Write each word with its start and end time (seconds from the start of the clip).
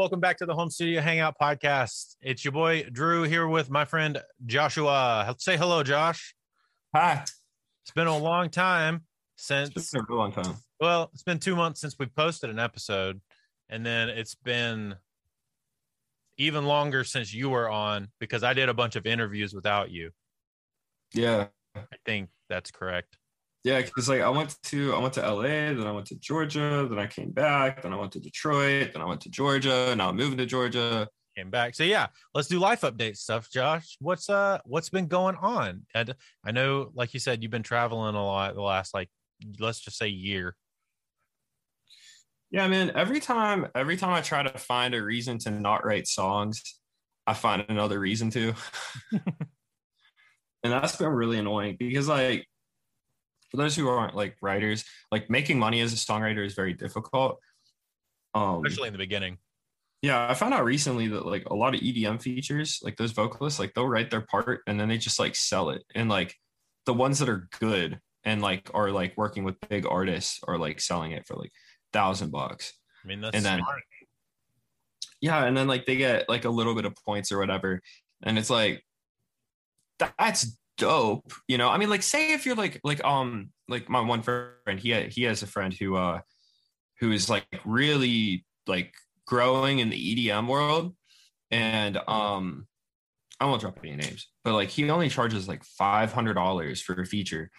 Welcome 0.00 0.18
back 0.18 0.38
to 0.38 0.46
the 0.46 0.54
Home 0.54 0.70
Studio 0.70 1.02
Hangout 1.02 1.34
podcast. 1.38 2.16
It's 2.22 2.42
your 2.42 2.52
boy 2.52 2.84
Drew 2.90 3.24
here 3.24 3.46
with 3.46 3.68
my 3.68 3.84
friend 3.84 4.18
Joshua. 4.46 5.34
Say 5.36 5.58
hello, 5.58 5.82
Josh. 5.82 6.34
Hi. 6.96 7.22
It's 7.82 7.90
been 7.94 8.06
a 8.06 8.16
long 8.16 8.48
time 8.48 9.02
since 9.36 9.68
It's 9.76 9.90
been 9.90 10.06
a 10.08 10.14
long 10.14 10.32
time. 10.32 10.54
well, 10.80 11.10
it's 11.12 11.22
been 11.22 11.38
two 11.38 11.54
months 11.54 11.82
since 11.82 11.96
we 11.98 12.06
posted 12.06 12.48
an 12.48 12.58
episode, 12.58 13.20
and 13.68 13.84
then 13.84 14.08
it's 14.08 14.34
been 14.34 14.94
even 16.38 16.64
longer 16.64 17.04
since 17.04 17.34
you 17.34 17.50
were 17.50 17.68
on 17.68 18.08
because 18.20 18.42
I 18.42 18.54
did 18.54 18.70
a 18.70 18.74
bunch 18.74 18.96
of 18.96 19.04
interviews 19.04 19.52
without 19.52 19.90
you. 19.90 20.12
Yeah. 21.12 21.48
I 21.76 21.82
think 22.06 22.30
that's 22.48 22.70
correct. 22.70 23.18
Yeah, 23.62 23.82
because 23.82 24.08
like 24.08 24.22
I 24.22 24.30
went 24.30 24.56
to 24.64 24.94
I 24.94 24.98
went 24.98 25.14
to 25.14 25.20
LA, 25.20 25.42
then 25.42 25.86
I 25.86 25.92
went 25.92 26.06
to 26.06 26.18
Georgia, 26.18 26.86
then 26.88 26.98
I 26.98 27.06
came 27.06 27.30
back, 27.30 27.82
then 27.82 27.92
I 27.92 27.96
went 27.96 28.12
to 28.12 28.20
Detroit, 28.20 28.92
then 28.92 29.02
I 29.02 29.04
went 29.04 29.20
to 29.22 29.28
Georgia, 29.28 29.94
now 29.96 30.08
I'm 30.08 30.16
moving 30.16 30.38
to 30.38 30.46
Georgia. 30.46 31.08
Came 31.36 31.50
back. 31.50 31.74
So 31.74 31.84
yeah, 31.84 32.08
let's 32.34 32.48
do 32.48 32.58
life 32.58 32.80
update 32.80 33.16
stuff, 33.16 33.50
Josh. 33.50 33.96
What's 34.00 34.30
uh 34.30 34.58
what's 34.64 34.88
been 34.88 35.06
going 35.06 35.36
on? 35.36 35.86
And 35.94 36.14
I 36.44 36.52
know, 36.52 36.90
like 36.94 37.12
you 37.12 37.20
said, 37.20 37.42
you've 37.42 37.52
been 37.52 37.62
traveling 37.62 38.14
a 38.14 38.24
lot 38.24 38.54
the 38.54 38.62
last 38.62 38.94
like 38.94 39.10
let's 39.58 39.80
just 39.80 39.98
say 39.98 40.08
year. 40.08 40.56
Yeah, 42.50 42.66
man. 42.66 42.92
Every 42.96 43.20
time, 43.20 43.68
every 43.76 43.96
time 43.96 44.12
I 44.12 44.22
try 44.22 44.42
to 44.42 44.58
find 44.58 44.94
a 44.94 45.02
reason 45.02 45.38
to 45.40 45.50
not 45.50 45.84
write 45.84 46.08
songs, 46.08 46.62
I 47.26 47.34
find 47.34 47.64
another 47.68 48.00
reason 48.00 48.30
to. 48.30 48.54
and 49.12 50.72
that's 50.72 50.96
been 50.96 51.08
really 51.08 51.38
annoying 51.38 51.76
because 51.78 52.08
like 52.08 52.46
for 53.50 53.56
those 53.56 53.74
who 53.76 53.88
aren't 53.88 54.14
like 54.14 54.36
writers, 54.40 54.84
like 55.12 55.28
making 55.30 55.58
money 55.58 55.80
as 55.80 55.92
a 55.92 55.96
songwriter 55.96 56.44
is 56.44 56.54
very 56.54 56.72
difficult. 56.72 57.38
Um 58.34 58.64
Especially 58.64 58.88
in 58.88 58.94
the 58.94 58.98
beginning. 58.98 59.38
yeah, 60.02 60.28
I 60.28 60.34
found 60.34 60.54
out 60.54 60.64
recently 60.64 61.08
that 61.08 61.26
like 61.26 61.46
a 61.46 61.54
lot 61.54 61.74
of 61.74 61.80
EDM 61.80 62.22
features, 62.22 62.80
like 62.82 62.96
those 62.96 63.12
vocalists, 63.12 63.58
like 63.58 63.74
they'll 63.74 63.88
write 63.88 64.10
their 64.10 64.20
part 64.22 64.60
and 64.66 64.78
then 64.78 64.88
they 64.88 64.98
just 64.98 65.18
like 65.18 65.34
sell 65.34 65.70
it. 65.70 65.82
And 65.94 66.08
like 66.08 66.34
the 66.86 66.94
ones 66.94 67.18
that 67.18 67.28
are 67.28 67.48
good 67.58 67.98
and 68.24 68.40
like 68.40 68.70
are 68.74 68.90
like 68.90 69.16
working 69.16 69.44
with 69.44 69.56
big 69.68 69.84
artists 69.86 70.40
are 70.46 70.58
like 70.58 70.80
selling 70.80 71.12
it 71.12 71.26
for 71.26 71.34
like 71.36 71.52
thousand 71.92 72.30
bucks. 72.30 72.72
I 73.04 73.08
mean 73.08 73.20
that's 73.20 73.34
And 73.36 73.44
then- 73.44 73.58
smart. 73.60 73.82
yeah 75.20 75.44
and 75.44 75.56
then 75.56 75.66
like 75.66 75.86
they 75.86 75.96
get 75.96 76.28
like 76.28 76.44
a 76.44 76.50
little 76.50 76.74
bit 76.74 76.84
of 76.84 76.94
points 77.04 77.32
or 77.32 77.38
whatever 77.38 77.80
and 78.22 78.38
it's 78.38 78.48
like 78.50 78.84
that's 80.18 80.56
dope 80.80 81.32
you 81.46 81.58
know 81.58 81.68
i 81.68 81.76
mean 81.76 81.90
like 81.90 82.02
say 82.02 82.32
if 82.32 82.46
you're 82.46 82.56
like 82.56 82.80
like 82.82 83.02
um 83.04 83.50
like 83.68 83.88
my 83.88 84.00
one 84.00 84.22
friend 84.22 84.78
he 84.78 84.92
he 85.04 85.24
has 85.24 85.42
a 85.42 85.46
friend 85.46 85.74
who 85.74 85.96
uh 85.96 86.20
who 86.98 87.12
is 87.12 87.28
like 87.28 87.46
really 87.64 88.44
like 88.66 88.94
growing 89.26 89.78
in 89.78 89.90
the 89.90 90.28
edm 90.28 90.48
world 90.48 90.94
and 91.50 91.98
um 92.08 92.66
i 93.38 93.44
won't 93.44 93.60
drop 93.60 93.78
any 93.84 93.94
names 93.94 94.28
but 94.42 94.54
like 94.54 94.70
he 94.70 94.88
only 94.90 95.08
charges 95.08 95.46
like 95.46 95.62
$500 95.80 96.82
for 96.82 97.00
a 97.00 97.06
feature 97.06 97.50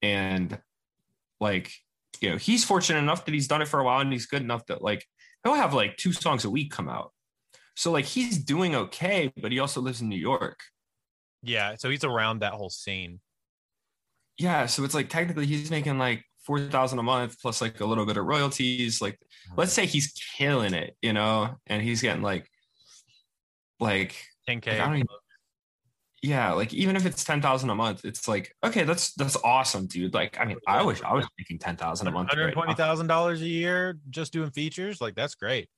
and 0.00 0.58
like 1.40 1.72
you 2.20 2.30
know 2.30 2.36
he's 2.36 2.64
fortunate 2.64 3.00
enough 3.00 3.24
that 3.24 3.34
he's 3.34 3.48
done 3.48 3.62
it 3.62 3.68
for 3.68 3.80
a 3.80 3.84
while 3.84 4.00
and 4.00 4.12
he's 4.12 4.26
good 4.26 4.42
enough 4.42 4.64
that 4.66 4.82
like 4.82 5.06
he'll 5.44 5.54
have 5.54 5.74
like 5.74 5.96
two 5.96 6.12
songs 6.12 6.44
a 6.44 6.50
week 6.50 6.70
come 6.70 6.88
out. 6.88 7.12
So 7.76 7.90
like 7.90 8.04
he's 8.04 8.38
doing 8.38 8.74
okay, 8.74 9.32
but 9.40 9.52
he 9.52 9.58
also 9.58 9.80
lives 9.80 10.00
in 10.00 10.08
New 10.08 10.18
York. 10.18 10.58
Yeah, 11.42 11.74
so 11.78 11.88
he's 11.90 12.04
around 12.04 12.40
that 12.40 12.52
whole 12.52 12.70
scene. 12.70 13.20
Yeah, 14.38 14.66
so 14.66 14.84
it's 14.84 14.94
like 14.94 15.08
technically 15.08 15.46
he's 15.46 15.70
making 15.70 15.98
like 15.98 16.24
four 16.44 16.58
thousand 16.60 16.98
a 16.98 17.02
month 17.02 17.40
plus 17.40 17.60
like 17.60 17.80
a 17.80 17.84
little 17.86 18.06
bit 18.06 18.16
of 18.16 18.24
royalties. 18.26 19.00
Like 19.00 19.18
let's 19.56 19.72
say 19.72 19.86
he's 19.86 20.12
killing 20.36 20.74
it, 20.74 20.96
you 21.02 21.12
know, 21.12 21.56
and 21.66 21.82
he's 21.82 22.02
getting 22.02 22.22
like 22.22 22.50
like 23.78 24.14
10k. 24.48 24.66
Like, 24.66 24.80
I 24.80 24.84
don't 24.86 24.94
even- 24.96 25.06
yeah, 26.22 26.52
like 26.52 26.74
even 26.74 26.96
if 26.96 27.06
it's 27.06 27.24
ten 27.24 27.40
thousand 27.40 27.70
a 27.70 27.74
month, 27.74 28.04
it's 28.04 28.28
like 28.28 28.54
okay, 28.62 28.84
that's 28.84 29.14
that's 29.14 29.38
awesome, 29.42 29.86
dude. 29.86 30.12
Like 30.12 30.38
I 30.38 30.44
mean, 30.44 30.58
I 30.66 30.82
wish 30.82 31.02
I 31.02 31.14
was 31.14 31.26
making 31.38 31.58
ten 31.60 31.76
thousand 31.76 32.08
a 32.08 32.10
month. 32.10 32.28
right 32.28 32.38
Hundred 32.38 32.52
twenty 32.52 32.74
thousand 32.74 33.06
dollars 33.06 33.40
a 33.40 33.46
year 33.46 33.96
just 34.10 34.30
doing 34.30 34.50
features, 34.50 35.00
like 35.00 35.14
that's 35.14 35.34
great. 35.34 35.70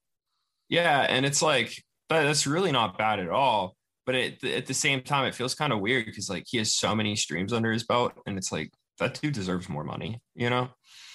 Yeah, 0.68 1.00
and 1.08 1.24
it's 1.24 1.42
like 1.42 1.80
but 2.08 2.24
that's 2.24 2.44
really 2.48 2.72
not 2.72 2.98
bad 2.98 3.20
at 3.20 3.28
all. 3.28 3.76
But 4.04 4.14
it, 4.16 4.44
at 4.44 4.66
the 4.66 4.74
same 4.74 5.02
time, 5.02 5.26
it 5.26 5.34
feels 5.34 5.54
kind 5.54 5.72
of 5.72 5.80
weird 5.80 6.06
because 6.06 6.28
like 6.28 6.44
he 6.48 6.58
has 6.58 6.74
so 6.74 6.94
many 6.94 7.14
streams 7.16 7.52
under 7.52 7.70
his 7.72 7.84
belt, 7.84 8.12
and 8.26 8.36
it's 8.36 8.50
like 8.50 8.72
that 8.98 9.20
dude 9.20 9.34
deserves 9.34 9.68
more 9.68 9.84
money, 9.84 10.20
you 10.34 10.50
know? 10.50 10.68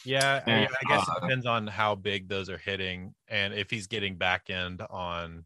Yeah, 0.05 0.41
I- 0.45 0.51
And, 0.51 0.67
I 0.69 0.89
guess 0.89 1.07
uh, 1.07 1.13
it 1.17 1.21
depends 1.21 1.45
on 1.45 1.67
how 1.67 1.95
big 1.95 2.29
those 2.29 2.49
are 2.49 2.57
hitting 2.57 3.13
and 3.27 3.53
if 3.53 3.69
he's 3.69 3.87
getting 3.87 4.15
back 4.15 4.49
end 4.49 4.81
on 4.89 5.45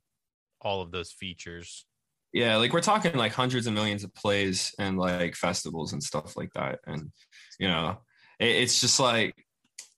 all 0.62 0.82
of 0.82 0.92
those 0.92 1.12
features. 1.12 1.86
Yeah, 2.34 2.58
like 2.58 2.72
we're 2.72 2.82
talking 2.82 3.16
like 3.16 3.34
hundreds 3.34 3.68
of 3.68 3.74
millions 3.74 4.04
of 4.04 4.14
plays 4.14 4.74
and 4.80 4.98
like 4.98 5.36
festivals 5.36 5.94
and 5.94 6.02
stuff 6.02 6.38
like 6.38 6.54
that, 6.54 6.80
and 6.86 7.12
you 7.60 7.68
know, 7.68 7.98
it, 8.40 8.50
it's 8.50 8.80
just 8.80 9.00
like 9.00 9.36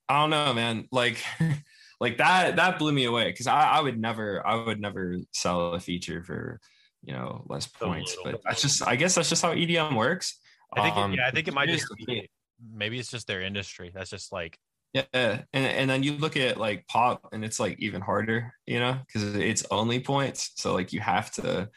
I 0.09 0.21
don't 0.21 0.31
know, 0.31 0.53
man. 0.53 0.87
Like, 0.91 1.23
like 1.99 2.17
that 2.17 2.55
that 2.55 2.79
blew 2.79 2.91
me 2.91 3.05
away 3.05 3.25
because 3.31 3.47
I, 3.47 3.63
I 3.63 3.81
would 3.81 3.99
never 3.99 4.45
I 4.45 4.55
would 4.55 4.81
never 4.81 5.17
sell 5.33 5.73
a 5.73 5.79
feature 5.79 6.23
for 6.23 6.59
you 7.03 7.13
know 7.13 7.43
less 7.47 7.67
points, 7.67 8.15
but 8.23 8.41
that's 8.45 8.61
just 8.61 8.85
I 8.87 8.95
guess 8.95 9.15
that's 9.15 9.29
just 9.29 9.41
how 9.41 9.53
EDM 9.53 9.95
works. 9.95 10.39
I 10.75 10.81
think, 10.81 10.95
Um, 10.95 11.13
yeah, 11.13 11.27
I 11.27 11.31
think 11.31 11.47
it 11.47 11.53
might 11.53 11.69
just 11.69 11.85
be, 11.97 12.29
maybe 12.73 12.97
it's 12.97 13.11
just 13.11 13.27
their 13.27 13.41
industry. 13.41 13.91
That's 13.93 14.09
just 14.09 14.31
like, 14.31 14.57
Yeah, 14.93 15.03
and 15.13 15.43
and 15.53 15.89
then 15.89 16.01
you 16.03 16.13
look 16.13 16.35
at 16.37 16.57
like 16.57 16.87
pop, 16.87 17.27
and 17.31 17.43
it's 17.45 17.59
like 17.59 17.79
even 17.79 18.01
harder, 18.01 18.53
you 18.65 18.79
know, 18.79 18.97
because 19.05 19.35
it's 19.35 19.63
only 19.69 19.99
points. 19.99 20.51
So 20.55 20.73
like 20.73 20.91
you 20.93 20.99
have 21.01 21.29
to, 21.33 21.69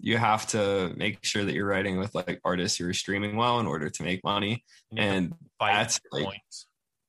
you 0.00 0.16
have 0.16 0.46
to 0.48 0.92
make 0.96 1.24
sure 1.24 1.44
that 1.44 1.54
you're 1.54 1.66
writing 1.66 1.98
with 1.98 2.14
like 2.14 2.40
artists 2.44 2.78
who 2.78 2.88
are 2.88 2.92
streaming 2.94 3.36
well 3.36 3.60
in 3.60 3.66
order 3.66 3.88
to 3.90 4.02
make 4.02 4.24
money. 4.24 4.64
And 4.96 5.32
that's 5.60 6.00
like- 6.10 6.24
points. 6.24 6.66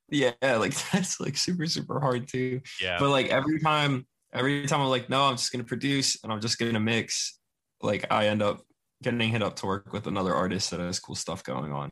yeah, 0.09 0.31
like 0.41 0.75
that's 0.91 1.19
like 1.19 1.35
super 1.37 1.65
super 1.65 1.99
hard 1.99 2.27
too. 2.27 2.61
Yeah, 2.81 2.97
But 2.99 3.09
like 3.09 3.27
every 3.29 3.59
time, 3.59 4.05
every 4.33 4.67
time 4.67 4.81
I'm 4.81 4.89
like, 4.89 5.09
no, 5.09 5.23
I'm 5.23 5.37
just 5.37 5.51
gonna 5.51 5.63
produce 5.63 6.21
and 6.23 6.31
I'm 6.31 6.41
just 6.41 6.59
gonna 6.59 6.79
mix. 6.79 7.39
Like 7.83 8.05
I 8.11 8.27
end 8.27 8.41
up 8.41 8.61
getting 9.03 9.29
hit 9.29 9.43
up 9.43 9.57
to 9.57 9.65
work 9.67 9.93
with 9.93 10.07
another 10.07 10.33
artist 10.33 10.71
that 10.71 10.79
has 10.79 10.99
cool 10.99 11.15
stuff 11.15 11.43
going 11.43 11.71
on. 11.73 11.89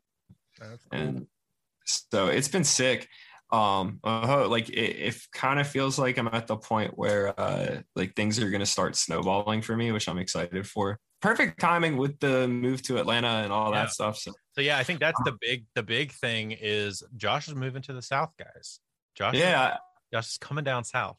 Cool. 0.60 0.78
and 0.92 1.28
so 1.86 2.28
it's 2.28 2.48
been 2.48 2.64
sick 2.64 3.08
um 3.52 4.00
uh, 4.04 4.48
like 4.48 4.70
it, 4.70 4.74
it 5.08 5.16
kind 5.34 5.60
of 5.60 5.68
feels 5.68 5.98
like 6.00 6.18
i'm 6.20 6.28
at 6.28 6.46
the 6.48 6.56
point 6.56 6.94
where 6.98 7.38
uh 7.40 7.82
like 7.96 8.16
things 8.16 8.40
are 8.40 8.50
going 8.50 8.60
to 8.62 8.66
start 8.66 8.96
snowballing 8.96 9.62
for 9.62 9.76
me 9.76 9.92
which 9.92 10.08
i'm 10.08 10.20
excited 10.20 10.66
for 10.68 11.00
perfect 11.22 11.60
timing 11.60 11.98
with 11.98 12.18
the 12.20 12.48
move 12.48 12.82
to 12.84 12.98
atlanta 12.98 13.28
and 13.28 13.52
all 13.52 13.72
Yeah. 13.74 13.82
that 13.82 13.90
stuff 13.92 14.18
so 14.18 14.32
so 14.54 14.62
yeah, 14.62 14.78
I 14.78 14.84
think 14.84 15.00
that's 15.00 15.20
the 15.26 15.36
big 15.42 15.66
the 15.76 15.84
big 15.84 16.12
thing 16.12 16.52
is 16.52 17.02
Josh 17.18 17.48
is 17.48 17.56
moving 17.56 17.82
to 17.84 17.94
the 17.94 18.02
south, 18.02 18.32
guys. 18.38 18.80
Josh, 19.16 19.34
yeah 19.36 19.78
Josh 20.14 20.28
is 20.30 20.38
coming 20.38 20.64
down 20.66 20.84
south. 20.84 21.18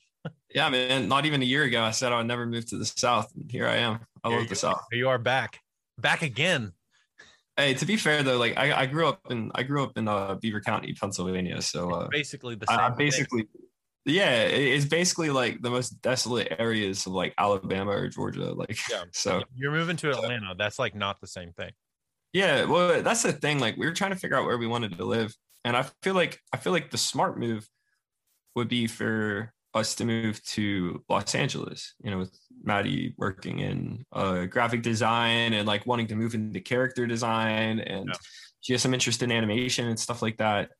Yeah 0.54 0.68
man 0.68 1.08
not 1.08 1.26
even 1.26 1.42
a 1.42 1.44
year 1.44 1.64
ago 1.64 1.82
i 1.82 1.90
said 1.90 2.12
i 2.12 2.16
would 2.18 2.26
never 2.26 2.46
move 2.46 2.64
to 2.66 2.76
the 2.76 2.84
south 2.84 3.32
and 3.34 3.50
here 3.50 3.66
i 3.66 3.76
am 3.76 3.98
i 4.22 4.28
Here 4.28 4.38
love 4.38 4.48
the 4.48 4.54
south 4.54 4.82
Here 4.90 4.98
you 5.00 5.08
are 5.08 5.18
back, 5.18 5.60
back 5.98 6.22
again. 6.22 6.72
hey 7.56 7.74
to 7.74 7.86
be 7.86 7.96
fair 7.96 8.22
though 8.22 8.38
like 8.38 8.56
i, 8.56 8.82
I 8.82 8.86
grew 8.86 9.08
up 9.08 9.20
in 9.30 9.50
i 9.54 9.62
grew 9.62 9.82
up 9.82 9.96
in 9.98 10.06
uh, 10.08 10.34
beaver 10.36 10.60
county 10.60 10.94
pennsylvania 10.94 11.60
so 11.62 11.90
uh 11.90 12.08
Basically 12.10 12.54
the 12.54 12.66
same. 12.66 12.78
I, 12.78 12.86
I 12.86 12.88
thing. 12.90 12.98
basically 12.98 13.48
yeah 14.04 14.42
it- 14.44 14.74
it's 14.74 14.84
basically 14.86 15.30
like 15.30 15.60
the 15.62 15.70
most 15.70 16.00
desolate 16.02 16.54
areas 16.58 17.06
of 17.06 17.12
like 17.12 17.34
alabama 17.38 17.90
or 17.92 18.08
georgia 18.08 18.52
like 18.52 18.78
Yeah. 18.90 19.04
so 19.12 19.42
you're 19.56 19.72
moving 19.72 19.96
to 19.98 20.10
Atlanta. 20.10 20.54
That's 20.56 20.78
like 20.78 20.94
not 20.94 21.20
the 21.20 21.26
same 21.26 21.52
thing. 21.52 21.72
yeah 22.32 22.64
well 22.64 23.02
that's 23.02 23.22
the 23.22 23.32
thing 23.32 23.58
like 23.58 23.76
we 23.76 23.86
were 23.86 23.92
trying 23.92 24.10
to 24.12 24.16
figure 24.18 24.36
out 24.36 24.44
where 24.44 24.58
we 24.58 24.66
wanted 24.66 24.96
to 24.98 25.04
live 25.04 25.34
and 25.64 25.76
i 25.76 25.82
feel 26.02 26.14
like 26.14 26.40
i 26.52 26.56
feel 26.56 26.72
like 26.72 26.90
the 26.90 26.98
smart 26.98 27.38
move 27.38 27.68
would 28.56 28.68
be 28.68 28.86
for 28.86 29.52
us 29.74 29.94
to 29.94 30.04
move 30.04 30.42
to 30.44 31.02
los 31.08 31.34
angeles 31.34 31.94
you 32.04 32.10
know 32.10 32.18
with 32.18 32.38
maddie 32.62 33.14
working 33.16 33.60
in 33.60 34.04
uh, 34.12 34.44
graphic 34.44 34.82
design 34.82 35.52
and 35.54 35.66
like 35.66 35.86
wanting 35.86 36.06
to 36.06 36.14
move 36.14 36.34
into 36.34 36.60
character 36.60 37.06
design 37.06 37.80
and 37.80 38.06
Yeah. 38.08 38.14
she 38.60 38.72
has 38.74 38.82
some 38.82 38.92
interest 38.94 39.22
in 39.22 39.32
animation 39.32 39.88
and 39.88 39.98
stuff 39.98 40.20
like 40.22 40.36
that 40.38 40.70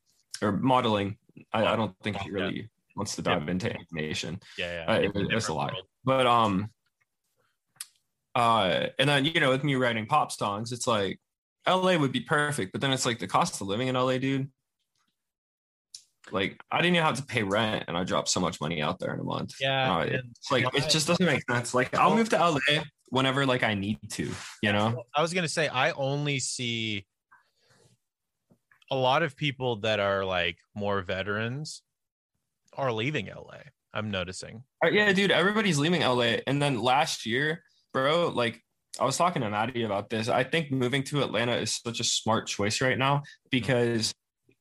or 0.43 0.53
modeling 0.53 1.17
i, 1.53 1.65
I 1.65 1.77
don't 1.77 1.95
think 2.03 2.19
she 2.21 2.29
Yeah. 2.29 2.35
really 2.35 2.71
wants 2.95 3.17
to 3.17 3.23
dive 3.23 3.49
into 3.49 3.73
animation 3.75 4.39
Yeah, 4.59 4.85
yeah. 4.87 4.93
Uh, 4.95 4.99
It's 5.01 5.17
a 5.17 5.21
it- 5.21 5.33
it's 5.33 5.49
a 5.49 5.55
lot. 5.55 5.73
world. 5.73 5.87
but 6.05 6.27
um 6.27 6.71
Uh, 8.35 8.87
and 8.99 9.09
then 9.09 9.25
you 9.27 9.41
know, 9.41 9.51
with 9.51 9.63
me 9.65 9.75
writing 9.75 10.07
pop 10.07 10.33
songs, 10.33 10.73
it's 10.73 10.87
like 10.87 11.21
LA 11.67 11.97
would 11.99 12.13
be 12.13 12.21
perfect, 12.21 12.73
but 12.73 12.81
then 12.81 12.91
it's 12.93 13.05
like 13.05 13.19
the 13.19 13.27
cost 13.27 13.61
of 13.61 13.67
living 13.67 13.89
in 13.89 13.95
LA, 13.95 14.17
dude. 14.19 14.51
Like 16.31 16.63
I 16.71 16.79
didn't 16.79 16.95
even 16.97 17.05
have 17.07 17.17
to 17.17 17.25
pay 17.25 17.43
rent, 17.43 17.85
and 17.89 17.97
I 17.97 18.05
dropped 18.05 18.29
so 18.29 18.41
much 18.41 18.61
money 18.61 18.81
out 18.81 18.99
there 18.99 19.13
in 19.13 19.21
a 19.21 19.25
month. 19.25 19.55
Yeah, 19.61 19.97
Uh, 19.97 20.01
it's 20.03 20.51
like 20.53 20.65
it 20.75 20.89
just 20.89 21.07
doesn't 21.09 21.25
make 21.27 21.43
sense. 21.51 21.75
Like 21.75 21.97
I'll 21.97 22.15
move 22.15 22.29
to 22.31 22.37
LA 22.39 22.83
whenever 23.09 23.45
like 23.45 23.63
I 23.63 23.75
need 23.75 23.99
to, 24.11 24.31
you 24.63 24.73
know. 24.73 25.05
I 25.15 25.21
was 25.21 25.35
gonna 25.35 25.49
say 25.49 25.69
I 25.69 25.91
only 25.93 26.39
see 26.39 27.07
a 28.91 28.97
lot 28.97 29.23
of 29.23 29.37
people 29.37 29.77
that 29.81 30.01
are 30.01 30.25
like 30.25 30.59
more 30.75 31.01
veterans 31.03 31.83
are 32.75 32.93
leaving 32.93 33.27
LA. 33.27 33.59
I'm 33.95 34.11
noticing. 34.11 34.63
Uh, 34.85 34.89
Yeah, 34.91 35.13
dude, 35.13 35.31
everybody's 35.31 35.79
leaving 35.79 36.03
LA. 36.03 36.37
And 36.47 36.61
then 36.63 36.81
last 36.81 37.27
year, 37.27 37.63
bro, 37.93 38.29
like 38.29 38.61
I 39.01 39.05
was 39.05 39.17
talking 39.17 39.43
to 39.43 39.51
Maddie 39.51 39.85
about 39.85 40.11
this. 40.11 40.29
I 40.29 40.45
think 40.45 40.71
moving 40.71 41.03
to 41.05 41.23
Atlanta 41.23 41.57
is 41.57 41.81
such 41.85 42.01
a 42.01 42.05
smart 42.05 42.47
choice 42.47 42.81
right 42.81 42.99
now 42.99 43.23
because 43.51 44.15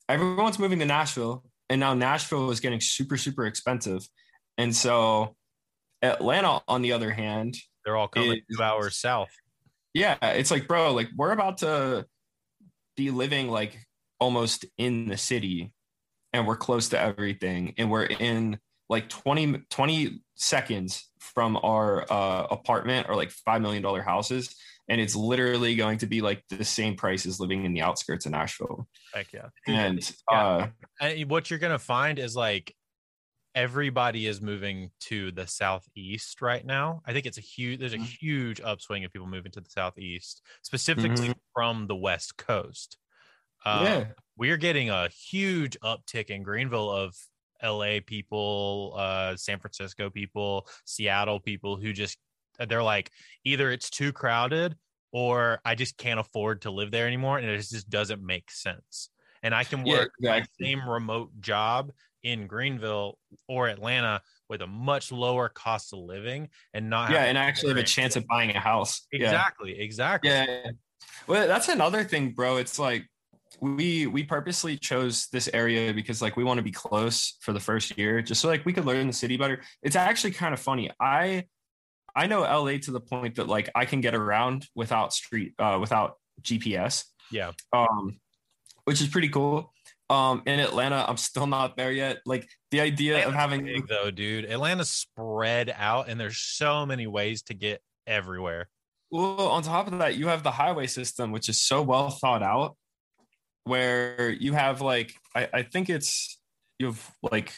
everyone's 0.07 0.59
moving 0.59 0.79
to 0.79 0.85
Nashville, 0.85 1.43
and 1.71 1.79
now 1.79 1.93
Nashville 1.93 2.51
is 2.51 2.59
getting 2.59 2.81
super, 2.81 3.15
super 3.15 3.45
expensive. 3.45 4.01
And 4.57 4.75
so 4.75 5.35
Atlanta, 6.01 6.61
on 6.67 6.81
the 6.81 6.91
other 6.91 7.11
hand, 7.11 7.55
They're 7.85 7.95
all 7.95 8.09
coming 8.09 8.33
Is- 8.49 8.57
two 8.57 8.61
hours 8.63 8.97
south. 8.97 9.29
yeah, 9.93 10.17
it's 10.21 10.51
like, 10.51 10.67
bro, 10.67 10.93
like 10.93 11.07
we're 11.15 11.31
about 11.31 11.59
to 11.59 12.05
be 12.97 13.09
living 13.09 13.47
like 13.49 13.79
almost 14.19 14.65
in 14.77 15.07
the 15.07 15.17
city 15.17 15.71
and 16.33 16.45
we're 16.45 16.57
close 16.57 16.89
to 16.89 16.99
everything 16.99 17.73
and 17.77 17.89
we're 17.89 18.03
in 18.03 18.59
like 18.89 19.07
20, 19.07 19.63
20 19.69 20.21
seconds 20.35 21.09
from 21.19 21.57
our 21.63 22.05
uh, 22.11 22.47
apartment 22.51 23.07
or 23.09 23.15
like 23.15 23.31
$5 23.47 23.61
million 23.61 23.83
houses. 24.01 24.53
And 24.89 24.99
it's 24.99 25.15
literally 25.15 25.75
going 25.75 25.99
to 25.99 26.07
be 26.07 26.21
like 26.21 26.43
the 26.49 26.65
same 26.65 26.95
price 26.95 27.25
as 27.25 27.39
living 27.39 27.63
in 27.65 27.73
the 27.73 27.81
outskirts 27.81 28.25
of 28.25 28.33
Nashville. 28.33 28.87
Heck 29.13 29.31
yeah. 29.33 29.49
And 29.67 29.99
Yeah. 30.29 30.41
uh, 30.47 30.67
And 30.99 31.29
what 31.29 31.49
you're 31.49 31.59
gonna 31.59 31.79
find 31.79 32.19
is 32.19 32.35
like 32.35 32.75
everybody 33.53 34.27
is 34.27 34.41
moving 34.41 34.91
to 35.01 35.31
the 35.31 35.45
southeast 35.45 36.41
right 36.41 36.65
now. 36.65 37.01
I 37.05 37.13
think 37.13 37.25
it's 37.25 37.37
a 37.37 37.41
huge 37.41 37.79
there's 37.79 37.93
a 37.93 37.97
Mhm. 37.97 38.17
huge 38.21 38.61
upswing 38.61 39.03
of 39.05 39.11
people 39.11 39.27
moving 39.27 39.51
to 39.53 39.61
the 39.61 39.69
southeast, 39.69 40.41
specifically 40.61 41.29
Mhm. 41.29 41.35
from 41.53 41.87
the 41.87 41.95
west 41.95 42.37
coast. 42.37 42.97
Uh, 43.65 43.81
yeah, 43.83 44.13
we're 44.37 44.57
getting 44.57 44.89
a 44.89 45.09
huge 45.09 45.77
uptick 45.83 46.29
in 46.29 46.43
Greenville 46.43 46.89
of 46.89 47.15
LA 47.61 47.99
people, 48.01 48.93
uh, 48.97 49.35
San 49.37 49.59
Francisco 49.59 50.09
people, 50.09 50.67
Seattle 50.85 51.39
people 51.39 51.77
who 51.77 51.93
just 51.93 52.17
they're 52.69 52.83
like 52.83 53.11
either 53.43 53.71
it's 53.71 53.89
too 53.89 54.11
crowded 54.11 54.75
or 55.11 55.59
I 55.65 55.75
just 55.75 55.97
can't 55.97 56.19
afford 56.19 56.61
to 56.61 56.71
live 56.71 56.91
there 56.91 57.07
anymore 57.07 57.37
and 57.37 57.47
it 57.47 57.57
just 57.57 57.89
doesn't 57.89 58.23
make 58.25 58.49
sense. 58.51 59.09
And 59.43 59.55
I 59.55 59.63
can 59.63 59.83
Yeah, 59.83 59.97
work 59.97 60.11
my 60.21 60.43
same 60.61 60.87
remote 60.87 61.31
job 61.41 61.91
in 62.23 62.47
Greenville 62.47 63.17
or 63.47 63.67
Atlanta 63.67 64.21
with 64.49 64.61
a 64.61 64.67
much 64.67 65.11
lower 65.11 65.49
cost 65.49 65.93
of 65.93 65.99
living 65.99 66.49
and 66.73 66.89
not 66.89 67.09
yeah, 67.09 67.19
have 67.19 67.27
and 67.29 67.37
actually 67.37 67.69
have 67.69 67.77
a 67.77 67.83
chance 67.83 68.15
of 68.15 68.27
buying 68.27 68.55
a 68.55 68.59
house. 68.59 69.07
Yeah. 69.11 69.19
exactly, 69.19 69.79
exactly. 69.79 70.29
Yeah. 70.29 70.71
Well, 71.27 71.47
that's 71.47 71.69
another 71.69 72.03
thing, 72.03 72.31
bro. 72.31 72.57
It's 72.57 72.77
like 72.77 73.07
we 73.59 74.07
we 74.07 74.23
purposely 74.23 74.77
chose 74.77 75.27
this 75.27 75.49
area 75.53 75.93
because 75.93 76.21
like 76.21 76.35
we 76.35 76.43
want 76.43 76.57
to 76.57 76.63
be 76.63 76.71
close 76.71 77.37
for 77.41 77.53
the 77.53 77.59
first 77.59 77.97
year, 77.97 78.21
just 78.21 78.41
so 78.41 78.47
like 78.47 78.65
we 78.65 78.73
could 78.73 78.85
learn 78.85 79.07
the 79.07 79.13
city 79.13 79.37
better. 79.37 79.61
It's 79.81 79.95
actually 79.95 80.31
kind 80.31 80.53
of 80.53 80.59
funny. 80.59 80.91
I 80.99 81.45
I 82.15 82.27
know 82.27 82.41
LA 82.41 82.77
to 82.79 82.91
the 82.91 82.99
point 82.99 83.35
that 83.35 83.47
like 83.47 83.69
I 83.75 83.85
can 83.85 84.01
get 84.01 84.15
around 84.15 84.67
without 84.75 85.13
street 85.13 85.53
uh 85.59 85.77
without 85.79 86.15
GPS. 86.41 87.05
Yeah. 87.31 87.51
Um 87.73 88.19
which 88.85 89.01
is 89.01 89.07
pretty 89.07 89.29
cool. 89.29 89.73
Um 90.09 90.43
in 90.45 90.59
Atlanta, 90.59 91.05
I'm 91.07 91.17
still 91.17 91.47
not 91.47 91.77
there 91.77 91.91
yet. 91.91 92.19
Like 92.25 92.47
the 92.71 92.81
idea 92.81 93.27
of 93.27 93.33
having 93.33 93.65
big 93.65 93.87
though, 93.87 94.11
dude. 94.11 94.45
Atlanta's 94.45 94.89
spread 94.89 95.73
out, 95.75 96.09
and 96.09 96.19
there's 96.19 96.37
so 96.37 96.85
many 96.85 97.07
ways 97.07 97.43
to 97.43 97.53
get 97.53 97.81
everywhere. 98.07 98.67
Well, 99.11 99.49
on 99.49 99.63
top 99.63 99.91
of 99.91 99.99
that, 99.99 100.15
you 100.15 100.27
have 100.27 100.41
the 100.41 100.51
highway 100.51 100.87
system, 100.87 101.31
which 101.31 101.49
is 101.49 101.61
so 101.61 101.81
well 101.81 102.09
thought 102.09 102.41
out, 102.41 102.77
where 103.65 104.29
you 104.29 104.53
have 104.53 104.81
like 104.81 105.13
I, 105.35 105.49
I 105.53 105.63
think 105.63 105.89
it's 105.89 106.39
you 106.79 106.87
have 106.87 107.11
like 107.21 107.53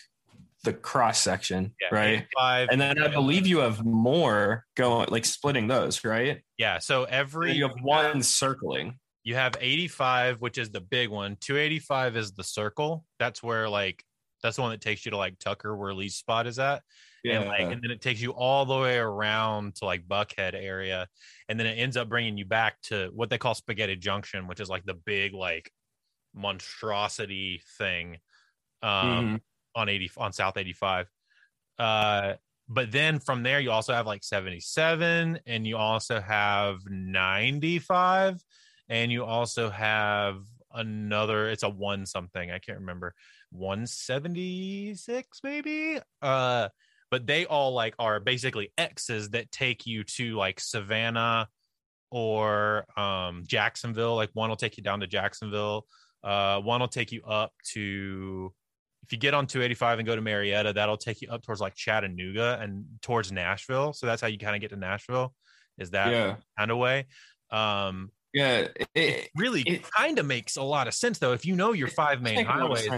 the 0.64 0.74
cross 0.74 1.20
section, 1.20 1.74
right? 1.92 2.26
Five, 2.38 2.70
And 2.72 2.80
then 2.80 3.02
I 3.02 3.08
believe 3.10 3.46
you 3.46 3.60
have 3.60 3.84
more 3.86 4.66
going 4.76 5.10
like 5.12 5.26
splitting 5.26 5.68
those, 5.68 6.04
right? 6.06 6.42
yeah. 6.58 6.80
So 6.80 7.04
every 7.04 7.52
You 7.54 7.68
have 7.68 7.78
one 7.82 8.24
circling. 8.24 8.98
you 9.24 9.36
have 9.36 9.56
85, 9.60 10.40
which 10.42 10.58
is 10.58 10.70
the 10.70 10.82
big 10.82 11.10
one. 11.10 11.36
285 11.42 12.16
is 12.18 12.32
the 12.34 12.44
circle. 12.44 13.06
That's 13.20 13.44
where 13.44 13.68
like 13.70 14.04
that's 14.42 14.56
the 14.58 14.62
one 14.62 14.72
that 14.72 14.82
takes 14.82 15.06
you 15.06 15.12
to 15.12 15.18
like 15.18 15.38
Tucker, 15.40 15.76
where 15.76 15.94
Lee's 15.94 16.16
spot 16.16 16.48
is 16.48 16.60
at. 16.60 16.82
Yeah. 17.24 17.40
And 17.40 17.48
like, 17.50 17.62
and 17.62 17.82
then 17.82 17.92
it 17.92 18.02
takes 18.02 18.20
you 18.20 18.32
all 18.32 18.66
the 18.66 18.78
way 18.78 18.98
around 18.98 19.76
to 19.76 19.86
like 19.86 20.06
Buckhead 20.08 20.54
area, 20.54 21.08
and 21.48 21.58
then 21.58 21.68
it 21.68 21.76
ends 21.76 21.96
up 21.96 22.10
bringing 22.10 22.38
you 22.38 22.44
back 22.46 22.82
to 22.84 23.10
what 23.14 23.30
they 23.30 23.38
call 23.38 23.54
Spaghetti 23.56 23.96
Junction, 23.96 24.48
which 24.48 24.60
is 24.60 24.68
like 24.70 24.84
the 24.86 24.94
big 24.96 25.34
like 25.34 25.72
monstrosity 26.34 27.62
thing 27.78 28.18
um, 28.82 28.92
Mhm. 29.38 29.42
On 29.76 29.90
80 29.90 30.12
on 30.18 30.34
South 30.34 30.58
85. 30.58 31.10
Uh, 31.80 32.34
but 32.70 32.92
then 32.92 33.20
from 33.20 33.44
there, 33.44 33.60
you 33.60 33.72
also 33.72 33.94
have 33.94 34.08
like 34.08 34.24
77, 34.24 35.40
and 35.46 35.68
you 35.68 35.78
also 35.78 36.22
have 36.22 36.80
95, 36.86 38.42
and 38.90 39.12
you 39.12 39.26
also 39.26 39.70
have 39.70 40.38
another. 40.74 41.50
It's 41.50 41.64
a 41.64 41.70
one 41.70 42.06
something 42.06 42.52
I 42.52 42.60
can't 42.60 42.80
remember, 42.80 43.14
176 43.52 45.40
maybe. 45.44 46.00
Uh, 46.22 46.70
but 47.12 47.28
they 47.28 47.46
all 47.46 47.74
like 47.74 47.94
are 48.00 48.20
basically 48.20 48.72
X's 48.78 49.30
that 49.32 49.52
take 49.52 49.86
you 49.86 50.04
to 50.04 50.36
like 50.36 50.60
Savannah 50.60 51.48
or 52.10 52.86
um 52.98 53.44
Jacksonville. 53.46 54.16
Like 54.16 54.32
one 54.34 54.50
will 54.50 54.56
take 54.56 54.78
you 54.78 54.84
down 54.84 55.02
to 55.02 55.08
Jacksonville. 55.08 55.86
Uh, 56.24 56.60
one 56.62 56.80
will 56.80 56.88
take 56.88 57.12
you 57.12 57.22
up 57.24 57.52
to 57.74 58.54
if 59.04 59.12
you 59.12 59.18
get 59.18 59.34
on 59.34 59.48
285 59.48 60.00
and 60.00 60.06
go 60.06 60.16
to 60.16 60.22
Marietta, 60.22 60.74
that'll 60.74 60.98
take 60.98 61.22
you 61.22 61.30
up 61.30 61.44
towards 61.44 61.60
like 61.60 61.76
Chattanooga 61.76 62.58
and 62.62 62.86
towards 63.02 63.32
Nashville. 63.32 63.94
So 63.94 64.06
that's 64.06 64.22
how 64.22 64.28
you 64.28 64.38
kind 64.38 64.56
of 64.56 64.62
get 64.62 64.70
to 64.70 64.78
Nashville. 64.78 65.34
Is 65.78 65.92
that 65.92 66.12
yeah, 66.12 66.36
kind 66.58 66.72
of 66.72 66.78
way? 66.78 67.08
Um, 67.52 68.12
yeah. 68.34 68.68
It, 68.96 69.30
really 69.36 69.62
it- 69.62 69.84
kind 69.92 70.20
of 70.20 70.26
makes 70.26 70.56
a 70.56 70.64
lot 70.64 70.88
of 70.88 70.94
sense 70.94 71.20
though. 71.20 71.34
If 71.34 71.46
you 71.46 71.56
know 71.56 71.74
your 71.74 71.90
five 71.90 72.22
main 72.22 72.46
highways, 72.46 72.90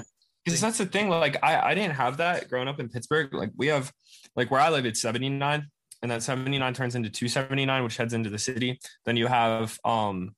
because 0.43 0.62
that's 0.62 0.77
the 0.77 0.85
thing. 0.85 1.09
Like 1.09 1.43
I, 1.43 1.71
I 1.71 1.75
didn't 1.75 1.95
have 1.95 2.17
that 2.17 2.50
growing 2.50 2.67
up 2.67 2.79
in 2.79 2.89
Pittsburgh. 2.89 3.33
Like 3.33 3.51
we 3.57 3.67
have, 3.67 3.91
like 4.35 4.51
where 4.51 4.62
I 4.62 4.69
live, 4.69 4.85
it's 4.85 5.01
79, 5.01 5.67
and 6.03 6.12
that 6.12 6.21
79 6.21 6.74
turns 6.75 6.95
into 6.95 7.09
279, 7.09 7.83
which 7.83 7.97
heads 7.97 8.13
into 8.13 8.29
the 8.29 8.38
city. 8.38 8.79
Then 9.05 9.17
you 9.17 9.25
have 9.25 9.79
um 9.83 10.35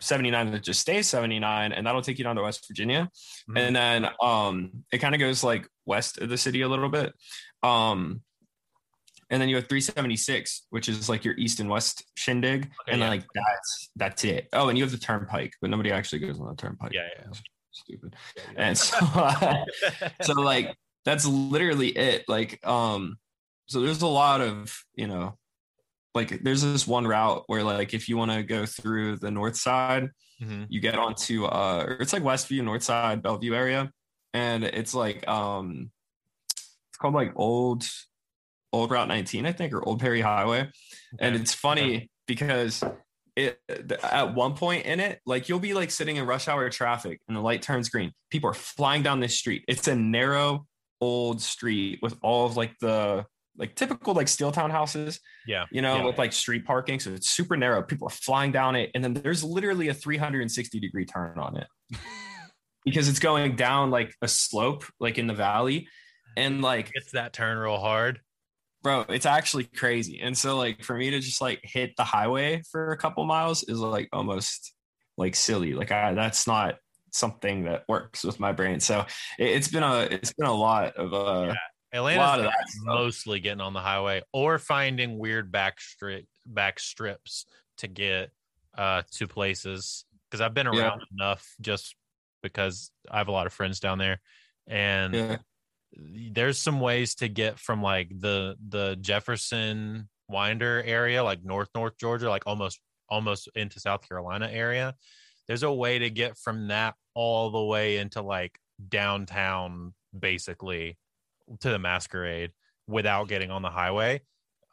79 0.00 0.52
that 0.52 0.62
just 0.62 0.80
stays 0.80 1.06
79, 1.08 1.72
and 1.72 1.86
that'll 1.86 2.02
take 2.02 2.18
you 2.18 2.24
down 2.24 2.36
to 2.36 2.42
West 2.42 2.66
Virginia. 2.68 3.10
Mhm. 3.48 3.58
And 3.58 3.76
then 3.76 4.08
um 4.22 4.84
it 4.92 4.98
kind 4.98 5.14
of 5.14 5.20
goes 5.20 5.42
like 5.44 5.68
west 5.86 6.18
of 6.18 6.28
the 6.28 6.38
city 6.38 6.62
a 6.62 6.68
little 6.68 6.88
bit. 6.88 7.12
Um 7.62 8.22
and 9.30 9.42
then 9.42 9.48
you 9.50 9.56
have 9.56 9.68
376, 9.68 10.66
which 10.70 10.88
is 10.88 11.08
like 11.08 11.24
your 11.24 11.34
east 11.36 11.60
and 11.60 11.68
west 11.68 12.04
shindig. 12.14 12.64
Okay, 12.82 12.92
and 12.92 13.00
yeah. 13.00 13.08
like 13.08 13.24
that's 13.34 13.90
that's 13.96 14.24
it. 14.24 14.48
Oh, 14.52 14.68
and 14.68 14.78
you 14.78 14.84
have 14.84 14.92
the 14.92 14.98
turnpike, 14.98 15.52
but 15.60 15.70
nobody 15.70 15.92
actually 15.92 16.20
goes 16.20 16.40
on 16.40 16.46
the 16.48 16.54
turnpike. 16.54 16.92
Yeah, 16.92 17.08
yeah. 17.18 17.26
Stupid. 17.70 18.16
And 18.56 18.76
so 18.76 18.98
so 20.22 20.32
like 20.34 20.74
that's 21.04 21.26
literally 21.26 21.88
it 21.88 22.24
like 22.28 22.64
um 22.66 23.18
so 23.66 23.80
there's 23.80 24.02
a 24.02 24.06
lot 24.06 24.40
of 24.40 24.82
you 24.94 25.06
know 25.06 25.36
like 26.18 26.42
there's 26.42 26.62
this 26.62 26.86
one 26.86 27.06
route 27.06 27.44
where 27.46 27.62
like 27.62 27.94
if 27.94 28.08
you 28.08 28.16
want 28.16 28.30
to 28.32 28.42
go 28.42 28.66
through 28.66 29.16
the 29.16 29.30
north 29.30 29.56
side 29.56 30.10
Mhm. 30.40 30.66
you 30.68 30.78
get 30.80 30.94
onto 30.94 31.46
uh 31.46 31.96
it's 31.98 32.12
like 32.12 32.22
westview 32.22 32.62
north 32.62 32.84
side 32.84 33.22
bellevue 33.22 33.54
area. 33.54 33.90
And 34.32 34.62
it's 34.62 34.94
like 34.94 35.26
um 35.26 35.90
it's 36.50 36.96
called 36.98 37.14
like 37.14 37.32
old 37.34 37.84
old 38.72 38.90
route 38.92 39.08
19 39.08 39.46
i 39.46 39.52
think 39.52 39.72
or 39.72 39.82
old 39.88 39.98
perry 40.00 40.20
highway. 40.20 40.70
And 41.18 41.34
it's 41.34 41.54
funny 41.54 42.10
because 42.26 42.84
it 43.34 43.58
at 44.02 44.34
one 44.34 44.54
point 44.54 44.86
in 44.86 45.00
it 45.00 45.20
like 45.26 45.48
you'll 45.48 45.58
be 45.60 45.74
like 45.74 45.90
sitting 45.90 46.16
in 46.18 46.26
rush 46.26 46.46
hour 46.46 46.68
traffic 46.70 47.20
and 47.26 47.36
the 47.36 47.40
light 47.40 47.62
turns 47.62 47.88
green. 47.88 48.12
People 48.30 48.50
are 48.50 48.54
flying 48.54 49.02
down 49.02 49.18
this 49.20 49.36
street. 49.36 49.64
It's 49.66 49.88
a 49.88 49.96
narrow 49.96 50.66
old 51.00 51.40
street 51.40 51.98
with 52.02 52.16
all 52.22 52.46
of 52.46 52.56
like 52.56 52.74
the 52.80 53.24
like 53.58 53.74
typical 53.74 54.14
like 54.14 54.28
steel 54.28 54.52
town 54.52 54.70
houses 54.70 55.20
yeah, 55.46 55.64
you 55.70 55.82
know 55.82 55.96
Yeah. 55.96 56.04
with 56.04 56.18
like 56.18 56.32
street 56.32 56.64
parking 56.64 57.00
so 57.00 57.10
it's 57.10 57.28
super 57.28 57.56
narrow 57.56 57.82
people 57.82 58.06
are 58.06 58.10
flying 58.10 58.52
down 58.52 58.76
it 58.76 58.90
and 58.94 59.02
then 59.02 59.14
there's 59.14 59.42
literally 59.42 59.88
a 59.88 59.94
360 59.94 60.80
degree 60.80 61.04
turn 61.04 61.38
on 61.38 61.56
it 61.56 61.66
because 62.84 63.08
it's 63.08 63.18
going 63.18 63.56
down 63.56 63.90
like 63.90 64.14
a 64.22 64.28
slope 64.28 64.84
like 65.00 65.18
in 65.18 65.26
the 65.26 65.34
valley 65.34 65.88
and 66.36 66.62
like 66.62 66.90
it's 66.94 67.12
that 67.12 67.32
turn 67.32 67.58
real 67.58 67.78
hard. 67.78 68.20
bro, 68.82 69.04
it's 69.08 69.26
actually 69.26 69.64
crazy. 69.64 70.20
And 70.20 70.38
so 70.38 70.56
like 70.56 70.84
for 70.84 70.94
me 70.94 71.10
to 71.10 71.18
just 71.18 71.40
like 71.40 71.60
hit 71.64 71.96
the 71.96 72.04
highway 72.04 72.62
for 72.70 72.92
a 72.92 72.96
couple 72.96 73.24
miles 73.24 73.64
is 73.64 73.80
like 73.80 74.08
almost 74.12 74.72
like 75.16 75.34
silly. 75.34 75.72
Like 75.74 75.90
I 75.90 76.14
that's 76.14 76.46
not 76.46 76.76
something 77.12 77.64
that 77.64 77.84
works 77.88 78.22
with 78.22 78.38
my 78.38 78.52
brain. 78.52 78.78
So 78.78 79.04
it, 79.38 79.56
has 79.56 79.66
been 79.68 79.82
a 79.82 80.02
it's 80.02 80.32
been 80.32 80.46
a 80.46 80.54
lot 80.54 80.94
of 80.96 81.12
uh 81.12 81.46
yeah. 81.48 81.54
Atlanta's 81.92 82.52
mostly 82.82 83.40
getting 83.40 83.60
on 83.60 83.72
the 83.72 83.80
highway 83.80 84.22
or 84.32 84.58
finding 84.58 85.18
weird 85.18 85.50
back 85.50 85.80
strip 85.80 86.26
back 86.44 86.80
strips 86.80 87.46
to 87.78 87.88
get 87.88 88.30
uh 88.76 89.02
to 89.12 89.26
places. 89.26 90.04
Because 90.30 90.42
I've 90.42 90.54
been 90.54 90.66
around 90.66 91.00
yeah. 91.00 91.26
enough 91.26 91.54
just 91.60 91.94
because 92.42 92.90
I 93.10 93.18
have 93.18 93.28
a 93.28 93.32
lot 93.32 93.46
of 93.46 93.52
friends 93.52 93.80
down 93.80 93.98
there. 93.98 94.20
And 94.66 95.14
yeah. 95.14 95.36
there's 95.92 96.58
some 96.58 96.80
ways 96.80 97.14
to 97.16 97.28
get 97.28 97.58
from 97.58 97.82
like 97.82 98.10
the 98.10 98.56
the 98.68 98.96
Jefferson 99.00 100.08
Winder 100.28 100.82
area 100.84 101.24
like 101.24 101.42
north 101.42 101.70
north 101.74 101.96
Georgia 101.98 102.28
like 102.28 102.46
almost 102.46 102.80
almost 103.08 103.48
into 103.54 103.80
South 103.80 104.06
Carolina 104.06 104.48
area. 104.52 104.94
There's 105.46 105.62
a 105.62 105.72
way 105.72 106.00
to 106.00 106.10
get 106.10 106.36
from 106.36 106.68
that 106.68 106.94
all 107.14 107.50
the 107.50 107.62
way 107.62 107.96
into 107.96 108.20
like 108.20 108.58
downtown 108.88 109.94
basically 110.18 110.98
to 111.60 111.70
the 111.70 111.78
masquerade 111.78 112.50
without 112.86 113.28
getting 113.28 113.50
on 113.50 113.62
the 113.62 113.70
highway. 113.70 114.20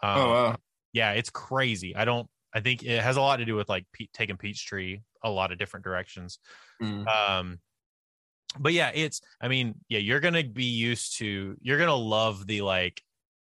Um, 0.02 0.18
oh 0.18 0.30
wow. 0.30 0.56
yeah 0.94 1.12
it's 1.12 1.30
crazy. 1.30 1.96
I 1.96 2.06
don't 2.06 2.28
i 2.54 2.62
think 2.62 2.84
it 2.84 3.02
has 3.02 3.18
a 3.18 3.22
lot 3.22 3.38
to 3.38 3.46
do 3.46 3.56
with 3.56 3.68
like 3.70 3.86
Pe- 3.94 4.08
taking 4.14 4.38
peachtree 4.38 5.00
a 5.24 5.30
lot 5.30 5.52
of 5.52 5.58
different 5.58 5.84
directions. 5.84 6.40
Mm. 6.82 7.08
um 7.08 7.60
but 8.60 8.74
yeah 8.74 8.92
it's 8.94 9.22
i 9.42 9.48
mean 9.48 9.76
yeah 9.90 10.00
you're 10.00 10.20
gonna 10.20 10.44
be 10.44 10.66
used 10.66 11.18
to 11.18 11.56
you're 11.62 11.78
gonna 11.78 11.96
love 11.96 12.46
the 12.48 12.62
like 12.62 13.02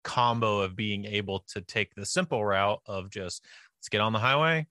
combo 0.03 0.60
of 0.60 0.75
being 0.75 1.05
able 1.05 1.44
to 1.48 1.62
take 1.62 1.94
the 1.96 2.05
simple 2.05 2.44
route 2.46 2.79
of 2.86 3.10
just 3.10 3.44
let's 3.79 3.89
get 3.89 4.01
on 4.01 4.13
the 4.13 4.20
highway 4.20 4.65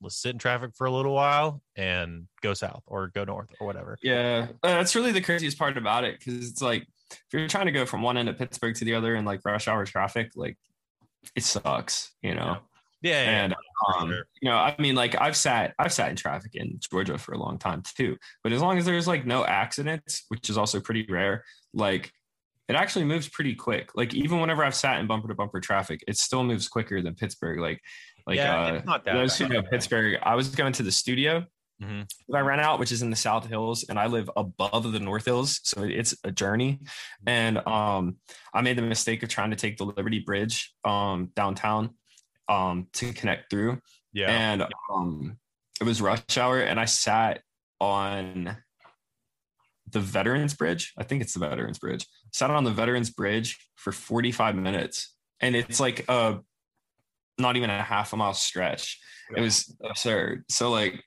let's 0.00 0.16
sit 0.16 0.30
in 0.30 0.38
traffic 0.38 0.70
for 0.74 0.86
a 0.86 0.90
little 0.90 1.12
while 1.12 1.62
and 1.76 2.26
go 2.42 2.54
south 2.54 2.82
or 2.86 3.08
go 3.08 3.24
north 3.24 3.50
or 3.60 3.66
whatever. 3.66 3.98
Yeah, 4.02 4.48
uh, 4.62 4.68
that's 4.68 4.94
really 4.94 5.12
the 5.12 5.20
craziest 5.20 5.58
part 5.58 5.76
about 5.76 6.04
it 6.04 6.18
because 6.18 6.48
it's 6.48 6.62
like 6.62 6.86
if 7.10 7.26
you're 7.32 7.48
trying 7.48 7.66
to 7.66 7.72
go 7.72 7.86
from 7.86 8.02
one 8.02 8.16
end 8.16 8.28
of 8.28 8.38
Pittsburgh 8.38 8.74
to 8.76 8.84
the 8.84 8.94
other 8.94 9.16
in 9.16 9.24
like 9.24 9.40
rush 9.44 9.68
hour 9.68 9.84
traffic, 9.84 10.32
like 10.36 10.56
it 11.36 11.44
sucks, 11.44 12.12
you 12.22 12.34
know. 12.34 12.58
Yeah, 13.02 13.22
yeah 13.22 13.44
and 13.44 13.54
um, 13.96 14.10
sure. 14.10 14.26
you 14.42 14.50
know, 14.50 14.56
I 14.56 14.76
mean, 14.78 14.94
like 14.94 15.18
I've 15.20 15.36
sat 15.36 15.74
I've 15.78 15.92
sat 15.92 16.10
in 16.10 16.16
traffic 16.16 16.54
in 16.54 16.78
Georgia 16.90 17.16
for 17.16 17.32
a 17.32 17.38
long 17.38 17.58
time 17.58 17.82
too. 17.96 18.16
But 18.42 18.52
as 18.52 18.60
long 18.60 18.78
as 18.78 18.84
there's 18.84 19.08
like 19.08 19.26
no 19.26 19.44
accidents, 19.44 20.24
which 20.28 20.50
is 20.50 20.58
also 20.58 20.80
pretty 20.80 21.06
rare, 21.08 21.44
like 21.72 22.12
it 22.68 22.76
actually 22.76 23.04
moves 23.04 23.28
pretty 23.28 23.54
quick. 23.54 23.90
Like 23.94 24.14
even 24.14 24.40
whenever 24.40 24.62
I've 24.62 24.74
sat 24.74 25.00
in 25.00 25.06
bumper 25.06 25.28
to 25.28 25.34
bumper 25.34 25.60
traffic, 25.60 26.04
it 26.06 26.18
still 26.18 26.44
moves 26.44 26.68
quicker 26.68 27.00
than 27.00 27.14
Pittsburgh. 27.14 27.58
Like 27.58 27.80
like 28.26 28.36
yeah, 28.36 28.82
uh, 28.86 28.98
those 29.04 29.36
who 29.38 29.48
know 29.48 29.62
Pittsburgh, 29.62 30.18
I 30.22 30.34
was 30.34 30.48
going 30.50 30.74
to 30.74 30.82
the 30.82 30.92
studio 30.92 31.46
mm-hmm. 31.82 32.02
that 32.28 32.38
I 32.38 32.40
ran 32.40 32.60
out, 32.60 32.78
which 32.78 32.92
is 32.92 33.02
in 33.02 33.10
the 33.10 33.16
South 33.16 33.46
Hills, 33.46 33.84
and 33.88 33.98
I 33.98 34.06
live 34.06 34.30
above 34.36 34.92
the 34.92 35.00
North 35.00 35.24
Hills, 35.24 35.60
so 35.64 35.82
it's 35.82 36.14
a 36.24 36.30
journey. 36.30 36.80
And 37.26 37.58
um, 37.66 38.16
I 38.52 38.60
made 38.62 38.76
the 38.76 38.82
mistake 38.82 39.22
of 39.22 39.28
trying 39.28 39.50
to 39.50 39.56
take 39.56 39.76
the 39.76 39.84
Liberty 39.84 40.20
Bridge 40.20 40.72
um, 40.84 41.30
downtown 41.34 41.90
um, 42.48 42.88
to 42.94 43.12
connect 43.12 43.50
through. 43.50 43.78
Yeah, 44.12 44.30
and 44.30 44.64
um, 44.92 45.38
it 45.80 45.84
was 45.84 46.02
rush 46.02 46.36
hour, 46.36 46.60
and 46.60 46.80
I 46.80 46.84
sat 46.84 47.42
on 47.80 48.56
the 49.90 50.00
Veterans 50.00 50.54
Bridge. 50.54 50.92
I 50.98 51.04
think 51.04 51.22
it's 51.22 51.34
the 51.34 51.40
Veterans 51.40 51.78
Bridge. 51.78 52.06
Sat 52.32 52.50
on 52.50 52.64
the 52.64 52.70
Veterans 52.70 53.10
Bridge 53.10 53.58
for 53.76 53.92
45 53.92 54.56
minutes, 54.56 55.14
and 55.40 55.56
it's 55.56 55.80
like 55.80 56.04
a 56.08 56.40
not 57.38 57.56
even 57.56 57.70
a 57.70 57.82
half 57.82 58.12
a 58.12 58.16
mile 58.16 58.34
stretch. 58.34 59.00
It 59.34 59.40
was 59.40 59.74
absurd. 59.82 60.44
So 60.48 60.70
like, 60.70 61.02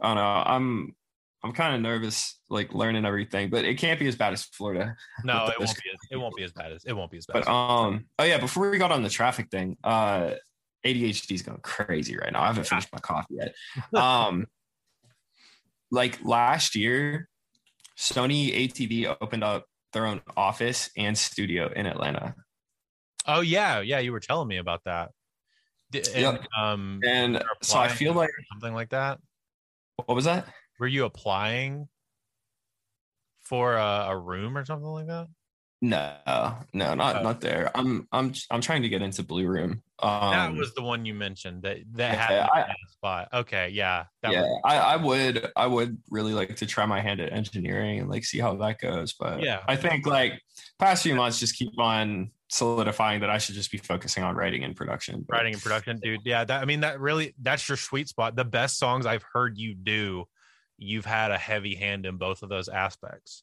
I 0.00 0.08
don't 0.08 0.16
know. 0.16 0.22
I'm 0.22 0.96
I'm 1.42 1.52
kind 1.52 1.74
of 1.74 1.80
nervous, 1.80 2.38
like 2.50 2.74
learning 2.74 3.04
everything, 3.04 3.50
but 3.50 3.64
it 3.64 3.78
can't 3.78 4.00
be 4.00 4.08
as 4.08 4.16
bad 4.16 4.32
as 4.32 4.44
Florida. 4.44 4.96
No, 5.24 5.46
it 5.46 5.58
won't 5.58 5.76
be. 5.76 5.90
As, 5.92 5.98
it 6.10 6.16
won't 6.16 6.36
be 6.36 6.42
as 6.42 6.52
bad 6.52 6.72
as 6.72 6.84
it 6.84 6.92
won't 6.92 7.10
be 7.10 7.18
as 7.18 7.26
bad. 7.26 7.44
But 7.44 7.48
um, 7.48 8.06
oh 8.18 8.24
yeah, 8.24 8.38
before 8.38 8.70
we 8.70 8.78
got 8.78 8.92
on 8.92 9.02
the 9.02 9.08
traffic 9.08 9.48
thing, 9.50 9.76
uh, 9.84 10.32
ADHD 10.84 11.32
is 11.32 11.42
going 11.42 11.60
crazy 11.62 12.16
right 12.16 12.32
now. 12.32 12.42
I 12.42 12.46
haven't 12.48 12.66
finished 12.66 12.88
my 12.92 12.98
coffee 12.98 13.36
yet. 13.36 13.54
Um, 13.94 14.46
like 15.90 16.18
last 16.24 16.74
year, 16.74 17.28
Sony 17.96 18.68
ATV 18.68 19.16
opened 19.20 19.44
up 19.44 19.66
their 19.92 20.06
own 20.06 20.20
office 20.36 20.90
and 20.96 21.16
studio 21.16 21.70
in 21.74 21.86
Atlanta. 21.86 22.34
Oh 23.26 23.40
yeah, 23.40 23.80
yeah, 23.80 24.00
you 24.00 24.12
were 24.12 24.20
telling 24.20 24.48
me 24.48 24.58
about 24.58 24.82
that. 24.84 25.10
And, 25.94 26.06
yep. 26.14 26.44
um, 26.58 27.00
and 27.06 27.42
so 27.62 27.78
I 27.78 27.88
feel 27.88 28.12
like 28.12 28.30
something 28.52 28.74
like 28.74 28.90
that. 28.90 29.18
What 30.04 30.14
was 30.14 30.26
that? 30.26 30.46
Were 30.78 30.86
you 30.86 31.04
applying 31.04 31.88
for 33.40 33.74
a, 33.74 34.06
a 34.10 34.18
room 34.18 34.56
or 34.56 34.64
something 34.64 34.86
like 34.86 35.06
that? 35.06 35.28
No, 35.82 36.56
no, 36.72 36.94
not 36.94 37.16
oh. 37.16 37.22
not 37.22 37.40
there. 37.40 37.70
I'm 37.74 38.08
I'm 38.10 38.32
I'm 38.50 38.60
trying 38.62 38.82
to 38.82 38.88
get 38.88 39.02
into 39.02 39.22
Blue 39.22 39.46
Room. 39.46 39.82
Um, 39.98 40.30
that 40.30 40.54
was 40.54 40.74
the 40.74 40.82
one 40.82 41.04
you 41.04 41.12
mentioned 41.12 41.62
that 41.62 41.78
that 41.92 42.14
yeah, 42.14 42.48
had 42.52 42.68
a 42.68 42.74
spot. 42.90 43.28
Okay, 43.32 43.70
yeah, 43.70 44.04
yeah. 44.22 44.42
Was- 44.42 44.60
I, 44.64 44.76
I 44.76 44.96
would 44.96 45.50
I 45.54 45.66
would 45.66 45.98
really 46.10 46.32
like 46.32 46.56
to 46.56 46.66
try 46.66 46.86
my 46.86 47.00
hand 47.00 47.20
at 47.20 47.32
engineering 47.32 48.00
and 48.00 48.08
like 48.08 48.24
see 48.24 48.38
how 48.38 48.56
that 48.56 48.80
goes. 48.80 49.12
But 49.12 49.42
yeah, 49.42 49.60
I 49.68 49.76
think 49.76 50.06
like 50.06 50.40
past 50.78 51.02
few 51.02 51.14
months 51.14 51.40
just 51.40 51.56
keep 51.56 51.78
on 51.78 52.30
solidifying 52.48 53.20
that 53.20 53.30
I 53.30 53.38
should 53.38 53.54
just 53.54 53.70
be 53.70 53.78
focusing 53.78 54.22
on 54.22 54.36
writing 54.36 54.64
and 54.64 54.76
production. 54.76 55.24
But, 55.26 55.36
writing 55.36 55.54
and 55.54 55.62
production, 55.62 55.98
dude. 56.02 56.20
Yeah, 56.24 56.44
that, 56.44 56.62
I 56.62 56.64
mean 56.64 56.80
that 56.80 57.00
really 57.00 57.34
that's 57.40 57.68
your 57.68 57.76
sweet 57.76 58.08
spot. 58.08 58.36
The 58.36 58.44
best 58.44 58.78
songs 58.78 59.06
I've 59.06 59.24
heard 59.32 59.58
you 59.58 59.74
do, 59.74 60.24
you've 60.78 61.06
had 61.06 61.30
a 61.30 61.38
heavy 61.38 61.74
hand 61.74 62.06
in 62.06 62.16
both 62.16 62.42
of 62.42 62.48
those 62.48 62.68
aspects. 62.68 63.42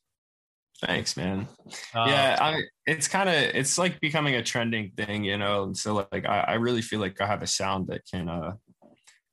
Thanks, 0.81 1.15
man. 1.15 1.47
Uh, 1.93 2.05
yeah, 2.07 2.37
I, 2.41 2.61
it's 2.85 3.07
kind 3.07 3.29
of 3.29 3.35
it's 3.35 3.77
like 3.77 3.99
becoming 3.99 4.35
a 4.35 4.43
trending 4.43 4.91
thing, 4.97 5.23
you 5.23 5.37
know. 5.37 5.63
And 5.63 5.77
so 5.77 6.07
like 6.11 6.25
I, 6.25 6.39
I 6.41 6.53
really 6.55 6.81
feel 6.81 6.99
like 6.99 7.21
I 7.21 7.27
have 7.27 7.41
a 7.41 7.47
sound 7.47 7.87
that 7.87 8.01
can 8.09 8.27
uh 8.27 8.53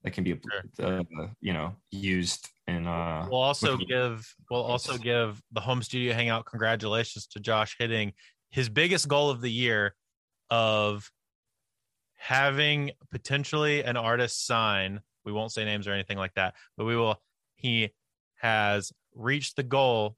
that 0.03 0.13
can 0.13 0.25
be 0.25 0.39
uh, 0.83 1.03
you 1.41 1.53
know 1.53 1.75
used 1.91 2.49
and 2.67 2.87
uh 2.87 3.27
we'll 3.31 3.41
also 3.41 3.77
give 3.77 4.27
we'll 4.51 4.63
also 4.63 4.97
give 4.97 5.41
the 5.53 5.61
home 5.61 5.83
studio 5.83 6.15
hangout 6.15 6.47
congratulations 6.47 7.27
to 7.27 7.41
josh 7.41 7.77
hitting 7.79 8.13
his 8.51 8.69
biggest 8.69 9.09
goal 9.09 9.31
of 9.31 9.41
the 9.41 9.51
year 9.51 9.95
of 10.51 11.11
having 12.17 12.91
potentially 13.11 13.83
an 13.83 13.97
artist 13.97 14.47
sign. 14.47 15.01
We 15.25 15.33
won't 15.33 15.53
say 15.53 15.65
names 15.65 15.87
or 15.87 15.93
anything 15.93 16.19
like 16.19 16.35
that 16.35 16.55
but 16.77 16.85
we 16.85 16.97
will 16.97 17.21
he 17.55 17.91
has 18.41 18.93
reached 19.15 19.57
the 19.57 19.63
goal. 19.63 20.17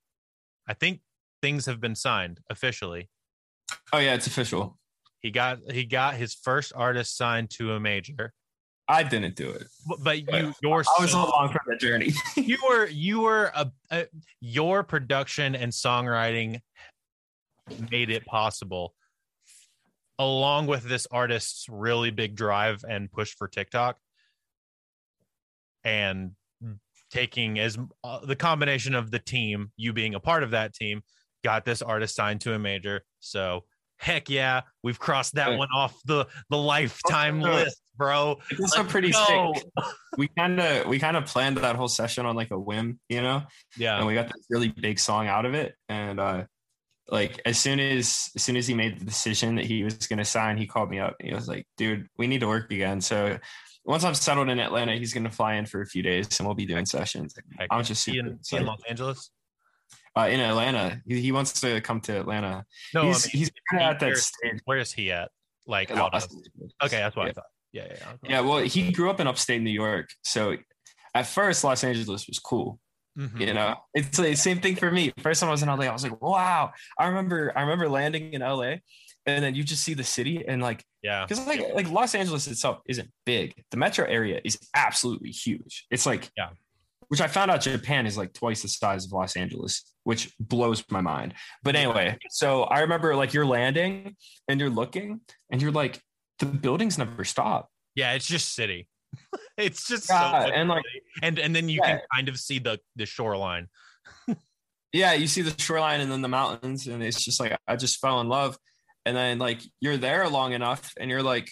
I 0.67 0.75
think 0.75 1.01
things 1.41 1.67
have 1.67 1.81
been 1.81 1.95
signed 1.95 2.41
officially. 2.51 3.09
Oh 3.93 3.99
yeah 3.99 4.15
it's 4.15 4.27
official. 4.27 4.79
He 5.21 5.31
got 5.31 5.59
he 5.71 5.85
got 5.85 6.15
his 6.15 6.35
first 6.35 6.73
artist 6.75 7.17
signed 7.17 7.51
to 7.51 7.73
a 7.73 7.81
major. 7.81 8.33
I 8.89 9.05
didn't 9.05 9.37
do 9.37 9.49
it, 9.49 9.69
but 10.01 10.19
you, 10.19 10.53
your 10.61 10.85
I 10.99 11.03
was 11.03 11.12
so, 11.12 11.25
along 11.25 11.51
for 11.51 11.61
the 11.67 11.77
journey. 11.77 12.12
you 12.37 12.59
were, 12.69 12.89
you 12.89 13.21
were 13.21 13.53
a, 13.55 13.71
a, 13.91 14.07
your 14.41 14.83
production 14.83 15.55
and 15.55 15.73
songwriting 15.73 16.61
made 17.90 18.11
it 18.11 18.25
possible 18.26 18.95
along 20.19 20.66
with 20.66 20.85
this 20.85 21.07
artist's 21.11 21.66
really 21.69 22.11
big 22.11 22.35
drive 22.37 22.85
and 22.88 23.11
push 23.11 23.35
for 23.35 23.49
TikTok 23.49 23.97
and 25.85 26.33
taking 27.11 27.59
as 27.59 27.78
uh, 28.04 28.25
the 28.25 28.37
combination 28.37 28.95
of 28.95 29.11
the 29.11 29.19
team, 29.19 29.71
you 29.76 29.92
being 29.92 30.14
a 30.14 30.21
part 30.21 30.42
of 30.42 30.52
that 30.52 30.75
team, 30.75 31.02
got 31.45 31.64
this 31.64 31.83
artist 31.83 32.14
signed 32.14 32.40
to 32.42 32.54
a 32.54 32.59
major. 32.59 33.02
So 33.21 33.64
heck 33.99 34.28
yeah, 34.28 34.62
we've 34.83 34.99
crossed 34.99 35.35
that 35.35 35.57
one 35.57 35.69
off 35.75 35.97
the 36.04 36.26
the 36.50 36.57
lifetime 36.57 37.40
list, 37.40 37.81
bro. 37.97 38.38
It's 38.50 38.76
a 38.76 38.85
pretty 38.85 39.11
go. 39.11 39.52
sick. 39.54 39.64
We 40.19 40.28
kind 40.28 40.61
of 40.61 40.87
we 40.88 40.99
kind 40.99 41.16
of 41.16 41.25
planned 41.25 41.57
that 41.57 41.75
whole 41.75 41.88
session 41.88 42.26
on 42.26 42.37
like 42.37 42.50
a 42.50 42.59
whim, 42.59 43.00
you 43.09 43.23
know. 43.23 43.45
Yeah. 43.78 43.97
And 43.97 44.07
we 44.07 44.12
got 44.12 44.26
this 44.26 44.45
really 44.50 44.69
big 44.69 44.99
song 44.99 45.26
out 45.26 45.47
of 45.47 45.54
it, 45.54 45.75
and 45.88 46.21
uh 46.21 46.45
like 47.09 47.41
as 47.45 47.59
soon 47.59 47.81
as 47.81 48.31
as 48.37 48.43
soon 48.43 48.57
as 48.57 48.67
he 48.67 48.75
made 48.75 48.99
the 48.99 49.05
decision 49.05 49.57
that 49.57 49.65
he 49.65 49.85
was 49.85 50.07
going 50.07 50.19
to 50.19 50.25
sign, 50.25 50.57
he 50.57 50.67
called 50.67 50.91
me 50.91 50.99
up. 50.99 51.17
he 51.21 51.35
was 51.35 51.49
like, 51.49 51.67
"Dude, 51.77 52.07
we 52.17 52.27
need 52.27 52.41
to 52.41 52.47
work 52.47 52.71
again." 52.71 53.01
So 53.01 53.39
once 53.85 54.05
I'm 54.05 54.15
settled 54.15 54.49
in 54.49 54.61
Atlanta, 54.61 54.97
he's 54.97 55.13
going 55.13 55.25
to 55.25 55.31
fly 55.31 55.55
in 55.55 55.67
for 55.67 55.81
a 55.81 55.87
few 55.87 56.03
days, 56.03 56.39
and 56.39 56.47
we'll 56.47 56.55
be 56.55 56.67
doing 56.67 56.87
sessions. 56.87 57.35
I'm 57.71 57.85
just 57.85 58.05
super 58.05 58.29
in, 58.29 58.39
in 58.53 58.67
Los 58.67 58.81
Angeles. 58.89 59.31
Uh, 60.17 60.29
in 60.31 60.41
Atlanta, 60.41 61.01
he, 61.07 61.21
he, 61.21 61.33
wants 61.33 61.59
to 61.61 61.81
come 61.81 62.01
to 62.03 62.21
Atlanta. 62.21 62.65
No, 62.95 63.07
he's, 63.07 63.25
I 63.25 63.29
mean, 63.29 63.39
he's 63.41 63.51
kind 63.71 63.83
of 63.83 63.91
at 63.95 64.01
that 64.01 64.17
stage. 64.19 64.61
Where 64.67 64.79
is 64.79 64.93
he 64.93 65.11
at? 65.11 65.31
Like, 65.67 65.91
out 65.91 66.15
of, 66.15 66.25
okay, 66.85 66.99
that's 66.99 67.17
what 67.17 67.25
yeah. 67.25 67.31
I 67.31 67.33
thought. 67.33 67.45
Yeah, 67.73 67.85
yeah, 67.89 67.97
yeah. 67.99 68.29
Yeah, 68.29 68.41
well, 68.41 68.59
he 68.59 68.93
grew 68.93 69.09
up 69.11 69.21
in 69.21 69.27
upstate 69.27 69.63
New 69.63 69.71
York, 69.71 70.11
so 70.23 70.57
at 71.15 71.27
first 71.27 71.65
Los 71.65 71.83
Angeles 71.83 72.27
was 72.27 72.39
cool. 72.39 72.79
Mm-hmm. 73.19 73.40
You 73.40 73.54
know, 73.54 73.76
it's 73.95 74.16
the 74.16 74.35
same 74.35 74.61
thing 74.61 74.76
for 74.76 74.90
me. 74.90 75.12
First 75.19 75.40
time 75.40 75.49
I 75.49 75.52
was 75.52 75.62
in 75.62 75.69
LA, 75.69 75.85
I 75.85 75.92
was 75.92 76.02
like, 76.02 76.21
wow. 76.23 76.73
I 76.99 77.07
remember, 77.09 77.52
I 77.57 77.61
remember 77.62 77.88
landing 77.88 78.33
in 78.33 78.40
LA 78.40 78.76
and 79.26 79.45
then 79.45 79.54
you 79.54 79.62
just 79.64 79.85
see 79.85 79.95
the 79.95 80.02
city 80.04 80.45
and 80.49 80.62
like 80.62 80.83
Yeah. 81.02 81.25
because 81.26 81.47
like 81.47 81.75
like 81.75 81.90
Los 81.90 82.14
Angeles 82.14 82.47
itself 82.49 82.81
isn't 82.88 83.11
big. 83.26 83.54
The 83.71 83.76
metro 83.76 84.04
area 84.07 84.40
is 84.45 84.59
absolutely 84.75 85.31
huge. 85.31 85.87
It's 85.90 86.07
like 86.07 86.31
Yeah. 86.37 86.49
which 87.09 87.21
I 87.21 87.26
found 87.28 87.50
out 87.50 87.61
Japan 87.61 88.07
is 88.07 88.16
like 88.16 88.33
twice 88.33 88.62
the 88.62 88.69
size 88.69 89.04
of 89.04 89.12
Los 89.12 89.37
Angeles, 89.37 89.95
which 90.04 90.33
blows 90.40 90.83
my 90.90 91.02
mind. 91.02 91.35
But 91.62 91.76
anyway, 91.76 92.16
so 92.31 92.62
I 92.64 92.81
remember 92.81 93.14
like 93.14 93.35
you're 93.35 93.47
landing 93.47 94.16
and 94.49 94.59
you're 94.59 94.71
looking 94.71 95.21
and 95.50 95.61
you're 95.61 95.71
like 95.73 96.00
the 96.38 96.47
buildings 96.47 96.97
never 96.99 97.25
stop. 97.25 97.69
Yeah, 97.95 98.14
it's 98.14 98.26
just 98.26 98.54
city. 98.54 98.88
it's 99.57 99.87
just 99.87 100.09
Yeah, 100.09 100.47
so 100.47 100.50
and, 100.52 100.69
like- 100.69 100.85
and 101.23 101.38
and 101.38 101.54
then 101.54 101.69
you 101.69 101.81
Yeah. 101.83 101.99
can 101.99 102.00
kind 102.14 102.28
of 102.28 102.38
see 102.38 102.59
the 102.59 102.78
the 102.97 103.07
shoreline. 103.07 103.69
yeah, 104.92 105.12
you 105.14 105.26
see 105.26 105.42
the 105.42 105.54
shoreline 105.61 106.00
and 106.00 106.11
then 106.12 106.23
the 106.23 106.28
mountains, 106.28 106.87
and 106.87 107.02
it's 107.02 107.23
just 107.25 107.40
like 107.40 107.57
I 107.66 107.76
just 107.76 107.99
fell 108.00 108.21
in 108.21 108.28
love. 108.28 108.59
And 109.04 109.16
then 109.16 109.38
like 109.38 109.61
you're 109.81 109.97
there 109.97 110.28
long 110.28 110.52
enough, 110.52 110.92
and 110.99 111.11
you're 111.11 111.23
like, 111.23 111.50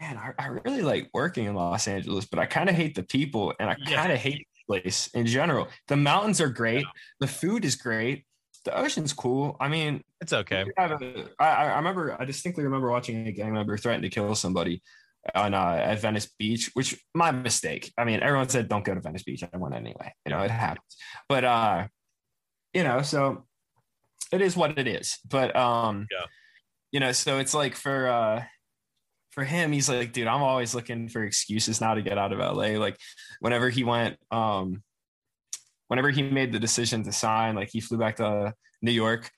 man, 0.00 0.16
I, 0.18 0.32
I 0.38 0.46
really 0.48 0.82
like 0.82 1.08
working 1.14 1.46
in 1.46 1.54
Los 1.54 1.88
Angeles, 1.88 2.26
but 2.26 2.38
I 2.38 2.46
kind 2.46 2.68
of 2.68 2.74
hate 2.74 2.94
the 2.94 3.02
people, 3.04 3.54
and 3.60 3.70
I 3.70 3.76
kind 3.76 4.12
of 4.12 4.18
hate 4.18 4.46
the 4.68 4.74
place 4.74 5.08
in 5.14 5.26
general. 5.26 5.68
The 5.88 5.96
mountains 5.96 6.40
are 6.40 6.48
great, 6.50 6.84
the 7.20 7.26
food 7.28 7.64
is 7.64 7.76
great, 7.76 8.26
the 8.64 8.76
ocean's 8.76 9.12
cool. 9.14 9.56
I 9.60 9.68
mean, 9.68 10.02
It's 10.20 10.32
okay. 10.34 10.66
a- 10.76 11.28
I 11.38 11.46
I 11.48 11.76
remember, 11.76 12.20
I 12.20 12.24
distinctly 12.26 12.64
remember 12.64 12.90
watching 12.90 13.26
a 13.28 13.32
gang 13.32 13.54
member 13.54 13.78
threaten 13.78 14.02
to 14.02 14.10
kill 14.10 14.34
somebody 14.34 14.82
on 15.34 15.54
uh, 15.54 15.80
at 15.82 16.00
Venice 16.00 16.30
Beach, 16.38 16.70
which 16.74 16.98
my 17.14 17.30
mistake. 17.30 17.92
I 17.98 18.04
mean, 18.04 18.20
everyone 18.20 18.48
said 18.48 18.68
don't 18.68 18.84
go 18.84 18.94
to 18.94 19.00
Venice 19.00 19.22
Beach. 19.22 19.42
I 19.42 19.56
went 19.56 19.74
anyway. 19.74 20.12
You 20.24 20.30
know, 20.30 20.42
it 20.42 20.50
happens. 20.50 20.96
But 21.28 21.44
uh, 21.44 21.86
you 22.72 22.84
know, 22.84 23.02
so 23.02 23.46
it 24.32 24.40
is 24.40 24.56
what 24.56 24.78
it 24.78 24.86
is. 24.86 25.18
But 25.28 25.54
um, 25.56 26.06
Yeah. 26.10 26.26
you 26.92 27.00
know, 27.00 27.12
so 27.12 27.38
it's 27.38 27.54
like 27.54 27.74
for 27.74 28.08
uh 28.08 28.44
for 29.30 29.44
him, 29.44 29.70
he's 29.70 29.88
like, 29.88 30.12
dude, 30.12 30.26
I'm 30.26 30.42
always 30.42 30.74
looking 30.74 31.08
for 31.10 31.22
excuses 31.22 31.80
now 31.80 31.94
to 31.94 32.00
get 32.02 32.16
out 32.16 32.32
of 32.32 32.38
LA. 32.38 32.78
Like 32.78 32.96
whenever 33.40 33.68
he 33.68 33.84
went, 33.84 34.16
um, 34.30 34.82
whenever 35.88 36.08
he 36.10 36.22
made 36.22 36.52
the 36.52 36.58
decision 36.58 37.04
to 37.04 37.12
sign, 37.12 37.54
like 37.54 37.68
he 37.70 37.80
flew 37.80 37.98
back 37.98 38.16
to 38.16 38.54
New 38.80 38.92
York 38.92 39.30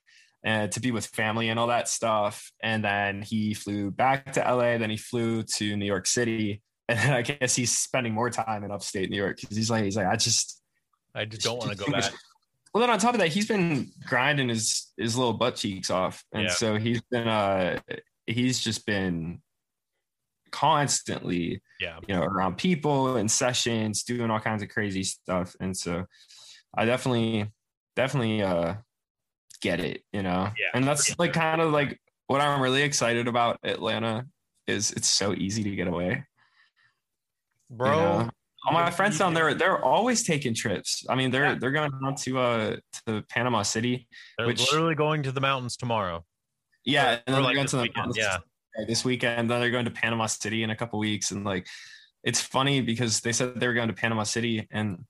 and 0.44 0.70
to 0.72 0.80
be 0.80 0.90
with 0.90 1.06
family 1.06 1.48
and 1.48 1.58
all 1.58 1.66
that 1.68 1.88
stuff. 1.88 2.50
And 2.62 2.84
then 2.84 3.22
he 3.22 3.54
flew 3.54 3.90
back 3.90 4.32
to 4.34 4.40
LA. 4.40 4.78
Then 4.78 4.90
he 4.90 4.96
flew 4.96 5.42
to 5.56 5.76
New 5.76 5.86
York 5.86 6.06
City. 6.06 6.62
And 6.90 6.98
then 6.98 7.12
I 7.12 7.20
guess 7.20 7.54
he's 7.54 7.76
spending 7.76 8.14
more 8.14 8.30
time 8.30 8.64
in 8.64 8.70
upstate 8.70 9.10
New 9.10 9.18
York 9.18 9.36
because 9.38 9.54
he's 9.54 9.70
like, 9.70 9.84
he's 9.84 9.94
like, 9.98 10.06
I 10.06 10.16
just 10.16 10.62
I 11.14 11.26
just 11.26 11.42
don't 11.42 11.58
want 11.58 11.70
to 11.72 11.76
go 11.76 11.84
back. 11.92 12.10
Well, 12.72 12.80
then 12.80 12.88
on 12.88 12.98
top 12.98 13.12
of 13.12 13.20
that, 13.20 13.28
he's 13.28 13.46
been 13.46 13.90
grinding 14.06 14.48
his 14.48 14.90
his 14.96 15.14
little 15.14 15.34
butt 15.34 15.56
cheeks 15.56 15.90
off, 15.90 16.24
and 16.32 16.44
Yeah. 16.44 16.48
so 16.48 16.76
he's 16.78 17.02
been 17.10 17.28
uh 17.28 17.78
he's 18.26 18.58
just 18.58 18.86
been 18.86 19.42
constantly 20.50 21.60
Yeah. 21.80 21.98
you 22.08 22.14
know 22.14 22.22
around 22.22 22.56
people 22.56 23.16
and 23.16 23.30
sessions, 23.30 24.02
doing 24.02 24.30
all 24.30 24.40
kinds 24.40 24.62
of 24.62 24.68
crazy 24.70 25.02
stuff, 25.02 25.54
and 25.60 25.76
so 25.76 26.06
I 26.74 26.84
definitely 26.84 27.50
definitely 27.96 28.42
uh 28.42 28.76
get 29.60 29.80
it, 29.80 30.02
you 30.12 30.22
know, 30.22 30.50
Yeah. 30.58 30.66
and 30.74 30.84
that's 30.86 31.18
like 31.18 31.32
kind 31.32 31.60
of 31.60 31.72
like 31.72 32.00
what 32.26 32.40
I'm 32.40 32.60
really 32.60 32.82
excited 32.82 33.26
about 33.28 33.58
Atlanta 33.62 34.26
is 34.66 34.90
it's 34.92 35.08
so 35.08 35.32
easy 35.34 35.62
to 35.64 35.74
get 35.76 35.88
away. 35.88 36.24
Bro, 37.70 37.90
you 37.90 37.96
know? 37.96 38.30
all 38.66 38.72
my 38.72 38.90
friends 38.90 39.18
down 39.18 39.34
there 39.34 39.54
they're 39.54 39.82
always 39.84 40.24
taking 40.24 40.52
trips 40.54 41.04
i 41.08 41.14
mean 41.14 41.30
they're 41.30 41.44
Yeah. 41.52 41.54
they're 41.60 41.70
going 41.70 41.92
down 42.02 42.16
to 42.16 42.38
uh 42.38 42.76
to 43.06 43.22
panama 43.28 43.62
city 43.62 44.08
they're 44.36 44.46
which- 44.48 44.60
literally 44.60 44.94
going 44.96 45.22
to 45.22 45.32
the 45.32 45.40
mountains 45.40 45.76
tomorrow. 45.76 46.24
yeah 46.84 47.18
and 47.26 47.34
then 47.36 47.42
like 47.42 47.50
they're 47.50 47.54
going 47.54 47.64
this 47.64 47.70
to 47.70 47.76
the 47.76 47.82
weekend, 47.82 47.96
mountains 48.06 48.18
yeah. 48.18 48.84
this 48.86 49.04
weekend 49.04 49.50
then 49.50 49.60
they're 49.60 49.70
going 49.70 49.84
to 49.84 49.90
panama 49.92 50.26
city 50.26 50.62
in 50.64 50.70
a 50.70 50.76
couple 50.76 50.98
weeks 50.98 51.30
and 51.30 51.44
like 51.44 51.66
it's 52.24 52.40
funny 52.40 52.80
because 52.80 53.20
they 53.20 53.32
said 53.32 53.58
they 53.60 53.66
were 53.66 53.74
going 53.74 53.88
to 53.88 53.94
panama 53.94 54.22
city 54.24 54.66
and 54.72 55.04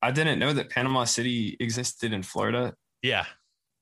i 0.00 0.10
didn't 0.10 0.38
know 0.38 0.52
that 0.52 0.70
panama 0.70 1.04
city 1.04 1.56
existed 1.60 2.12
in 2.12 2.22
florida 2.22 2.72
Yeah. 3.02 3.26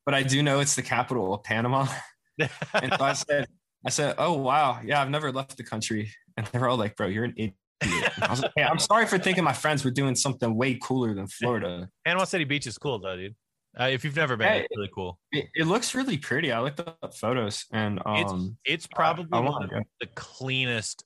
But 0.08 0.14
i 0.14 0.22
do 0.22 0.42
know 0.42 0.58
it's 0.60 0.74
the 0.74 0.80
capital 0.80 1.34
of 1.34 1.42
panama 1.42 1.86
and 2.38 2.92
so 2.96 3.04
i 3.04 3.12
said 3.12 3.46
i 3.86 3.90
said 3.90 4.14
oh 4.16 4.32
wow 4.32 4.80
yeah 4.82 5.02
i've 5.02 5.10
never 5.10 5.30
left 5.30 5.54
the 5.58 5.62
country 5.62 6.10
and 6.38 6.46
they 6.46 6.58
were 6.58 6.66
all 6.66 6.78
like 6.78 6.96
bro 6.96 7.06
you're 7.06 7.24
an 7.24 7.34
idiot 7.36 7.54
I 7.80 8.30
was 8.30 8.42
like, 8.42 8.50
hey, 8.56 8.64
I'm 8.64 8.80
sorry 8.80 9.06
for 9.06 9.18
thinking 9.18 9.44
my 9.44 9.52
friends 9.52 9.84
were 9.84 9.92
doing 9.92 10.16
something 10.16 10.56
way 10.56 10.74
cooler 10.82 11.14
than 11.14 11.28
Florida. 11.28 11.88
Panama 12.04 12.24
City 12.24 12.42
Beach 12.42 12.66
is 12.66 12.76
cool 12.76 12.98
though, 12.98 13.16
dude. 13.16 13.36
Uh, 13.78 13.84
if 13.84 14.04
you've 14.04 14.16
never 14.16 14.36
been, 14.36 14.48
Hey. 14.48 14.60
it's 14.62 14.76
really 14.76 14.90
cool. 14.92 15.18
It, 15.30 15.46
it 15.54 15.64
looks 15.68 15.94
really 15.94 16.18
pretty. 16.18 16.50
I 16.50 16.60
looked 16.60 16.80
up 16.80 17.14
photos 17.14 17.66
and 17.72 18.00
um 18.04 18.56
It's 18.64 18.88
probably 18.88 19.28
I 19.32 19.40
one 19.40 19.62
of 19.62 19.70
the 20.00 20.06
cleanest 20.16 21.04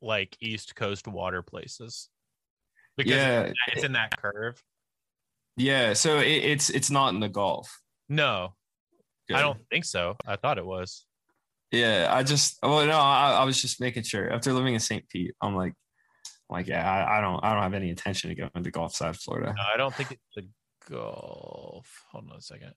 like 0.00 0.34
East 0.40 0.74
Coast 0.74 1.06
water 1.06 1.42
places. 1.42 2.08
Because 2.96 3.12
yeah, 3.12 3.52
it's 3.74 3.84
in 3.84 3.92
that 3.92 4.16
curve. 4.16 4.62
yeah. 5.58 5.92
So 5.92 6.20
it, 6.20 6.28
it's 6.28 6.70
it's 6.70 6.90
not 6.90 7.12
in 7.12 7.20
the 7.20 7.28
Gulf. 7.28 7.82
No, 8.08 8.54
Good. 9.28 9.36
I 9.38 9.40
don't 9.40 9.60
think 9.70 9.84
so. 9.84 10.16
I 10.26 10.36
thought 10.36 10.58
it 10.58 10.66
was. 10.66 11.06
Yeah, 11.70 12.08
I 12.10 12.22
just 12.22 12.58
well 12.62 12.84
no, 12.86 12.98
I, 12.98 13.32
I 13.40 13.44
was 13.44 13.60
just 13.60 13.80
making 13.80 14.02
sure. 14.04 14.30
After 14.30 14.52
living 14.52 14.74
in 14.74 14.80
St. 14.80 15.08
Pete, 15.08 15.34
I'm 15.40 15.56
like, 15.56 15.72
like 16.50 16.66
yeah, 16.66 16.88
I, 16.88 17.18
I 17.18 17.20
don't 17.20 17.42
I 17.44 17.52
don't 17.54 17.62
have 17.62 17.74
any 17.74 17.88
intention 17.88 18.28
to 18.30 18.34
go 18.36 18.44
into 18.54 18.60
the 18.62 18.70
Gulf 18.70 18.94
side 18.94 19.16
Florida. 19.16 19.54
No, 19.56 19.62
I 19.72 19.76
don't 19.76 19.94
think 19.94 20.12
it's 20.12 20.22
the 20.36 20.46
Gulf. 20.90 22.04
Hold 22.12 22.30
on 22.30 22.36
a 22.36 22.40
second. 22.40 22.74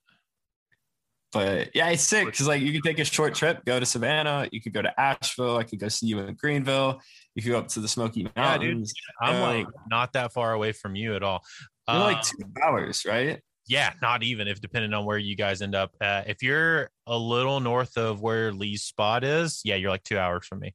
But 1.34 1.76
yeah, 1.76 1.90
it's 1.90 2.04
sick 2.04 2.26
because 2.26 2.48
like 2.48 2.62
you 2.62 2.72
could 2.72 2.84
take 2.84 3.00
a 3.00 3.06
short 3.06 3.36
trip, 3.36 3.66
go 3.66 3.80
to 3.80 3.86
Savannah, 3.86 4.48
you 4.52 4.62
could 4.62 4.74
go 4.74 4.82
to 4.82 5.00
Asheville, 5.00 5.58
I 5.58 5.64
could 5.64 5.80
go 5.80 5.90
see 5.90 6.08
you 6.08 6.20
in 6.20 6.34
Greenville, 6.36 7.02
you 7.36 7.44
could 7.44 7.52
go 7.52 7.60
up 7.60 7.68
to 7.70 7.82
the 7.82 7.88
Smoky 7.88 8.22
Yeah, 8.22 8.58
dude. 8.58 8.70
Mountains. 8.70 8.94
I'm 9.22 9.36
Yeah. 9.36 9.42
like 9.48 9.68
not 9.90 10.14
that 10.14 10.32
far 10.32 10.54
away 10.54 10.72
from 10.72 10.96
you 10.96 11.16
at 11.16 11.24
all. 11.24 11.44
You're 11.90 12.00
like 12.00 12.18
Um, 12.18 12.24
two 12.24 12.62
hours, 12.64 13.06
right? 13.06 13.42
Yeah, 13.68 13.94
not 14.02 14.24
even 14.24 14.48
if 14.48 14.62
depending 14.62 14.94
on 14.94 15.06
where 15.06 15.18
you 15.18 15.36
guys 15.36 15.62
end 15.62 15.76
up. 15.76 15.92
Uh, 16.00 16.24
if 16.26 16.42
you're 16.42 16.90
a 17.06 17.18
little 17.18 17.60
north 17.60 17.98
of 17.98 18.22
where 18.22 18.52
Lee's 18.54 18.84
spot 18.84 19.24
is, 19.24 19.62
yeah, 19.64 19.76
you're 19.76 19.90
like 19.90 20.04
two 20.04 20.18
hours 20.18 20.46
from 20.48 20.60
me. 20.60 20.74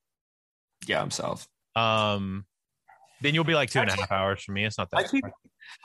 Yeah, 0.86 1.00
I'm 1.00 1.10
south. 1.10 1.46
Um, 1.74 2.44
then 3.22 3.34
you'll 3.34 3.44
be 3.44 3.54
like 3.54 3.70
two 3.70 3.80
and 3.80 3.88
a 3.88 3.94
half 3.94 4.12
hours 4.12 4.42
from 4.42 4.54
me. 4.54 4.64
It's 4.64 4.76
not 4.76 4.88
I 4.92 5.02
that. 5.02 5.10
keep. 5.10 5.24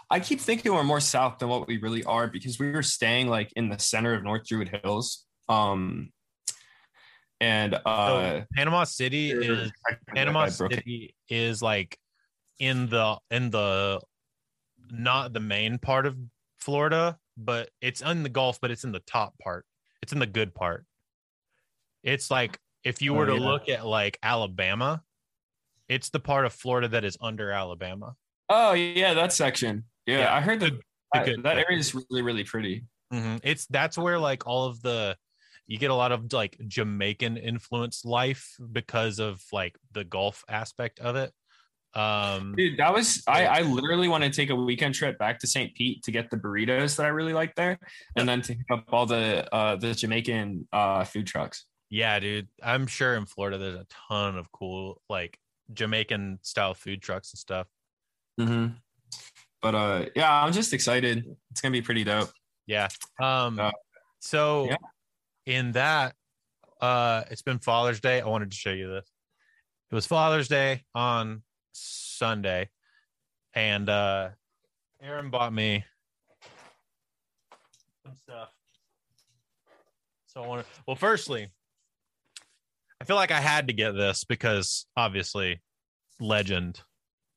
I 0.10 0.20
keep 0.20 0.42
thinking 0.42 0.74
we're 0.74 0.84
more 0.84 1.00
south 1.00 1.40
than 1.40 1.50
what 1.50 1.68
we 1.68 1.78
really 1.78 2.04
are 2.04 2.28
because 2.28 2.60
we 2.60 2.72
were 2.72 2.84
staying 2.84 3.28
like 3.30 3.54
in 3.56 3.70
the 3.70 3.80
center 3.80 4.14
of 4.14 4.24
North 4.24 4.46
Druid 4.48 4.80
Hills. 4.84 5.26
Um 5.48 6.12
and 7.40 7.76
uh 7.86 8.40
So, 8.40 8.46
Panama 8.56 8.84
City 8.86 9.32
is 9.32 9.72
Panama 10.08 10.48
City 10.48 11.16
is 11.30 11.62
like 11.62 11.98
in 12.60 12.90
the 12.90 13.18
in 13.30 13.52
the 13.52 14.02
not 14.90 15.32
the 15.32 15.40
main 15.40 15.78
part 15.78 16.06
of 16.06 16.18
Florida, 16.58 17.18
but 17.38 17.70
it's 17.82 18.02
in 18.02 18.24
the 18.24 18.30
Gulf, 18.30 18.60
but 18.62 18.72
it's 18.72 18.84
in 18.84 18.92
the 18.92 19.00
top 19.02 19.38
part. 19.40 19.66
It's 20.02 20.12
in 20.14 20.20
the 20.20 20.26
good 20.28 20.54
part. 20.54 20.86
It's 22.04 22.30
like 22.32 22.60
if 22.84 23.02
you 23.02 23.14
Oh, 23.14 23.18
were 23.18 23.26
to 23.28 23.34
yeah. 23.36 23.40
look 23.40 23.70
at 23.70 23.86
like 23.86 24.18
Alabama, 24.24 25.04
it's 25.90 26.10
the 26.10 26.20
part 26.20 26.46
of 26.46 26.54
Florida 26.54 26.88
that 26.90 27.04
is 27.04 27.18
under 27.22 27.52
Alabama. 27.52 28.16
Oh 28.50 28.74
yeah, 28.74 29.14
that 29.14 29.34
section. 29.34 29.86
Yeah, 30.06 30.20
Yeah, 30.20 30.36
I 30.36 30.42
heard 30.42 30.60
that 30.62 30.74
the 30.74 30.82
that, 31.14 31.44
that 31.44 31.58
area 31.58 31.78
is 31.78 31.94
really 31.96 32.22
really 32.22 32.44
pretty. 32.44 32.86
Mhm. 33.14 33.40
It's 33.44 33.66
that's 33.68 33.98
where 33.98 34.20
like 34.20 34.46
all 34.48 34.66
of 34.66 34.82
the 34.82 35.18
you 35.66 35.78
get 35.78 35.92
a 35.92 35.96
lot 35.96 36.12
of 36.14 36.32
like 36.32 36.58
Jamaican 36.68 37.36
influence 37.38 38.06
life 38.06 38.56
because 38.72 39.20
of 39.20 39.44
like 39.52 39.78
the 39.92 40.04
Gulf 40.06 40.44
aspect 40.48 41.00
of 41.00 41.16
it. 41.18 41.34
Um, 41.94 42.54
Dude, 42.56 42.78
that 42.78 42.94
was 42.94 43.24
I 43.28 43.46
I 43.48 43.62
literally 43.62 44.08
want 44.08 44.24
to 44.24 44.30
take 44.30 44.50
a 44.50 44.56
weekend 44.56 44.94
trip 44.94 45.18
back 45.18 45.40
to 45.40 45.48
St. 45.48 45.74
Pete 45.74 46.04
to 46.04 46.12
get 46.12 46.30
the 46.30 46.38
burritos 46.38 46.96
that 46.98 47.06
I 47.06 47.10
really 47.10 47.34
like 47.34 47.56
there 47.56 47.80
and 48.16 48.30
then 48.30 48.42
to 48.44 48.56
pick 48.56 48.70
up 48.72 48.84
all 48.90 49.06
the 49.06 49.52
uh 49.54 49.78
the 49.78 49.94
Jamaican 49.94 50.68
uh 50.72 51.04
food 51.06 51.26
trucks. 51.26 51.66
Yeah, 51.90 52.20
dude. 52.20 52.50
I'm 52.62 52.86
sure 52.86 53.16
in 53.16 53.26
Florida 53.26 53.58
there's 53.58 53.76
a 53.76 53.88
ton 54.10 54.38
of 54.38 54.52
cool 54.52 55.02
like 55.10 55.40
Jamaican 55.74 56.40
style 56.44 56.74
food 56.74 57.02
trucks 57.02 57.32
and 57.34 57.40
stuff. 57.40 57.68
Mm-hmm. 58.40 58.76
But 59.62 59.76
uh 59.76 60.06
yeah, 60.16 60.44
I'm 60.44 60.54
just 60.54 60.74
excited. 60.74 61.26
It's 61.52 61.62
gonna 61.62 61.72
be 61.72 61.82
pretty 61.82 62.04
dope. 62.04 62.30
Yeah. 62.68 62.90
Um 63.20 63.60
Uh, 63.60 63.72
so 64.20 64.66
yeah. 64.66 64.76
in 65.48 65.72
that 65.72 66.14
uh 66.80 67.24
it's 67.32 67.42
been 67.42 67.58
Father's 67.58 68.02
Day. 68.02 68.22
I 68.22 68.28
wanted 68.28 68.52
to 68.52 68.58
show 68.58 68.72
you 68.72 68.88
this. 68.88 69.10
It 69.90 69.96
was 69.96 70.06
Father's 70.06 70.48
Day 70.50 70.84
on 70.94 71.42
Sunday 71.78 72.70
and 73.54 73.90
uh 73.90 74.30
Aaron 75.02 75.30
bought 75.30 75.54
me 75.54 75.86
some 78.04 78.16
stuff. 78.16 78.50
So 80.26 80.42
I 80.44 80.48
want 80.48 80.66
to 80.66 80.82
well 80.88 80.96
firstly 80.96 81.50
I 83.00 83.06
feel 83.06 83.16
like 83.16 83.32
I 83.32 83.40
had 83.40 83.68
to 83.68 83.74
get 83.74 83.92
this 83.92 84.24
because 84.24 84.88
obviously 84.96 85.62
legend 86.20 86.82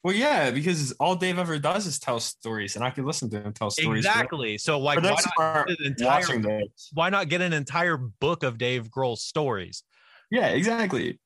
Well, 0.03 0.14
yeah, 0.14 0.50
because 0.50 0.92
all 0.92 1.14
Dave 1.14 1.38
ever 1.38 1.59
does 1.59 1.87
is 1.87 1.98
tell 1.98 2.20
stories, 2.20 2.76
and 2.76 2.83
I 2.85 2.88
can 2.88 3.05
listen 3.05 3.29
to 3.31 3.42
him 3.42 3.53
tell 3.53 3.70
stories. 3.70 4.07
Exactly. 4.07 4.57
So 4.57 4.79
like, 4.79 4.96
why 5.03 5.14
not, 5.37 5.66
get 5.68 5.79
an 5.79 5.87
entire, 5.87 6.64
why 6.94 7.11
not 7.11 7.29
get 7.29 7.42
an 7.42 7.53
entire 7.53 7.98
book 7.98 8.42
of 8.42 8.57
Dave 8.57 8.88
Grohl's 8.90 9.22
stories? 9.22 9.83
Yeah, 10.31 10.48
exactly. 10.48 11.20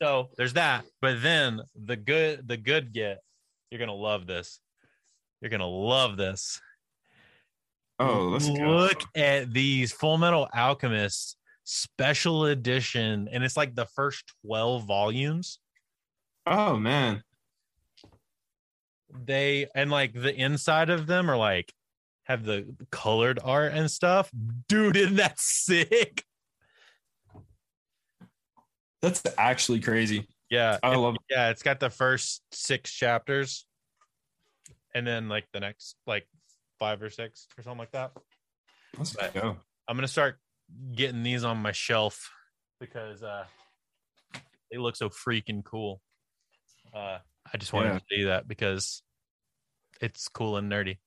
So 0.00 0.28
there's 0.36 0.54
that. 0.54 0.84
But 1.00 1.22
then 1.22 1.60
the 1.74 1.96
good, 1.96 2.46
the 2.46 2.56
good 2.56 2.92
get. 2.92 3.18
You're 3.70 3.80
gonna 3.80 3.94
love 3.94 4.26
this. 4.26 4.60
You're 5.40 5.50
gonna 5.50 5.66
love 5.66 6.16
this. 6.16 6.60
Oh, 7.98 8.28
let's 8.28 8.46
go. 8.46 8.54
look 8.54 9.02
at 9.14 9.52
these 9.52 9.92
Full 9.92 10.18
Metal 10.18 10.48
Alchemist 10.54 11.36
special 11.64 12.46
edition, 12.46 13.28
and 13.32 13.42
it's 13.42 13.56
like 13.56 13.74
the 13.74 13.86
first 13.86 14.32
12 14.44 14.84
volumes. 14.84 15.58
Oh 16.46 16.76
man. 16.76 17.22
They 19.24 19.66
and 19.74 19.90
like 19.90 20.12
the 20.12 20.34
inside 20.34 20.90
of 20.90 21.06
them 21.06 21.30
are 21.30 21.36
like 21.38 21.72
have 22.24 22.44
the 22.44 22.66
colored 22.90 23.38
art 23.42 23.72
and 23.72 23.90
stuff. 23.90 24.30
Dude, 24.68 24.96
isn't 24.96 25.16
that 25.16 25.38
sick? 25.40 26.24
That's 29.06 29.22
actually 29.38 29.80
crazy. 29.80 30.26
Yeah. 30.50 30.78
I 30.82 30.94
love 30.96 31.16
yeah, 31.30 31.50
it's 31.50 31.62
got 31.62 31.80
the 31.80 31.90
first 31.90 32.42
six 32.52 32.92
chapters 32.92 33.64
and 34.94 35.06
then 35.06 35.28
like 35.28 35.46
the 35.52 35.60
next 35.60 35.96
like 36.06 36.26
five 36.78 37.02
or 37.02 37.10
six 37.10 37.46
or 37.58 37.62
something 37.62 37.78
like 37.78 37.92
that. 37.92 38.12
Let's 38.96 39.12
But- 39.14 39.34
go. 39.34 39.56
I'm 39.88 39.96
gonna 39.96 40.08
start 40.08 40.38
getting 40.92 41.22
these 41.22 41.44
on 41.44 41.58
my 41.58 41.72
shelf 41.72 42.30
because 42.80 43.22
uh 43.22 43.44
they 44.70 44.78
look 44.78 44.96
so 44.96 45.08
freaking 45.08 45.64
cool. 45.64 46.00
Uh 46.92 47.18
I 47.52 47.56
just 47.58 47.72
wanted 47.72 47.92
Yeah. 47.92 47.98
to 47.98 48.04
see 48.10 48.24
that 48.24 48.48
because 48.48 49.02
it's 50.00 50.28
cool 50.28 50.56
and 50.56 50.70
nerdy. 50.70 50.98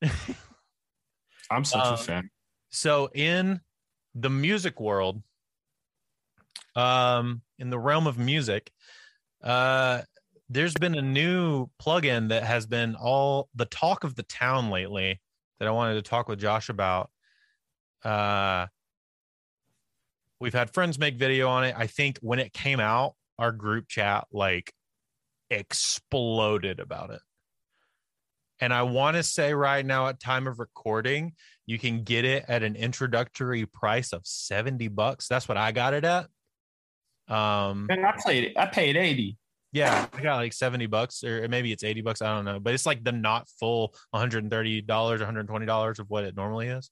I'm 1.50 1.64
such 1.64 1.84
Um, 1.84 1.94
a 1.94 1.96
fan. 1.96 2.30
So 2.70 3.10
in 3.14 3.60
the 4.14 4.30
music 4.30 4.80
world, 4.80 5.22
um, 6.74 7.42
in 7.58 7.70
the 7.70 7.78
realm 7.78 8.06
of 8.06 8.18
music, 8.18 8.70
uh, 9.42 10.02
there's 10.48 10.74
been 10.74 10.94
a 10.94 11.02
new 11.02 11.68
plugin 11.80 12.28
that 12.28 12.44
has 12.44 12.66
been 12.66 12.94
all 12.94 13.48
the 13.54 13.64
talk 13.64 14.04
of 14.04 14.14
the 14.14 14.22
town 14.22 14.70
lately 14.70 15.20
that 15.58 15.68
I 15.68 15.70
wanted 15.70 15.94
to 15.94 16.02
talk 16.02 16.28
with 16.28 16.38
Josh 16.38 16.68
about. 16.68 17.10
Uh, 18.04 18.66
we've 20.40 20.52
had 20.52 20.70
friends 20.74 20.98
make 20.98 21.16
video 21.16 21.48
on 21.48 21.64
it. 21.64 21.74
I 21.76 21.86
think 21.86 22.18
when 22.20 22.38
it 22.38 22.52
came 22.52 22.80
out, 22.80 23.14
our 23.38 23.52
group 23.52 23.88
chat 23.88 24.26
like 24.32 24.72
exploded 25.50 26.80
about 26.80 27.10
it. 27.10 27.20
And 28.60 28.72
I 28.72 28.82
want 28.82 29.16
to 29.16 29.22
say 29.22 29.54
right 29.54 29.84
now, 29.84 30.06
at 30.06 30.20
time 30.20 30.46
of 30.46 30.60
recording, 30.60 31.32
you 31.66 31.78
can 31.78 32.04
get 32.04 32.24
it 32.24 32.44
at 32.46 32.62
an 32.62 32.76
introductory 32.76 33.66
price 33.66 34.12
of 34.12 34.22
70 34.24 34.88
bucks. 34.88 35.26
That's 35.28 35.48
what 35.48 35.56
I 35.56 35.72
got 35.72 35.94
it 35.94 36.04
at. 36.04 36.26
Um, 37.32 37.86
And 37.90 38.04
I 38.04 38.14
played. 38.22 38.52
I 38.56 38.66
paid 38.66 38.96
eighty. 38.96 39.38
yeah, 39.72 40.06
I 40.12 40.20
got 40.20 40.36
like 40.36 40.52
70 40.52 40.86
bucks 40.86 41.24
or 41.24 41.48
maybe 41.48 41.72
it's 41.72 41.82
80 41.82 42.02
bucks. 42.02 42.20
I 42.20 42.34
don't 42.34 42.44
know, 42.44 42.60
but 42.60 42.74
it's 42.74 42.84
like 42.84 43.02
the 43.02 43.12
not 43.12 43.48
full 43.58 43.94
$130, 44.14 44.84
$120 44.86 45.98
of 45.98 46.10
what 46.10 46.24
it 46.24 46.36
normally 46.36 46.68
is. 46.68 46.90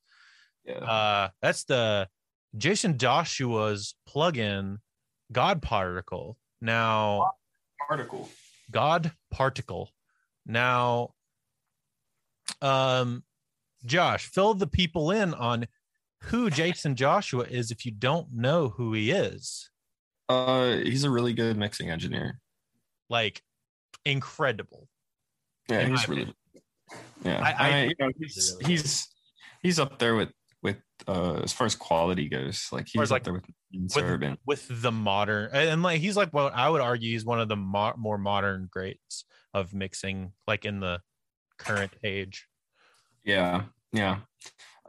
Yeah. 0.64 0.78
Uh, 0.78 1.28
that's 1.42 1.64
the 1.64 2.08
Jaycen 2.56 2.96
Joshua's 2.96 3.94
plugin 4.08 4.78
God 5.30 5.60
Particle. 5.60 6.38
Now, 6.62 7.32
particle. 7.86 8.30
God 8.70 9.12
Particle. 9.30 9.90
Now, 10.46 11.10
um, 12.62 13.24
Josh, 13.84 14.26
fill 14.26 14.54
the 14.54 14.66
people 14.66 15.10
in 15.10 15.34
on 15.34 15.66
who 16.24 16.50
Jaycen 16.50 16.94
Joshua 16.94 17.44
is 17.44 17.70
if 17.70 17.84
you 17.84 17.92
don't 17.92 18.32
know 18.32 18.70
who 18.70 18.92
he 18.94 19.10
is. 19.10 19.70
Uh, 20.30 20.76
he's 20.78 21.04
a 21.04 21.10
really 21.10 21.32
good 21.32 21.56
mixing 21.56 21.90
engineer. 21.90 22.38
Like, 23.08 23.42
incredible. 24.04 24.88
Yeah, 25.68 25.86
he's 25.86 26.08
really. 26.08 26.34
Yeah, 27.24 27.40
I- 27.42 27.52
I, 27.52 27.70
I- 27.70 27.82
you 27.84 27.94
know, 27.98 28.10
he's 28.18 28.56
he's 28.66 29.08
he's 29.62 29.78
up 29.78 29.98
there 29.98 30.14
with 30.16 30.30
with 30.62 30.76
uh 31.08 31.40
as 31.42 31.52
far 31.52 31.66
as 31.66 31.74
quality 31.74 32.28
goes. 32.28 32.68
Like 32.72 32.86
he's 32.92 33.00
up 33.10 33.10
like, 33.10 33.24
there 33.24 33.32
with, 33.34 33.44
with- 33.72 33.92
With 34.46 34.66
the 34.82 34.92
modern, 34.92 35.50
and 35.52 35.82
like 35.82 36.00
he's 36.00 36.16
like 36.16 36.32
what 36.32 36.54
I 36.54 36.68
would 36.68 36.80
argue 36.80 37.10
he's 37.10 37.24
one 37.24 37.40
of 37.40 37.48
the 37.48 37.56
mo- 37.56 37.94
more 37.96 38.18
modern 38.18 38.68
greats 38.70 39.24
of 39.54 39.74
mixing, 39.74 40.32
like 40.46 40.64
in 40.64 40.80
the 40.80 41.00
current 41.58 41.92
age. 42.04 42.46
Yeah, 43.24 43.64
yeah. 43.92 44.20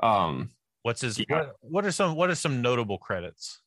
Um, 0.01 0.51
What's 0.83 1.01
his? 1.01 1.19
Yeah. 1.19 1.25
What, 1.29 1.55
what 1.61 1.85
are 1.85 1.91
some? 1.91 2.15
What 2.15 2.29
are 2.29 2.35
some 2.35 2.61
notable 2.61 2.97
credits? 2.97 3.61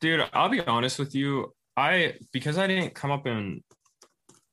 Dude, 0.00 0.28
I'll 0.32 0.48
be 0.48 0.60
honest 0.60 0.98
with 0.98 1.14
you. 1.14 1.52
I 1.76 2.14
because 2.32 2.58
I 2.58 2.66
didn't 2.66 2.94
come 2.94 3.10
up 3.10 3.26
in 3.26 3.62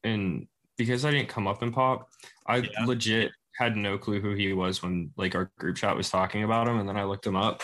in 0.04 0.48
because 0.78 1.06
I 1.06 1.12
didn't 1.12 1.30
come 1.30 1.48
up 1.48 1.62
in 1.62 1.72
pop. 1.72 2.10
I 2.48 2.58
Yeah. 2.58 2.86
legit 2.86 3.32
had 3.58 3.76
no 3.76 3.98
clue 3.98 4.22
who 4.22 4.34
he 4.34 4.54
was 4.54 4.82
when 4.82 5.12
like 5.18 5.36
our 5.36 5.52
group 5.60 5.76
chat 5.78 5.96
was 5.96 6.10
talking 6.10 6.44
about 6.44 6.68
him, 6.68 6.80
and 6.80 6.88
then 6.90 6.98
I 6.98 7.04
looked 7.04 7.28
him 7.28 7.36
up 7.36 7.64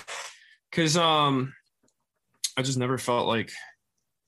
because 0.70 0.98
um 0.98 1.54
I 2.56 2.62
just 2.62 2.78
never 2.78 2.98
felt 2.98 3.28
like 3.28 3.52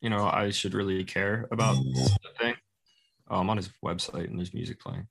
you 0.01 0.09
know 0.09 0.25
I 0.25 0.49
should 0.51 0.73
really 0.73 1.03
care 1.03 1.47
about 1.51 1.75
the 1.75 2.29
thing. 2.39 2.55
Oh, 3.29 3.39
I'm 3.39 3.49
on 3.49 3.57
his 3.57 3.69
website 3.85 4.27
and 4.29 4.39
there's 4.39 4.53
music 4.53 4.79
playing. 4.79 5.07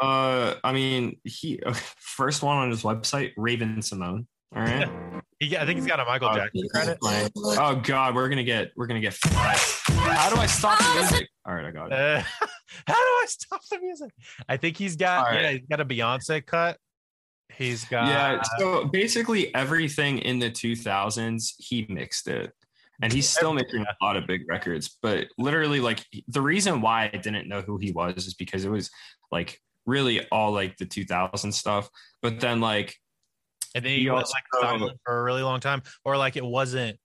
Uh, 0.00 0.54
I 0.64 0.72
mean, 0.72 1.20
he 1.24 1.60
first 1.98 2.42
one 2.42 2.56
on 2.56 2.70
his 2.70 2.82
website, 2.82 3.32
Raven-Symoné. 3.36 4.26
All 4.54 4.62
right. 4.62 4.88
He, 5.42 5.56
I 5.56 5.66
think 5.66 5.78
he's 5.78 5.88
got 5.88 5.98
a 5.98 6.04
Michael 6.04 6.28
Uh, 6.28 6.36
Jackson 6.36 6.68
credit. 6.68 6.98
Oh 7.02 7.80
God, 7.82 8.14
we're 8.14 8.28
gonna 8.28 8.44
get 8.44 8.70
we're 8.76 8.86
gonna 8.86 9.00
get. 9.00 9.18
How 9.24 10.30
do 10.30 10.36
I 10.36 10.46
stop 10.46 10.78
the 10.78 11.00
music? 11.00 11.28
All 11.44 11.54
right, 11.54 11.64
I 11.64 11.70
got 11.72 11.86
it. 11.86 11.98
Uh, 11.98 12.22
how 12.86 12.94
do 12.94 13.00
I 13.00 13.24
stop 13.26 13.60
the 13.68 13.80
music? 13.80 14.12
I 14.48 14.56
think 14.56 14.76
he's 14.76 14.94
got 14.94 15.26
All 15.26 15.32
right. 15.32 15.42
yeah, 15.42 15.50
he's 15.50 15.66
got 15.68 15.80
a 15.80 15.84
Beyonce 15.84 16.46
cut. 16.46 16.78
He's 17.56 17.84
got 17.86 18.06
yeah. 18.06 18.40
So 18.58 18.84
basically, 18.84 19.52
everything 19.52 20.18
in 20.18 20.38
the 20.38 20.48
2000s, 20.48 21.54
he 21.58 21.86
mixed 21.88 22.28
it, 22.28 22.52
and 23.02 23.12
he's 23.12 23.28
still 23.28 23.52
making 23.52 23.82
a 23.82 24.04
lot 24.04 24.16
of 24.16 24.28
big 24.28 24.42
records. 24.48 24.96
But 25.02 25.26
literally, 25.38 25.80
like 25.80 26.06
the 26.28 26.40
reason 26.40 26.80
why 26.80 27.10
I 27.12 27.16
didn't 27.16 27.48
know 27.48 27.62
who 27.62 27.78
he 27.78 27.90
was 27.90 28.28
is 28.28 28.34
because 28.34 28.64
it 28.64 28.70
was 28.70 28.90
like 29.32 29.60
really 29.86 30.24
all 30.28 30.52
like 30.52 30.76
the 30.76 30.86
2000 30.86 31.50
stuff. 31.50 31.90
But 32.22 32.38
then 32.38 32.60
like 32.60 32.94
and 33.74 33.84
then 33.84 33.92
he, 33.92 34.00
he 34.02 34.10
was 34.10 34.32
like 34.32 34.62
silent 34.62 34.98
for 35.04 35.20
a 35.20 35.22
really 35.22 35.42
long 35.42 35.60
time, 35.60 35.82
or 36.04 36.16
like 36.16 36.36
it 36.36 36.44
wasn't 36.44 36.98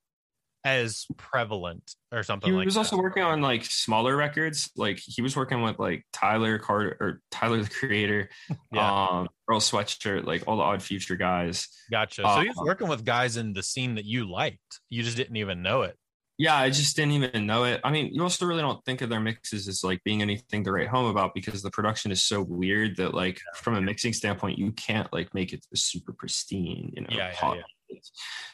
as 0.63 1.06
prevalent 1.15 1.95
or 2.12 2.23
something 2.23 2.47
like 2.49 2.51
that. 2.51 2.53
he 2.53 2.58
like 2.58 2.65
was 2.65 2.73
that. 2.73 2.80
also 2.82 2.97
working 2.97 3.23
on 3.23 3.41
like 3.41 3.63
smaller 3.63 4.17
records. 4.17 4.69
Like 4.75 4.99
he 5.01 5.21
was 5.21 5.36
working 5.36 5.62
with 5.62 5.80
like 5.80 6.03
Tyler 6.12 6.60
Carter 6.60 6.97
or 6.99 7.21
Tyler 7.32 7.62
the 7.63 7.69
Creator, 7.69 8.30
Yeah. 8.73 9.08
um, 9.10 9.30
Earl 9.49 9.62
Sweatshirt, 9.62 10.25
like 10.25 10.43
all 10.45 10.58
the 10.58 10.63
Odd 10.63 10.82
Future 10.84 11.15
guys. 11.15 11.69
Gotcha. 11.89 12.23
So 12.23 12.27
uh, 12.27 12.41
he 12.41 12.47
was 12.49 12.58
working 12.65 12.89
with 12.89 13.06
guys 13.06 13.38
in 13.38 13.53
the 13.53 13.63
scene 13.63 13.95
that 13.95 14.03
you 14.06 14.30
liked. 14.30 14.80
You 14.89 15.03
just 15.03 15.15
didn't 15.15 15.38
even 15.38 15.62
know 15.62 15.84
it. 15.84 15.95
Yeah, 16.38 16.56
I 16.56 16.69
just 16.69 16.95
didn't 16.95 17.13
even 17.13 17.47
know 17.47 17.63
it. 17.63 17.82
I 17.84 17.91
mean, 17.91 18.13
you 18.13 18.21
also 18.21 18.45
really 18.45 18.62
don't 18.62 18.84
think 18.86 19.02
of 19.02 19.10
their 19.10 19.19
mixes 19.19 19.67
as 19.67 19.84
like 19.84 20.04
being 20.04 20.21
anything 20.21 20.63
to 20.65 20.71
write 20.71 20.88
home 20.88 21.08
about 21.08 21.34
because 21.34 21.63
the 21.63 21.71
production 21.71 22.12
is 22.12 22.23
so 22.23 22.43
weird 22.43 22.97
that 22.97 23.15
like 23.15 23.41
from 23.56 23.76
a 23.76 23.82
mixing 23.82 24.13
standpoint, 24.13 24.60
you 24.60 24.71
can't 24.73 25.12
like 25.12 25.34
make 25.34 25.52
it 25.52 25.65
super 25.73 26.13
pristine, 26.13 26.93
you 26.95 27.02
know. 27.02 27.08
Yeah, 27.10 27.30
yeah, 27.30 27.34
pop. 27.34 27.58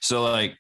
So 0.02 0.24
like, 0.24 0.58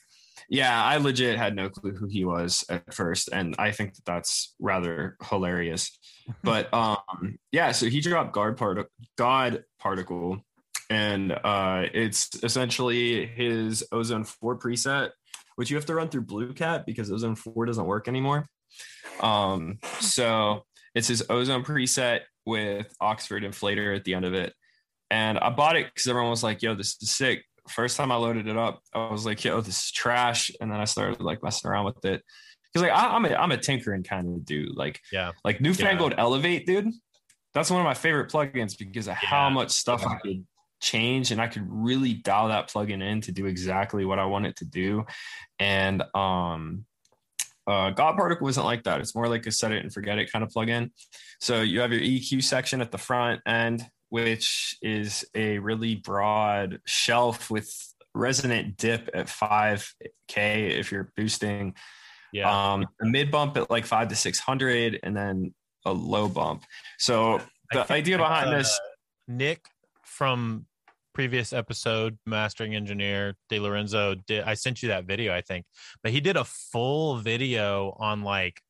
yeah, 0.49 0.83
I 0.83 0.97
legit 0.97 1.37
had 1.37 1.55
no 1.55 1.69
clue 1.69 1.93
who 1.93 2.07
he 2.07 2.25
was 2.25 2.65
at 2.69 2.93
first, 2.93 3.29
and 3.31 3.55
I 3.57 3.71
think 3.71 3.95
that 3.95 4.05
that's 4.05 4.53
rather 4.59 5.15
hilarious. 5.23 5.97
but 6.43 6.73
um, 6.73 7.37
yeah, 7.53 7.71
so 7.71 7.85
he 7.85 8.01
dropped 8.01 8.33
guard 8.33 8.57
part 8.57 8.85
God 9.17 9.63
particle, 9.79 10.41
and 10.89 11.31
uh, 11.31 11.85
it's 11.93 12.31
essentially 12.43 13.25
his 13.25 13.85
Ozone 13.93 14.25
Four 14.25 14.59
preset 14.59 15.11
which 15.55 15.69
you 15.69 15.75
have 15.77 15.85
to 15.87 15.95
run 15.95 16.09
through 16.09 16.21
Blue 16.23 16.53
Cat 16.53 16.85
because 16.85 17.11
Ozone 17.11 17.35
4 17.35 17.65
doesn't 17.65 17.85
work 17.85 18.07
anymore. 18.07 18.47
Um, 19.21 19.79
so 19.99 20.63
it's 20.95 21.07
his 21.07 21.23
Ozone 21.29 21.63
preset 21.63 22.21
with 22.45 22.87
Oxford 22.99 23.43
Inflator 23.43 23.95
at 23.95 24.03
the 24.03 24.13
end 24.15 24.25
of 24.25 24.33
it. 24.33 24.53
And 25.09 25.37
I 25.37 25.49
bought 25.49 25.75
it 25.75 25.85
because 25.93 26.07
everyone 26.07 26.31
was 26.31 26.43
like, 26.43 26.61
yo, 26.61 26.75
this 26.75 26.97
is 27.01 27.11
sick. 27.11 27.43
First 27.69 27.95
time 27.97 28.11
I 28.11 28.15
loaded 28.15 28.47
it 28.47 28.57
up, 28.57 28.81
I 28.93 29.09
was 29.09 29.25
like, 29.25 29.43
yo, 29.43 29.61
this 29.61 29.85
is 29.85 29.91
trash. 29.91 30.51
And 30.59 30.71
then 30.71 30.79
I 30.79 30.85
started 30.85 31.21
like 31.21 31.43
messing 31.43 31.69
around 31.69 31.85
with 31.85 32.03
it. 32.03 32.21
Cause 32.73 32.81
like 32.83 32.91
I, 32.91 33.15
I'm 33.15 33.23
a 33.25 33.29
I'm 33.35 33.51
a 33.51 33.57
tinkering 33.57 34.01
kind 34.03 34.27
of 34.27 34.43
dude. 34.45 34.75
Like, 34.75 34.99
Yeah. 35.11 35.31
like 35.45 35.61
Newfangled 35.61 36.15
Elevate, 36.17 36.65
dude. 36.65 36.89
That's 37.53 37.69
one 37.69 37.79
of 37.79 37.85
my 37.85 37.93
favorite 37.93 38.31
plugins 38.31 38.75
because 38.77 39.07
of 39.07 39.13
how 39.13 39.49
much 39.51 39.69
stuff 39.69 40.03
I 40.07 40.15
could 40.15 40.43
change 40.83 41.31
and 41.31 41.41
I 41.41 41.47
could 41.47 41.65
really 41.67 42.13
dial 42.13 42.49
that 42.49 42.69
plugin 42.69 43.01
in 43.01 43.21
to 43.21 43.31
do 43.31 43.45
exactly 43.47 44.03
what 44.05 44.19
I 44.19 44.25
want 44.25 44.45
it 44.45 44.57
to 44.57 44.65
do. 44.65 45.05
And 45.59 46.03
um 46.13 46.85
Uh, 47.65 47.91
God 47.91 48.17
Particle 48.17 48.49
isn't 48.49 48.65
like 48.65 48.83
that. 48.83 48.99
It's 48.99 49.15
more 49.15 49.29
like 49.29 49.45
a 49.47 49.51
set 49.51 49.71
it 49.71 49.81
and 49.83 49.93
forget 49.93 50.19
it 50.19 50.29
kind 50.29 50.43
of 50.43 50.49
plugin. 50.49 50.91
So 51.39 51.61
you 51.61 51.79
have 51.79 51.93
your 51.93 52.01
EQ 52.01 52.43
section 52.43 52.81
at 52.81 52.91
the 52.91 52.97
front 52.97 53.39
end, 53.45 53.85
which 54.09 54.75
is 54.81 55.23
a 55.33 55.59
really 55.59 55.95
broad 55.95 56.81
shelf 56.85 57.49
with 57.49 57.69
resonant 58.13 58.75
dip 58.75 59.09
at 59.13 59.27
5k 59.27 60.35
if 60.79 60.91
you're 60.91 61.09
boosting 61.15 61.73
Yeah. 62.33 62.51
um 62.73 62.85
a 63.01 63.05
mid 63.05 63.31
bump 63.31 63.55
at 63.57 63.71
like 63.71 63.85
5 63.87 64.09
to 64.09 64.15
600 64.15 64.99
and 65.01 65.15
then 65.17 65.53
a 65.85 65.91
low 65.93 66.27
bump 66.29 66.63
so 66.99 67.41
the 67.71 67.91
idea 67.91 68.17
behind 68.19 68.49
uh, 68.49 68.57
this 68.57 68.79
Nick 69.27 69.65
from 70.03 70.65
previous 71.13 71.53
episode, 71.53 72.17
mastering 72.25 72.75
engineer 72.75 73.35
De 73.49 73.59
Lorenzo 73.59 74.15
did 74.15 74.43
I 74.43 74.55
sent 74.55 74.81
you 74.81 74.89
that 74.89 75.05
video, 75.05 75.33
I 75.33 75.41
think. 75.41 75.65
But 76.01 76.11
he 76.11 76.21
did 76.21 76.37
a 76.37 76.43
full 76.43 77.17
video 77.17 77.95
on 77.99 78.23
like 78.23 78.61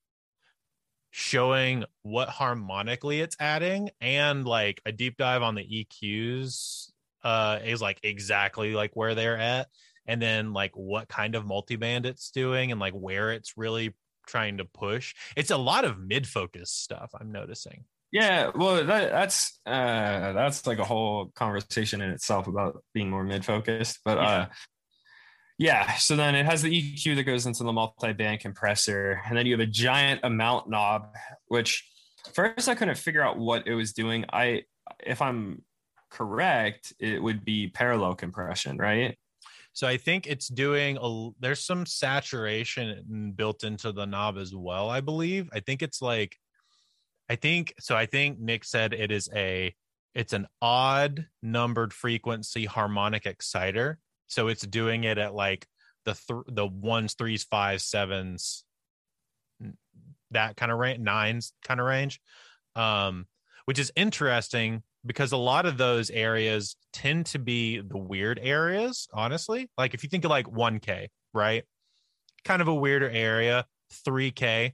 showing 1.12 1.86
what 2.02 2.30
harmonically 2.30 3.22
it's 3.22 3.38
adding 3.40 3.90
and 4.02 4.46
like 4.46 4.82
a 4.86 4.92
deep 4.92 5.16
dive 5.18 5.44
on 5.44 5.54
the 5.54 5.86
EQs 5.94 6.90
uh 7.24 7.60
is 7.64 7.80
like 7.84 8.00
exactly 8.02 8.74
like 8.74 8.90
where 8.96 9.14
they're 9.14 9.38
at 9.38 9.68
and 10.08 10.20
then 10.20 10.54
like 10.54 10.72
what 10.76 11.08
kind 11.08 11.36
of 11.36 11.46
multiband 11.46 12.06
it's 12.06 12.32
doing 12.32 12.72
and 12.72 12.80
like 12.80 12.94
where 12.94 13.32
it's 13.32 13.58
really 13.58 13.94
trying 14.28 14.58
to 14.58 14.66
push. 14.66 15.14
It's 15.36 15.52
a 15.52 15.58
lot 15.58 15.86
of 15.86 16.00
mid-focus 16.00 16.72
stuff 16.72 17.12
I'm 17.20 17.32
noticing. 17.32 17.86
Yeah 18.13 18.52
well 18.56 18.76
that, 18.86 19.12
that's 19.12 19.60
uh 19.65 20.32
that's 20.34 20.65
like 20.65 20.78
a 20.78 20.84
whole 20.86 21.32
conversation 21.36 21.99
in 22.02 22.12
itself 22.12 22.47
about 22.47 22.82
being 22.93 23.10
more 23.10 23.23
mid 23.23 23.43
focused 23.43 23.99
but 24.06 24.17
Yeah. 24.17 24.23
uh 24.30 24.45
yeah 25.58 25.93
so 25.95 26.15
then 26.15 26.36
it 26.36 26.45
has 26.45 26.62
the 26.62 26.71
eq 26.71 27.15
that 27.15 27.23
goes 27.23 27.45
into 27.45 27.63
the 27.63 27.73
multi-band 27.73 28.39
compressor 28.39 29.19
and 29.26 29.38
then 29.38 29.45
you 29.45 29.54
have 29.54 29.60
a 29.60 29.65
giant 29.65 30.21
amount 30.23 30.69
knob 30.69 31.13
which 31.47 31.84
first 32.34 32.69
i 32.69 32.76
couldn't 32.76 32.97
figure 32.97 33.21
out 33.21 33.38
what 33.38 33.67
it 33.67 33.73
was 33.76 33.91
doing 33.93 34.23
i 34.32 34.62
if 35.06 35.21
i'm 35.21 35.62
correct 36.10 36.93
it 36.99 37.21
would 37.21 37.43
be 37.43 37.67
parallel 37.67 38.13
compression 38.15 38.78
right 38.78 39.17
So 39.76 39.88
I 39.88 39.97
think 39.97 40.28
it's 40.28 40.47
doing 40.54 40.99
a 41.02 41.10
there's 41.41 41.65
some 41.65 41.88
saturation 41.88 43.34
built 43.36 43.63
into 43.63 43.91
the 43.91 44.06
knob 44.06 44.38
as 44.38 44.54
well, 44.54 44.88
I 44.97 45.02
believe. 45.02 45.49
I 45.52 45.62
think 45.65 45.82
it's 45.82 45.99
like 45.99 46.38
I 47.34 47.36
think 47.36 47.74
so 47.80 47.96
I 47.96 48.06
think 48.06 48.39
Nick 48.39 48.63
said 48.63 48.93
it 48.93 49.12
is 49.12 49.28
a 49.34 49.74
it's 50.13 50.34
an 50.34 50.46
odd 50.62 51.26
numbered 51.41 51.91
frequency 51.91 52.65
harmonic 52.65 53.26
exciter. 53.26 53.98
So 54.28 54.50
it's 54.50 54.62
doing 54.62 55.04
it 55.04 55.17
at 55.17 55.34
like 55.34 55.65
the 56.06 56.13
th- 56.13 56.43
the 56.48 56.67
ones, 56.67 57.15
threes, 57.15 57.43
fives, 57.43 57.86
sevens, 57.86 58.63
that 60.30 60.58
kind 60.58 60.72
of 60.72 60.78
range, 60.78 61.00
nines 61.00 61.54
kind 61.63 61.80
of 61.80 61.88
range. 61.88 62.22
Um, 62.76 63.26
which 63.65 63.80
is 63.80 63.91
interesting 63.96 64.84
because 65.04 65.32
a 65.32 65.38
lot 65.38 65.65
of 65.65 65.76
those 65.76 66.12
areas 66.12 66.76
tend 66.91 67.26
to 67.28 67.39
be 67.39 67.80
the 67.80 67.98
weird 67.98 68.39
areas, 68.43 69.08
honestly. 69.12 69.72
Like 69.76 69.96
if 69.96 70.04
you 70.04 70.10
think 70.10 70.24
of 70.24 70.30
like 70.30 70.46
1K, 70.46 71.08
right? 71.34 71.63
Kind 72.46 72.62
of 72.62 72.67
a 72.67 72.76
weirder 72.76 73.10
area. 73.10 73.65
3K, 74.06 74.74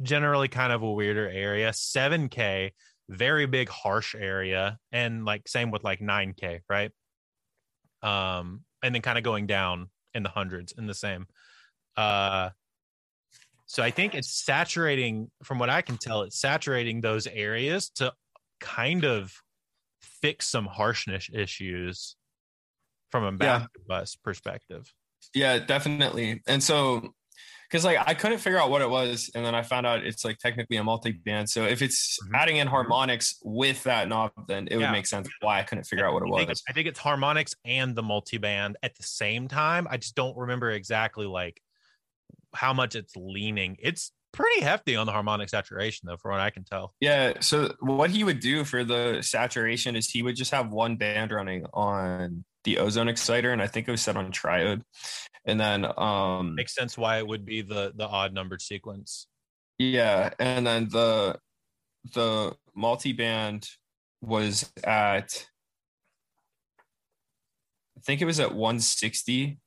generally 0.00 0.48
kind 0.48 0.72
of 0.72 0.82
a 0.82 0.90
weirder 0.92 1.28
area. 1.28 1.70
7K, 1.70 2.72
very 3.08 3.46
big, 3.46 3.68
harsh 3.68 4.14
area. 4.14 4.78
And 4.90 5.24
like 5.24 5.48
same 5.48 5.70
with 5.70 5.84
like 5.84 6.00
9K, 6.00 6.60
right? 6.68 6.90
Um, 8.02 8.64
and 8.82 8.94
then 8.94 9.02
kind 9.02 9.18
of 9.18 9.24
going 9.24 9.46
down 9.46 9.90
in 10.14 10.22
the 10.22 10.28
hundreds 10.28 10.72
in 10.76 10.86
the 10.86 10.94
same. 10.94 11.26
Uh 11.96 12.50
so 13.66 13.82
I 13.82 13.90
think 13.90 14.14
it's 14.14 14.44
saturating, 14.44 15.30
from 15.44 15.58
what 15.58 15.70
I 15.70 15.80
can 15.80 15.96
tell, 15.96 16.22
it's 16.22 16.38
saturating 16.38 17.00
those 17.00 17.26
areas 17.26 17.88
to 17.96 18.12
kind 18.60 19.04
of 19.04 19.32
fix 20.02 20.46
some 20.48 20.66
harshness 20.66 21.30
issues 21.32 22.16
from 23.10 23.24
a 23.40 23.44
Yeah. 23.44 23.66
bus 23.88 24.14
perspective. 24.16 24.92
Yeah, 25.34 25.58
definitely. 25.58 26.42
And 26.46 26.62
so, 26.62 27.14
because 27.72 27.86
like 27.86 27.96
I 28.06 28.12
couldn't 28.12 28.38
figure 28.38 28.58
out 28.58 28.68
what 28.68 28.82
it 28.82 28.90
was, 28.90 29.30
and 29.34 29.42
then 29.46 29.54
I 29.54 29.62
found 29.62 29.86
out 29.86 30.04
it's 30.04 30.26
like 30.26 30.36
technically 30.36 30.76
a 30.76 30.84
multi-band. 30.84 31.48
So 31.48 31.64
if 31.64 31.80
it's 31.80 32.18
Mhm. 32.22 32.34
adding 32.34 32.56
in 32.58 32.66
harmonics 32.66 33.40
with 33.42 33.82
that 33.84 34.08
knob, 34.08 34.32
then 34.46 34.68
it 34.70 34.76
would 34.76 34.90
make 34.90 35.06
sense 35.06 35.26
why 35.40 35.60
I 35.60 35.62
couldn't 35.62 35.84
figure 35.84 36.06
out 36.06 36.12
what 36.12 36.22
it 36.22 36.26
I 36.26 36.44
was. 36.50 36.62
I 36.68 36.74
think 36.74 36.86
it's 36.86 36.98
harmonics 36.98 37.54
and 37.64 37.96
the 37.96 38.02
multi-band 38.02 38.76
at 38.82 38.94
the 38.96 39.02
same 39.02 39.48
time. 39.48 39.86
I 39.90 39.96
just 39.96 40.14
don't 40.14 40.36
remember 40.36 40.70
exactly 40.70 41.24
like 41.24 41.62
how 42.54 42.74
much 42.74 42.94
it's 42.94 43.16
leaning. 43.16 43.78
It's 43.80 44.12
pretty 44.32 44.60
hefty 44.60 44.94
on 44.94 45.06
the 45.06 45.12
harmonic 45.12 45.48
saturation 45.48 46.06
though, 46.06 46.18
for 46.18 46.30
what 46.30 46.40
I 46.40 46.50
can 46.50 46.64
tell. 46.64 46.94
Yeah. 47.00 47.40
So 47.40 47.74
what 47.80 48.10
he 48.10 48.22
would 48.22 48.40
do 48.40 48.64
for 48.64 48.84
the 48.84 49.22
saturation 49.22 49.96
is 49.96 50.10
he 50.10 50.22
would 50.22 50.36
just 50.36 50.50
have 50.50 50.70
one 50.70 50.96
band 50.96 51.32
running 51.32 51.64
on 51.72 52.44
the 52.64 52.78
ozone 52.78 53.08
exciter, 53.08 53.50
and 53.50 53.60
I 53.60 53.66
think 53.66 53.88
it 53.88 53.90
was 53.90 54.00
set 54.02 54.16
on 54.16 54.30
triode, 54.30 54.82
and 55.44 55.58
then 55.60 55.84
um 55.98 56.54
Makes 56.54 56.74
sense 56.74 56.96
why 56.96 57.18
it 57.18 57.26
would 57.26 57.44
be 57.44 57.62
the 57.62 57.92
the 57.94 58.06
odd 58.06 58.32
numbered 58.32 58.62
sequence. 58.62 59.26
Yeah, 59.78 60.30
and 60.38 60.66
then 60.66 60.88
the 60.88 61.38
the 62.14 62.56
multi-band 62.74 63.68
was 64.20 64.72
at 64.84 65.46
I 67.96 68.00
think 68.00 68.20
it 68.20 68.24
was 68.24 68.40
at 68.40 68.54
160 68.54 69.58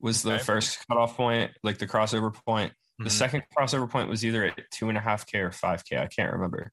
was 0.00 0.22
the 0.22 0.34
Okay. 0.34 0.42
first 0.42 0.86
cutoff 0.88 1.16
point, 1.16 1.52
like 1.62 1.78
the 1.78 1.86
crossover 1.86 2.34
point. 2.34 2.72
The 2.98 3.04
Mhm. 3.04 3.10
second 3.10 3.42
crossover 3.56 3.88
point 3.88 4.08
was 4.08 4.24
either 4.24 4.44
at 4.44 4.70
two 4.70 4.88
and 4.88 4.98
a 4.98 5.00
half 5.00 5.26
K 5.26 5.38
or 5.38 5.52
five 5.52 5.84
K. 5.84 5.98
I 5.98 6.06
can't 6.08 6.32
remember. 6.32 6.72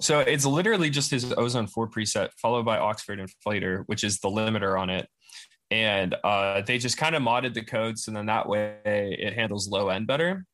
So 0.00 0.20
it's 0.20 0.44
literally 0.44 0.90
just 0.90 1.10
his 1.10 1.32
ozone 1.32 1.66
four 1.66 1.88
preset 1.88 2.30
followed 2.40 2.64
by 2.64 2.78
Oxford 2.78 3.18
inflator, 3.18 3.84
which 3.86 4.04
is 4.04 4.20
the 4.20 4.28
limiter 4.28 4.78
on 4.78 4.90
it. 4.90 5.08
And 5.70 6.14
uh, 6.24 6.62
they 6.62 6.78
just 6.78 6.96
kind 6.96 7.14
of 7.14 7.22
modded 7.22 7.54
the 7.54 7.64
code 7.64 7.98
so 7.98 8.10
then 8.10 8.26
that 8.26 8.48
way 8.48 8.78
it 8.84 9.34
handles 9.34 9.68
low 9.68 9.88
end 9.90 10.06
better. 10.06 10.44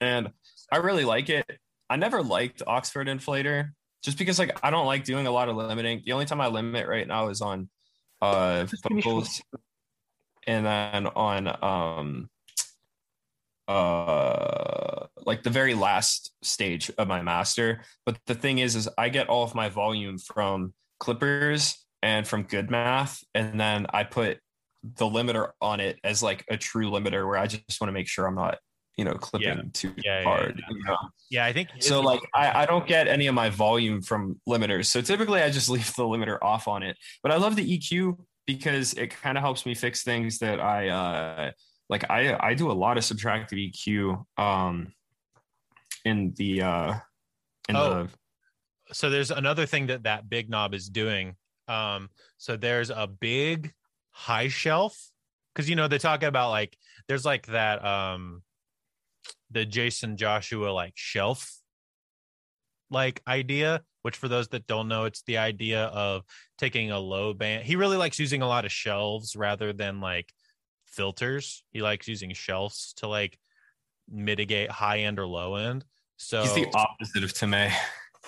And 0.00 0.30
I 0.70 0.78
really 0.78 1.04
like 1.04 1.28
it. 1.28 1.46
I 1.90 1.96
never 1.96 2.22
liked 2.22 2.62
Oxford 2.66 3.08
inflator 3.08 3.70
just 4.02 4.18
because 4.18 4.38
like 4.38 4.58
I 4.62 4.70
don't 4.70 4.86
like 4.86 5.04
doing 5.04 5.26
a 5.26 5.30
lot 5.30 5.48
of 5.48 5.56
limiting. 5.56 6.02
The 6.04 6.12
only 6.12 6.24
time 6.24 6.40
I 6.40 6.46
limit 6.46 6.88
right 6.88 7.06
now 7.06 7.28
is 7.28 7.40
on 7.40 7.68
uh 8.22 8.66
vocals 8.88 9.42
and 10.46 10.64
then 10.64 11.06
on 11.08 11.48
um 11.62 12.30
uh 13.68 15.06
like 15.24 15.42
the 15.42 15.50
very 15.50 15.74
last 15.74 16.32
stage 16.42 16.90
of 16.98 17.08
my 17.08 17.22
master 17.22 17.82
but 18.04 18.18
the 18.26 18.34
thing 18.34 18.58
is 18.58 18.74
is 18.74 18.88
i 18.98 19.08
get 19.08 19.28
all 19.28 19.44
of 19.44 19.54
my 19.54 19.68
volume 19.68 20.18
from 20.18 20.72
clippers 20.98 21.81
and 22.02 22.26
from 22.26 22.42
good 22.42 22.70
math 22.70 23.22
and 23.34 23.58
then 23.60 23.86
i 23.92 24.02
put 24.04 24.38
the 24.96 25.04
limiter 25.04 25.50
on 25.60 25.78
it 25.80 25.98
as 26.02 26.22
like 26.22 26.44
a 26.50 26.56
true 26.56 26.90
limiter 26.90 27.26
where 27.26 27.36
i 27.38 27.46
just 27.46 27.80
want 27.80 27.88
to 27.88 27.92
make 27.92 28.08
sure 28.08 28.26
i'm 28.26 28.34
not 28.34 28.58
you 28.96 29.04
know 29.04 29.14
clipping 29.14 29.48
Yeah. 29.48 29.62
too 29.72 29.94
Yeah, 30.04 30.18
yeah, 30.18 30.24
hard 30.24 30.56
yeah. 30.60 30.74
you 30.76 30.84
know? 30.84 30.96
Yeah, 31.30 31.46
I 31.46 31.52
think 31.54 31.70
so 31.78 32.00
like 32.00 32.20
I, 32.34 32.62
I 32.62 32.66
don't 32.66 32.86
get 32.86 33.08
any 33.08 33.26
of 33.26 33.34
my 33.34 33.48
volume 33.48 34.02
from 34.02 34.38
limiters 34.48 34.86
so 34.86 35.00
typically 35.00 35.40
i 35.40 35.48
just 35.50 35.68
leave 35.76 35.86
the 35.96 36.02
limiter 36.02 36.38
off 36.42 36.68
on 36.68 36.82
it 36.82 36.96
but 37.22 37.32
i 37.32 37.36
love 37.36 37.56
the 37.56 37.78
eq 37.78 38.16
because 38.46 38.92
it 38.94 39.08
kind 39.08 39.38
of 39.38 39.42
helps 39.42 39.64
me 39.64 39.74
fix 39.74 40.02
things 40.02 40.38
that 40.40 40.60
i 40.60 40.88
uh 40.88 41.50
like 41.88 42.04
i 42.10 42.36
i 42.40 42.54
do 42.54 42.70
a 42.70 42.72
lot 42.72 42.98
of 42.98 43.04
subtractive 43.04 43.72
eq 43.72 44.24
um 44.42 44.92
in 46.04 46.34
the 46.36 46.60
uh 46.62 46.94
in 47.68 47.76
Oh. 47.76 48.02
the 48.04 48.94
so 48.94 49.08
there's 49.08 49.30
another 49.30 49.64
thing 49.64 49.86
that 49.86 50.02
that 50.02 50.28
big 50.28 50.50
knob 50.50 50.74
is 50.74 50.88
doing 50.88 51.36
um 51.68 52.08
so 52.38 52.56
there's 52.56 52.90
a 52.90 53.06
big 53.06 53.72
high 54.10 54.48
shelf 54.48 55.10
because 55.54 55.68
you 55.68 55.76
know 55.76 55.88
they 55.88 55.98
talk 55.98 56.22
about 56.22 56.50
like 56.50 56.76
there's 57.08 57.24
like 57.24 57.46
that 57.46 57.84
um 57.84 58.42
the 59.50 59.64
jaycen 59.64 60.16
joshua 60.16 60.70
like 60.70 60.92
shelf 60.96 61.58
like 62.90 63.22
idea 63.26 63.82
which 64.02 64.16
for 64.16 64.28
those 64.28 64.48
that 64.48 64.66
don't 64.66 64.88
know 64.88 65.04
it's 65.04 65.22
the 65.22 65.38
idea 65.38 65.84
of 65.84 66.24
taking 66.58 66.90
a 66.90 66.98
low 66.98 67.32
band. 67.32 67.64
He 67.64 67.76
really 67.76 67.96
likes 67.96 68.18
using 68.18 68.42
a 68.42 68.46
lot 68.46 68.64
of 68.64 68.72
shelves 68.72 69.34
rather 69.34 69.72
than 69.72 70.00
like 70.00 70.32
filters. 70.86 71.64
He 71.72 71.82
likes 71.82 72.06
using 72.06 72.32
shelves 72.34 72.92
to 72.98 73.08
like 73.08 73.38
mitigate 74.10 74.70
high 74.70 75.00
end 75.00 75.18
or 75.18 75.26
low 75.26 75.56
end. 75.56 75.84
So 76.16 76.42
he's 76.42 76.54
the 76.54 76.72
opposite 76.74 77.24
of 77.24 77.32
Tame. 77.32 77.70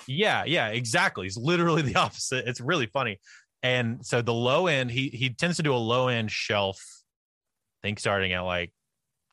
Yeah, 0.07 0.45
yeah, 0.45 0.69
exactly. 0.69 1.27
He's 1.27 1.37
literally 1.37 1.83
the 1.91 1.97
opposite. 1.97 2.47
It's 2.47 2.61
really 2.61 2.87
funny. 2.87 3.21
And 3.63 4.05
so 4.05 4.21
the 4.23 4.35
low 4.35 4.67
end, 4.67 4.91
he 4.91 5.09
he 5.09 5.31
tends 5.31 5.57
to 5.57 5.63
do 5.63 5.75
a 5.75 5.77
low 5.79 6.09
end 6.09 6.31
shelf, 6.31 6.83
I 7.83 7.89
think 7.89 7.99
starting 8.01 8.33
at 8.33 8.41
like 8.41 8.73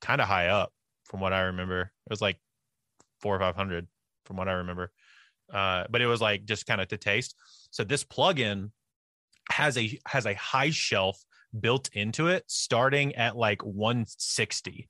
kind 0.02 0.22
of 0.22 0.28
high 0.28 0.48
up 0.48 0.72
from 1.06 1.20
what 1.20 1.34
I 1.34 1.42
remember. 1.42 1.82
It 1.82 2.10
was 2.10 2.22
like 2.22 2.40
four 3.22 3.36
or 3.36 3.40
five 3.40 3.56
hundred 3.56 3.88
from 4.26 4.38
what 4.38 4.48
I 4.48 4.54
remember. 4.54 4.92
Uh, 5.52 5.84
but 5.90 6.02
it 6.02 6.08
was 6.08 6.22
like 6.22 6.46
just 6.46 6.66
kind 6.66 6.80
of 6.80 6.88
to 6.88 6.98
taste. 6.98 7.36
So 7.72 7.84
this 7.84 8.04
plugin 8.06 8.72
has 9.52 9.78
a 9.78 10.00
has 10.06 10.26
a 10.26 10.34
high 10.36 10.70
shelf 10.70 11.22
built 11.60 11.90
into 11.92 12.28
it 12.28 12.46
starting 12.48 13.16
at 13.16 13.36
like 13.36 13.62
160 13.66 14.88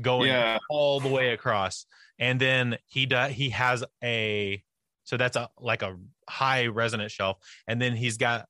going 0.00 0.28
Yeah. 0.28 0.58
all 0.70 1.00
the 1.00 1.08
way 1.08 1.30
across. 1.32 1.86
And 2.18 2.40
then 2.40 2.78
he 2.86 3.06
does 3.06 3.32
he 3.32 3.50
has 3.50 3.84
a 4.02 4.62
so 5.04 5.16
that's 5.16 5.36
a 5.36 5.48
like 5.58 5.82
a 5.82 5.96
high 6.28 6.66
resonant 6.66 7.10
shelf, 7.10 7.38
and 7.66 7.80
then 7.80 7.96
he's 7.96 8.16
got 8.16 8.46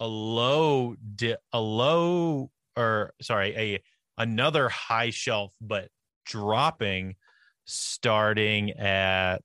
a 0.00 0.06
low 0.06 0.96
di- 1.14 1.36
a 1.52 1.60
low 1.60 2.50
or 2.76 3.14
sorry 3.20 3.56
a 3.56 3.82
another 4.18 4.68
high 4.68 5.10
shelf, 5.10 5.54
but 5.60 5.88
dropping 6.24 7.16
starting 7.64 8.70
at 8.72 9.44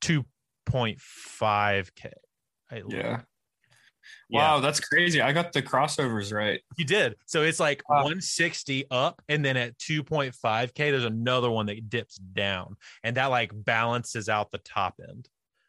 two 0.00 0.26
point 0.66 1.00
k. 4.08 4.14
Yeah. 4.30 4.38
Wow, 4.54 4.60
that's 4.60 4.80
crazy. 4.80 5.20
I 5.20 5.32
got 5.32 5.52
the 5.52 5.62
crossovers 5.62 6.32
right. 6.32 6.60
You 6.76 6.84
did. 6.84 7.14
So 7.26 7.42
it's 7.42 7.60
like 7.60 7.82
Wow. 7.88 8.02
160 8.04 8.86
up, 8.90 9.20
and 9.28 9.44
then 9.44 9.56
at 9.56 9.78
2.5K, 9.78 10.74
there's 10.90 11.04
another 11.04 11.50
one 11.50 11.66
that 11.66 11.88
dips 11.88 12.16
down, 12.16 12.76
and 13.02 13.16
that 13.16 13.26
like 13.26 13.52
balances 13.54 14.28
out 14.28 14.50
the 14.50 14.58
top 14.58 15.00
end. 15.08 15.28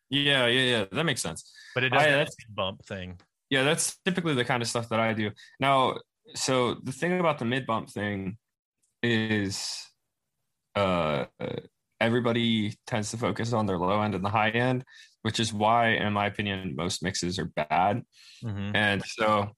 Yeah, 0.10 0.47
yeah, 0.47 0.62
yeah. 0.78 0.86
That 0.91 1.04
makes 1.04 1.21
sense. 1.21 1.52
But 1.75 1.84
it 1.84 1.89
doesn't 1.89 2.08
have 2.10 2.17
that's- 2.19 2.36
bump 2.49 2.84
thing. 2.86 3.19
Yeah, 3.49 3.63
that's 3.63 3.97
typically 4.06 4.36
the 4.36 4.45
kind 4.45 4.62
of 4.62 4.69
stuff 4.69 4.89
that 4.89 4.99
I 4.99 5.13
do. 5.13 5.32
Now, 5.60 5.97
so 6.36 6.75
the 6.84 6.91
thing 6.91 7.19
about 7.19 7.39
the 7.39 7.45
mid 7.45 7.65
bump 7.65 7.89
thing 7.89 8.38
is 9.02 9.88
uh 10.75 11.25
everybody 12.02 12.76
tends 12.88 13.12
to 13.12 13.18
focus 13.18 13.54
on 13.54 13.66
their 13.66 13.78
low 13.78 14.02
end 14.02 14.16
and 14.16 14.24
the 14.24 14.30
high 14.30 14.50
end, 14.50 14.84
which 15.22 15.40
is 15.40 15.54
why, 15.54 15.90
in 15.90 16.14
my 16.14 16.26
opinion, 16.28 16.76
most 16.76 17.04
mixes 17.04 17.38
are 17.40 17.46
bad. 17.46 18.04
Mhm. 18.44 18.72
And 18.76 19.04
so 19.06 19.56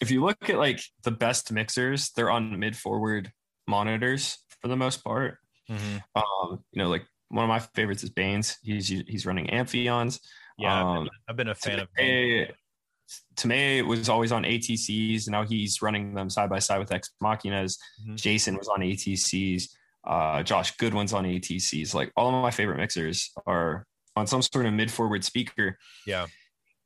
if 0.00 0.10
you 0.10 0.22
look 0.24 0.48
at 0.50 0.58
like 0.58 0.80
the 1.04 1.10
best 1.10 1.50
mixers, 1.52 2.10
they're 2.10 2.30
on 2.30 2.58
mid 2.58 2.76
forward 2.76 3.32
monitors 3.66 4.38
for 4.60 4.68
the 4.68 4.76
most 4.76 5.02
part. 5.04 5.38
Mhm. 5.68 6.02
Um, 6.14 6.64
you 6.72 6.82
know, 6.82 6.88
like 6.88 7.06
one 7.28 7.44
of 7.44 7.48
my 7.48 7.58
favorites 7.58 8.04
is 8.04 8.10
Bainz. 8.10 8.56
He's 8.62 8.88
he's 8.88 9.26
running 9.26 9.46
Amphions. 9.48 10.20
Yeah, 10.58 10.74
I've 10.80 10.86
Um, 10.86 11.04
been, 11.04 11.10
I've 11.28 11.36
been 11.36 11.48
a 11.48 11.54
fan 11.54 11.80
of. 11.80 11.88
Tumay, 11.98 12.52
Tumay 13.36 13.86
was 13.86 14.08
always 14.08 14.32
on 14.32 14.44
ATCs. 14.44 15.28
Now 15.28 15.44
he's 15.44 15.80
running 15.82 16.14
them 16.14 16.28
side 16.30 16.48
by 16.50 16.58
side 16.58 16.78
with 16.78 16.90
Ex 16.92 17.10
Machinas. 17.22 17.78
Mhm. 18.06 18.14
Jaycen 18.16 18.58
was 18.58 18.68
on 18.68 18.80
ATCs. 18.82 19.68
Uh, 20.06 20.42
Josh 20.42 20.76
Goodwin's 20.76 21.12
on 21.12 21.24
ATCs. 21.24 21.94
Like 21.94 22.12
all 22.16 22.34
of 22.34 22.42
my 22.42 22.50
favorite 22.50 22.78
mixers 22.78 23.32
are 23.46 23.86
on 24.14 24.26
some 24.26 24.42
sort 24.42 24.66
of 24.66 24.72
mid 24.72 24.90
forward 24.90 25.24
speaker. 25.24 25.78
Yeah. 26.06 26.26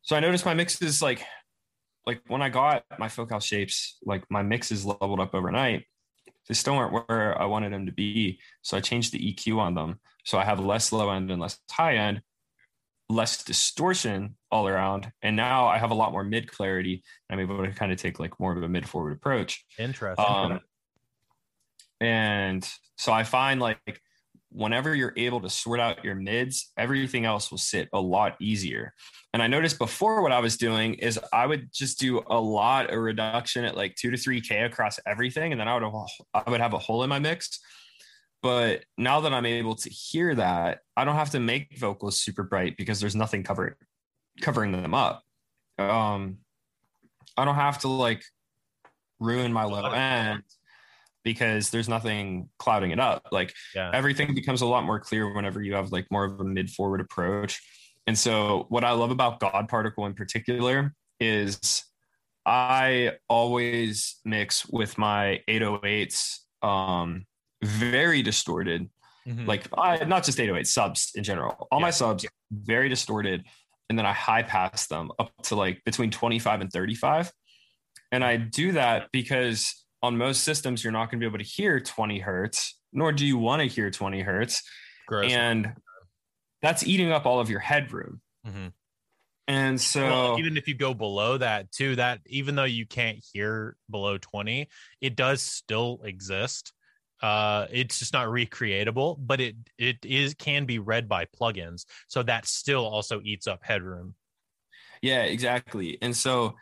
So 0.03 0.17
I 0.17 0.21
noticed 0.21 0.45
my 0.45 0.55
mixes 0.55 1.03
like 1.03 1.25
like 2.07 2.23
when 2.29 2.43
I 2.43 2.49
got 2.49 2.85
my 2.99 3.09
focal 3.09 3.41
shapes, 3.41 3.99
like 4.05 4.25
my 4.31 4.43
mixes 4.43 4.85
leveled 4.85 5.21
up 5.21 5.35
overnight. 5.35 5.85
They 6.49 6.55
still 6.55 6.77
weren't 6.77 7.07
where 7.09 7.41
I 7.41 7.45
wanted 7.45 7.73
them 7.73 7.87
to 7.87 7.93
be. 7.93 8.41
So 8.63 8.77
I 8.77 8.81
changed 8.81 9.13
the 9.13 9.35
EQ 9.35 9.59
on 9.59 9.75
them. 9.75 10.01
So 10.25 10.39
I 10.39 10.45
have 10.45 10.59
less 10.59 10.93
low 10.93 11.11
end 11.11 11.31
and 11.31 11.41
less 11.41 11.59
high 11.71 11.97
end, 11.97 12.23
less 13.09 13.45
distortion 13.45 14.37
all 14.51 14.67
around. 14.67 15.13
And 15.23 15.37
now 15.37 15.69
I 15.69 15.79
have 15.79 15.91
a 15.91 15.95
lot 15.95 16.13
more 16.13 16.25
mid 16.25 16.51
clarity. 16.51 17.05
I'm 17.31 17.39
able 17.39 17.65
to 17.65 17.71
kind 17.73 17.93
of 17.93 17.99
take 17.99 18.19
like 18.19 18.41
more 18.41 18.57
of 18.57 18.63
a 18.63 18.69
mid 18.69 18.89
forward 18.89 19.13
approach. 19.13 19.65
Interesting. 19.79 20.25
Um, 20.27 20.61
and 22.01 22.67
so 22.97 23.13
I 23.13 23.25
find 23.25 23.61
like 23.61 24.01
whenever 24.51 24.95
you're 24.95 25.15
able 25.17 25.41
to 25.41 25.51
sort 25.51 25.81
out 25.81 26.05
your 26.05 26.15
mids, 26.15 26.73
everything 26.77 27.25
else 27.25 27.51
will 27.51 27.59
sit 27.59 27.89
a 27.93 28.01
lot 28.01 28.37
easier. 28.41 28.93
And 29.33 29.43
I 29.43 29.47
noticed 29.47 29.79
before 29.79 30.23
what 30.23 30.33
I 30.33 30.41
was 30.41 30.57
doing 30.57 30.95
is 30.95 31.19
I 31.33 31.47
would 31.47 31.73
just 31.73 32.01
do 32.01 32.23
a 32.27 32.41
lot 32.41 32.93
of 32.93 32.99
reduction 32.99 33.65
at 33.65 33.77
like 33.77 33.95
two 33.95 34.11
to 34.11 34.17
three 34.17 34.41
K 34.41 34.63
across 34.65 34.99
everything. 35.07 35.53
And 35.53 35.61
then 35.61 35.69
I 35.69 35.75
would 35.75 35.85
have, 35.85 35.95
I 36.47 36.51
would 36.51 36.61
have 36.61 36.75
a 36.75 36.79
hole 36.79 37.05
in 37.05 37.09
my 37.09 37.21
mix. 37.21 37.61
But 38.43 38.85
now 38.99 39.21
that 39.21 39.33
I'm 39.33 39.47
able 39.47 39.77
to 39.77 39.91
hear 39.91 40.35
that, 40.35 40.81
I 40.97 41.05
don't 41.05 41.17
have 41.17 41.31
to 41.31 41.41
make 41.41 41.79
vocals 41.79 42.21
super 42.21 42.43
bright 42.43 42.77
because 42.77 42.99
there's 42.99 43.17
nothing 43.17 43.43
covering 43.43 43.75
covering 44.41 44.73
them 44.73 44.95
up. 44.95 45.23
Um, 45.79 46.39
I 47.37 47.45
don't 47.45 47.55
have 47.55 47.81
to 47.81 47.89
like 47.89 48.25
ruin 49.21 49.53
my 49.53 49.65
low 49.65 49.85
end 49.91 50.43
because 51.25 51.71
there's 51.71 51.89
nothing 51.89 52.49
clouding 52.59 52.91
it 52.91 53.01
up. 53.01 53.29
Like 53.31 53.55
yeah. 53.75 53.91
everything 53.93 54.35
becomes 54.35 54.63
a 54.63 54.67
lot 54.67 54.85
more 54.85 55.01
clear 55.01 55.33
whenever 55.35 55.63
you 55.63 55.75
have 55.75 55.93
like 55.93 56.07
more 56.11 56.25
of 56.25 56.41
a 56.41 56.45
mid 56.45 56.71
forward 56.71 57.01
approach. 57.01 57.61
And 58.07 58.19
so 58.19 58.67
what 58.69 58.85
I 58.85 58.93
love 58.93 59.11
about 59.11 59.41
God 59.41 59.69
Particle 59.69 60.07
in 60.07 60.15
particular 60.15 60.95
is 61.21 61.85
I 62.47 63.13
always 63.29 64.17
mix 64.25 64.67
with 64.67 64.97
my 64.99 65.41
808s 65.49 66.39
um 66.63 67.27
very 67.63 68.23
distorted 68.23 68.89
Mhm. 69.27 69.47
like 69.47 69.67
I, 69.77 70.03
not 70.05 70.25
just 70.25 70.41
808 70.41 70.67
subs 70.67 71.13
in 71.15 71.25
general 71.25 71.69
all 71.71 71.79
my 71.81 71.91
subs 71.91 72.25
very 72.51 72.89
distorted 72.89 73.45
and 73.91 73.99
then 73.99 74.07
i 74.07 74.13
high 74.13 74.43
pass 74.43 74.87
them 74.87 75.13
up 75.19 75.31
to 75.45 75.57
like 75.57 75.83
between 75.85 76.11
25 76.11 76.63
and 76.63 76.73
35 76.73 77.31
and 78.13 78.25
i 78.25 78.37
do 78.39 78.73
that 78.73 79.09
because 79.13 79.80
on 80.03 80.17
most 80.17 80.43
systems 80.43 80.83
you're 80.83 80.93
not 80.93 81.11
going 81.11 81.21
to 81.21 81.25
be 81.25 81.27
able 81.29 81.39
to 81.39 81.45
hear 81.45 81.81
20 81.81 82.19
hertz 82.19 82.79
nor 82.93 83.13
do 83.13 83.25
you 83.27 83.39
want 83.39 83.61
to 83.61 83.69
hear 83.69 83.91
20 83.91 84.21
hertz 84.23 84.63
Gross. 85.07 85.31
and 85.33 85.75
that's 86.63 86.87
eating 86.87 87.13
up 87.13 87.27
all 87.27 87.41
of 87.41 87.49
your 87.51 87.61
headroom 87.61 88.21
Mhm. 88.47 88.73
and 89.49 89.81
so 89.81 90.03
Well, 90.03 90.39
even 90.39 90.57
if 90.57 90.67
you 90.69 90.75
go 90.75 90.95
below 90.95 91.37
that 91.39 91.71
too, 91.73 91.97
that 91.97 92.21
even 92.27 92.55
though 92.55 92.65
you 92.65 92.87
can't 92.87 93.19
hear 93.33 93.77
below 93.91 94.17
20, 94.17 94.69
it 95.01 95.17
does 95.17 95.43
still 95.43 96.01
exist. 96.05 96.73
Uh, 97.23 97.67
it's 97.71 97.99
just 97.99 98.13
not 98.15 98.29
recreatable, 98.29 99.17
but 99.19 99.41
it 99.41 99.57
it 99.77 99.99
is 100.05 100.33
can 100.35 100.65
be 100.65 100.79
read 100.79 101.07
by 101.09 101.27
plugins, 101.27 101.85
so 102.09 102.23
that 102.23 102.47
still 102.47 102.87
also 102.87 103.21
eats 103.23 103.47
up 103.47 103.61
headroom. 103.63 104.15
Yeah, 105.03 105.25
exactly. 105.25 105.99
And 106.01 106.17
so 106.17 106.57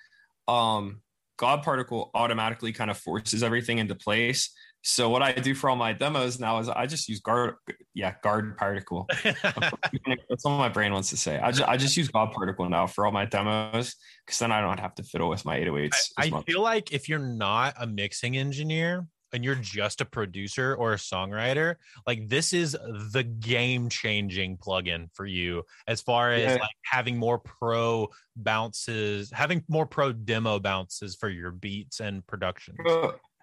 um 0.49 1.03
God 1.39 1.63
particle 1.63 2.11
automatically 2.15 2.73
kind 2.73 2.91
of 2.91 2.99
forces 2.99 3.43
everything 3.43 3.79
into 3.79 3.95
place. 3.95 4.51
So 4.83 5.09
what 5.09 5.23
I 5.23 5.33
do 5.33 5.55
for 5.55 5.71
all 5.71 5.77
my 5.77 5.93
demos 5.93 6.39
now 6.39 6.59
is 6.59 6.69
I 6.69 6.87
just 6.87 7.09
use 7.09 7.21
guard 7.21 7.55
yeah, 7.95 8.15
guard 8.23 8.57
particle. 8.57 9.07
That's 9.25 10.45
what 10.45 10.59
my 10.59 10.69
brain 10.69 10.93
wants 10.93 11.11
to 11.11 11.17
say. 11.17 11.39
I 11.39 11.51
just 11.51 11.69
I 11.69 11.77
just 11.77 11.97
use 11.97 12.09
God 12.09 12.33
particle 12.33 12.69
now 12.69 12.87
for 12.87 13.07
all 13.07 13.13
my 13.13 13.25
demos 13.25 13.95
because 14.25 14.39
then 14.39 14.53
I 14.53 14.61
don't 14.61 14.79
have 14.79 14.95
to 14.97 15.03
fiddle 15.03 15.29
with 15.29 15.45
my 15.45 15.59
808s. 15.59 15.97
I, 16.17 16.31
I 16.33 16.43
feel 16.43 16.63
like 16.63 16.93
if 16.93 17.09
you're 17.09 17.19
not 17.19 17.75
a 17.79 17.87
mixing 17.87 18.37
engineer 18.37 19.07
and 19.33 19.45
you're 19.45 19.55
just 19.55 20.01
a 20.01 20.05
producer 20.05 20.75
or 20.75 20.93
a 20.93 20.97
songwriter, 20.97 21.77
like 22.07 22.29
this 22.29 22.53
is 22.53 22.73
the 23.13 23.23
game 23.23 23.89
changing 23.89 24.57
plugin 24.57 25.09
for 25.15 25.27
you 25.27 25.65
as 25.87 26.01
far 26.01 26.33
as 26.33 26.43
Yeah. 26.43 26.53
like 26.55 26.77
having 26.85 27.17
more 27.19 27.39
pro 27.39 28.09
bounces, 28.37 29.31
having 29.31 29.63
more 29.69 29.87
pro 29.87 30.13
demo 30.13 30.59
bounces 30.59 31.17
for 31.17 31.29
your 31.29 31.51
beats 31.51 32.01
and 32.01 32.27
production. 32.27 32.77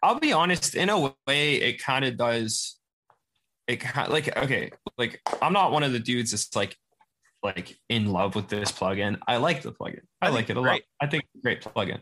I'll 0.03 0.19
be 0.19 0.33
honest, 0.33 0.75
in 0.75 0.89
a 0.89 1.13
way, 1.27 1.55
it 1.55 1.81
kind 1.81 2.05
of 2.05 2.17
does. 2.17 2.77
It 3.67 3.77
kind 3.77 4.11
like 4.11 4.35
okay, 4.37 4.71
like 4.97 5.21
I'm 5.41 5.53
not 5.53 5.71
one 5.71 5.81
of 5.81 5.91
the 5.91 5.99
dudes 5.99 6.31
that's 6.31 6.55
like 6.55 6.75
like 7.41 7.77
in 7.89 8.11
love 8.11 8.35
with 8.35 8.47
this 8.47 8.71
plugin. 8.71 9.17
I 9.27 9.37
like 9.37 9.61
the 9.61 9.71
plugin. 9.71 10.01
I, 10.21 10.27
I 10.27 10.29
like 10.29 10.49
it 10.49 10.57
a 10.57 10.59
it's 10.59 10.67
lot. 10.67 10.81
I 11.01 11.07
think 11.07 11.23
it's 11.23 11.39
a 11.39 11.41
great 11.41 11.61
plugin. 11.61 11.99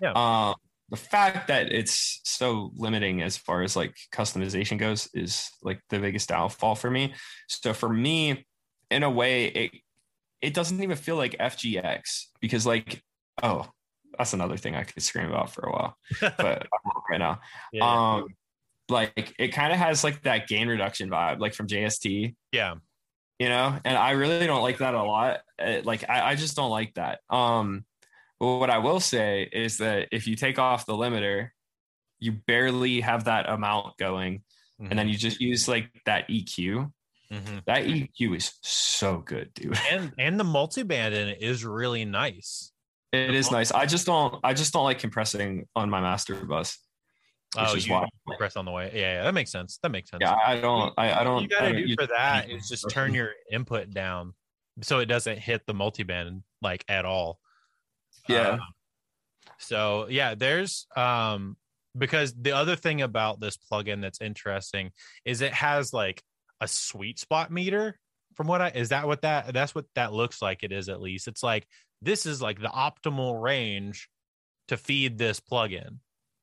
Yeah. 0.00 0.12
Um, 0.12 0.54
the 0.94 1.00
fact 1.00 1.48
that 1.48 1.72
it's 1.72 2.20
so 2.22 2.70
limiting 2.76 3.20
as 3.20 3.36
far 3.36 3.62
as 3.62 3.74
like 3.74 3.96
customization 4.12 4.78
goes 4.78 5.08
is 5.12 5.50
like 5.60 5.80
the 5.90 5.98
biggest 5.98 6.28
downfall 6.28 6.76
for 6.76 6.88
me. 6.88 7.14
So 7.48 7.72
for 7.72 7.88
me, 7.88 8.46
in 8.92 9.02
a 9.02 9.10
way, 9.10 9.46
it 9.46 9.70
it 10.40 10.54
doesn't 10.54 10.80
even 10.80 10.96
feel 10.96 11.16
like 11.16 11.32
FGX 11.32 12.26
because 12.40 12.64
like 12.64 13.02
oh 13.42 13.66
that's 14.16 14.34
another 14.34 14.56
thing 14.56 14.76
I 14.76 14.84
could 14.84 15.02
scream 15.02 15.26
about 15.26 15.50
for 15.50 15.62
a 15.62 15.72
while, 15.72 15.96
but 16.20 16.68
right 17.10 17.18
now. 17.18 17.40
Yeah. 17.72 18.14
Um, 18.14 18.28
like 18.88 19.34
it 19.36 19.48
kind 19.48 19.72
of 19.72 19.80
has 19.80 20.04
like 20.04 20.22
that 20.22 20.46
gain 20.46 20.68
reduction 20.68 21.10
vibe, 21.10 21.40
like 21.40 21.54
from 21.54 21.66
JST, 21.66 22.36
yeah. 22.52 22.74
you 23.40 23.48
know, 23.48 23.76
and 23.84 23.98
I 23.98 24.12
really 24.12 24.46
don't 24.46 24.62
like 24.62 24.78
that 24.78 24.94
a 24.94 25.02
lot. 25.02 25.40
Uh, 25.58 25.80
like 25.82 26.08
I, 26.08 26.30
I 26.30 26.34
just 26.36 26.54
don't 26.54 26.70
like 26.70 26.94
that. 26.94 27.18
Um, 27.30 27.84
but 28.40 28.58
what 28.58 28.70
I 28.70 28.78
will 28.78 29.00
say 29.00 29.48
is 29.52 29.78
that 29.78 30.08
if 30.12 30.26
you 30.26 30.36
take 30.36 30.58
off 30.58 30.86
the 30.86 30.94
limiter, 30.94 31.50
you 32.18 32.32
barely 32.32 33.00
have 33.00 33.24
that 33.24 33.48
amount 33.48 33.96
going, 33.98 34.42
and 34.80 34.98
then 34.98 35.08
you 35.08 35.16
just 35.16 35.40
use 35.40 35.68
like 35.68 35.90
that 36.06 36.28
EQ. 36.28 36.92
Mhm. 37.32 37.64
That 37.66 37.84
EQ 37.84 38.36
is 38.36 38.52
so 38.62 39.18
good, 39.18 39.52
dude. 39.54 39.78
and 39.90 40.12
and 40.18 40.38
the 40.38 40.44
multiband 40.44 41.12
in 41.12 41.28
it 41.28 41.38
is 41.42 41.64
really 41.64 42.04
nice. 42.04 42.70
It 43.12 43.34
is 43.34 43.50
nice. 43.50 43.70
I 43.70 43.86
just 43.86 44.06
don't. 44.06 44.40
I 44.44 44.54
just 44.54 44.72
don't 44.72 44.84
like 44.84 44.98
compressing 44.98 45.66
on 45.76 45.88
my 45.88 46.00
master 46.00 46.34
bus. 46.44 46.78
Which 47.56 47.64
Oh, 47.68 47.76
is 47.76 47.86
you 47.86 47.92
why. 47.92 48.08
press 48.36 48.56
on 48.56 48.64
the 48.64 48.72
way. 48.72 48.90
Yeah, 48.92 49.00
yeah, 49.18 49.22
that 49.22 49.34
makes 49.34 49.52
sense. 49.52 49.78
That 49.82 49.90
makes 49.90 50.10
sense. 50.10 50.20
Yeah, 50.22 50.34
I 50.44 50.58
don't. 50.60 50.92
I, 50.98 51.20
I 51.20 51.24
don't. 51.24 51.34
All 51.34 51.42
you 51.42 51.48
got 51.48 51.62
I 51.62 51.72
to 51.72 51.78
don't 51.78 51.86
do 51.86 51.94
for 51.94 52.06
that 52.08 52.50
is 52.50 52.68
just 52.68 52.90
turn 52.90 53.14
your 53.14 53.30
input 53.52 53.90
down 53.90 54.34
so 54.82 54.98
it 54.98 55.06
doesn't 55.06 55.38
hit 55.38 55.62
the 55.66 55.72
multiband 55.74 56.42
like 56.62 56.84
at 56.88 57.04
all. 57.04 57.38
Yeah. 58.28 58.48
Um, 58.48 58.60
so 59.58 60.06
yeah, 60.08 60.34
there's 60.34 60.86
um 60.96 61.56
because 61.96 62.34
the 62.34 62.52
other 62.52 62.76
thing 62.76 63.02
about 63.02 63.40
this 63.40 63.56
plugin 63.56 64.00
that's 64.02 64.20
interesting 64.20 64.90
is 65.24 65.40
it 65.40 65.52
has 65.54 65.92
like 65.92 66.22
a 66.60 66.68
sweet 66.68 67.18
spot 67.18 67.50
meter 67.52 67.98
from 68.34 68.46
what 68.48 68.60
i 68.60 68.68
is 68.70 68.88
that 68.88 69.06
what 69.06 69.22
that 69.22 69.52
that's 69.54 69.74
what 69.74 69.86
that 69.94 70.12
looks 70.12 70.42
like 70.42 70.62
it 70.62 70.72
is 70.72 70.88
at 70.88 71.00
least. 71.00 71.28
It's 71.28 71.42
like 71.42 71.66
this 72.02 72.26
is 72.26 72.42
like 72.42 72.60
the 72.60 72.68
optimal 72.68 73.40
range 73.40 74.08
to 74.68 74.76
feed 74.76 75.18
this 75.18 75.40
plugin 75.40 75.98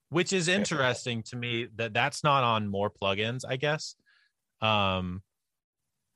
which 0.10 0.34
is 0.34 0.48
interesting 0.48 1.24
to 1.24 1.36
me 1.36 1.68
that 1.76 1.94
that's 1.94 2.24
not 2.24 2.44
on 2.44 2.68
more 2.68 2.92
plugins 2.92 3.44
i 3.48 3.56
guess. 3.56 3.96
Um 4.62 5.22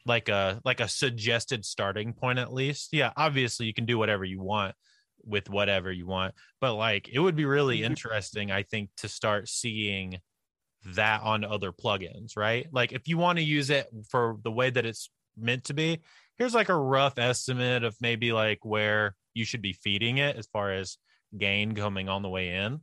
like 0.06 0.30
a 0.30 0.62
like 0.64 0.80
a 0.80 0.88
suggested 0.88 1.66
starting 1.66 2.14
point 2.14 2.40
at 2.40 2.54
least. 2.54 2.90
Yeah 2.92 3.12
obviously 3.18 3.66
you 3.66 3.74
can 3.74 3.86
do 3.86 3.98
whatever 3.98 4.24
you 4.24 4.42
want 4.42 4.76
with 5.26 5.50
whatever 5.50 5.92
you 5.92 6.06
want 6.08 6.34
but 6.62 6.74
like 6.76 7.10
it 7.10 7.20
would 7.20 7.36
be 7.36 7.46
really 7.46 7.80
Mhm. 7.80 7.86
interesting 7.86 8.52
i 8.52 8.64
think 8.64 8.90
to 8.98 9.08
start 9.08 9.48
seeing 9.50 10.20
that 10.86 11.22
on 11.24 11.44
other 11.44 11.72
plugins 11.72 12.38
right 12.38 12.68
like 12.72 12.92
if 12.94 13.08
you 13.08 13.18
want 13.18 13.38
to 13.40 13.44
use 13.44 13.70
it 13.70 13.88
for 14.10 14.38
the 14.44 14.52
way 14.52 14.70
that 14.70 14.86
it's 14.86 15.10
meant 15.38 15.64
to 15.64 15.74
be 15.74 16.00
here's 16.38 16.54
like 16.54 16.70
a 16.70 16.76
rough 16.78 17.18
estimate 17.18 17.84
of 17.84 17.96
maybe 18.00 18.32
like 18.32 18.64
where 18.64 19.16
you 19.34 19.44
should 19.46 19.62
be 19.62 19.74
feeding 19.74 20.18
it 20.20 20.36
as 20.36 20.48
far 20.48 20.72
as 20.72 20.98
gain 21.38 21.74
coming 21.74 22.08
on 22.08 22.22
the 22.22 22.30
way 22.30 22.50
in 22.50 22.82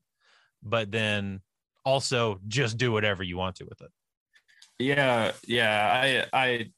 but 0.62 0.90
then 0.90 1.40
also 1.84 2.40
just 2.48 2.76
do 2.76 2.92
whatever 2.92 3.22
you 3.22 3.36
want 3.36 3.56
to 3.56 3.64
with 3.64 3.80
it 3.80 3.90
Yeah, 4.78 5.32
yeah, 5.46 6.26
I 6.32 6.38
I 6.38 6.72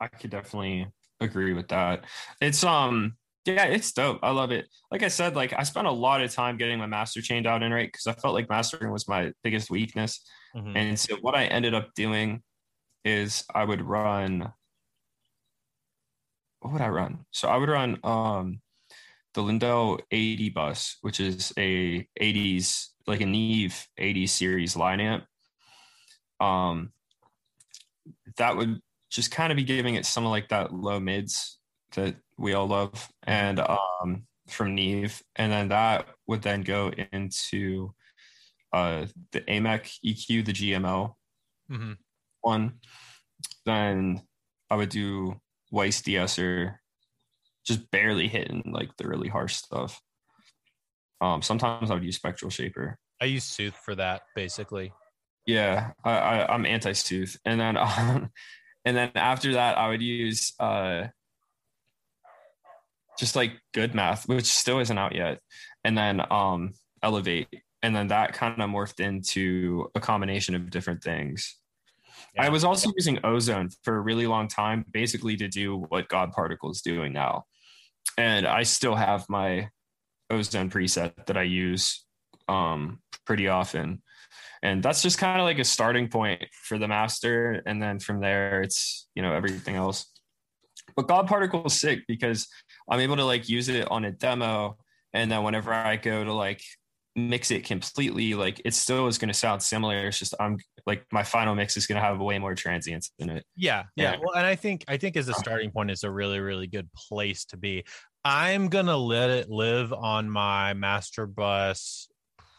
I 0.00 0.08
could 0.08 0.30
definitely 0.30 0.88
agree 1.20 1.52
with 1.52 1.68
that. 1.68 2.04
It's 2.40 2.64
um 2.64 3.16
yeah, 3.44 3.64
it's 3.64 3.92
dope. 3.92 4.20
I 4.22 4.30
love 4.30 4.50
it. 4.52 4.68
Like 4.90 5.02
I 5.02 5.08
said, 5.08 5.34
like 5.34 5.52
I 5.52 5.62
spent 5.64 5.86
a 5.86 5.92
lot 5.92 6.22
of 6.22 6.32
time 6.32 6.56
getting 6.56 6.78
my 6.78 6.86
master 6.86 7.20
chained 7.20 7.46
out 7.46 7.62
in 7.62 7.72
right 7.72 7.90
because 7.90 8.06
I 8.06 8.12
felt 8.12 8.34
like 8.34 8.48
mastering 8.48 8.92
was 8.92 9.08
my 9.08 9.32
biggest 9.42 9.70
weakness. 9.70 10.24
Mhm. 10.54 10.76
And 10.76 10.98
so 11.00 11.16
what 11.16 11.34
I 11.34 11.46
ended 11.46 11.74
up 11.74 11.94
doing 11.94 12.42
is 13.04 13.44
I 13.54 13.64
would 13.64 13.82
run 13.82 14.52
what 16.60 16.72
would 16.74 16.82
I 16.82 16.88
run? 16.88 17.26
So 17.32 17.48
I 17.48 17.56
would 17.56 17.68
run 17.68 17.98
um 18.04 18.60
the 19.34 19.42
Lindell 19.42 19.98
80 20.10 20.50
bus, 20.50 20.98
which 21.00 21.18
is 21.20 21.52
a 21.58 22.06
80s 22.20 22.94
like 23.06 23.20
a 23.20 23.26
Neve 23.26 23.88
80 23.98 24.26
series 24.26 24.76
line 24.76 25.00
amp. 25.00 25.24
Um 26.40 26.92
that 28.36 28.56
would 28.56 28.80
just 29.10 29.30
kind 29.30 29.52
of 29.52 29.56
be 29.56 29.64
giving 29.64 29.94
it 29.94 30.06
some 30.06 30.24
of 30.24 30.30
like 30.30 30.48
that 30.48 30.72
low 30.72 30.98
mids 31.00 31.58
that 31.94 32.16
we 32.42 32.52
all 32.54 32.66
love 32.66 33.08
and 33.22 33.60
um 33.60 34.26
from 34.48 34.74
Neve 34.74 35.22
and 35.36 35.50
then 35.50 35.68
that 35.68 36.08
would 36.26 36.42
then 36.42 36.62
go 36.62 36.90
into 37.12 37.94
uh 38.72 39.06
the 39.30 39.40
AMEK 39.42 39.88
EQ 40.04 40.44
the 40.44 40.52
GML 40.52 41.16
Mhm. 41.70 41.96
one. 42.40 42.80
Then 43.64 44.20
I 44.68 44.74
would 44.76 44.88
do 44.90 45.40
Weiss 45.70 46.02
de-esser 46.02 46.80
just 47.64 47.90
barely 47.92 48.26
hitting 48.28 48.72
like 48.74 48.90
the 48.96 49.06
really 49.08 49.28
harsh 49.28 49.54
stuff. 49.54 50.00
Um 51.20 51.40
sometimes 51.42 51.90
I 51.90 51.94
would 51.94 52.04
use 52.04 52.16
spectral 52.16 52.50
shaper. 52.50 52.98
I 53.20 53.26
use 53.26 53.44
soothe 53.44 53.74
for 53.74 53.94
that 53.94 54.22
basically. 54.34 54.92
Yeah 55.46 55.92
I, 56.04 56.10
I 56.10 56.52
I'm 56.54 56.66
anti-soothe. 56.66 57.36
And 57.44 57.60
then 57.60 57.76
um, 57.86 58.30
and 58.84 58.96
then 58.96 59.12
after 59.14 59.52
that 59.52 59.78
I 59.78 59.88
would 59.88 60.02
use 60.02 60.52
uh 60.58 61.06
just 63.18 63.36
like 63.36 63.52
good 63.74 63.94
math 63.94 64.28
which 64.28 64.46
still 64.46 64.78
isn't 64.80 64.98
out 64.98 65.14
yet 65.14 65.38
and 65.84 65.96
then 65.96 66.20
um 66.32 66.72
elevate 67.02 67.48
and 67.82 67.94
then 67.94 68.08
that 68.08 68.32
kind 68.32 68.60
of 68.60 68.70
morphed 68.70 69.00
into 69.00 69.88
a 69.94 70.00
combination 70.00 70.54
of 70.54 70.70
different 70.70 71.02
things 71.02 71.56
I 72.38 72.48
was 72.48 72.64
also 72.64 72.90
using 72.96 73.18
ozone 73.24 73.68
for 73.82 73.96
a 73.96 74.00
really 74.00 74.26
long 74.26 74.48
time, 74.48 74.84
basically 74.90 75.36
to 75.36 75.48
do 75.48 75.84
what 75.88 76.08
God 76.08 76.32
Particle 76.32 76.70
is 76.70 76.80
doing 76.80 77.12
now. 77.12 77.44
And 78.16 78.46
I 78.46 78.62
still 78.62 78.94
have 78.94 79.28
my 79.28 79.68
ozone 80.30 80.70
preset 80.70 81.26
that 81.26 81.36
I 81.36 81.42
use 81.42 82.04
um, 82.48 83.00
pretty 83.26 83.48
often. 83.48 84.02
And 84.62 84.82
that's 84.82 85.02
just 85.02 85.18
kind 85.18 85.40
of 85.40 85.44
like 85.44 85.58
a 85.58 85.64
starting 85.64 86.08
point 86.08 86.44
for 86.52 86.78
the 86.78 86.88
master. 86.88 87.62
And 87.66 87.82
then 87.82 87.98
from 87.98 88.20
there, 88.20 88.62
it's, 88.62 89.08
you 89.14 89.22
know, 89.22 89.32
everything 89.32 89.74
else. 89.74 90.06
But 90.96 91.08
God 91.08 91.26
Particle 91.26 91.66
is 91.66 91.78
sick 91.78 92.00
because 92.08 92.48
I'm 92.90 93.00
able 93.00 93.16
to 93.16 93.24
like 93.24 93.48
use 93.48 93.68
it 93.68 93.90
on 93.90 94.04
a 94.04 94.12
demo. 94.12 94.78
And 95.12 95.30
then 95.30 95.42
whenever 95.42 95.72
I 95.72 95.96
go 95.96 96.24
to 96.24 96.32
like 96.32 96.62
mix 97.14 97.50
it 97.50 97.64
completely, 97.64 98.34
like 98.34 98.60
it 98.64 98.74
still 98.74 99.06
is 99.06 99.18
going 99.18 99.28
to 99.28 99.34
sound 99.34 99.62
similar. 99.62 100.06
It's 100.08 100.18
just 100.18 100.34
I'm 100.40 100.58
like 100.86 101.04
my 101.12 101.22
final 101.22 101.54
mix 101.54 101.76
is 101.76 101.86
going 101.86 102.00
to 102.00 102.06
have 102.06 102.18
way 102.20 102.38
more 102.38 102.54
transients 102.54 103.10
in 103.18 103.30
it. 103.30 103.44
Yeah, 103.56 103.84
yeah. 103.96 104.12
Yeah. 104.12 104.18
Well, 104.22 104.34
and 104.34 104.46
I 104.46 104.54
think 104.54 104.84
I 104.88 104.96
think 104.96 105.16
as 105.16 105.28
a 105.28 105.34
starting 105.34 105.70
point, 105.70 105.90
it's 105.90 106.04
a 106.04 106.10
really 106.10 106.40
really 106.40 106.66
good 106.66 106.88
place 106.94 107.44
to 107.46 107.56
be. 107.56 107.84
I'm 108.24 108.68
gonna 108.68 108.96
let 108.96 109.30
it 109.30 109.50
live 109.50 109.92
on 109.92 110.30
my 110.30 110.74
master 110.74 111.26
bus 111.26 112.08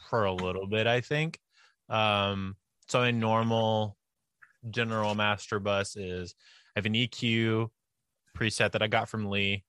for 0.09 0.25
a 0.25 0.33
little 0.33 0.67
bit. 0.67 0.87
I 0.87 1.01
think. 1.01 1.39
Um, 1.89 2.55
so 2.87 3.01
a 3.01 3.11
normal 3.11 3.97
general 4.69 5.15
master 5.15 5.59
bus 5.59 5.95
is 5.95 6.35
I 6.75 6.79
have 6.79 6.85
an 6.85 6.93
EQ 6.93 7.69
preset 8.37 8.71
that 8.71 8.81
I 8.81 8.87
got 8.87 9.09
from 9.09 9.29
Lee 9.29 9.63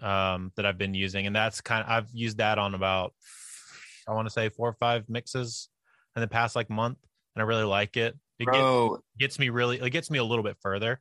um, 0.00 0.52
that 0.56 0.66
I've 0.66 0.78
been 0.78 0.94
using, 0.94 1.26
and 1.26 1.34
that's 1.34 1.60
kind 1.60 1.84
of 1.84 1.90
I've 1.90 2.08
used 2.12 2.38
that 2.38 2.58
on 2.58 2.74
about 2.74 3.14
I 4.08 4.12
want 4.12 4.26
to 4.26 4.32
say 4.32 4.48
four 4.48 4.68
or 4.68 4.76
five 4.80 5.08
mixes 5.08 5.68
in 6.16 6.22
the 6.22 6.28
past 6.28 6.56
like 6.56 6.70
month, 6.70 6.98
and 7.34 7.42
I 7.42 7.46
really 7.46 7.64
like 7.64 7.96
it. 7.96 8.16
It 8.38 8.46
gets, 8.46 8.56
Bro, 8.56 8.98
gets 9.18 9.38
me 9.38 9.48
really 9.50 9.80
it 9.80 9.90
gets 9.90 10.10
me 10.10 10.18
a 10.18 10.24
little 10.24 10.44
bit 10.44 10.56
further. 10.60 11.00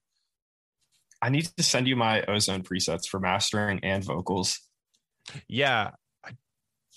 I 1.21 1.29
need 1.29 1.45
to 1.57 1.63
send 1.63 1.87
you 1.87 1.95
my 1.95 2.23
ozone 2.23 2.63
presets 2.63 3.07
for 3.07 3.19
mastering 3.19 3.79
and 3.83 4.03
vocals. 4.03 4.59
Yeah. 5.47 5.91
I, 6.25 6.31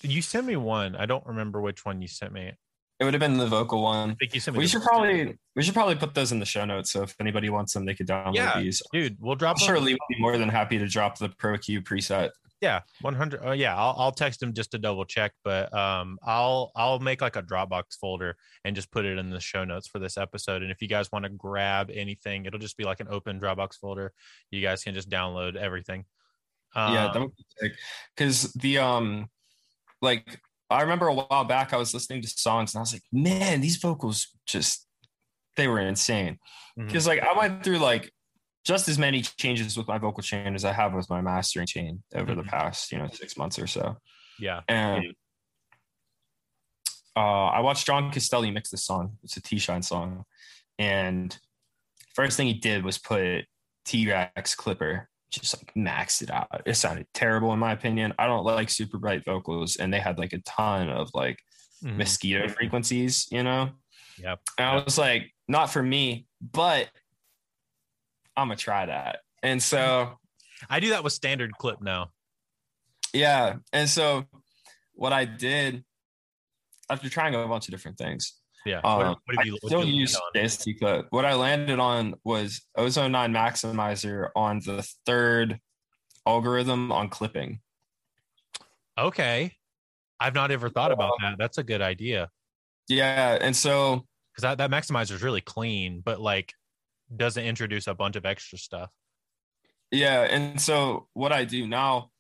you 0.03 0.23
sent 0.23 0.47
me 0.47 0.57
one. 0.57 0.97
I 0.97 1.05
don't 1.05 1.27
remember 1.27 1.61
which 1.61 1.85
one 1.85 2.01
you 2.01 2.09
sent 2.09 2.33
me. 2.33 2.53
It 3.01 3.05
would 3.05 3.13
have 3.15 3.21
been 3.21 3.37
the 3.39 3.47
vocal 3.47 3.83
one. 3.83 4.15
Thank 4.21 4.35
you 4.35 4.41
so 4.41 4.53
much. 4.53 4.59
We 4.61 4.67
should 4.69 4.83
probably 4.83 5.37
we 5.57 5.63
should 5.63 5.75
probably 5.75 5.97
put 5.97 6.15
those 6.15 6.31
in 6.33 6.39
the 6.39 6.47
show 6.47 6.65
notes. 6.65 6.93
So 6.93 7.03
if 7.03 7.15
anybody 7.21 7.51
wants 7.51 7.73
them, 7.75 7.85
they 7.85 7.95
could 7.95 8.07
download 8.07 8.37
Yeah. 8.37 8.61
these. 8.61 8.81
dude. 8.93 9.17
We'll 9.21 9.35
drop. 9.35 9.57
I'm 9.57 9.67
them. 9.67 9.75
sure 9.77 9.81
Lee 9.81 9.95
would 9.95 10.15
be 10.15 10.21
more 10.21 10.39
than 10.39 10.49
happy 10.49 10.79
to 10.79 10.87
drop 10.87 11.19
the 11.19 11.29
Pro 11.31 11.59
Q 11.59 11.83
preset. 11.83 12.31
Yeah, 12.61 12.81
one 13.03 13.15
hundred. 13.15 13.41
Oh 13.43 13.51
yeah, 13.53 13.77
I'll 13.77 13.95
I'll 13.99 14.13
text 14.13 14.41
him 14.43 14.55
just 14.55 14.71
to 14.71 14.79
double 14.79 15.05
check. 15.05 15.33
But 15.43 15.75
um, 15.77 16.19
I'll 16.23 16.71
I'll 16.77 16.99
make 17.01 17.21
like 17.21 17.37
a 17.37 17.43
Dropbox 17.43 17.99
folder 18.01 18.37
and 18.65 18.75
just 18.77 18.91
put 18.93 19.05
it 19.05 19.19
in 19.19 19.29
the 19.29 19.41
show 19.41 19.65
notes 19.65 19.87
for 19.89 19.99
this 19.99 20.17
episode. 20.17 20.63
And 20.63 20.71
if 20.71 20.81
you 20.81 20.89
guys 20.89 21.11
want 21.13 21.25
to 21.25 21.31
grab 21.31 21.91
anything, 21.93 22.47
it'll 22.47 22.61
just 22.61 22.77
be 22.79 22.85
like 22.85 23.01
an 23.01 23.09
open 23.11 23.39
Dropbox 23.41 23.79
folder. 23.81 24.13
You 24.51 24.63
guys 24.63 24.83
can 24.85 24.95
just 24.95 25.11
download 25.11 25.57
everything. 25.57 26.05
yeah, 26.77 27.07
Um, 27.07 27.13
that 27.13 27.21
would 27.21 27.37
be 27.37 27.45
sick. 27.59 27.73
Because 28.17 28.53
the 28.55 28.79
um, 28.79 29.29
like 30.01 30.41
I 30.75 30.83
remember 30.83 31.07
a 31.09 31.15
while 31.15 31.45
back, 31.45 31.73
I 31.73 31.77
was 31.77 31.95
listening 31.95 32.23
to 32.23 32.29
songs 32.29 32.75
and 32.75 32.81
I 32.81 32.83
was 32.83 32.93
like, 32.93 33.03
man, 33.13 33.61
these 33.61 33.77
vocals 33.77 34.29
just 34.47 34.87
they 35.57 35.69
were 35.69 35.79
insane. 35.81 36.39
Because 36.77 37.07
like 37.07 37.21
I 37.21 37.39
went 37.39 37.63
through 37.63 37.79
like 37.79 38.13
just 38.65 38.89
as 38.89 38.99
many 38.99 39.23
changes 39.23 39.77
with 39.77 39.87
my 39.87 39.99
vocal 39.99 40.23
chain 40.23 40.55
as 40.55 40.65
I 40.65 40.73
have 40.73 40.95
with 40.95 41.09
my 41.09 41.21
mastering 41.21 41.67
chain 41.67 42.03
over 42.15 42.35
the 42.35 42.43
Mhm. 42.43 42.49
past, 42.49 42.91
you 42.91 42.99
know, 42.99 43.09
six 43.13 43.37
months 43.37 43.59
or 43.59 43.67
so. 43.67 43.97
yeah, 44.39 44.63
And 44.69 45.15
uh, 47.17 47.21
I 47.47 47.61
watched 47.61 47.87
Jon 47.87 48.11
Castelli 48.11 48.51
mix 48.51 48.71
this 48.71 48.85
song. 48.85 49.19
It's 49.23 49.37
a 49.37 49.43
T 49.43 49.59
Shine 49.59 49.83
song. 49.83 50.25
And 50.79 51.39
first 52.15 52.37
thing 52.37 52.49
he 52.49 52.55
did 52.55 52.85
was 52.85 52.99
put 52.99 53.45
T 53.85 54.11
Rex 54.11 54.55
Clipper, 54.57 55.09
just 55.35 55.57
like 55.57 55.73
maxed 55.75 56.23
it 56.23 56.31
out. 56.31 56.63
It 56.67 56.75
sounded 56.75 57.07
terrible 57.15 57.53
in 57.53 57.59
my 57.59 57.73
opinion. 57.73 58.13
I 58.19 58.27
don't 58.27 58.45
like 58.45 58.71
super 58.71 58.99
bright 58.99 59.25
vocals, 59.25 59.77
and 59.77 59.93
they 59.93 60.01
had 60.01 60.19
like 60.19 60.33
a 60.33 60.39
ton 60.41 60.89
of 60.89 61.11
like 61.15 61.39
Mhm. 61.83 61.97
mosquito 61.99 62.49
frequencies, 62.49 63.27
you 63.31 63.43
know? 63.43 63.71
Yep. 64.19 64.41
And 64.59 64.67
I 64.69 64.83
was 64.85 64.97
like, 64.97 65.35
not 65.49 65.71
for 65.71 65.83
me, 65.83 66.27
but 66.41 66.89
I'm 68.37 68.49
gonna 68.49 68.57
try 68.57 68.87
that. 68.87 69.21
And 69.43 69.63
so 69.63 70.19
I 70.71 70.81
do 70.81 70.91
that 70.91 71.05
with 71.05 71.13
standard 71.13 71.53
clip 71.59 71.81
now. 71.83 72.11
yeah, 73.13 73.57
and 73.73 73.89
so 73.89 74.25
what 74.95 75.13
I 75.13 75.25
did 75.25 75.85
after 76.91 77.09
trying 77.09 77.35
a 77.35 77.47
bunch 77.47 77.69
of 77.69 77.73
different 77.73 77.99
things, 77.99 78.35
Yeah. 78.67 78.81
um, 78.85 78.99
what, 78.99 79.07
what 79.07 79.37
have 79.37 79.39
I 79.39 79.43
you? 79.45 79.59
still 79.65 79.85
use 79.85 80.17
on? 80.17 81.05
What 81.11 81.25
I 81.25 81.35
landed 81.35 81.79
on 81.79 82.15
was 82.25 82.63
Ozone 82.77 83.13
9 83.13 83.33
Maximizer 83.33 84.31
on 84.35 84.61
the 84.65 84.87
third 85.07 85.61
algorithm 86.27 86.91
on 86.91 87.09
clipping. 87.09 87.61
Okay. 88.99 89.53
I've 90.21 90.35
not 90.35 90.51
ever 90.51 90.71
thought 90.71 90.93
about 90.93 91.13
that. 91.21 91.37
That's 91.39 91.59
a 91.59 91.63
good 91.63 91.83
idea. 91.83 92.31
Yeah, 92.89 93.39
and 93.41 93.55
so 93.55 94.07
because 94.33 94.43
that, 94.43 94.59
that 94.59 94.71
maximizer 94.71 95.13
is 95.13 95.23
really 95.23 95.41
clean, 95.41 96.01
but 96.05 96.21
like 96.21 96.53
doesn't 97.15 97.45
introduce 97.45 97.87
a 97.87 97.95
bunch 97.95 98.17
of 98.17 98.27
extra 98.27 98.59
stuff. 98.59 98.91
Yeah, 99.91 100.23
and 100.23 100.61
so 100.61 101.09
what 101.15 101.33
I 101.33 101.45
do 101.45 101.67
now 101.67 102.11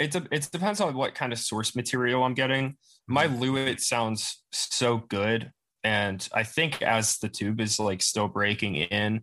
It, 0.00 0.12
de- 0.12 0.26
it 0.30 0.48
depends 0.50 0.80
on 0.80 0.94
what 0.94 1.14
kind 1.14 1.32
of 1.32 1.38
source 1.38 1.76
material 1.76 2.24
I'm 2.24 2.34
getting. 2.34 2.76
My 3.06 3.26
Mm-hmm. 3.26 3.42
Lewitt 3.42 3.80
sounds 3.80 4.42
so 4.50 4.98
good. 4.98 5.52
And 5.84 6.26
I 6.34 6.42
think 6.42 6.82
as 6.82 7.18
the 7.18 7.28
tube 7.28 7.60
is 7.60 7.78
like 7.78 8.02
still 8.02 8.28
breaking 8.28 8.76
in, 8.76 9.22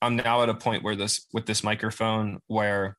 I'm 0.00 0.16
now 0.16 0.42
at 0.42 0.48
a 0.48 0.54
point 0.54 0.82
where 0.84 0.96
this 0.96 1.26
with 1.32 1.46
this 1.46 1.64
microphone 1.64 2.38
where 2.46 2.96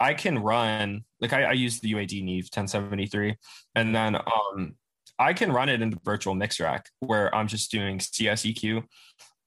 I 0.00 0.14
can 0.14 0.38
run 0.38 1.04
like 1.20 1.32
I, 1.32 1.44
I 1.44 1.52
use 1.52 1.80
the 1.80 1.92
UAD 1.92 2.24
Neve 2.24 2.44
1073 2.46 3.36
and 3.76 3.94
then 3.94 4.16
um 4.16 4.74
I 5.18 5.32
can 5.32 5.52
run 5.52 5.68
it 5.68 5.80
into 5.80 5.98
virtual 6.04 6.34
mix 6.34 6.58
rack 6.58 6.88
where 6.98 7.32
I'm 7.34 7.46
just 7.46 7.70
doing 7.70 7.98
CSEQ 7.98 8.82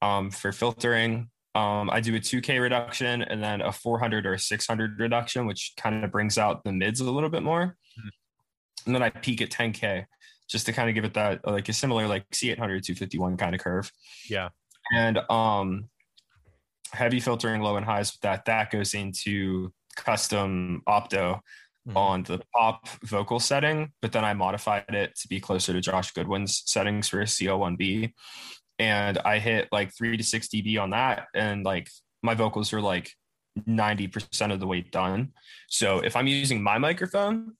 um 0.00 0.30
for 0.30 0.50
filtering. 0.52 1.28
Um 1.58 1.90
I 1.90 2.00
do 2.00 2.14
a 2.14 2.20
2K 2.20 2.58
reduction 2.60 3.22
and 3.22 3.42
then 3.42 3.60
a 3.60 3.72
400 3.72 4.26
or 4.26 4.34
a 4.34 4.38
600 4.38 5.00
reduction, 5.00 5.46
which 5.46 5.72
kind 5.76 6.04
of 6.04 6.10
brings 6.12 6.38
out 6.38 6.62
the 6.64 6.72
mids 6.72 7.00
a 7.00 7.10
little 7.10 7.30
bit 7.30 7.42
more. 7.42 7.76
Mhm. 7.98 8.10
And 8.86 8.94
then 8.94 9.02
I 9.02 9.10
peak 9.10 9.40
at 9.42 9.50
10K 9.50 10.06
just 10.48 10.66
to 10.66 10.72
kind 10.72 10.88
of 10.88 10.94
give 10.94 11.04
it 11.04 11.14
that 11.14 11.46
like 11.46 11.68
a 11.68 11.72
similar 11.72 12.06
like 12.06 12.24
C800 12.30 12.82
251 12.84 13.36
kind 13.36 13.54
of 13.54 13.60
curve. 13.60 13.90
Yeah. 14.28 14.48
And 14.94 15.18
um 15.30 15.88
heavy 16.92 17.20
filtering 17.20 17.60
low 17.60 17.76
and 17.76 17.84
highs 17.84 18.12
with 18.12 18.20
that 18.22 18.44
that 18.46 18.70
goes 18.70 18.94
into 18.94 19.72
custom 19.96 20.82
opto 20.88 21.40
Mhm. 21.88 21.96
on 21.96 22.22
the 22.24 22.40
pop 22.54 22.86
vocal 23.02 23.40
setting, 23.40 23.92
but 24.02 24.12
then 24.12 24.24
I 24.24 24.32
modified 24.34 24.94
it 24.94 25.16
to 25.20 25.28
be 25.28 25.40
closer 25.40 25.72
to 25.72 25.80
Josh 25.80 26.12
Goodwin's 26.12 26.62
settings 26.66 27.08
for 27.08 27.20
a 27.20 27.26
CL1B. 27.26 28.12
And 28.78 29.18
I 29.18 29.38
hit 29.38 29.68
like 29.72 29.92
three 29.96 30.16
to 30.16 30.24
six 30.24 30.48
dB 30.48 30.80
on 30.80 30.90
that. 30.90 31.26
And 31.34 31.64
like 31.64 31.88
my 32.22 32.34
vocals 32.34 32.72
are 32.72 32.80
like 32.80 33.12
90% 33.58 34.52
of 34.52 34.60
the 34.60 34.66
way 34.66 34.82
done. 34.82 35.32
So 35.68 35.98
if 35.98 36.16
I'm 36.16 36.26
using 36.26 36.62
my 36.62 36.78
microphone, 36.78 37.56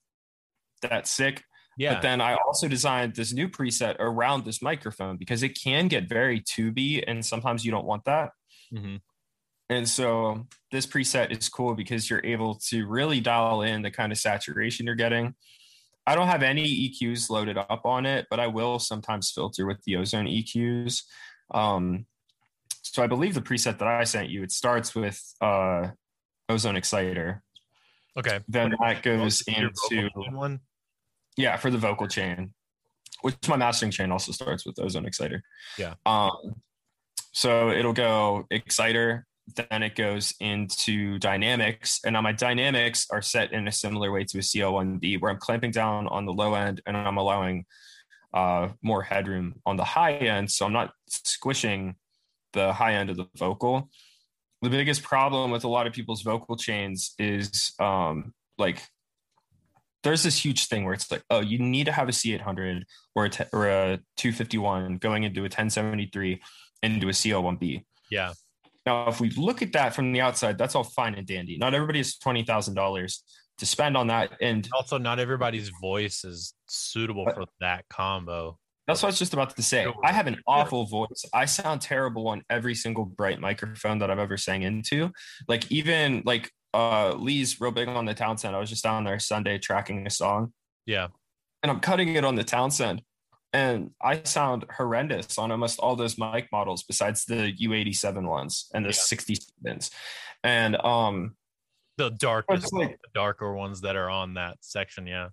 that's 0.82 1.10
sick. 1.10 1.42
Yeah. 1.76 1.94
But 1.94 2.02
then 2.02 2.20
I 2.20 2.34
also 2.34 2.68
designed 2.68 3.14
this 3.14 3.32
new 3.32 3.48
preset 3.48 3.96
around 3.98 4.44
this 4.44 4.60
microphone 4.60 5.16
because 5.16 5.42
it 5.42 5.60
can 5.60 5.88
get 5.88 6.08
very 6.08 6.40
tubey 6.40 7.02
and 7.06 7.24
sometimes 7.24 7.64
you 7.64 7.70
don't 7.70 7.86
want 7.86 8.04
that. 8.04 8.30
Mhm. 8.72 9.00
And 9.70 9.88
so 9.88 10.46
this 10.72 10.86
preset 10.86 11.30
is 11.30 11.48
cool 11.48 11.74
because 11.74 12.08
you're 12.08 12.24
able 12.24 12.56
to 12.68 12.86
really 12.86 13.20
dial 13.20 13.62
in 13.62 13.82
the 13.82 13.90
kind 13.90 14.12
of 14.12 14.18
saturation 14.18 14.86
you're 14.86 14.94
getting. 14.94 15.34
I 16.09 16.14
don't 16.14 16.28
have 16.28 16.42
any 16.42 16.64
EQs 16.64 17.28
loaded 17.28 17.59
up 17.59 17.82
on 17.84 18.06
it, 18.06 18.28
but 18.30 18.40
I 18.40 18.46
will 18.46 18.78
sometimes 18.78 19.30
filter 19.30 19.66
with 19.66 19.82
the 19.84 19.96
ozone 19.96 20.24
EQs. 20.24 21.02
Um, 21.50 22.06
so 22.80 23.02
I 23.02 23.06
believe 23.06 23.34
the 23.34 23.42
preset 23.42 23.76
that 23.76 23.88
I 23.88 24.04
sent 24.04 24.30
you, 24.30 24.42
it 24.42 24.50
starts 24.50 24.94
with 24.94 25.22
uh, 25.42 25.88
ozone 26.48 26.76
exciter. 26.76 27.42
Okay. 28.18 28.40
Then 28.48 28.74
that 28.80 29.02
goes 29.02 29.42
into 29.42 30.09
one. 30.30 30.61
yeah 31.36 31.59
for 31.59 31.70
the 31.70 31.76
vocal 31.76 32.09
chain, 32.09 32.54
which 33.20 33.36
my 33.46 33.56
mastering 33.56 33.92
chain 33.92 34.11
also 34.11 34.32
starts 34.32 34.64
with 34.64 34.78
ozone 34.78 35.04
exciter. 35.04 35.42
Yeah. 35.76 35.92
Um, 36.06 36.62
so 37.32 37.68
it'll 37.68 37.92
go 37.92 38.46
exciter, 38.50 39.26
then 39.57 39.82
it 39.82 39.94
goes 39.94 40.34
into 40.40 41.18
dynamics, 41.18 42.01
and 42.05 42.14
now 42.14 42.20
my 42.20 42.32
dynamics 42.32 43.07
are 43.11 43.22
set 43.22 43.53
in 43.53 43.68
a 43.68 43.72
similar 43.72 44.12
way 44.12 44.24
to 44.24 44.38
a 44.38 44.42
CL1B, 44.42 45.20
where 45.20 45.30
I'm 45.30 45.38
clamping 45.38 45.70
down 45.70 46.07
on 46.09 46.26
the 46.26 46.32
low 46.32 46.55
end 46.55 46.80
and 46.86 46.96
I'm 46.96 47.16
allowing 47.16 47.64
uh, 48.34 48.68
more 48.82 49.03
headroom 49.03 49.55
on 49.64 49.76
the 49.76 49.84
high 49.84 50.14
end, 50.14 50.51
so 50.51 50.66
I'm 50.66 50.72
not 50.72 50.92
squishing 51.09 51.96
the 52.53 52.72
high 52.72 52.94
end 52.94 53.11
of 53.11 53.16
the 53.16 53.26
vocal. 53.36 53.88
The 54.62 54.70
biggest 54.70 55.03
problem 55.03 55.51
with 55.51 55.64
a 55.64 55.68
lot 55.68 55.86
of 55.86 55.92
people's 55.92 56.22
vocal 56.22 56.57
chains 56.57 57.14
is 57.18 57.72
um, 57.78 58.34
like 58.59 58.82
there's 60.03 60.22
this 60.22 60.44
huge 60.44 60.66
thing 60.66 60.84
where 60.84 60.94
it's 60.94 61.11
like, 61.11 61.22
oh, 61.30 61.40
you 61.40 61.59
need 61.59 61.84
to 61.84 61.92
have 61.92 62.09
a 62.09 62.12
C800 62.12 62.82
or 63.14 63.26
a, 63.26 63.30
or 63.53 63.66
a 63.68 63.99
251 64.16 64.96
going 64.96 65.24
into 65.24 65.40
a 65.40 65.44
1073 65.44 66.40
into 66.82 67.09
a 67.09 67.12
CL1B. 67.12 67.84
Yeah. 68.11 68.32
Now, 68.87 69.09
if 69.09 69.20
we 69.20 69.31
look 69.31 69.61
at 69.62 69.72
that 69.72 69.95
from 69.95 70.12
the 70.12 70.20
outside, 70.20 70.57
that's 70.59 70.74
all 70.74 70.85
fine 70.85 71.14
and 71.14 71.26
dandy. 71.26 71.59
Not 71.59 71.74
everybody 71.74 71.99
has 71.99 72.16
twenty 72.18 72.45
thousand 72.45 72.74
dollars 72.74 73.22
to 73.59 73.66
spend 73.66 73.97
on 73.97 74.07
that, 74.07 74.31
and 74.41 74.68
Also, 74.72 74.99
not 74.99 75.18
everybody's 75.18 75.70
voice 75.81 76.24
is 76.24 76.55
suitable 76.68 77.24
for 77.35 77.45
that 77.61 77.85
combo. 77.91 78.57
that's 78.87 79.03
what 79.03 79.09
I 79.09 79.11
was 79.11 79.18
just 79.18 79.33
about 79.35 79.55
to 79.57 79.62
say. 79.62 79.85
I 80.05 80.12
have 80.12 80.26
an 80.29 80.41
awful 80.47 80.87
voice. 80.87 81.24
I 81.35 81.45
sound 81.45 81.81
terrible 81.83 82.29
on 82.29 82.43
every 82.49 82.74
single 82.76 83.05
bright 83.05 83.41
microphone 83.41 83.99
that 83.99 84.11
I've 84.11 84.18
ever 84.20 84.37
sang 84.37 84.62
into. 84.62 85.11
Like 85.49 85.70
even 85.72 86.22
like 86.24 86.51
uh 86.72 87.14
Lee's 87.14 87.61
real 87.61 87.72
big 87.72 87.89
on 87.89 88.05
the 88.05 88.14
town 88.14 88.29
Townsend. 88.37 88.55
I 88.55 88.59
was 88.61 88.70
just 88.70 88.85
down 88.85 89.05
there 89.05 89.18
Sunday 89.18 89.59
tracking 89.59 90.07
a 90.07 90.11
song, 90.11 90.53
Yeah. 90.87 91.09
and 91.62 91.70
I'm 91.72 91.81
cutting 91.81 92.14
it 92.14 92.24
on 92.24 92.37
the 92.37 92.45
town 92.45 92.70
Townsend. 92.70 93.03
And 93.53 93.92
I 94.03 94.22
sound 94.24 94.66
horrendous 94.76 95.38
on 95.38 95.51
almost 95.51 95.78
all 95.78 95.96
those 95.96 96.18
mic 96.18 96.49
models 96.53 96.82
besides 96.82 97.24
the 97.24 97.53
U87 97.61 98.28
ones 98.28 98.70
and 98.74 98.84
the 98.84 98.90
Yeah. 98.90 98.94
67s. 98.94 99.90
And 100.44 100.76
um 100.76 101.36
The 101.96 102.11
darkest, 102.11 102.72
like- 102.72 103.01
the 103.03 103.09
darker 103.14 103.55
ones 103.55 103.80
that 103.80 103.96
are 103.96 104.09
on 104.11 104.34
that 104.34 104.59
section. 104.61 105.07
Yeah. 105.07 105.28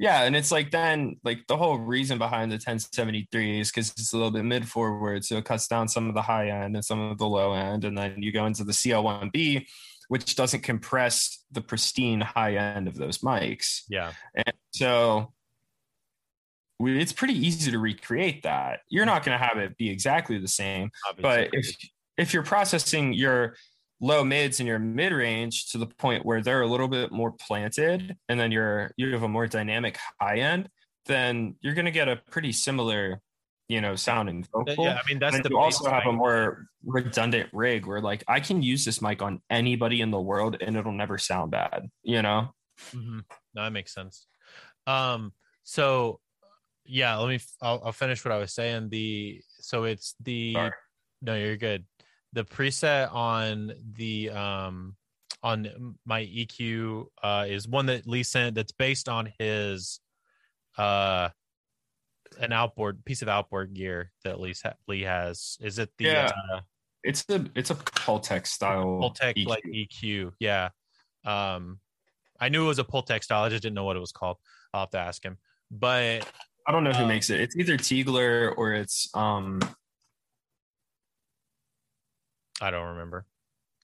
Yeah, 0.00 0.22
and 0.22 0.36
it's 0.36 0.52
like 0.52 0.70
then 0.70 1.16
like 1.24 1.46
the 1.48 1.56
whole 1.56 1.76
reason 1.78 2.18
behind 2.18 2.52
the 2.52 2.58
1073 2.58 3.60
is 3.60 3.70
because 3.72 3.90
it's 3.90 4.12
a 4.12 4.16
little 4.16 4.30
bit 4.30 4.44
mid 4.44 4.68
forward, 4.68 5.24
so 5.24 5.38
it 5.38 5.44
cuts 5.44 5.66
down 5.66 5.88
some 5.88 6.08
of 6.08 6.14
the 6.14 6.22
high 6.22 6.50
end 6.50 6.76
and 6.76 6.84
some 6.84 7.00
of 7.00 7.18
the 7.18 7.26
low 7.26 7.52
end, 7.52 7.84
and 7.84 7.98
then 7.98 8.22
you 8.22 8.30
go 8.30 8.46
into 8.46 8.62
the 8.62 8.72
CL1B, 8.72 9.66
which 10.06 10.36
doesn't 10.36 10.60
compress 10.62 11.44
the 11.50 11.60
pristine 11.60 12.20
high 12.20 12.54
end 12.54 12.86
of 12.86 12.94
those 12.94 13.18
mics. 13.18 13.82
Yeah. 13.88 14.12
And 14.36 14.54
so 14.72 15.32
it's 16.80 17.12
pretty 17.12 17.34
easy 17.34 17.70
to 17.70 17.78
recreate 17.78 18.42
that. 18.42 18.80
You're 18.88 19.06
not 19.06 19.24
going 19.24 19.38
to 19.38 19.44
have 19.44 19.58
it 19.58 19.76
be 19.76 19.90
exactly 19.90 20.38
the 20.38 20.48
same, 20.48 20.90
but 21.20 21.50
if 21.52 21.76
if 22.16 22.34
you're 22.34 22.42
processing 22.42 23.12
your 23.12 23.54
low 24.00 24.24
mids 24.24 24.60
and 24.60 24.66
your 24.66 24.78
mid 24.78 25.12
range 25.12 25.70
to 25.72 25.78
the 25.78 25.86
point 25.86 26.24
where 26.24 26.40
they're 26.40 26.62
a 26.62 26.66
little 26.66 26.88
bit 26.88 27.10
more 27.10 27.32
planted 27.32 28.16
and 28.28 28.38
then 28.38 28.52
you're 28.52 28.92
you 28.96 29.12
have 29.12 29.24
a 29.24 29.28
more 29.28 29.48
dynamic 29.48 29.98
high 30.20 30.38
end 30.38 30.68
then 31.06 31.56
you're 31.60 31.74
going 31.74 31.84
to 31.84 31.90
get 31.90 32.06
a 32.06 32.14
pretty 32.14 32.52
similar 32.52 33.20
you 33.68 33.80
know 33.80 33.96
sounding 33.96 34.46
vocal 34.52 34.84
yeah, 34.84 34.94
I 34.94 35.00
mean 35.08 35.18
that's 35.18 35.34
and 35.34 35.44
the 35.44 35.48
you 35.50 35.58
also 35.58 35.90
have 35.90 36.06
a 36.06 36.12
more 36.12 36.68
redundant 36.84 37.48
rig 37.52 37.86
where 37.86 38.00
like 38.00 38.22
i 38.28 38.38
can 38.38 38.62
use 38.62 38.84
this 38.84 39.02
mic 39.02 39.20
on 39.20 39.42
anybody 39.50 40.00
in 40.00 40.12
the 40.12 40.20
world 40.20 40.56
and 40.60 40.76
it'll 40.76 40.92
never 40.92 41.18
sound 41.18 41.50
bad 41.50 41.90
you 42.04 42.22
know 42.22 42.54
Mhm. 42.92 43.24
No, 43.54 43.64
that 43.64 43.72
makes 43.72 43.92
sense. 43.92 44.26
Um, 44.86 45.32
so 45.64 46.20
yeah, 46.88 47.16
let 47.16 47.28
me. 47.28 47.38
I'll, 47.62 47.80
I'll 47.84 47.92
finish 47.92 48.24
what 48.24 48.32
I 48.32 48.38
was 48.38 48.52
saying. 48.52 48.88
The 48.88 49.40
so 49.60 49.84
it's 49.84 50.14
the 50.22 50.54
Sorry. 50.54 50.70
no, 51.22 51.34
you're 51.36 51.56
good. 51.56 51.84
The 52.32 52.44
preset 52.44 53.12
on 53.14 53.72
the 53.94 54.30
um 54.30 54.96
on 55.42 55.94
my 56.04 56.22
EQ 56.24 57.06
uh 57.22 57.46
is 57.48 57.68
one 57.68 57.86
that 57.86 58.06
Lee 58.06 58.22
sent 58.22 58.54
that's 58.56 58.72
based 58.72 59.08
on 59.08 59.32
his 59.38 60.00
uh 60.76 61.28
an 62.40 62.52
outboard 62.52 63.04
piece 63.04 63.22
of 63.22 63.28
outboard 63.28 63.72
gear 63.74 64.10
that 64.24 64.40
Lee 64.40 64.54
ha- 64.62 64.74
Lee 64.86 65.02
has. 65.02 65.56
Is 65.60 65.78
it 65.78 65.90
the 65.98 66.04
Yeah. 66.06 66.32
uh, 66.52 66.60
it's 67.04 67.24
a 67.28 67.44
it's 67.54 67.70
a 67.70 67.74
Pultec 67.74 68.46
style 68.46 68.84
Pultec 69.00 69.34
EQ. 69.36 69.46
like 69.46 69.64
EQ. 69.64 70.32
Yeah. 70.40 70.70
Um, 71.24 71.78
I 72.40 72.48
knew 72.48 72.64
it 72.64 72.68
was 72.68 72.78
a 72.78 72.84
Pultec 72.84 73.22
style. 73.24 73.44
I 73.44 73.48
just 73.48 73.62
didn't 73.62 73.74
know 73.74 73.84
what 73.84 73.96
it 73.96 74.00
was 74.00 74.12
called. 74.12 74.36
I'll 74.74 74.80
have 74.82 74.90
to 74.90 74.98
ask 74.98 75.22
him. 75.24 75.38
But 75.70 76.30
i 76.68 76.72
don't 76.72 76.84
know 76.84 76.92
who 76.92 77.02
um, 77.02 77.08
makes 77.08 77.30
it 77.30 77.40
it's 77.40 77.56
either 77.56 77.76
Tegeler 77.76 78.54
or 78.56 78.74
it's 78.74 79.08
um 79.14 79.58
I 82.60 82.70
don't 82.70 82.88
remember. 82.88 83.26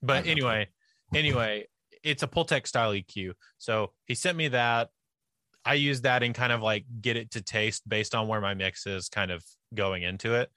But 0.03 0.21
Okay. 0.23 0.31
anyway, 0.31 0.69
anyway, 1.15 1.69
it's 2.03 2.23
a 2.23 2.29
Pultec 2.29 2.67
style 2.67 2.93
EQ. 2.93 3.35
So 3.59 3.93
he 4.07 4.15
sent 4.15 4.37
me 4.37 4.49
that. 4.49 4.91
I 5.65 5.75
use 5.75 6.03
that 6.03 6.23
and 6.23 6.35
kind 6.35 6.53
of 6.53 6.61
like 6.61 6.85
get 7.01 7.17
it 7.17 7.31
to 7.33 7.41
taste 7.41 7.89
based 7.89 8.15
on 8.15 8.29
where 8.29 8.41
my 8.41 8.53
mix 8.53 8.87
is 8.87 9.09
kind 9.09 9.31
of 9.31 9.43
going 9.75 10.03
into 10.03 10.35
it. 10.35 10.51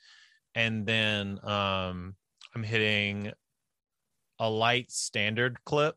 And 0.54 0.86
then 0.86 1.40
um 1.46 2.16
I'm 2.54 2.64
hitting 2.64 3.32
a 4.40 4.50
light 4.50 4.92
standard 4.92 5.64
clip. 5.64 5.96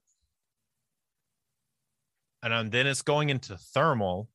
And 2.43 2.55
um, 2.55 2.71
then 2.71 2.87
it's 2.87 3.03
going 3.03 3.29
into 3.29 3.57
thermal 3.57 4.29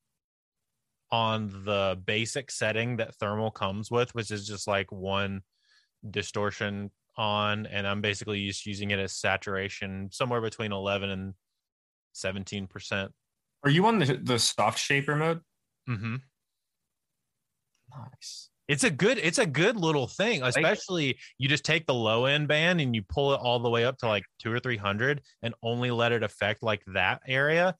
on 1.16 1.48
the 1.64 1.98
basic 2.06 2.52
setting 2.52 2.98
that 2.98 3.16
thermal 3.16 3.52
comes 3.52 3.90
with, 3.90 4.14
which 4.14 4.32
is 4.32 4.46
just 4.48 4.68
like 4.68 4.92
one 4.92 5.42
distortion 6.10 6.92
on 7.18 7.66
and 7.68 7.88
i'm 7.88 8.02
basically 8.02 8.46
just 8.46 8.66
using 8.66 8.92
it 8.92 9.00
as 9.00 9.14
saturation 9.14 10.10
somewhere 10.12 10.42
between 10.42 10.74
11 10.74 11.10
and 11.10 11.34
17 12.12 12.68
percent. 12.68 13.12
Are 13.64 13.70
you 13.70 13.86
on 13.86 14.00
the 14.00 14.20
the 14.22 14.38
soft 14.38 14.78
shaper 14.78 15.16
mode? 15.16 15.40
Mm-hmm. 15.90 16.16
nice. 17.98 18.50
It's 18.68 18.84
a 18.84 18.90
good 18.90 19.18
it's 19.20 19.38
a 19.38 19.46
good 19.46 19.78
little 19.78 20.08
thing 20.08 20.42
Like- 20.42 20.50
especially 20.58 21.18
you 21.38 21.48
just 21.48 21.64
take 21.64 21.86
the 21.86 21.94
low 21.94 22.26
end 22.26 22.48
band 22.48 22.82
and 22.82 22.96
you 22.96 23.04
pull 23.08 23.34
it 23.34 23.40
all 23.40 23.60
the 23.60 23.70
way 23.70 23.86
up 23.86 23.98
to 24.00 24.08
like 24.08 24.24
two 24.40 24.52
or 24.52 24.60
three 24.60 24.78
hundred 24.78 25.22
and 25.42 25.54
only 25.64 25.92
let 25.92 26.12
it 26.12 26.24
affect 26.24 26.64
like 26.64 26.82
that 26.94 27.22
area 27.28 27.76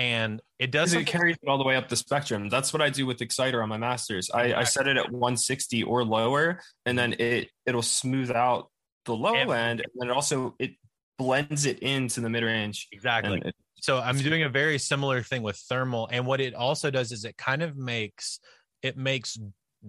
and 0.00 0.40
it 0.58 0.70
does 0.70 0.94
it 0.94 1.06
carries 1.06 1.36
it 1.42 1.48
all 1.48 1.58
the 1.58 1.64
way 1.64 1.76
up 1.76 1.88
the 1.88 1.96
spectrum. 1.96 2.48
That's 2.48 2.72
what 2.72 2.80
I 2.80 2.88
do 2.88 3.04
with 3.04 3.20
Exciter 3.20 3.62
on 3.62 3.68
my 3.68 3.76
masters. 3.76 4.30
I, 4.32 4.54
I 4.54 4.64
set 4.64 4.88
it 4.88 4.96
at 4.96 5.10
160 5.10 5.82
or 5.82 6.04
lower, 6.04 6.60
and 6.86 6.98
then 6.98 7.14
it 7.18 7.48
it'll 7.66 7.82
smooth 7.82 8.30
out 8.30 8.70
the 9.04 9.14
low 9.14 9.34
And- 9.34 9.50
end, 9.50 9.80
and 9.80 9.90
then 9.96 10.08
it 10.08 10.12
also 10.12 10.54
it 10.58 10.72
blends 11.18 11.66
it 11.66 11.80
into 11.80 12.22
the 12.22 12.30
mid 12.30 12.42
range. 12.42 12.88
exactly 12.92 13.42
it, 13.44 13.54
so 13.82 13.98
i'm 13.98 14.16
doing 14.16 14.42
a 14.42 14.48
very 14.48 14.78
similar 14.78 15.22
thing 15.22 15.42
with 15.42 15.56
thermal 15.68 16.08
and 16.10 16.24
what 16.26 16.40
it 16.40 16.54
also 16.54 16.90
does 16.90 17.12
is 17.12 17.26
it 17.26 17.36
kind 17.36 17.62
of 17.62 17.76
makes 17.76 18.40
it 18.82 18.96
makes 18.96 19.38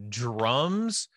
drums 0.10 1.08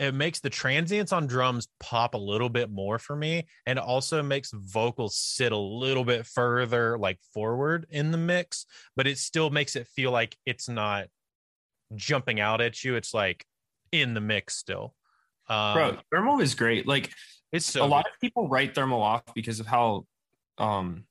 it 0.00 0.14
makes 0.14 0.40
the 0.40 0.50
transients 0.50 1.12
on 1.12 1.26
drums 1.26 1.68
pop 1.78 2.14
a 2.14 2.18
little 2.18 2.48
bit 2.48 2.70
more 2.70 2.98
for 2.98 3.14
me 3.14 3.46
and 3.66 3.78
also 3.78 4.22
makes 4.22 4.50
vocals 4.52 5.16
sit 5.16 5.52
a 5.52 5.56
little 5.56 6.04
bit 6.04 6.26
further 6.26 6.98
like 6.98 7.18
forward 7.32 7.86
in 7.90 8.10
the 8.10 8.18
mix 8.18 8.66
but 8.96 9.06
it 9.06 9.18
still 9.18 9.50
makes 9.50 9.76
it 9.76 9.86
feel 9.86 10.10
like 10.10 10.36
it's 10.46 10.68
not 10.68 11.06
jumping 11.94 12.40
out 12.40 12.60
at 12.60 12.82
you 12.82 12.96
it's 12.96 13.14
like 13.14 13.44
in 13.92 14.14
the 14.14 14.20
mix 14.20 14.56
still 14.56 14.94
um 15.50 15.74
bro, 15.74 15.96
thermal 16.12 16.40
is 16.40 16.54
great. 16.54 16.86
Like 16.86 17.10
it's 17.52 17.66
so 17.66 17.84
a 17.84 17.86
lot 17.86 18.06
of 18.06 18.12
people 18.20 18.48
write 18.48 18.74
thermal 18.74 19.02
off 19.02 19.22
because 19.34 19.60
of 19.60 19.66
how 19.66 20.06
um 20.58 21.04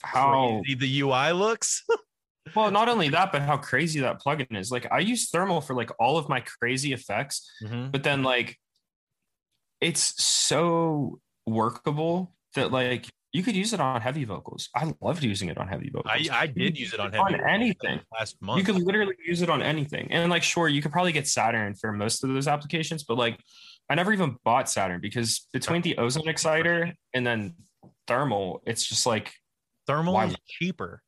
how 0.00 0.60
crazy 0.62 0.74
the 0.76 1.00
ui 1.00 1.32
looks 1.32 1.84
well 2.56 2.70
not 2.70 2.88
only 2.88 3.08
that 3.08 3.30
but 3.32 3.42
how 3.42 3.56
crazy 3.56 4.00
that 4.00 4.20
plugin 4.22 4.56
is. 4.56 4.70
Like 4.70 4.86
i 4.92 4.98
use 4.98 5.30
thermal 5.30 5.60
for 5.60 5.74
like 5.74 5.90
all 6.00 6.18
of 6.18 6.28
my 6.28 6.40
crazy 6.40 6.92
effects 6.92 7.50
Mhm. 7.64 7.92
but 7.92 8.02
then 8.02 8.22
like 8.22 8.58
it's 9.80 10.22
so 10.22 11.18
workable 11.46 12.34
that 12.54 12.70
like 12.70 13.06
you 13.32 13.42
could 13.42 13.56
use 13.56 13.72
it 13.72 13.80
on 13.80 13.98
heavy 14.02 14.24
vocals. 14.24 14.68
I 14.76 14.92
loved 15.00 15.24
using 15.24 15.48
it 15.48 15.56
on 15.56 15.66
heavy 15.66 15.88
vocals. 15.90 16.28
I, 16.30 16.42
I 16.42 16.46
did 16.46 16.76
use 16.78 16.92
it 16.92 17.00
on 17.00 17.12
heavy 17.12 17.34
on 17.36 17.48
anything. 17.48 18.00
last 18.12 18.36
month. 18.42 18.58
you 18.58 18.64
could 18.64 18.82
literally 18.82 19.14
use 19.26 19.40
it 19.40 19.48
on 19.48 19.62
anything. 19.62 20.08
And 20.12 20.30
like 20.30 20.42
sure 20.42 20.68
you 20.68 20.82
could 20.82 20.92
probably 20.92 21.12
get 21.12 21.26
saturn 21.26 21.74
for 21.74 21.92
most 21.92 22.22
of 22.24 22.30
those 22.30 22.46
applications 22.46 23.04
but 23.04 23.16
like 23.16 23.40
i 23.88 23.94
never 23.94 24.12
even 24.12 24.36
bought 24.44 24.68
saturn 24.68 25.00
because 25.00 25.46
between 25.52 25.82
the 25.82 25.96
ozone 25.98 26.28
exciter 26.28 26.92
and 27.14 27.26
then 27.26 27.54
thermal 28.06 28.62
it's 28.66 28.84
just 28.86 29.06
like 29.06 29.32
thermal 29.86 30.14
Why- 30.14 30.26
is 30.26 30.36
cheaper 30.46 31.02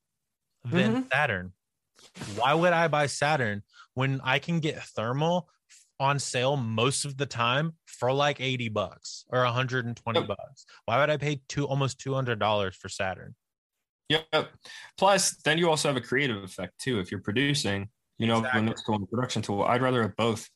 than 0.65 0.97
Mhm. 0.97 1.11
Saturn. 1.13 1.55
Why 2.27 2.55
would 2.55 2.73
I 2.73 2.89
buy 2.89 3.07
Saturn 3.07 3.65
when 3.95 4.21
I 4.23 4.39
can 4.41 4.61
get 4.61 4.83
thermal 4.83 5.51
on 6.01 6.19
sale 6.19 6.57
most 6.57 7.05
of 7.05 7.19
the 7.19 7.27
time 7.27 7.79
for 7.87 8.13
like 8.13 8.41
80 8.41 8.69
bucks 8.69 9.25
or 9.31 9.45
120 9.45 9.97
Yep. 10.21 10.25
bucks? 10.25 10.67
Why 10.87 10.99
would 11.01 11.11
I 11.11 11.17
pay 11.19 11.43
two 11.49 11.67
almost 11.69 12.01
$200 12.01 12.77
for 12.77 12.89
Saturn? 12.89 13.37
Yep. 14.09 14.51
Plus, 14.99 15.37
then 15.45 15.59
you 15.59 15.69
also 15.71 15.89
have 15.89 15.97
a 15.97 16.01
creative 16.07 16.43
effect 16.43 16.79
too. 16.79 17.01
If 17.01 17.11
you're 17.11 17.23
producing, 17.23 17.89
you 18.19 18.27
know, 18.27 18.43
Exactly. 18.43 18.51
when 18.53 18.69
it's 18.69 18.83
going 18.83 19.07
production 19.07 19.43
tool, 19.43 19.63
I'd 19.63 19.83
rather 19.83 20.03
have 20.03 20.17
both 20.17 20.49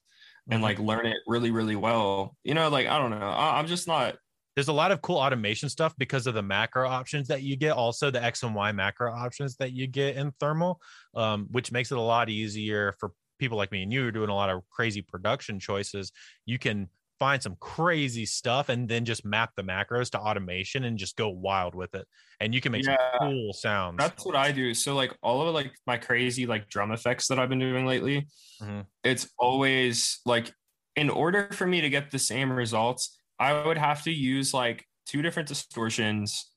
and 0.51 0.63
Mhm. 0.63 0.63
like 0.63 0.79
learn 0.79 1.07
it 1.07 1.19
really, 1.27 1.51
really 1.51 1.77
well. 1.77 2.37
You 2.45 2.55
know, 2.55 2.69
like 2.71 2.87
I 2.89 2.99
don't 2.99 3.11
know. 3.11 3.19
I, 3.29 3.59
I'm 3.59 3.67
just 3.67 3.89
not. 3.89 4.17
There's 4.59 4.67
a 4.67 4.73
lot 4.73 4.91
of 4.91 5.03
cool 5.03 5.19
automation 5.19 5.69
stuff 5.69 5.95
because 5.99 6.27
of 6.27 6.35
the 6.35 6.43
macro 6.43 6.89
options 6.89 7.29
that 7.29 7.45
you 7.45 7.55
get, 7.55 7.77
also 7.77 8.11
the 8.11 8.21
X 8.21 8.43
and 8.43 8.57
Y 8.57 8.73
macro 8.73 9.15
options 9.15 9.55
that 9.59 9.71
you 9.71 9.87
get 9.87 10.17
in 10.17 10.33
thermal, 10.41 10.81
um, 11.15 11.47
which 11.53 11.71
makes 11.71 11.93
it 11.93 11.97
a 11.97 12.01
lot 12.01 12.29
easier 12.29 12.97
for 12.99 13.13
people 13.39 13.57
like 13.57 13.71
me 13.71 13.85
and 13.85 13.93
you 13.93 14.01
who 14.01 14.09
are 14.09 14.11
doing 14.11 14.31
a 14.31 14.35
lot 14.35 14.51
of 14.51 14.69
crazy 14.69 15.01
production 15.01 15.61
choices. 15.61 16.11
You 16.45 16.59
can 16.59 16.89
find 17.21 17.41
some 17.41 17.55
crazy 17.61 18.27
stuff 18.27 18.69
and 18.69 18.89
then 18.89 19.05
just 19.05 19.25
map 19.25 19.53
the 19.55 19.63
macros 19.63 20.11
to 20.11 20.19
automation 20.19 20.83
and 20.83 20.99
just 20.99 21.17
go 21.17 21.29
wild 21.29 21.77
with 21.77 21.95
it. 21.95 22.09
And 22.41 22.53
you 22.53 22.61
can 22.61 22.73
make 22.73 22.85
Yeah. 22.85 22.97
some 23.21 23.31
cool 23.31 23.53
sounds. 23.53 23.99
That's 24.01 24.27
what 24.27 24.35
I 24.35 24.51
do. 24.51 24.75
So 24.75 24.97
like 24.97 25.17
all 25.23 25.47
of 25.47 25.55
like 25.55 25.73
my 25.87 25.99
crazy 25.99 26.47
like 26.47 26.69
drum 26.69 26.91
effects 26.91 27.29
that 27.29 27.39
I've 27.39 27.49
been 27.49 27.61
doing 27.61 27.87
lately, 27.87 28.27
Mhm. 28.61 28.87
it's 29.05 29.31
always 29.39 30.19
like 30.27 30.53
in 30.97 31.11
order 31.11 31.49
for 31.53 31.65
me 31.65 31.81
to 31.81 31.89
get 31.89 32.11
the 32.11 32.19
same 32.19 32.51
results, 32.51 33.18
I 33.39 33.64
would 33.66 33.78
have 33.78 34.03
to 34.05 34.11
use 34.12 34.53
like 34.53 34.84
two 35.07 35.22
different 35.22 35.49
distortions, 35.49 36.51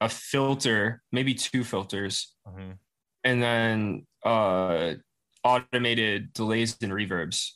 a 0.00 0.08
filter, 0.08 1.02
maybe 1.12 1.34
two 1.34 1.64
filters, 1.64 2.34
Mhm. 2.46 2.78
and 3.24 3.42
then 3.42 4.06
uh 4.24 4.94
automated 5.44 6.32
delays 6.32 6.76
and 6.82 6.92
reverbs 6.92 7.52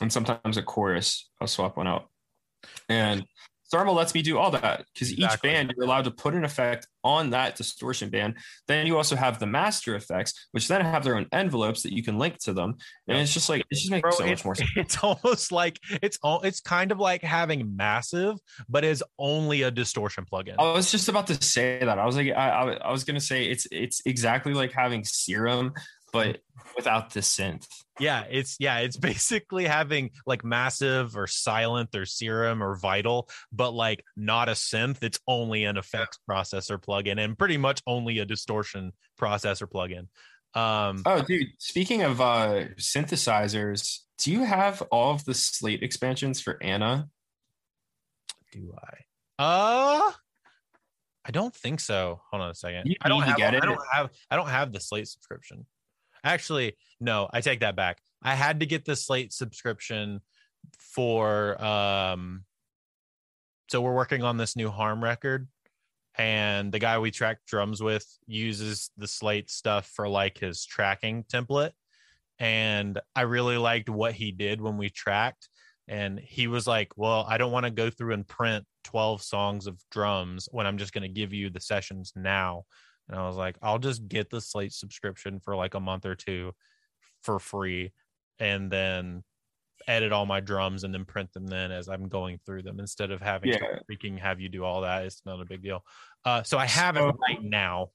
and 0.00 0.12
sometimes 0.12 0.56
a 0.56 0.62
chorus 0.62 1.28
i'll 1.40 1.48
swap 1.48 1.76
one 1.76 1.88
out 1.88 2.08
and 2.88 3.26
thermal 3.72 3.94
lets 3.94 4.14
me 4.14 4.22
do 4.22 4.38
all 4.38 4.50
that 4.50 4.84
because 4.92 5.12
each 5.12 5.42
band 5.42 5.72
you're 5.74 5.84
allowed 5.84 6.04
to 6.04 6.10
put 6.10 6.34
an 6.34 6.44
effect 6.44 6.86
on 7.02 7.30
that 7.30 7.56
distortion 7.56 8.10
band. 8.10 8.36
Then 8.68 8.86
you 8.86 8.96
also 8.96 9.16
have 9.16 9.38
the 9.38 9.46
master 9.46 9.96
effects 9.96 10.48
which 10.52 10.68
then 10.68 10.82
have 10.82 11.02
their 11.02 11.16
own 11.16 11.26
envelopes 11.32 11.82
that 11.82 11.92
you 11.92 12.02
can 12.02 12.18
link 12.18 12.38
to 12.40 12.52
them. 12.52 12.76
And 13.08 13.18
it's 13.18 13.32
just 13.32 13.48
like 13.48 13.62
it 13.62 13.74
just 13.74 13.90
makes 13.90 14.02
Bro, 14.02 14.10
so 14.12 14.24
it's, 14.24 14.30
much 14.40 14.44
more 14.44 14.54
sense. 14.54 14.70
it's 14.76 14.98
almost 14.98 15.50
like 15.50 15.80
it's 16.02 16.18
all 16.22 16.42
it's 16.42 16.60
kind 16.60 16.92
of 16.92 16.98
like 16.98 17.22
having 17.22 17.74
massive, 17.74 18.36
but 18.68 18.84
is 18.84 19.02
only 19.18 19.62
a 19.62 19.70
distortion 19.70 20.26
plugin. 20.30 20.54
I 20.58 20.72
was 20.72 20.92
just 20.92 21.08
about 21.08 21.26
to 21.28 21.42
say 21.42 21.80
that. 21.80 21.98
I 21.98 22.06
was 22.06 22.16
like, 22.16 22.28
I, 22.28 22.50
I, 22.50 22.72
I 22.74 22.92
was 22.92 23.04
gonna 23.04 23.20
say 23.20 23.46
it's 23.46 23.66
it's 23.72 24.02
exactly 24.04 24.52
like 24.52 24.72
having 24.72 25.02
serum, 25.04 25.72
but 26.12 26.40
without 26.76 27.10
the 27.10 27.20
synth. 27.20 27.66
Yeah, 27.98 28.24
it's 28.30 28.56
yeah, 28.60 28.78
it's 28.78 28.96
basically 29.10 29.64
having 29.64 30.10
like 30.26 30.44
massive 30.44 31.16
or 31.16 31.26
Sylenth 31.26 31.94
or 31.94 32.06
serum 32.06 32.62
or 32.62 32.76
vital, 32.76 33.28
but 33.52 33.72
like 33.72 34.04
not 34.16 34.48
a 34.48 34.52
synth. 34.52 35.02
It's 35.02 35.18
only 35.26 35.64
an 35.64 35.76
effects 35.76 36.18
processor 36.28 36.78
plugin 36.82 37.22
and 37.22 37.36
pretty 37.38 37.56
much 37.56 37.82
only 37.86 38.18
a 38.18 38.24
distortion 38.24 38.92
processor 39.20 39.68
plugin. 39.70 40.08
Um, 40.54 41.02
Oh, 41.06 41.22
dude. 41.22 41.48
Speaking 41.58 42.02
of 42.02 42.20
uh 42.20 42.64
synthesizers, 42.78 44.00
do 44.18 44.30
you 44.32 44.44
have 44.44 44.82
all 44.90 45.14
of 45.14 45.24
the 45.24 45.34
Slate 45.34 45.82
expansions 45.82 46.40
for 46.40 46.62
ANA? 46.62 47.08
do 48.52 48.74
I? 48.78 48.94
Uh 49.42 50.12
I 51.24 51.30
don't 51.30 51.54
think 51.54 51.80
so. 51.80 52.20
Hold 52.30 52.42
on 52.42 52.50
a 52.50 52.54
second. 52.54 52.86
You 52.86 52.96
I 53.00 53.08
don't 53.08 53.22
have 53.22 53.36
get 53.36 53.54
I 53.54 53.60
don't 53.60 53.80
have 53.92 54.10
I 54.30 54.36
don't 54.36 54.48
have 54.48 54.72
the 54.72 54.80
Slate 54.80 55.08
subscription. 55.08 55.66
Actually, 56.24 56.76
no, 57.00 57.28
I 57.32 57.40
take 57.40 57.60
that 57.60 57.76
back. 57.76 57.98
I 58.22 58.34
had 58.34 58.60
to 58.60 58.66
get 58.66 58.84
the 58.84 58.94
Slate 58.94 59.32
subscription 59.32 60.20
for 60.78 61.62
um 61.62 62.44
so 63.68 63.80
we're 63.80 63.94
working 63.94 64.22
on 64.22 64.36
this 64.36 64.56
new 64.56 64.70
harm 64.70 65.02
record 65.02 65.48
and 66.16 66.70
the 66.72 66.78
guy 66.78 66.98
we 66.98 67.10
track 67.10 67.38
drums 67.46 67.82
with 67.82 68.06
uses 68.26 68.90
the 68.96 69.08
slate 69.08 69.50
stuff 69.50 69.86
for 69.86 70.08
like 70.08 70.38
his 70.38 70.64
tracking 70.64 71.24
template 71.24 71.72
and 72.38 73.00
i 73.16 73.22
really 73.22 73.56
liked 73.56 73.88
what 73.88 74.12
he 74.12 74.30
did 74.30 74.60
when 74.60 74.76
we 74.76 74.90
tracked 74.90 75.48
and 75.88 76.18
he 76.20 76.46
was 76.46 76.66
like 76.66 76.96
well 76.96 77.24
i 77.28 77.38
don't 77.38 77.52
want 77.52 77.64
to 77.64 77.70
go 77.70 77.88
through 77.88 78.12
and 78.12 78.28
print 78.28 78.64
12 78.84 79.22
songs 79.22 79.66
of 79.66 79.80
drums 79.90 80.48
when 80.52 80.66
i'm 80.66 80.78
just 80.78 80.92
going 80.92 81.02
to 81.02 81.08
give 81.08 81.32
you 81.32 81.50
the 81.50 81.60
sessions 81.60 82.12
now 82.14 82.64
and 83.12 83.20
i 83.20 83.26
was 83.26 83.36
like 83.36 83.56
i'll 83.62 83.78
just 83.78 84.08
get 84.08 84.28
the 84.30 84.40
slate 84.40 84.72
subscription 84.72 85.38
for 85.38 85.54
like 85.54 85.74
a 85.74 85.80
month 85.80 86.04
or 86.04 86.14
two 86.14 86.52
for 87.22 87.38
free 87.38 87.92
and 88.40 88.70
then 88.70 89.22
edit 89.88 90.12
all 90.12 90.26
my 90.26 90.40
drums 90.40 90.84
and 90.84 90.94
then 90.94 91.04
print 91.04 91.32
them 91.32 91.46
then 91.46 91.70
as 91.70 91.88
i'm 91.88 92.08
going 92.08 92.38
through 92.44 92.62
them 92.62 92.80
instead 92.80 93.10
of 93.10 93.20
having 93.20 93.52
to 93.52 93.80
freaking 93.90 94.18
have 94.18 94.40
you 94.40 94.48
do 94.48 94.64
all 94.64 94.82
that. 94.82 95.04
It's 95.04 95.22
not 95.24 95.40
a 95.40 95.44
big 95.44 95.62
deal. 95.62 95.84
Uh, 96.24 96.42
so 96.42 96.58
i 96.58 96.66
have 96.66 96.96
it 96.96 97.00
right 97.00 97.42
now. 97.42 97.90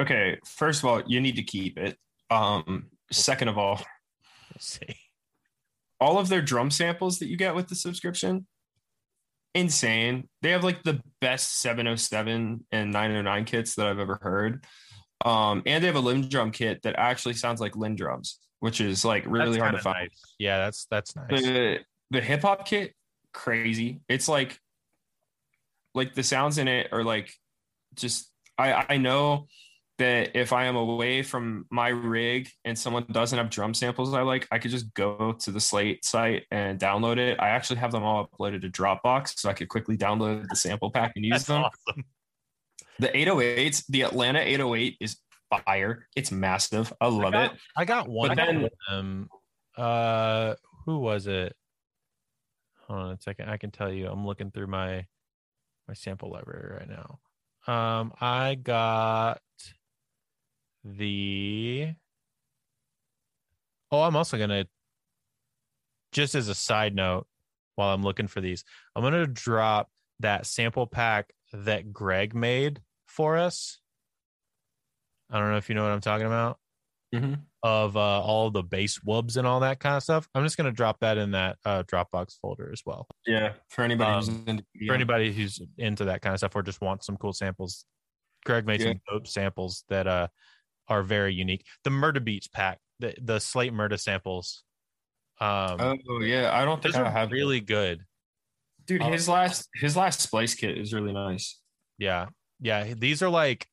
Okay, 0.00 0.38
first 0.44 0.82
of 0.82 0.88
all, 0.88 1.02
you 1.06 1.20
need 1.20 1.36
to 1.36 1.44
keep 1.44 1.78
it. 1.78 1.96
Um, 2.30 2.86
second 3.12 3.48
of 3.48 3.58
all, 3.58 3.80
Let's 4.52 4.78
see. 4.80 4.96
All 6.00 6.18
of 6.18 6.28
their 6.28 6.42
drum 6.42 6.70
samples 6.70 7.18
that 7.18 7.28
you 7.28 7.36
get 7.36 7.54
with 7.54 7.68
the 7.68 7.74
subscription, 7.74 8.46
insane. 9.54 10.28
They 10.42 10.50
have 10.50 10.64
like 10.64 10.82
the 10.82 11.00
best 11.20 11.60
707 11.60 12.64
and 12.72 12.92
909 12.92 13.44
kits 13.44 13.74
that 13.76 13.86
I've 13.86 13.98
ever 13.98 14.18
heard. 14.20 14.64
Um, 15.24 15.62
and 15.66 15.82
they 15.82 15.86
have 15.86 15.96
a 15.96 16.02
LinnDrum 16.02 16.52
kit 16.52 16.82
that 16.82 16.96
actually 16.98 17.34
sounds 17.34 17.60
like 17.60 17.72
LinnDrums, 17.72 18.34
which 18.60 18.80
is 18.80 19.04
like 19.04 19.24
really 19.26 19.58
That's 19.58 19.62
hard 19.62 19.72
to 19.76 19.78
find. 19.82 20.10
nice. 20.10 20.34
yeah 20.38 20.58
that's 20.58 20.86
that's 20.90 21.16
nice 21.16 21.28
the 21.30 21.78
the 22.10 22.20
hip 22.20 22.42
hop 22.42 22.66
kit 22.66 22.92
crazy 23.32 24.00
it's 24.08 24.28
like 24.28 24.58
like 25.94 26.14
the 26.14 26.22
sounds 26.22 26.58
in 26.58 26.68
it 26.68 26.88
are 26.92 27.02
like 27.02 27.32
just 27.94 28.30
i 28.58 28.86
i 28.90 28.96
know 28.96 29.46
that 29.98 30.36
if 30.36 30.52
i 30.52 30.64
am 30.64 30.76
away 30.76 31.22
from 31.22 31.66
my 31.70 31.88
rig 31.88 32.48
and 32.64 32.78
someone 32.78 33.04
doesn't 33.12 33.38
have 33.38 33.48
drum 33.50 33.72
samples 33.74 34.12
i 34.14 34.22
like 34.22 34.46
i 34.50 34.58
could 34.58 34.70
just 34.70 34.92
go 34.94 35.32
to 35.38 35.50
the 35.52 35.60
slate 35.60 36.04
site 36.04 36.44
and 36.50 36.80
download 36.80 37.16
it 37.18 37.38
i 37.40 37.48
actually 37.50 37.76
have 37.78 37.92
them 37.92 38.02
all 38.02 38.26
uploaded 38.28 38.60
to 38.62 38.68
dropbox 38.68 39.38
so 39.38 39.48
i 39.48 39.52
could 39.52 39.68
quickly 39.68 39.96
download 39.96 40.46
the 40.48 40.56
sample 40.56 40.90
pack 40.90 41.12
and 41.16 41.24
use 41.24 41.44
them 41.44 41.62
awesome 41.64 42.04
the 42.98 43.08
808s 43.08 43.84
the 43.88 44.02
atlanta 44.02 44.40
808 44.40 44.96
is 45.00 45.16
fire 45.64 46.08
it's 46.16 46.32
massive 46.32 46.92
i 47.00 47.06
love 47.06 47.32
got- 47.32 47.52
it 47.54 47.60
I 47.76 47.84
got 47.84 48.08
one 48.08 48.28
But 48.28 48.36
then- 48.36 48.64
of 48.64 48.70
them. 48.90 49.28
Uh, 49.76 50.54
who 50.86 50.98
was 51.00 51.26
it? 51.26 51.56
Hold 52.86 53.00
on 53.00 53.10
a 53.12 53.20
second. 53.20 53.50
I 53.50 53.56
can 53.56 53.72
tell 53.72 53.92
you. 53.92 54.06
I'm 54.08 54.24
looking 54.24 54.52
through 54.52 54.68
my 54.68 55.04
my 55.88 55.94
sample 55.94 56.30
library 56.30 56.76
right 56.78 56.88
now. 56.88 57.18
Um, 57.72 58.12
I 58.20 58.54
got 58.54 59.40
the. 60.84 61.94
Oh, 63.90 64.02
I'm 64.02 64.16
also 64.16 64.38
gonna. 64.38 64.66
Just 66.12 66.34
as 66.34 66.48
a 66.48 66.54
side 66.54 66.94
note, 66.94 67.26
while 67.74 67.92
I'm 67.92 68.02
looking 68.02 68.28
for 68.28 68.40
these, 68.40 68.64
I'm 68.94 69.02
gonna 69.02 69.26
drop 69.26 69.88
that 70.20 70.46
sample 70.46 70.86
pack 70.86 71.32
that 71.52 71.92
Greg 71.92 72.34
made 72.34 72.80
for 73.08 73.36
us. 73.36 73.80
I 75.30 75.38
don't 75.38 75.50
know 75.50 75.56
if 75.56 75.68
you 75.68 75.74
know 75.74 75.82
what 75.82 75.92
I'm 75.92 76.00
talking 76.00 76.26
about. 76.26 76.58
Mhm. 77.14 77.40
Of 77.62 77.96
uh, 77.96 78.20
all 78.20 78.50
the 78.50 78.62
base 78.62 78.98
wubs 79.00 79.36
and 79.36 79.46
all 79.46 79.60
that 79.60 79.78
kind 79.80 79.96
of 79.96 80.02
stuff. 80.02 80.28
I'm 80.34 80.42
just 80.44 80.56
gonna 80.56 80.72
drop 80.72 81.00
that 81.00 81.16
in 81.16 81.30
that 81.32 81.58
uh, 81.64 81.82
Dropbox 81.84 82.38
folder 82.40 82.70
as 82.72 82.82
well. 82.84 83.06
Yeah, 83.26 83.54
for 83.68 83.82
anybody 83.82 84.10
Um, 84.10 84.16
who's 84.18 84.28
into 84.48 84.64
For 84.86 84.94
anybody 84.94 85.32
who's 85.32 85.60
into 85.78 86.04
that 86.06 86.22
kind 86.22 86.34
of 86.34 86.40
stuff 86.40 86.54
or 86.56 86.62
just 86.62 86.80
wants 86.80 87.06
some 87.06 87.16
cool 87.16 87.32
samples, 87.32 87.86
Greg 88.44 88.66
made 88.66 88.80
Yeah. 88.80 88.88
some 88.88 89.00
dope 89.08 89.26
samples 89.28 89.84
that 89.88 90.06
uh 90.06 90.28
are 90.88 91.02
very 91.02 91.34
unique. 91.34 91.64
The 91.84 91.90
Murda 91.90 92.18
Beatz 92.18 92.50
pack, 92.50 92.78
the 93.00 93.14
the 93.20 93.38
Slate 93.38 93.72
Murder 93.72 93.96
samples, 93.96 94.64
um, 95.40 96.00
Oh 96.08 96.20
yeah, 96.20 96.50
I 96.52 96.64
don't 96.64 96.82
think 96.82 96.94
I 96.94 97.10
have 97.10 97.32
really 97.32 97.60
good. 97.60 98.02
Dude, 98.86 99.02
uh, 99.02 99.10
his 99.10 99.28
last 99.28 99.68
his 99.74 99.96
last 99.96 100.20
splice 100.20 100.54
kit 100.54 100.78
is 100.78 100.92
really 100.92 101.12
nice. 101.12 101.58
Yeah, 101.98 102.26
yeah. 102.60 102.94
These 102.96 103.22
are 103.22 103.28
like 103.28 103.66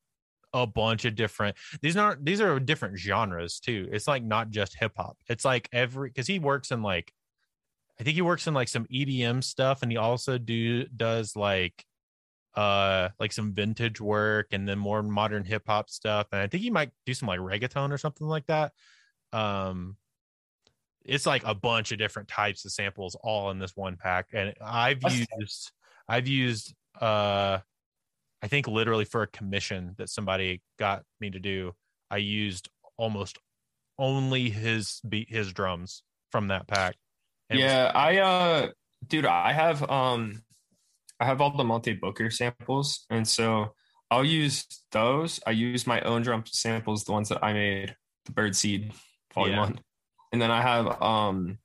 a 0.53 0.65
bunch 0.65 1.05
of 1.05 1.15
different. 1.15 1.57
These 1.81 1.97
aren't. 1.97 2.25
These 2.25 2.41
are 2.41 2.59
different 2.59 2.97
genres 2.97 3.59
too. 3.59 3.89
It's 3.91 4.07
like 4.07 4.23
not 4.23 4.49
just 4.49 4.77
hip 4.79 4.93
hop. 4.97 5.17
It's 5.29 5.45
like 5.45 5.69
every 5.71 6.09
because 6.09 6.27
he 6.27 6.39
works 6.39 6.71
in 6.71 6.81
like, 6.81 7.11
I 7.99 8.03
think 8.03 8.15
he 8.15 8.21
works 8.21 8.47
in 8.47 8.53
like 8.53 8.67
some 8.67 8.85
EDM 8.85 9.43
stuff, 9.43 9.83
and 9.83 9.91
he 9.91 9.97
also 9.97 10.37
do 10.37 10.85
does 10.85 11.35
like, 11.35 11.85
uh, 12.55 13.09
like 13.19 13.31
some 13.31 13.53
vintage 13.53 14.01
work 14.01 14.47
and 14.51 14.67
then 14.67 14.77
more 14.77 15.01
modern 15.03 15.43
hip 15.45 15.63
hop 15.67 15.89
stuff. 15.89 16.27
And 16.31 16.41
I 16.41 16.47
think 16.47 16.63
he 16.63 16.69
might 16.69 16.91
do 17.05 17.13
some 17.13 17.27
like 17.27 17.39
reggaeton 17.39 17.91
or 17.91 17.97
something 17.97 18.27
like 18.27 18.45
that. 18.47 18.73
Um, 19.33 19.95
it's 21.03 21.25
like 21.25 21.43
a 21.45 21.55
bunch 21.55 21.91
of 21.91 21.97
different 21.97 22.27
types 22.27 22.63
of 22.65 22.71
samples 22.71 23.15
all 23.23 23.49
in 23.51 23.59
this 23.59 23.75
one 23.75 23.97
pack, 23.97 24.27
and 24.33 24.53
I've 24.61 25.01
used 25.39 25.71
I've 26.07 26.27
used 26.27 26.73
uh 26.99 27.59
I 28.43 28.47
think 28.47 28.67
literally 28.67 29.05
for 29.05 29.21
a 29.23 29.27
commission 29.27 29.95
that 29.97 30.09
somebody 30.09 30.61
got 30.77 31.03
me 31.19 31.29
to 31.31 31.39
do, 31.39 31.73
I 32.09 32.17
used 32.17 32.69
almost 32.97 33.37
only 33.97 34.49
his 34.49 34.99
beat 35.07 35.29
his 35.31 35.53
drums 35.53 36.03
from 36.31 36.47
that 36.49 36.67
pack. 36.67 36.95
And 37.49 37.59
it 37.59 37.63
was- 37.63 37.71
yeah, 37.71 37.91
I 37.95 38.17
uh 38.19 38.67
dude, 39.07 39.25
I 39.25 39.53
have 39.53 39.89
um 39.89 40.43
I 41.21 41.25
have 41.25 41.39
all 41.39 41.55
the 41.55 41.63
Monte 41.63 41.93
Booker 41.93 42.31
samples, 42.31 43.05
and 43.11 43.27
so 43.27 43.73
I'll 44.09 44.25
use 44.25 44.65
those. 44.91 45.39
I 45.45 45.51
use 45.51 45.85
my 45.85 46.01
own 46.01 46.23
drum 46.23 46.43
samples, 46.47 47.03
the 47.03 47.11
ones 47.11 47.29
that 47.29 47.43
I 47.43 47.53
made, 47.53 47.95
the 48.25 48.31
Bird 48.31 48.55
Seed 48.55 48.91
Volume 49.33 49.55
Yeah. 49.55 49.59
One, 49.61 49.79
and 50.33 50.41
then 50.41 50.49
I 50.49 50.61
have 50.61 51.01
um 51.01 51.59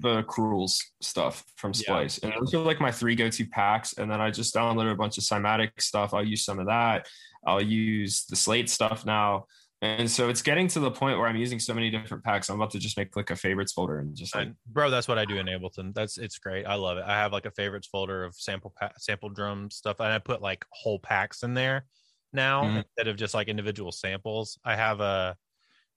the 0.00 0.22
Cruels 0.22 0.82
stuff 1.02 1.44
from 1.56 1.72
Yeah. 1.74 1.82
Splice, 1.82 2.18
and 2.18 2.32
those 2.32 2.54
are 2.54 2.58
like 2.60 2.80
my 2.80 2.90
three 2.90 3.14
go-to 3.14 3.46
packs. 3.46 3.92
And 3.92 4.10
then 4.10 4.20
I 4.20 4.30
just 4.30 4.54
downloaded 4.54 4.92
a 4.92 4.96
bunch 4.96 5.18
of 5.18 5.24
Cymatic 5.24 5.72
stuff. 5.80 6.14
I'll 6.14 6.26
use 6.26 6.44
some 6.44 6.58
of 6.58 6.66
that. 6.66 7.06
I'll 7.46 7.62
use 7.62 8.24
the 8.24 8.36
Slate 8.36 8.70
stuff 8.70 9.04
now. 9.04 9.44
And 9.82 10.10
so 10.10 10.28
it's 10.28 10.42
getting 10.42 10.68
to 10.68 10.80
the 10.80 10.90
point 10.90 11.18
where 11.18 11.26
I'm 11.26 11.36
using 11.36 11.58
so 11.58 11.72
many 11.72 11.88
different 11.90 12.22
packs. 12.22 12.50
I'm 12.50 12.56
about 12.56 12.70
to 12.72 12.78
just 12.78 12.98
make 12.98 13.16
like 13.16 13.30
a 13.30 13.36
favorites 13.36 13.72
folder 13.72 13.98
and 13.98 14.14
just 14.14 14.34
like 14.34 14.50
bro, 14.66 14.90
that's 14.90 15.08
what 15.08 15.18
I 15.18 15.24
do 15.24 15.38
in 15.38 15.46
Ableton. 15.46 15.94
That's 15.94 16.18
it's 16.18 16.38
great. 16.38 16.66
I 16.66 16.74
love 16.74 16.98
it. 16.98 17.04
I 17.06 17.14
have 17.14 17.32
like 17.32 17.46
a 17.46 17.50
favorites 17.50 17.88
folder 17.88 18.24
of 18.24 18.34
sample 18.34 18.74
pa- 18.78 18.92
sample 18.98 19.30
drum 19.30 19.70
stuff, 19.70 20.00
and 20.00 20.12
I 20.12 20.18
put 20.18 20.42
like 20.42 20.66
whole 20.70 20.98
packs 20.98 21.42
in 21.42 21.54
there 21.54 21.86
now 22.32 22.62
Mhm. 22.64 22.76
instead 22.84 23.08
of 23.08 23.16
just 23.16 23.32
like 23.32 23.48
individual 23.48 23.90
samples. 23.90 24.58
I 24.64 24.76
have 24.76 25.00
a 25.00 25.36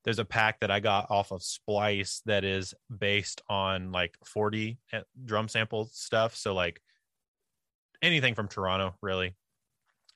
there's 0.05 0.19
a 0.19 0.25
pack 0.25 0.59
that 0.61 0.71
I 0.71 0.79
got 0.79 1.09
off 1.11 1.31
of 1.31 1.43
Splice 1.43 2.21
that 2.25 2.43
is 2.45 2.73
based 2.97 3.41
on 3.49 3.91
like 3.91 4.17
40 4.25 4.77
drum 5.25 5.47
sample 5.49 5.86
stuff. 5.91 6.36
So 6.36 6.53
like 6.53 6.81
anything 8.01 8.36
from 8.36 8.47
Toronto, 8.47 8.95
really. 9.01 9.36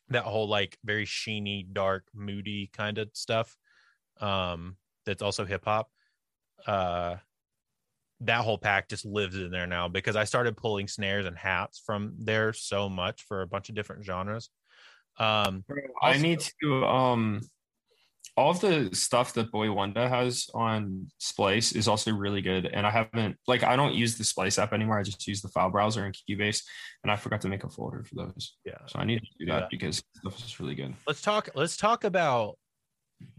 That 0.10 0.24
whole 0.24 0.48
like 0.48 0.78
very 0.86 1.06
sheeny, 1.06 1.66
dark, 1.72 2.06
moody 2.14 2.70
kind 2.72 2.98
of 2.98 3.10
stuff. 3.14 3.58
Um, 4.22 4.78
that's 5.06 5.22
also 5.22 5.46
hip 5.46 5.66
hop. 5.66 5.90
Uh 6.66 7.18
that 8.22 8.42
whole 8.44 8.58
pack 8.58 8.90
just 8.90 9.06
lives 9.06 9.36
in 9.36 9.52
there 9.52 9.68
now 9.68 9.88
because 9.88 10.16
I 10.16 10.24
started 10.24 10.58
pulling 10.58 10.88
snares 10.88 11.28
and 11.28 11.38
hats 11.38 11.80
from 11.86 12.16
there 12.18 12.52
so 12.52 12.90
much 12.90 13.22
for 13.24 13.44
a 13.44 13.48
bunch 13.48 13.70
of 13.70 13.76
different 13.76 14.04
genres. 14.06 14.50
Um 15.20 15.64
I 16.02 16.08
Also- 16.14 16.20
need 16.22 16.40
to 16.64 16.86
um 16.86 17.42
all 18.38 18.52
of 18.52 18.62
the 18.62 18.90
stuff 18.94 19.34
that 19.34 19.52
Boi-1da 19.52 20.08
has 20.08 20.48
on 20.54 21.08
Splice 21.18 21.72
is 21.72 21.88
also 21.88 22.12
really 22.12 22.42
good. 22.42 22.68
And 22.68 22.86
I 22.86 22.92
haven't 22.92 23.36
like 23.48 23.64
I 23.64 23.76
don't 23.76 23.96
use 23.96 24.16
the 24.16 24.24
Splice 24.24 24.60
app 24.60 24.74
anymore. 24.74 25.00
I 25.00 25.04
just 25.04 25.28
use 25.28 25.42
the 25.42 25.48
file 25.50 25.72
browser 25.72 26.06
and 26.06 26.16
Cubase. 26.16 26.62
And 27.04 27.12
I 27.12 27.16
forgot 27.16 27.42
to 27.42 27.48
make 27.48 27.64
a 27.64 27.70
folder 27.70 28.04
for 28.04 28.16
those. 28.16 28.58
yeah. 28.64 28.78
So 28.86 29.00
I 29.00 29.06
need 29.06 29.20
to 29.20 29.28
do 29.40 29.46
that 29.48 29.62
that. 29.62 29.70
because 29.72 30.04
stuff 30.16 30.38
is 30.46 30.60
really 30.60 30.76
good. 30.76 30.94
let's 31.08 31.22
talk 31.22 31.50
let's 31.56 31.78
talk 31.78 32.04
about 32.04 32.58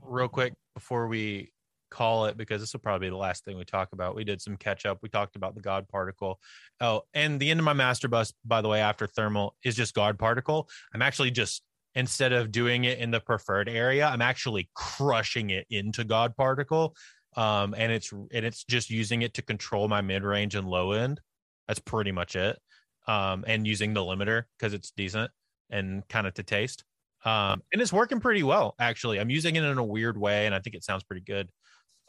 real 0.02 0.28
quick 0.28 0.54
before 0.74 1.06
we 1.06 1.52
call 1.90 2.26
it 2.26 2.36
because 2.36 2.60
this 2.60 2.72
will 2.72 2.80
probably 2.80 3.06
be 3.06 3.10
the 3.10 3.16
last 3.16 3.44
thing 3.44 3.56
we 3.56 3.64
talk 3.64 3.90
about 3.92 4.14
we 4.14 4.24
did 4.24 4.42
some 4.42 4.56
catch 4.56 4.84
up 4.84 4.98
we 5.02 5.08
talked 5.08 5.36
about 5.36 5.54
the 5.54 5.60
god 5.60 5.88
particle 5.88 6.38
oh 6.82 7.00
and 7.14 7.40
the 7.40 7.50
end 7.50 7.58
of 7.58 7.64
my 7.64 7.72
master 7.72 8.08
bus 8.08 8.32
by 8.44 8.60
the 8.60 8.68
way 8.68 8.80
after 8.80 9.06
thermal 9.06 9.54
is 9.64 9.74
just 9.74 9.94
god 9.94 10.18
particle 10.18 10.68
i'm 10.92 11.00
actually 11.00 11.30
just 11.30 11.62
instead 11.98 12.32
of 12.32 12.52
doing 12.52 12.84
it 12.84 12.98
in 12.98 13.10
the 13.10 13.20
preferred 13.20 13.68
area 13.68 14.06
i'm 14.06 14.22
actually 14.22 14.68
crushing 14.74 15.50
it 15.50 15.66
into 15.68 16.04
god 16.04 16.34
particle 16.36 16.94
um 17.36 17.74
and 17.76 17.92
it's 17.92 18.12
and 18.12 18.44
it's 18.44 18.64
just 18.64 18.90
using 18.90 19.22
it 19.22 19.34
to 19.34 19.42
control 19.42 19.88
my 19.88 20.00
mid 20.00 20.24
range 20.24 20.54
and 20.54 20.66
low 20.66 20.92
end. 20.92 21.20
That's 21.66 21.80
pretty 21.80 22.12
much 22.12 22.36
it 22.36 22.58
um 23.06 23.44
and 23.46 23.66
using 23.66 23.94
the 23.94 24.00
limiter 24.00 24.44
because 24.58 24.74
it's 24.74 24.90
decent 24.90 25.30
and 25.70 26.06
kind 26.08 26.26
of 26.26 26.34
to 26.34 26.42
taste 26.42 26.84
um 27.24 27.62
and 27.72 27.80
it's 27.80 27.92
working 27.92 28.20
pretty 28.20 28.42
well 28.42 28.74
actually. 28.80 29.20
I'm 29.20 29.30
using 29.30 29.56
it 29.56 29.62
in 29.62 29.78
a 29.78 29.84
weird 29.84 30.18
way 30.18 30.46
and 30.46 30.54
i 30.54 30.58
think 30.60 30.74
it 30.74 30.84
sounds 30.84 31.04
pretty 31.04 31.22
good 31.22 31.48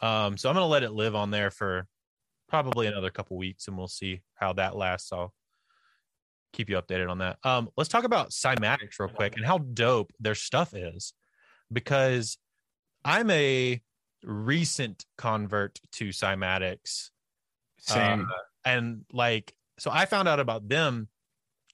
um 0.01 0.37
so 0.37 0.49
i'm 0.49 0.55
gonna 0.55 0.65
let 0.65 0.83
it 0.83 0.93
live 0.93 1.15
on 1.15 1.31
there 1.31 1.51
for 1.51 1.85
probably 2.47 2.87
another 2.87 3.11
couple 3.11 3.37
weeks 3.37 3.67
and 3.67 3.77
we'll 3.77 3.87
see 3.87 4.21
how 4.33 4.53
that 4.53 4.75
lasts 4.75 5.11
i'll 5.11 5.33
keep 6.53 6.69
you 6.69 6.77
updated 6.77 7.09
on 7.09 7.19
that. 7.19 7.37
Um 7.43 7.69
let's 7.77 7.89
talk 7.89 8.03
about 8.03 8.31
cymatics 8.31 8.99
real 8.99 9.09
quick 9.09 9.35
and 9.37 9.45
how 9.45 9.59
dope 9.59 10.11
their 10.19 10.35
stuff 10.35 10.73
is 10.73 11.13
because 11.71 12.37
i'm 13.05 13.29
a 13.29 13.81
recent 14.23 15.05
convert 15.17 15.79
to 15.93 16.09
cymatics 16.09 17.09
Same. 17.79 18.21
uh, 18.21 18.25
and 18.65 19.05
like 19.13 19.53
so 19.77 19.89
i 19.91 20.05
found 20.05 20.27
out 20.27 20.39
about 20.39 20.67
them 20.67 21.07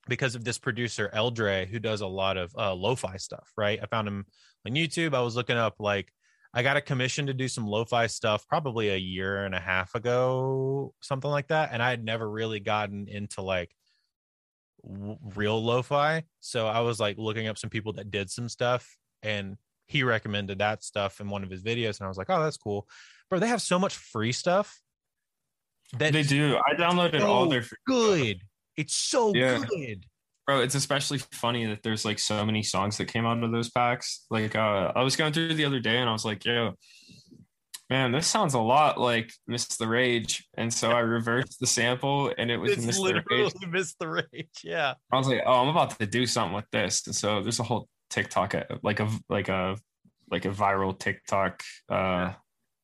because 0.08 0.36
of 0.36 0.44
this 0.44 0.60
producer 0.60 1.10
eldre 1.14 1.68
who 1.68 1.80
does 1.80 2.02
a 2.02 2.08
lot 2.08 2.38
of 2.38 2.54
uh 2.58 2.74
lo-fi 2.74 3.18
stuff 3.18 3.52
right? 3.58 3.80
I 3.82 3.88
found 3.88 4.08
him 4.08 4.26
on 4.68 4.74
youtube. 4.74 5.16
I 5.16 5.22
was 5.22 5.36
looking 5.36 5.58
up 5.58 5.76
like 5.80 6.12
i 6.54 6.62
got 6.62 6.78
a 6.78 6.82
commission 6.82 7.28
to 7.28 7.34
do 7.34 7.48
some 7.48 7.66
lo-fi 7.66 8.08
stuff 8.08 8.48
probably 8.48 8.90
a 8.90 8.98
year 8.98 9.46
and 9.46 9.56
a 9.56 9.60
half 9.60 9.96
ago 9.96 10.94
something 11.02 11.32
like 11.32 11.48
that 11.48 11.70
and 11.72 11.82
i 11.82 11.90
had 11.90 12.04
never 12.04 12.30
really 12.30 12.60
gotten 12.60 13.08
into 13.08 13.42
like 13.42 13.72
w- 14.88 15.18
real 15.36 15.64
lo-fi 15.64 16.24
so 16.40 16.68
i 16.68 16.80
was 16.80 17.00
like 17.00 17.18
looking 17.18 17.48
up 17.48 17.58
some 17.58 17.70
people 17.70 17.94
that 17.94 18.12
did 18.12 18.30
some 18.30 18.48
stuff 18.50 18.98
and 19.24 19.58
he 19.88 20.04
recommended 20.04 20.60
that 20.60 20.84
stuff 20.84 21.20
in 21.22 21.30
one 21.30 21.44
of 21.44 21.50
his 21.50 21.64
videos 21.64 22.00
and 22.00 22.06
i 22.06 22.08
was 22.08 22.18
like 22.18 22.30
oh 22.30 22.42
that's 22.44 22.58
cool 22.58 22.88
bro 23.30 23.40
they 23.40 23.48
have 23.48 23.62
so 23.62 23.78
much 23.80 23.96
free 23.98 24.32
stuff 24.32 24.82
that 26.00 26.14
they 26.14 26.24
do. 26.24 26.58
I 26.68 26.74
downloaded 26.74 27.20
so 27.20 27.28
all 27.28 27.48
their 27.48 27.64
good. 27.86 28.42
It's 28.76 28.96
so 28.96 29.34
Yeah. 29.36 29.64
good. 29.70 30.06
bro. 30.46 30.62
It's 30.62 30.76
especially 30.76 31.20
funny 31.20 31.66
that 31.68 31.84
there's 31.84 32.04
like 32.04 32.18
so 32.20 32.44
many 32.46 32.64
songs 32.64 32.98
that 32.98 33.06
came 33.06 33.26
out 33.26 33.44
of 33.44 33.52
those 33.52 33.70
packs. 33.70 34.26
Like 34.32 34.56
uh 34.56 34.92
I 34.96 35.04
was 35.04 35.16
going 35.16 35.32
through 35.32 35.54
the 35.54 35.66
other 35.66 35.80
day 35.80 35.98
and 35.98 36.10
I 36.10 36.12
was 36.12 36.26
like, 36.26 36.44
yo, 36.44 36.74
man, 37.90 38.12
this 38.12 38.28
sounds 38.28 38.54
a 38.54 38.60
lot 38.60 39.00
like 39.00 39.32
Miss 39.48 39.68
the 39.78 39.88
Rage. 39.88 40.48
And 40.58 40.74
so 40.74 40.92
I 40.92 41.00
reversed 41.00 41.60
the 41.60 41.68
sample 41.68 42.34
and 42.38 42.50
it 42.50 42.58
was 42.58 42.72
It's 42.72 42.86
Miss 42.86 42.98
the 42.98 43.24
Rage. 43.30 43.54
miss 43.70 43.96
the 44.00 44.08
rage. 44.08 44.62
Yeah. 44.64 44.96
I 45.12 45.18
was 45.18 45.28
like, 45.28 45.44
oh, 45.46 45.62
I'm 45.62 45.68
about 45.70 45.98
to 46.00 46.06
do 46.06 46.26
something 46.26 46.56
with 46.56 46.70
this. 46.72 47.06
And 47.06 47.16
so 47.16 47.42
there's 47.42 47.60
a 47.60 47.64
whole 47.64 47.88
TikTok, 48.10 48.56
uh, 48.56 48.64
like 48.82 49.00
a 49.00 49.10
like 49.30 49.50
a 49.50 49.78
like 50.32 50.46
a 50.46 50.50
viral 50.50 50.98
TikTok, 50.98 51.62
uh, 51.90 52.34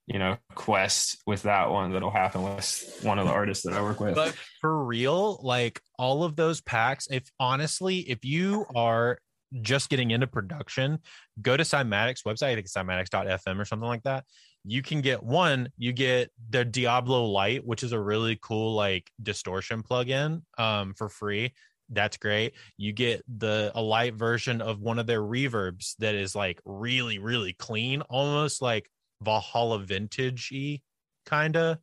you 0.05 0.19
know, 0.19 0.37
quest 0.55 1.17
with 1.25 1.43
that 1.43 1.71
one 1.71 1.93
that'll 1.93 2.11
happen 2.11 2.43
with 2.43 2.99
one 3.01 3.17
of 3.17 3.25
the 3.25 3.31
artists 3.31 3.65
that 3.65 3.73
I 3.73 3.81
work 3.81 3.99
with. 3.99 4.15
But 4.15 4.35
for 4.59 4.83
real, 4.83 5.39
like 5.41 5.81
all 5.97 6.23
of 6.23 6.35
those 6.35 6.61
packs, 6.61 7.07
if 7.09 7.29
honestly, 7.39 7.99
if 7.99 8.23
you 8.25 8.65
are 8.75 9.17
just 9.61 9.89
getting 9.89 10.11
into 10.11 10.27
production, 10.27 10.99
go 11.41 11.57
to 11.57 11.63
Cymatics 11.63 12.23
website. 12.25 12.51
I 12.51 12.55
think 12.55 12.65
it's 12.65 12.73
cymatics.fm 12.73 13.59
or 13.59 13.65
something 13.65 13.87
like 13.87 14.03
that. 14.03 14.25
You 14.63 14.81
can 14.83 15.01
get 15.01 15.23
one, 15.23 15.69
you 15.77 15.91
get 15.91 16.29
the 16.49 16.63
Diablo 16.63 17.25
Lite, 17.25 17.65
which 17.65 17.81
is 17.83 17.93
a 17.93 17.99
really 17.99 18.37
cool 18.41 18.75
like 18.75 19.09
distortion 19.21 19.81
plugin 19.81 20.43
um, 20.57 20.93
for 20.93 21.09
free 21.09 21.53
That's 21.89 22.17
great. 22.17 22.53
You 22.77 22.93
get 22.93 23.21
the 23.27 23.71
a 23.75 23.81
light 23.81 24.15
version 24.15 24.61
of 24.61 24.79
one 24.79 24.97
of 24.97 25.07
their 25.07 25.21
reverbs 25.21 25.95
that 25.99 26.15
is 26.15 26.35
like 26.35 26.61
really, 26.63 27.19
really 27.19 27.53
clean, 27.53 28.01
almost 28.03 28.61
like 28.61 28.89
Valhalla 29.21 29.79
vintage 29.79 30.49
y 30.53 30.79
kind 31.25 31.55
of 31.57 31.77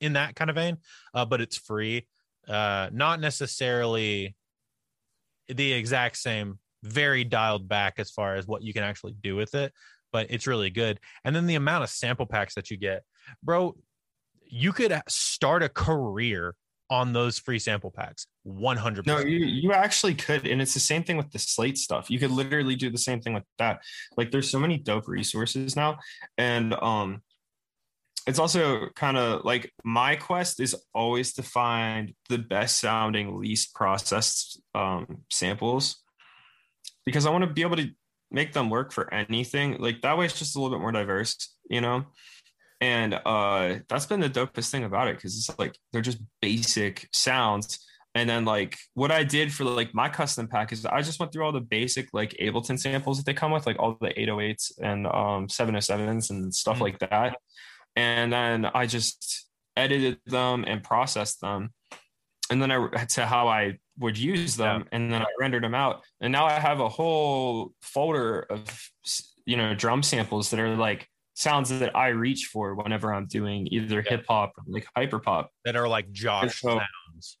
in 0.00 0.12
that 0.12 0.36
kind 0.36 0.50
of 0.50 0.56
vein. 0.56 0.76
Uh, 1.14 1.24
but 1.24 1.40
it's 1.40 1.56
free. 1.56 2.06
Uh, 2.46 2.90
not 2.92 3.18
necessarily 3.20 4.36
the 5.48 5.72
exact 5.72 6.18
same, 6.18 6.58
very 6.82 7.24
dialed 7.24 7.68
back 7.68 7.94
as 7.98 8.10
far 8.10 8.36
as 8.36 8.46
what 8.46 8.62
you 8.62 8.72
can 8.74 8.82
actually 8.82 9.14
do 9.20 9.34
with 9.34 9.54
it, 9.54 9.72
but 10.16 10.28
it's 10.30 10.46
really 10.46 10.70
good. 10.70 10.98
And 11.26 11.36
then 11.36 11.44
the 11.44 11.56
amount 11.56 11.84
of 11.84 11.90
sample 11.90 12.24
packs 12.24 12.54
that 12.54 12.70
you 12.70 12.78
get, 12.78 13.02
bro, 13.42 13.76
you 14.46 14.72
could 14.72 14.98
start 15.08 15.62
a 15.62 15.68
career 15.68 16.54
on 16.88 17.12
those 17.12 17.38
free 17.38 17.58
sample 17.58 17.90
packs 17.90 18.28
100 18.44 19.06
no 19.08 19.18
you, 19.18 19.44
you 19.44 19.72
actually 19.72 20.14
could 20.14 20.46
and 20.46 20.62
it's 20.62 20.72
the 20.72 20.78
same 20.78 21.02
thing 21.02 21.18
with 21.18 21.30
the 21.32 21.38
slate 21.38 21.76
stuff. 21.76 22.10
You 22.10 22.18
could 22.18 22.30
literally 22.30 22.76
do 22.76 22.88
the 22.88 22.96
same 22.96 23.20
thing 23.20 23.34
with 23.34 23.42
that. 23.58 23.80
Like 24.16 24.30
there's 24.30 24.48
so 24.48 24.58
many 24.58 24.78
dope 24.78 25.06
resources 25.06 25.76
now 25.76 25.98
and 26.38 26.72
um 26.74 27.22
it's 28.26 28.38
also 28.38 28.88
kind 28.94 29.18
of 29.18 29.44
like 29.44 29.70
my 29.84 30.16
quest 30.16 30.60
is 30.60 30.74
always 30.94 31.34
to 31.34 31.42
find 31.42 32.14
the 32.30 32.38
best 32.38 32.80
sounding 32.80 33.38
least 33.38 33.74
processed 33.74 34.62
um 34.74 35.24
samples 35.30 36.02
because 37.04 37.26
i 37.26 37.30
want 37.30 37.44
to 37.44 37.50
be 37.50 37.62
able 37.62 37.76
to 37.76 37.88
make 38.30 38.52
them 38.52 38.70
work 38.70 38.92
for 38.92 39.12
anything 39.12 39.76
like 39.78 40.00
that 40.02 40.18
way 40.18 40.24
it's 40.24 40.38
just 40.38 40.56
a 40.56 40.60
little 40.60 40.76
bit 40.76 40.82
more 40.82 40.92
diverse 40.92 41.56
you 41.68 41.80
know? 41.80 42.04
And 42.80 43.14
uh 43.14 43.76
that's 43.88 44.06
been 44.06 44.20
the 44.20 44.28
dopest 44.28 44.70
thing 44.70 44.84
about 44.84 45.08
it 45.08 45.16
because 45.16 45.36
it's 45.36 45.58
like 45.58 45.76
they're 45.92 46.02
just 46.02 46.20
basic 46.42 47.08
sounds. 47.12 47.78
And 48.14 48.28
then 48.28 48.44
like 48.44 48.78
what 48.94 49.10
i 49.10 49.24
did 49.24 49.52
for 49.52 49.64
like 49.64 49.94
my 49.94 50.08
custom 50.08 50.46
pack 50.48 50.72
is 50.72 50.86
i 50.86 51.02
just 51.02 51.20
went 51.20 51.32
through 51.32 51.44
all 51.44 51.52
the 51.52 51.60
basic 51.60 52.08
like 52.12 52.34
ableton 52.40 52.78
samples 52.78 53.18
that 53.18 53.26
they 53.26 53.34
come 53.34 53.50
with 53.50 53.66
like 53.66 53.78
all 53.78 53.96
the 54.00 54.08
808s 54.08 54.72
and 54.82 55.06
um 55.06 55.48
707s 55.48 56.30
and 56.30 56.54
stuff 56.54 56.74
mm-hmm. 56.74 56.82
like 56.84 56.98
that. 57.00 57.38
And 57.94 58.32
then 58.32 58.66
i 58.66 58.86
just 58.86 59.46
edited 59.76 60.18
them 60.26 60.64
and 60.66 60.82
processed 60.82 61.40
them. 61.40 61.70
And 62.50 62.60
then 62.60 62.70
i 62.70 63.04
to 63.04 63.26
how 63.26 63.48
i 63.48 63.78
would 63.98 64.18
use 64.18 64.56
them 64.56 64.82
yeah. 64.82 64.88
and 64.92 65.12
then 65.12 65.22
i 65.22 65.26
rendered 65.40 65.62
them 65.62 65.74
out 65.74 66.02
and 66.20 66.32
now 66.32 66.44
i 66.44 66.52
have 66.52 66.80
a 66.80 66.88
whole 66.88 67.72
folder 67.80 68.40
of 68.50 68.90
you 69.46 69.56
know 69.56 69.74
drum 69.74 70.02
samples 70.02 70.50
that 70.50 70.60
are 70.60 70.76
like 70.76 71.08
sounds 71.36 71.68
that 71.68 71.94
I 71.94 72.08
reach 72.08 72.46
for 72.46 72.74
whenever 72.74 73.12
I'm 73.12 73.26
doing 73.26 73.68
either 73.70 74.02
yeah. 74.04 74.10
hip 74.10 74.24
hop 74.28 74.52
or 74.56 74.64
like 74.66 74.86
hyper 74.96 75.18
pop 75.18 75.50
that 75.64 75.76
are 75.76 75.86
like 75.86 76.10
Josh 76.10 76.60
so, 76.60 76.70
sounds. 76.70 77.38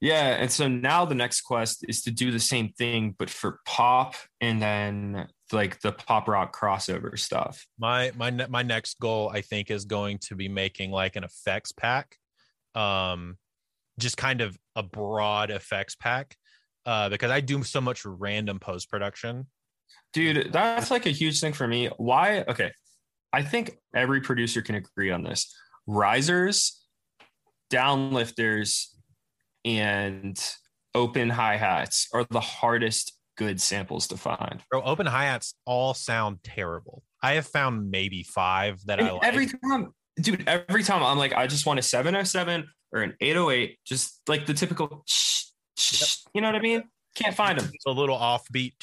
Yeah, 0.00 0.36
and 0.36 0.50
so 0.50 0.68
now 0.68 1.06
the 1.06 1.14
next 1.14 1.42
quest 1.42 1.84
is 1.88 2.02
to 2.02 2.10
do 2.10 2.30
the 2.30 2.40
same 2.40 2.70
thing 2.76 3.14
but 3.16 3.30
for 3.30 3.60
pop 3.64 4.14
and 4.40 4.60
then 4.60 5.28
like 5.52 5.80
the 5.80 5.92
pop 5.92 6.28
rock 6.28 6.54
crossover 6.54 7.18
stuff. 7.18 7.64
My 7.78 8.12
my 8.16 8.30
my 8.30 8.62
next 8.62 8.98
goal 9.00 9.30
I 9.32 9.40
think 9.40 9.70
is 9.70 9.84
going 9.84 10.18
to 10.26 10.34
be 10.34 10.48
making 10.48 10.90
like 10.90 11.16
an 11.16 11.24
effects 11.24 11.72
pack. 11.72 12.16
Um 12.74 13.38
just 13.98 14.16
kind 14.16 14.40
of 14.40 14.56
a 14.74 14.82
broad 14.82 15.50
effects 15.50 15.94
pack 15.94 16.36
uh 16.84 17.08
because 17.08 17.30
I 17.30 17.40
do 17.40 17.62
so 17.62 17.80
much 17.80 18.04
random 18.04 18.58
post 18.58 18.90
production. 18.90 19.46
Dude, 20.12 20.52
that's 20.52 20.90
like 20.90 21.06
a 21.06 21.10
huge 21.10 21.40
thing 21.40 21.52
for 21.52 21.66
me. 21.66 21.90
Why? 21.96 22.44
Okay, 22.48 22.70
I 23.32 23.42
think 23.42 23.78
every 23.94 24.20
producer 24.20 24.62
can 24.62 24.76
agree 24.76 25.10
on 25.10 25.22
this. 25.22 25.54
Risers, 25.86 26.82
downlifters, 27.70 28.86
and 29.64 30.42
open 30.94 31.28
hi 31.28 31.56
hats 31.56 32.08
are 32.14 32.24
the 32.30 32.40
hardest 32.40 33.12
good 33.36 33.60
samples 33.60 34.08
to 34.08 34.16
find. 34.16 34.62
Bro, 34.70 34.82
open 34.82 35.06
hi 35.06 35.24
hats 35.24 35.54
all 35.66 35.92
sound 35.92 36.38
terrible. 36.42 37.02
I 37.22 37.34
have 37.34 37.46
found 37.46 37.90
maybe 37.90 38.22
five 38.22 38.80
that 38.86 38.98
and 38.98 39.08
I 39.08 39.12
like. 39.12 39.24
Every 39.24 39.46
time, 39.46 39.92
dude, 40.20 40.48
every 40.48 40.82
time 40.82 41.02
I'm 41.02 41.18
like, 41.18 41.34
I 41.34 41.46
just 41.46 41.66
want 41.66 41.78
a 41.78 41.82
707 41.82 42.66
or 42.96 43.02
an 43.02 43.14
808, 43.20 43.78
just 43.84 44.20
like 44.26 44.46
the 44.46 44.54
typical, 44.54 45.04
yep. 45.92 46.08
you 46.34 46.40
know 46.40 46.48
what 46.48 46.56
I 46.56 46.60
mean? 46.60 46.84
Can't 47.14 47.34
find 47.34 47.58
them. 47.58 47.70
It's 47.72 47.86
a 47.86 47.90
little 47.90 48.18
offbeat 48.18 48.74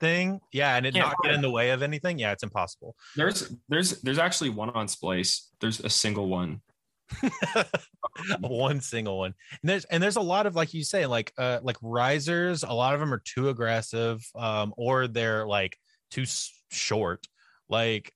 thing. 0.00 0.40
Yeah 0.52 0.76
and 0.76 0.86
it 0.86 0.94
not 0.94 1.16
get 1.22 1.32
in 1.32 1.40
the 1.40 1.50
way 1.50 1.70
of 1.70 1.82
anything? 1.82 2.18
Yeah 2.18 2.32
it's 2.32 2.42
impossible. 2.42 2.94
There's 3.16 3.54
there's 3.68 4.02
there's 4.02 4.18
actually 4.18 4.50
one 4.50 4.70
on 4.70 4.88
splice. 4.88 5.50
There's 5.60 5.80
a 5.80 5.88
single 5.88 6.28
one. 6.28 6.60
One 8.40 8.80
single 8.80 9.18
one. 9.18 9.34
And 9.62 9.68
there's 9.68 9.84
and 9.86 10.02
there's 10.02 10.16
a 10.16 10.22
lot 10.22 10.46
of 10.46 10.54
like 10.54 10.72
you 10.72 10.84
say 10.84 11.06
like 11.06 11.32
uh 11.36 11.60
like 11.62 11.76
risers 11.82 12.62
a 12.62 12.72
lot 12.72 12.94
of 12.94 13.00
them 13.00 13.12
are 13.12 13.22
too 13.24 13.48
aggressive 13.48 14.24
um 14.34 14.72
or 14.76 15.06
they're 15.06 15.46
like 15.46 15.76
too 16.10 16.24
short. 16.70 17.26
Like 17.68 18.12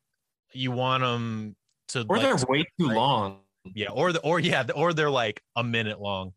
you 0.52 0.70
want 0.70 1.02
them 1.02 1.56
to 1.88 2.06
or 2.08 2.16
like, 2.16 2.22
they're 2.22 2.46
way 2.48 2.64
too 2.78 2.88
long 2.88 3.40
yeah 3.74 3.90
or 3.90 4.12
the 4.12 4.20
or 4.20 4.40
yeah 4.40 4.66
or 4.74 4.92
they're 4.92 5.10
like 5.10 5.40
a 5.56 5.64
minute 5.64 6.00
long. 6.00 6.32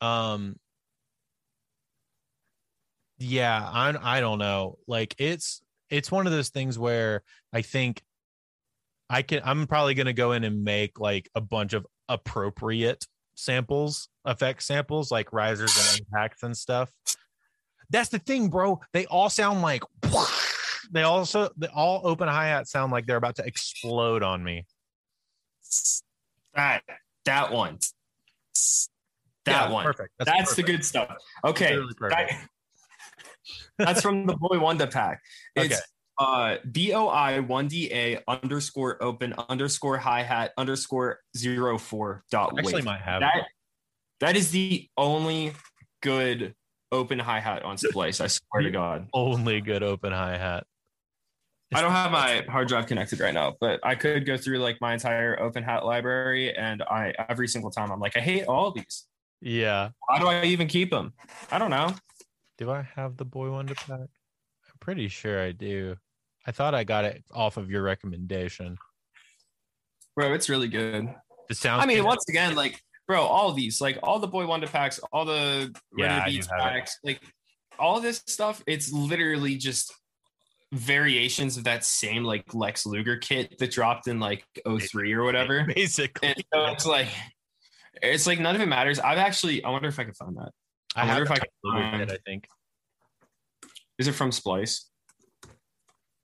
Um 0.00 0.56
yeah 3.18 3.68
i 3.70 4.16
i 4.16 4.20
don't 4.20 4.38
know. 4.38 4.78
Like 4.86 5.14
it's 5.18 5.62
it's 5.90 6.10
one 6.10 6.26
of 6.26 6.32
those 6.32 6.50
things 6.50 6.78
where 6.78 7.22
i 7.52 7.62
think 7.62 8.00
i 9.10 9.22
can 9.22 9.42
i'm 9.44 9.66
probably 9.66 9.92
going 9.94 10.06
to 10.06 10.12
go 10.12 10.32
in 10.32 10.44
and 10.44 10.62
make 10.62 11.00
like 11.00 11.28
a 11.34 11.40
bunch 11.40 11.72
of 11.72 11.84
appropriate 12.08 13.06
samples 13.34 14.08
effect 14.24 14.62
samples 14.62 15.10
like 15.10 15.32
risers 15.32 15.76
and 15.76 16.00
impacts 16.00 16.42
and 16.42 16.56
stuff. 16.56 16.90
That's 17.90 18.08
the 18.08 18.18
thing 18.18 18.48
bro. 18.48 18.80
They 18.92 19.06
all 19.06 19.30
sound 19.30 19.62
like 19.62 19.82
they 20.92 21.02
also 21.02 21.50
they 21.56 21.68
all 21.68 22.02
open 22.04 22.28
hi-hat 22.28 22.68
sound 22.68 22.92
like 22.92 23.06
they're 23.06 23.16
about 23.16 23.36
to 23.36 23.46
explode 23.46 24.22
on 24.22 24.42
me 24.44 24.66
that 26.54 26.82
that 27.24 27.52
one 27.52 27.78
that 29.46 29.68
yeah, 29.68 29.70
one 29.70 29.84
perfect 29.84 30.10
that's, 30.18 30.30
that's 30.30 30.50
perfect. 30.50 30.56
the 30.56 30.72
good 30.72 30.84
stuff 30.84 31.16
okay 31.44 31.78
that, 32.08 32.48
that's 33.78 34.02
from 34.02 34.26
the 34.26 34.36
Boi-1da 34.36 34.90
pack. 34.90 35.20
It's 35.56 35.74
okay. 35.74 35.82
uh 36.18 36.56
BOI 36.64 37.42
1DA 37.42 38.22
underscore 38.28 39.02
open 39.02 39.34
underscore 39.48 39.98
hi 39.98 40.22
hat 40.22 40.52
underscore 40.56 41.20
zero 41.36 41.78
four 41.78 42.24
dot 42.30 42.52
Actually, 42.58 42.82
might 42.82 43.00
have 43.00 43.20
that. 43.20 43.46
That 44.20 44.36
is 44.36 44.50
the 44.50 44.88
only 44.96 45.54
good 46.02 46.54
open 46.92 47.18
hi 47.18 47.40
hat 47.40 47.62
on 47.62 47.78
Splice. 47.78 48.20
I 48.20 48.26
swear 48.26 48.62
to 48.62 48.70
God. 48.70 49.08
Only 49.14 49.60
good 49.60 49.82
open 49.82 50.12
hi 50.12 50.36
hat. 50.36 50.64
I 51.72 51.80
don't 51.80 51.92
have 51.92 52.10
my 52.10 52.44
hard 52.48 52.66
drive 52.68 52.86
connected 52.86 53.20
right 53.20 53.32
now, 53.32 53.56
but 53.60 53.78
I 53.84 53.94
could 53.94 54.26
go 54.26 54.36
through 54.36 54.58
like 54.58 54.80
my 54.80 54.92
entire 54.92 55.40
open 55.40 55.62
hat 55.62 55.84
library, 55.86 56.56
and 56.56 56.82
I 56.82 57.14
every 57.28 57.46
single 57.46 57.70
time 57.70 57.92
I'm 57.92 58.00
like, 58.00 58.16
I 58.16 58.20
hate 58.20 58.46
all 58.46 58.72
these. 58.72 59.06
Yeah. 59.40 59.90
Why 60.06 60.18
do 60.18 60.26
I 60.26 60.44
even 60.44 60.66
keep 60.66 60.90
them? 60.90 61.12
I 61.50 61.58
don't 61.58 61.70
know. 61.70 61.94
Do 62.58 62.70
I 62.70 62.86
have 62.96 63.16
the 63.16 63.24
Boi-1da 63.24 63.74
pack? 63.76 64.00
I'm 64.00 64.78
pretty 64.80 65.08
sure 65.08 65.40
I 65.40 65.52
do. 65.52 65.96
I 66.46 66.52
thought 66.52 66.74
I 66.74 66.84
got 66.84 67.04
it 67.04 67.24
off 67.32 67.56
of 67.56 67.70
your 67.70 67.82
recommendation. 67.82 68.76
Bro, 70.16 70.34
it's 70.34 70.48
really 70.48 70.68
good. 70.68 71.08
It 71.48 71.56
sounds. 71.56 71.82
I 71.82 71.86
mean, 71.86 72.04
once 72.04 72.24
again, 72.28 72.54
like, 72.54 72.80
bro, 73.06 73.22
all 73.22 73.52
these, 73.52 73.80
like, 73.80 73.98
all 74.02 74.18
the 74.18 74.26
Boi-1da 74.26 74.70
packs, 74.70 74.98
all 75.12 75.24
the 75.24 75.74
yeah, 75.96 76.24
Beats 76.24 76.48
packs, 76.48 76.98
like, 77.04 77.20
all 77.78 78.00
this 78.00 78.22
stuff, 78.26 78.62
it's 78.66 78.92
literally 78.92 79.56
just 79.56 79.94
variations 80.72 81.56
of 81.56 81.64
that 81.64 81.84
same 81.84 82.24
like 82.24 82.54
Lex 82.54 82.86
Luger 82.86 83.16
kit 83.16 83.58
that 83.58 83.70
dropped 83.70 84.06
in 84.06 84.20
like 84.20 84.44
03 84.64 85.12
or 85.12 85.24
whatever. 85.24 85.64
Basically. 85.74 86.28
And 86.28 86.44
so 86.52 86.66
it's 86.66 86.86
like 86.86 87.08
it's 88.02 88.26
like 88.26 88.40
none 88.40 88.54
of 88.54 88.60
it 88.60 88.66
matters. 88.66 88.98
I've 88.98 89.18
actually 89.18 89.64
I 89.64 89.70
wonder 89.70 89.88
if 89.88 89.98
I 89.98 90.04
can 90.04 90.14
find 90.14 90.36
that. 90.36 90.50
I, 90.94 91.02
I 91.02 91.06
wonder 91.06 91.22
if 91.22 91.30
I 91.30 91.36
can. 91.36 91.48
find 91.62 92.02
It, 92.02 92.10
I 92.10 92.18
think. 92.24 92.46
Is 93.98 94.08
it 94.08 94.12
from 94.12 94.32
Splice? 94.32 94.88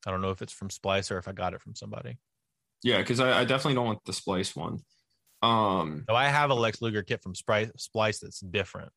I 0.07 0.11
don't 0.11 0.23
know 0.23 0.31
if 0.31 0.41
it's 0.41 0.53
from 0.53 0.71
Splice 0.71 1.11
or 1.11 1.19
if 1.19 1.29
I 1.29 1.33
got 1.33 1.53
it 1.53 1.61
from 1.61 1.75
somebody. 1.75 2.19
Yeah, 2.83 2.99
because 2.99 3.21
I, 3.21 3.41
I, 3.41 3.45
definitely 3.45 3.75
don't 3.75 3.87
want 3.87 4.05
the 4.05 4.13
Splice 4.13 4.55
one. 4.55 4.79
Um, 5.43 6.05
so 6.09 6.15
I 6.15 6.29
have 6.29 6.51
a 6.51 6.55
Lex 6.55 6.81
Luger 6.81 7.03
kit 7.03 7.23
from 7.23 7.35
Splice, 7.35 7.71
Splice 7.77 8.21
that's 8.21 8.41
different. 8.41 8.93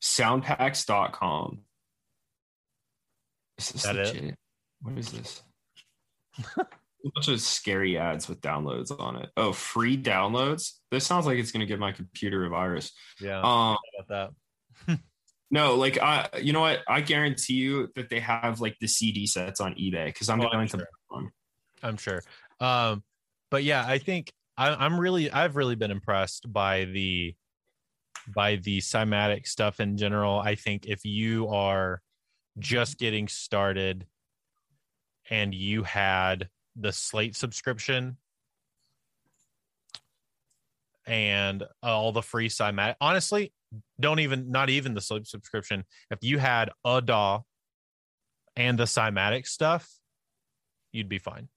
Soundpacks.com. 0.00 1.60
Is 3.58 3.70
this 3.70 3.82
that 3.82 3.94
legit? 3.94 4.24
It? 4.24 4.34
What 4.82 4.98
is 4.98 5.12
this? 5.12 5.42
a 7.04 7.10
bunch 7.14 7.28
of 7.28 7.40
scary 7.40 7.98
ads 7.98 8.28
with 8.28 8.40
downloads 8.40 8.98
on 8.98 9.16
it. 9.16 9.30
Oh, 9.36 9.52
free 9.52 9.96
downloads. 9.96 10.72
This 10.90 11.06
sounds 11.06 11.26
like 11.26 11.38
it's 11.38 11.52
going 11.52 11.60
to 11.60 11.66
give 11.66 11.80
my 11.80 11.92
computer 11.92 12.44
a 12.44 12.48
virus. 12.48 12.92
Yeah. 13.20 13.40
Um, 13.40 13.76
about 13.98 14.32
that. 14.88 14.98
no, 15.50 15.74
like 15.74 15.98
I, 16.00 16.28
you 16.40 16.52
know 16.52 16.60
what? 16.60 16.80
I 16.88 17.00
guarantee 17.00 17.54
you 17.54 17.88
that 17.96 18.08
they 18.08 18.20
have 18.20 18.60
like 18.60 18.76
the 18.80 18.86
CD 18.86 19.26
sets 19.26 19.60
on 19.60 19.74
eBay 19.74 20.06
because 20.06 20.28
I'm 20.28 20.40
oh, 20.40 20.44
going 20.44 20.58
I'm 20.58 20.68
to. 20.68 20.78
Sure. 20.78 21.32
I'm 21.82 21.96
sure. 21.96 22.22
Um, 22.60 23.02
but 23.50 23.64
yeah, 23.64 23.84
I 23.86 23.98
think 23.98 24.32
I, 24.56 24.70
I'm 24.70 24.98
really, 24.98 25.30
I've 25.30 25.56
really 25.56 25.74
been 25.74 25.90
impressed 25.90 26.52
by 26.52 26.84
the 26.84 27.34
by 28.34 28.56
the 28.56 28.78
cymatic 28.78 29.48
stuff 29.48 29.80
in 29.80 29.96
general. 29.96 30.38
I 30.38 30.54
think 30.54 30.86
if 30.86 31.04
you 31.04 31.48
are 31.48 32.00
just 32.58 32.98
getting 32.98 33.26
started 33.26 34.06
and 35.30 35.54
you 35.54 35.82
had 35.82 36.48
the 36.76 36.92
Slate 36.92 37.36
subscription 37.36 38.16
and 41.06 41.64
all 41.82 42.12
the 42.12 42.22
free 42.22 42.48
cymatic, 42.48 42.94
honestly, 43.00 43.52
don't 44.00 44.20
even 44.20 44.50
not 44.50 44.70
even 44.70 44.94
the 44.94 45.00
Slate 45.00 45.26
subscription. 45.26 45.84
If 46.10 46.18
you 46.22 46.38
had 46.38 46.70
a 46.84 47.00
DAW 47.00 47.40
and 48.56 48.78
the 48.78 48.84
cymatic 48.84 49.46
stuff, 49.46 49.88
you'd 50.92 51.08
be 51.08 51.18
fine. 51.18 51.48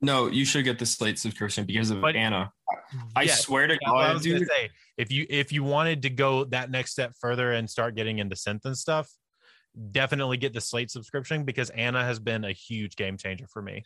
No, 0.00 0.28
you 0.28 0.44
should 0.44 0.64
get 0.64 0.78
the 0.78 0.86
Slate 0.86 1.18
subscription 1.18 1.64
because 1.64 1.90
of 1.90 2.00
But- 2.00 2.16
ANA. 2.16 2.52
I 3.16 3.22
Yes, 3.24 3.42
swear 3.42 3.66
to 3.66 3.74
what 3.82 3.98
I 3.98 4.06
God, 4.08 4.14
was 4.14 4.26
gonna 4.26 4.38
dude. 4.38 4.48
say 4.48 4.70
if 4.96 5.10
you 5.12 5.26
if 5.28 5.52
you 5.52 5.62
wanted 5.62 6.02
to 6.02 6.10
go 6.10 6.44
that 6.44 6.70
next 6.70 6.92
step 6.92 7.12
further 7.20 7.52
and 7.52 7.68
start 7.68 7.94
getting 7.96 8.18
into 8.18 8.34
synth 8.36 8.64
and 8.64 8.76
stuff, 8.78 9.10
definitely 9.90 10.36
get 10.36 10.52
the 10.52 10.60
Slate 10.60 10.90
subscription 10.90 11.44
because 11.44 11.70
ANA 11.70 12.04
has 12.04 12.18
been 12.18 12.44
a 12.44 12.52
huge 12.52 12.96
game 12.96 13.16
changer 13.16 13.46
for 13.46 13.62
me. 13.62 13.82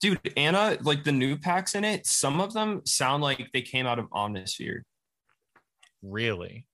Dude, 0.00 0.20
ANA, 0.36 0.78
like 0.82 1.04
the 1.04 1.12
new 1.12 1.36
packs 1.36 1.74
in 1.74 1.84
it, 1.84 2.06
some 2.06 2.40
of 2.40 2.52
them 2.52 2.82
sound 2.84 3.22
like 3.22 3.50
they 3.52 3.62
came 3.62 3.86
out 3.86 3.98
of 3.98 4.10
Omnisphere. 4.10 4.80
Really, 6.02 6.66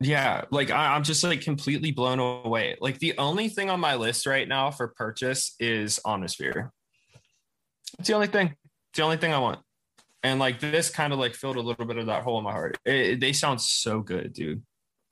Yeah, 0.00 0.44
like 0.50 0.70
I, 0.70 0.94
I'm 0.94 1.02
just 1.02 1.24
like 1.24 1.40
completely 1.40 1.90
blown 1.92 2.18
away. 2.18 2.76
Like 2.80 2.98
the 2.98 3.16
only 3.16 3.48
thing 3.48 3.70
on 3.70 3.80
my 3.80 3.94
list 3.94 4.26
right 4.26 4.46
now 4.46 4.70
for 4.70 4.88
purchase 4.88 5.54
is 5.58 5.98
Omnisphere. 6.04 6.70
It's 7.98 8.08
the 8.08 8.14
only 8.14 8.26
thing. 8.26 8.48
It's 8.90 8.98
the 8.98 9.02
only 9.02 9.16
thing 9.16 9.32
I 9.32 9.38
want. 9.38 9.60
And 10.22 10.38
like 10.38 10.60
this 10.60 10.90
kind 10.90 11.12
of 11.12 11.18
like 11.18 11.34
filled 11.34 11.56
a 11.56 11.60
little 11.62 11.86
bit 11.86 11.96
of 11.96 12.06
that 12.06 12.22
hole 12.22 12.38
in 12.38 12.44
my 12.44 12.52
heart. 12.52 12.76
It- 12.84 13.20
they 13.20 13.32
sound 13.32 13.60
so 13.60 14.00
good, 14.00 14.34
dude. 14.34 14.62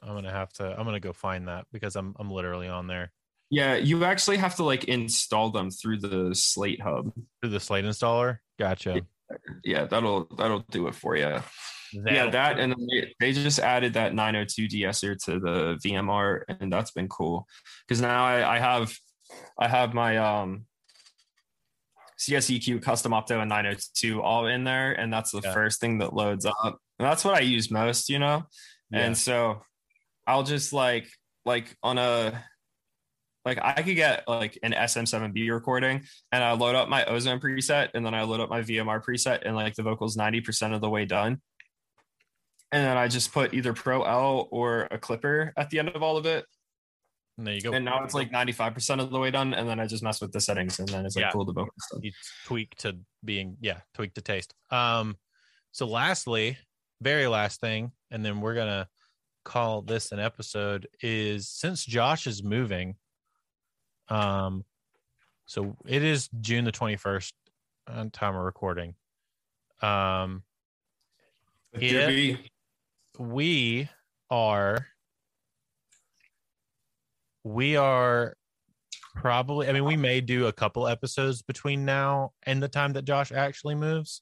I'm 0.07 0.15
gonna 0.15 0.31
have 0.33 0.53
to. 0.55 0.79
I'm 0.79 0.85
gonna 0.85 1.01
go 1.01 1.13
find 1.13 1.49
that 1.49 1.67
because 1.73 1.97
I'm 1.97 2.15
I'm 2.19 2.31
literally 2.31 2.69
on 2.69 2.87
there 2.87 3.13
Yeah, 3.51 3.75
you 3.77 4.05
actually 4.05 4.37
have 4.39 4.55
to 4.57 4.65
like 4.65 4.85
install 4.85 5.51
them 5.51 5.71
through 5.71 5.99
the 5.99 6.35
Slate 6.35 6.81
Hub. 6.81 7.13
through 7.41 7.51
the 7.51 7.61
Slate 7.61 7.85
installer. 7.85 8.39
Gotcha. 8.59 9.03
Yeah, 9.65 9.85
that'll 9.87 10.25
that'll 10.37 10.65
do 10.71 10.87
it 10.89 10.95
for 10.95 11.17
you. 11.17 11.23
yeah, 11.25 11.43
That'll- 12.05 12.31
that 12.33 12.59
and 12.61 12.75
they, 12.91 13.13
they 13.21 13.33
just 13.33 13.59
added 13.59 13.95
that 13.95 14.15
902 14.15 14.69
de-esser 14.69 15.15
to 15.17 15.41
the 15.41 15.79
VMR, 15.85 16.43
and 16.61 16.73
that's 16.73 16.93
been 16.93 17.09
cool 17.09 17.47
because 17.87 18.01
now 18.01 18.25
I, 18.25 18.57
I 18.57 18.59
have 18.61 18.97
I 19.59 19.67
have 19.69 19.95
my 19.95 20.17
um 20.19 20.67
CSEQ 22.19 22.81
custom 22.83 23.13
opto 23.13 23.41
and 23.41 23.49
902 23.49 24.23
all 24.23 24.47
in 24.47 24.65
there, 24.65 24.93
and 24.93 25.13
that's 25.13 25.33
the 25.33 25.41
Yeah. 25.45 25.53
first 25.53 25.81
thing 25.81 25.99
that 25.99 26.15
loads 26.15 26.47
up. 26.47 26.79
And 26.99 27.07
that's 27.07 27.25
what 27.25 27.35
I 27.35 27.41
use 27.41 27.71
most, 27.71 28.09
you 28.09 28.19
know. 28.19 28.45
Yeah. 28.91 29.01
And 29.01 29.19
so 29.19 29.63
I'll 30.27 30.43
just 30.43 30.73
like 30.73 31.09
like 31.45 31.77
on 31.83 31.99
a 31.99 32.45
like 33.45 33.59
I 33.63 33.83
could 33.83 33.95
get 33.95 34.25
like 34.27 34.59
an 34.65 34.73
SM7B 34.73 35.51
recording 35.53 36.03
and 36.33 36.43
I 36.43 36.53
load 36.53 36.75
up 36.75 36.89
my 36.89 37.05
ozone 37.05 37.39
preset 37.39 37.91
and 37.95 38.05
then 38.05 38.13
I 38.15 38.23
load 38.23 38.41
up 38.41 38.51
my 38.51 38.61
VMR 38.63 39.01
preset 39.05 39.43
and 39.47 39.55
like 39.55 39.75
the 39.77 39.85
vocals 39.85 40.17
90% 40.17 40.75
of 40.75 40.81
the 40.81 40.91
way 40.91 41.05
done. 41.05 41.41
And 42.73 42.85
then 42.85 42.97
I 42.97 43.07
just 43.07 43.33
put 43.33 43.55
either 43.55 43.73
Pro 43.73 44.03
L 44.03 44.49
or 44.51 44.89
a 44.91 44.99
clipper 44.99 45.53
at 45.57 45.71
the 45.71 45.79
end 45.79 45.91
of 45.91 46.03
all 46.03 46.17
of 46.17 46.27
it. 46.27 46.45
there 47.39 47.55
you 47.55 47.61
go. 47.61 47.73
And 47.73 47.85
now 47.85 48.03
it's 48.03 48.15
like 48.15 48.33
95% 48.33 49.01
of 49.01 49.11
the 49.13 49.19
way 49.21 49.31
done. 49.31 49.55
And 49.55 49.69
then 49.69 49.79
I 49.79 49.87
just 49.87 50.03
mess 50.03 50.21
with 50.21 50.33
the 50.33 50.41
settings 50.41 50.81
and 50.81 50.89
then 50.89 51.07
it's 51.07 51.15
like 51.15 51.27
Yeah. 51.27 51.31
cool 51.31 51.45
the 51.45 51.53
vocal 51.53 51.73
stuff. 51.79 52.01
you 52.03 52.11
tweak 52.47 52.75
to 52.79 52.99
being 53.25 53.57
yeah 53.61 53.79
tweak 53.95 54.15
to 54.15 54.21
taste 54.21 54.55
um 54.71 55.17
so 55.73 55.87
lastly 55.87 56.57
very 57.03 57.27
last 57.27 57.61
thing 57.61 57.91
and 58.11 58.25
then 58.25 58.41
we're 58.41 58.55
gonna 58.55 58.89
call 59.47 59.81
this 59.81 60.13
an 60.13 60.19
episode 60.19 60.87
is 61.01 61.49
since 61.49 61.85
josh 61.85 62.27
is 62.27 62.43
moving 62.43 62.97
um 64.09 64.65
so 65.47 65.77
it 65.87 66.03
is 66.03 66.29
june 66.41 66.65
the 66.65 66.73
21st 66.73 67.33
on 67.89 68.11
time 68.11 68.35
of 68.35 68.43
recording. 68.43 68.95
Um 69.81 70.43
we 73.19 73.89
are 74.31 74.87
we 77.45 77.77
are 77.77 78.35
probably 79.15 79.69
i 79.69 79.73
mean 79.73 79.85
we 79.85 79.97
may 79.97 80.21
do 80.21 80.47
a 80.47 80.53
couple 80.53 80.87
episodes 80.87 81.41
between 81.43 81.85
now 81.85 82.33
and 82.45 82.63
the 82.63 82.69
time 82.69 82.93
that 82.95 83.05
josh 83.05 83.33
actually 83.33 83.75
moves. 83.75 84.21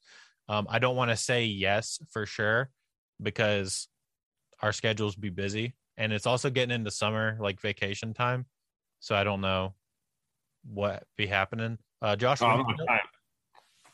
Um, 0.49 0.67
i 0.69 0.79
don't 0.79 0.97
want 0.97 1.11
to 1.11 1.17
say 1.17 1.47
yes 1.47 1.99
for 2.11 2.27
sure 2.27 2.71
because 3.23 3.89
our 4.63 4.73
schedules 4.73 5.15
be 5.17 5.31
busy 5.31 5.75
and 5.97 6.13
it's 6.13 6.27
also 6.27 6.51
getting 6.51 6.75
into 6.75 6.91
summer 6.91 7.37
like 7.41 7.61
vacation 7.61 8.13
time 8.15 8.47
so 9.01 9.15
i 9.15 9.23
don't 9.25 9.41
know 9.41 9.75
what 10.65 11.05
be 11.17 11.27
happening 11.27 11.79
uh 12.03 12.17
josh 12.17 12.41
Oh, 12.43 12.57
you 12.57 12.77
know- 12.77 12.99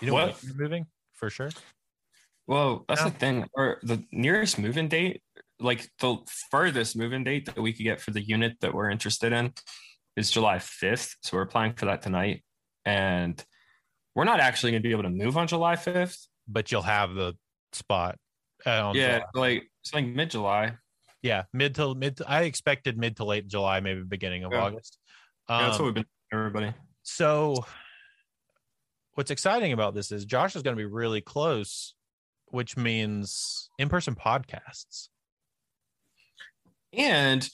you 0.00 0.06
know 0.06 0.12
What? 0.14 0.26
when 0.28 0.36
you're 0.44 0.62
moving 0.62 0.86
for 1.14 1.28
sure 1.30 1.50
Well, 2.46 2.84
that's 2.88 3.02
Yeah. 3.02 3.10
the 3.10 3.18
thing. 3.18 3.48
Or 3.54 3.78
the 3.84 4.02
nearest 4.10 4.58
move-in 4.58 4.88
date, 4.88 5.22
like 5.60 5.88
the 6.00 6.16
furthest 6.50 6.96
move-in 6.96 7.22
date 7.22 7.46
that 7.46 7.58
we 7.60 7.72
could 7.72 7.84
get 7.84 8.00
for 8.00 8.10
the 8.10 8.20
unit 8.22 8.56
that 8.60 8.74
we're 8.74 8.90
interested 8.90 9.32
in 9.32 9.52
is 10.16 10.32
July 10.32 10.56
5th. 10.58 11.14
So 11.22 11.36
we're 11.36 11.44
applying 11.44 11.74
for 11.74 11.84
that 11.84 12.02
tonight. 12.02 12.42
And 12.84 13.40
we're 14.16 14.24
not 14.24 14.40
actually 14.40 14.72
going 14.72 14.82
to 14.82 14.88
be 14.88 14.90
able 14.90 15.04
to 15.04 15.10
move 15.10 15.36
on 15.36 15.46
July 15.46 15.76
5th. 15.76 16.26
but 16.48 16.72
you'll 16.72 16.82
have 16.82 17.14
the 17.14 17.34
spot 17.72 18.18
uh, 18.66 18.88
on 18.88 18.94
yeah, 18.94 19.18
July. 19.18 19.24
like 19.34 19.70
it's 19.82 19.94
like 19.94 20.06
mid-July. 20.06 20.76
yeah 21.22 21.44
mid 21.52 21.74
to 21.76 21.94
mid 21.94 22.20
i 22.26 22.42
expected 22.42 22.96
mid 22.98 23.16
to 23.16 23.24
late 23.24 23.46
july 23.48 23.80
maybe 23.80 24.02
beginning 24.02 24.44
of 24.44 24.52
Yeah. 24.52 24.62
august 24.64 24.98
Yeah, 25.48 25.62
that's 25.66 25.78
Um, 25.78 25.86
what 25.86 25.86
we've 25.86 25.94
been 25.94 26.06
everybody. 26.32 26.72
so 27.02 27.56
what's 29.14 29.30
exciting 29.30 29.72
about 29.72 29.94
this 29.94 30.12
is 30.12 30.24
josh 30.24 30.54
is 30.56 30.62
going 30.62 30.76
to 30.76 30.80
be 30.80 30.86
really 30.86 31.20
close 31.20 31.94
which 32.46 32.76
means 32.76 33.70
in-person 33.78 34.14
podcasts 34.14 35.08
And 36.92 37.48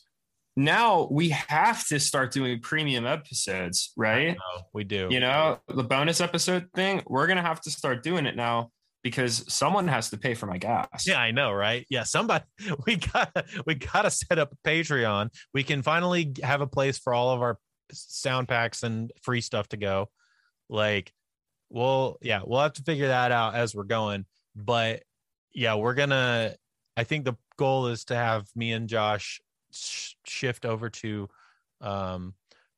now 0.57 1.07
we 1.11 1.29
have 1.31 1.87
to 1.89 2.01
start 2.01 2.33
doing 2.33 2.61
premium 2.61 3.05
episodes, 3.07 3.93
right? 3.97 4.37
we 4.73 4.85
do 4.85 5.09
You 5.11 5.21
know, 5.21 5.59
the 5.69 5.83
bonus 5.85 6.23
episode 6.23 6.69
thing, 6.75 7.03
we're 7.07 7.27
going 7.27 7.37
to 7.37 7.43
have 7.43 7.61
to 7.63 7.71
start 7.71 8.03
doing 8.03 8.25
it 8.25 8.37
now 8.37 8.71
because 9.07 9.45
someone 9.47 9.87
has 9.87 10.11
to 10.11 10.17
pay 10.17 10.35
for 10.35 10.47
my 10.47 10.59
gas. 10.59 11.07
yeah 11.07 11.21
i 11.21 11.31
know 11.31 11.53
right? 11.53 11.87
Yeah 11.89 12.03
somebody 12.03 12.45
we 12.87 12.97
got 12.97 13.31
we 13.65 13.75
got 13.77 14.03
to 14.03 14.11
set 14.11 14.39
up 14.39 14.53
a 14.53 14.69
patreon. 14.69 15.31
We 15.55 15.63
can 15.63 15.83
finally 15.83 16.35
have 16.43 16.61
a 16.61 16.67
place 16.67 16.99
for 16.99 17.15
all 17.15 17.31
of 17.31 17.41
our 17.41 17.59
sound 17.93 18.49
packs 18.49 18.83
and 18.83 19.13
free 19.23 19.41
stuff 19.41 19.69
to 19.69 19.77
go. 19.77 20.09
Like 20.69 21.13
well 21.71 22.19
yeah 22.21 22.41
we'll 22.45 22.61
have 22.61 22.73
to 22.75 22.83
figure 22.83 23.09
that 23.09 23.31
out 23.31 23.55
as 23.55 23.75
we're 23.75 23.85
going. 23.85 24.27
But 24.57 25.03
yeah 25.55 25.75
we're 25.75 25.95
gonna 25.95 26.55
i 26.97 27.05
think 27.05 27.25
the 27.25 27.35
goal 27.57 27.87
is 27.87 28.05
to 28.05 28.15
have 28.15 28.47
me 28.55 28.73
and 28.73 28.89
josh 28.89 29.41
sh- 29.73 30.13
shift 30.25 30.67
over 30.67 30.91
to 30.91 31.29
um 31.81 32.35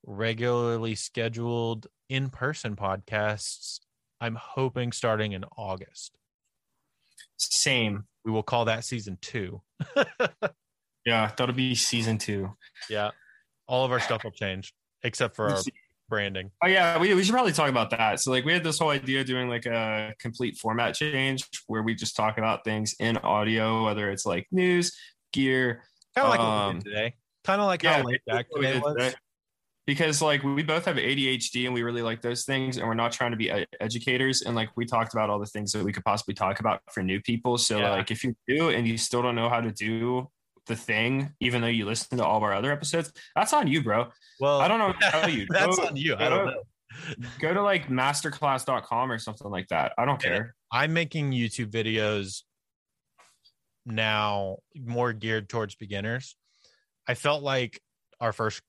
regularly 0.07 0.95
scheduled 0.95 1.89
in-person 2.09 2.77
podcasts 2.77 3.81
i'm 4.21 4.37
hoping 4.41 4.93
starting 4.93 5.33
in 5.33 5.45
august 5.57 6.18
Same. 7.39 8.05
we 8.25 8.33
will 8.33 8.43
call 8.43 8.67
that 8.67 8.85
season 8.85 9.17
two 9.23 9.63
Yeah, 11.05 11.31
that'll 11.37 11.55
be 11.55 11.75
season 11.75 12.19
two. 12.19 12.55
yeah 12.91 13.11
all 13.67 13.85
of 13.85 13.93
our 13.93 14.01
stuff 14.01 14.25
will 14.25 14.31
change 14.31 14.73
except 15.03 15.37
for 15.37 15.49
our 15.51 15.61
branding 16.09 16.51
Oh 16.63 16.69
yeah, 16.69 16.99
we, 16.99 17.13
we 17.15 17.23
should 17.23 17.33
probably 17.35 17.53
talk 17.53 17.69
about 17.69 17.91
that. 17.91 18.19
So 18.21 18.31
like 18.31 18.45
we 18.45 18.53
had 18.53 18.65
this 18.65 18.79
whole 18.79 18.89
idea 18.91 19.21
of 19.21 19.27
doing 19.27 19.49
like 19.49 19.67
a 19.67 20.15
complete 20.19 20.57
format 20.57 20.95
change 20.95 21.47
where 21.67 21.83
we 21.83 21.95
just 21.95 22.17
talk 22.17 22.39
about 22.39 22.65
things 22.65 22.95
in 22.99 23.19
audio, 23.19 23.85
whether 23.85 24.11
it's 24.11 24.25
like 24.25 24.47
news, 24.51 24.97
gear, 25.35 25.83
kind 26.17 26.25
of 26.27 26.31
like 26.31 26.41
what 26.41 26.47
we 26.47 26.71
Um, 26.71 26.79
did 26.79 26.85
today 26.85 27.15
kind 27.45 27.61
of 27.61 27.67
like 27.67 27.83
yeah, 27.83 27.99
how 27.99 28.03
late 28.03 28.21
back 28.27 28.47
today 28.55 28.79
was 28.79 28.95
today. 28.97 29.15
Because 29.89 30.21
like 30.21 30.43
we 30.43 30.63
both 30.63 30.85
have 30.85 30.97
ADHD 30.97 31.65
and 31.65 31.73
we 31.73 31.83
really 31.83 32.03
like 32.03 32.21
those 32.21 32.45
things 32.45 32.77
and 32.77 32.87
we're 32.87 32.93
not 32.93 33.11
trying 33.11 33.31
to 33.31 33.39
be 33.39 33.51
educators. 33.81 34.43
And 34.43 34.55
like 34.55 34.69
we 34.77 34.85
talked 34.85 35.15
about 35.15 35.31
all 35.31 35.39
the 35.39 35.47
things 35.47 35.73
that 35.73 35.83
we 35.83 35.95
could 35.95 36.05
possibly 36.05 36.35
talk 36.35 36.61
about 36.61 36.83
for 36.93 37.03
new 37.03 37.23
people. 37.23 37.57
So 37.57 37.79
Yeah. 37.79 37.93
like 37.93 38.11
if 38.11 38.23
you 38.23 38.35
do 38.47 38.69
and 38.69 38.87
you 38.87 38.99
still 38.99 39.23
don't 39.23 39.35
know 39.35 39.49
how 39.49 39.63
to 39.63 39.73
do 39.73 40.29
the 40.67 40.77
thing 40.77 41.33
even 41.41 41.63
though 41.63 41.69
you 41.69 41.87
listen 41.87 42.19
to 42.19 42.25
all 42.27 42.37
of 42.37 42.43
our 42.43 42.53
other 42.53 42.71
episodes 42.71 43.11
that's 43.35 43.55
on 43.55 43.67
you 43.67 43.83
bro. 43.83 44.09
Well 44.39 44.61
i 44.61 44.69
don't 44.69 44.79
know 44.79 44.93
tell 45.01 45.27
you 45.27 45.47
that's 45.51 45.79
Go- 45.79 45.87
on 45.87 45.97
you. 45.97 46.15
I 46.17 46.29
don't 46.29 46.45
go- 46.45 46.51
know. 46.51 47.29
go 47.41 47.55
to 47.55 47.63
like 47.63 47.89
masterclass.com 47.89 49.11
or 49.11 49.19
something 49.19 49.51
like 49.51 49.69
that. 49.69 49.95
I 49.97 50.05
don't 50.05 50.21
care. 50.21 50.55
I'm 50.71 50.93
making 50.93 51.33
YouTube 51.33 51.71
videos 51.71 52.43
now 53.87 54.59
more 54.77 55.15
geared 55.15 55.49
towards 55.49 55.75
beginners. 55.77 56.37
I 57.07 57.15
felt 57.15 57.43
like 57.43 57.81
our 58.21 58.35
first 58.35 58.61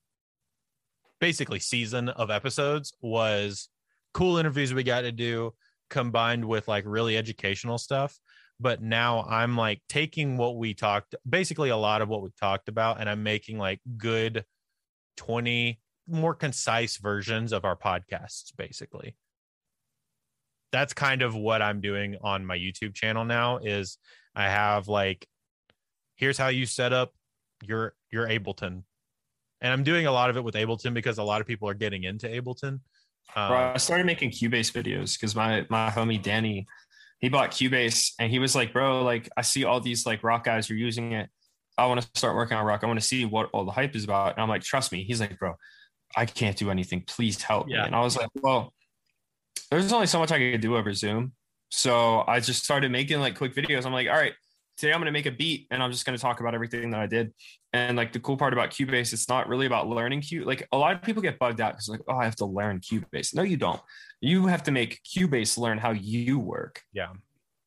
basically 1.20 1.58
season 1.60 2.08
of 2.08 2.30
episodes 2.30 2.92
was 3.00 3.68
cool 4.14 4.38
interviews 4.38 4.74
we 4.74 4.82
got 4.82 5.02
to 5.02 5.12
do 5.12 5.52
combined 5.88 6.44
with 6.44 6.68
like 6.68 6.84
really 6.86 7.16
educational 7.16 7.78
stuff. 7.78 8.18
but 8.58 8.82
now 8.82 9.24
I'm 9.28 9.56
like 9.56 9.80
taking 9.88 10.36
what 10.36 10.56
we 10.56 10.74
talked 10.74 11.14
basically 11.28 11.70
a 11.70 11.76
lot 11.76 12.02
of 12.02 12.08
what 12.08 12.22
we 12.22 12.28
talked 12.38 12.68
about 12.68 13.00
and 13.00 13.08
I'm 13.08 13.22
making 13.22 13.58
like 13.58 13.80
good 13.96 14.44
20 15.16 15.80
more 16.06 16.34
concise 16.34 16.96
versions 16.98 17.52
of 17.52 17.64
our 17.64 17.76
podcasts 17.76 18.52
basically. 18.56 19.16
That's 20.72 20.92
kind 20.92 21.22
of 21.22 21.34
what 21.34 21.62
I'm 21.62 21.80
doing 21.80 22.16
on 22.20 22.46
my 22.46 22.56
YouTube 22.56 22.94
channel 22.94 23.24
now 23.24 23.58
is 23.58 23.98
I 24.34 24.44
have 24.44 24.88
like 24.88 25.26
here's 26.16 26.38
how 26.38 26.48
you 26.48 26.66
set 26.66 26.92
up 26.92 27.12
your 27.62 27.94
your 28.10 28.26
Ableton. 28.28 28.84
And 29.60 29.72
I'm 29.72 29.82
doing 29.82 30.06
a 30.06 30.12
lot 30.12 30.30
of 30.30 30.36
it 30.36 30.44
with 30.44 30.54
Ableton 30.54 30.94
because 30.94 31.18
a 31.18 31.22
lot 31.22 31.40
of 31.40 31.46
people 31.46 31.68
are 31.68 31.74
getting 31.74 32.04
into 32.04 32.26
Ableton. 32.28 32.80
Um, 33.36 33.48
Bro, 33.48 33.72
I 33.74 33.76
started 33.76 34.06
making 34.06 34.30
Cubase 34.30 34.72
videos 34.72 35.18
because 35.18 35.36
my 35.36 35.66
my 35.68 35.90
homie 35.90 36.20
Danny, 36.20 36.66
he 37.20 37.28
bought 37.28 37.50
Cubase 37.50 38.12
and 38.18 38.30
he 38.30 38.38
was 38.38 38.54
like, 38.54 38.72
bro, 38.72 39.02
like 39.02 39.28
I 39.36 39.42
see 39.42 39.64
all 39.64 39.80
these 39.80 40.06
like 40.06 40.24
rock 40.24 40.44
guys 40.44 40.70
are 40.70 40.74
using 40.74 41.12
it. 41.12 41.28
I 41.78 41.86
want 41.86 42.00
to 42.02 42.08
start 42.14 42.34
working 42.34 42.56
on 42.56 42.64
rock. 42.64 42.82
I 42.82 42.86
want 42.86 43.00
to 43.00 43.06
see 43.06 43.24
what 43.24 43.48
all 43.52 43.64
the 43.64 43.70
hype 43.70 43.94
is 43.94 44.04
about. 44.04 44.32
And 44.32 44.42
I'm 44.42 44.48
like, 44.48 44.62
trust 44.62 44.92
me. 44.92 45.04
He's 45.04 45.20
like, 45.20 45.38
bro, 45.38 45.54
I 46.16 46.26
can't 46.26 46.56
do 46.56 46.70
anything. 46.70 47.04
Please 47.06 47.40
help 47.40 47.68
yeah. 47.68 47.78
me. 47.78 47.86
And 47.86 47.94
I 47.94 48.00
was 48.00 48.16
like, 48.16 48.28
well, 48.42 48.74
there's 49.70 49.92
only 49.92 50.06
so 50.06 50.18
much 50.18 50.32
I 50.32 50.38
could 50.38 50.60
do 50.60 50.76
over 50.76 50.92
Zoom. 50.92 51.32
So 51.70 52.24
I 52.26 52.40
just 52.40 52.64
started 52.64 52.90
making 52.90 53.20
like 53.20 53.36
quick 53.36 53.54
videos. 53.54 53.86
I'm 53.86 53.92
like, 53.92 54.08
all 54.08 54.14
right, 54.14 54.34
today 54.80 54.92
I'm 54.92 54.98
going 54.98 55.06
to 55.06 55.12
make 55.12 55.26
a 55.26 55.30
beat 55.30 55.66
and 55.70 55.82
I'm 55.82 55.92
just 55.92 56.06
going 56.06 56.16
to 56.16 56.22
talk 56.22 56.40
about 56.40 56.54
everything 56.54 56.90
that 56.90 57.00
I 57.00 57.06
did. 57.06 57.34
And 57.74 57.98
like 57.98 58.12
the 58.12 58.18
cool 58.18 58.38
part 58.38 58.54
about 58.54 58.70
Cubase, 58.70 59.12
it's 59.12 59.28
not 59.28 59.46
really 59.46 59.66
about 59.66 59.88
learning 59.88 60.22
Cube. 60.22 60.46
Like 60.46 60.66
a 60.72 60.78
lot 60.78 60.94
of 60.94 61.02
people 61.02 61.22
get 61.22 61.38
bugged 61.38 61.60
out 61.60 61.74
because 61.74 61.88
like, 61.88 62.00
oh, 62.08 62.16
I 62.16 62.24
have 62.24 62.36
to 62.36 62.46
learn 62.46 62.80
Cubase. 62.80 63.34
No, 63.34 63.42
you 63.42 63.58
don't. 63.58 63.80
You 64.22 64.46
have 64.46 64.62
to 64.64 64.70
make 64.70 65.00
Cubase 65.04 65.58
learn 65.58 65.76
how 65.76 65.90
you 65.90 66.38
work. 66.38 66.80
Yeah. 66.94 67.08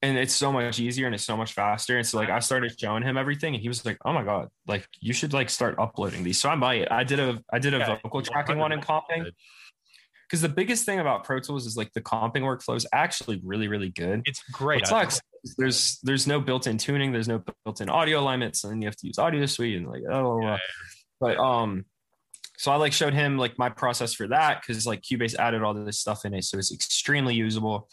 And 0.02 0.18
it's 0.18 0.34
so 0.34 0.52
much 0.52 0.80
easier 0.80 1.06
and 1.06 1.16
it's 1.16 1.24
so 1.24 1.38
much 1.38 1.54
faster. 1.54 1.98
And 1.98 2.06
so 2.06 2.18
like 2.18 2.30
I 2.30 2.40
started 2.40 2.78
showing 2.78 3.04
him 3.04 3.16
everything 3.16 3.54
and 3.54 3.62
he 3.62 3.70
was 3.70 3.86
like, 3.86 3.98
oh 4.04 4.12
my 4.12 4.24
God, 4.24 4.50
like 4.68 4.88
you 5.00 5.14
should 5.14 5.34
like 5.34 5.52
start 5.52 5.76
uploading 5.78 6.24
these. 6.24 6.40
So 6.40 6.50
I 6.50 6.56
might. 6.56 6.92
I 6.92 7.04
did 7.04 7.20
a 7.20 7.40
I 7.54 7.60
did 7.60 7.76
a 7.76 7.78
yeah, 7.78 8.00
vocal 8.04 8.24
tracking 8.24 8.58
one 8.58 8.72
in 8.72 8.82
comping 8.82 9.32
because 10.34 10.42
the 10.42 10.50
biggest 10.50 10.84
thing 10.84 11.00
about 11.00 11.24
Pro 11.24 11.40
Tools 11.40 11.68
is 11.68 11.78
like 11.78 11.94
the 11.94 12.02
comping 12.02 12.42
workflow 12.42 12.76
is 12.76 12.88
actually 12.92 13.40
really, 13.44 13.68
really 13.68 13.90
good. 13.90 14.24
It's 14.26 14.42
great. 14.52 14.82
It 14.82 14.88
sucks. 14.88 15.22
There's 15.60 16.00
there's 16.02 16.26
no 16.26 16.40
built-in 16.40 16.80
tuning. 16.80 17.12
There's 17.12 17.28
no 17.28 17.44
built-in 17.64 17.88
audio 17.88 18.20
alignment, 18.20 18.56
so 18.56 18.68
then 18.68 18.82
you 18.82 18.88
have 18.88 18.96
to 18.96 19.06
use 19.06 19.20
Audio 19.20 19.46
Suite 19.46 19.78
and 19.78 19.88
like 19.88 20.02
oh. 20.10 20.42
Yeah. 20.42 20.58
But 21.20 21.38
um, 21.38 21.86
so 22.58 22.72
I 22.72 22.78
like 22.78 22.94
showed 22.94 23.14
him 23.14 23.38
like 23.38 23.60
my 23.60 23.70
process 23.70 24.16
for 24.16 24.28
that 24.30 24.60
because 24.60 24.88
like 24.88 25.04
Cubase 25.04 25.38
added 25.38 25.62
all 25.62 25.76
this 25.76 26.00
stuff 26.00 26.26
in 26.26 26.34
it, 26.34 26.46
so 26.46 26.58
it's 26.58 26.74
extremely 26.74 27.36
usable. 27.36 27.88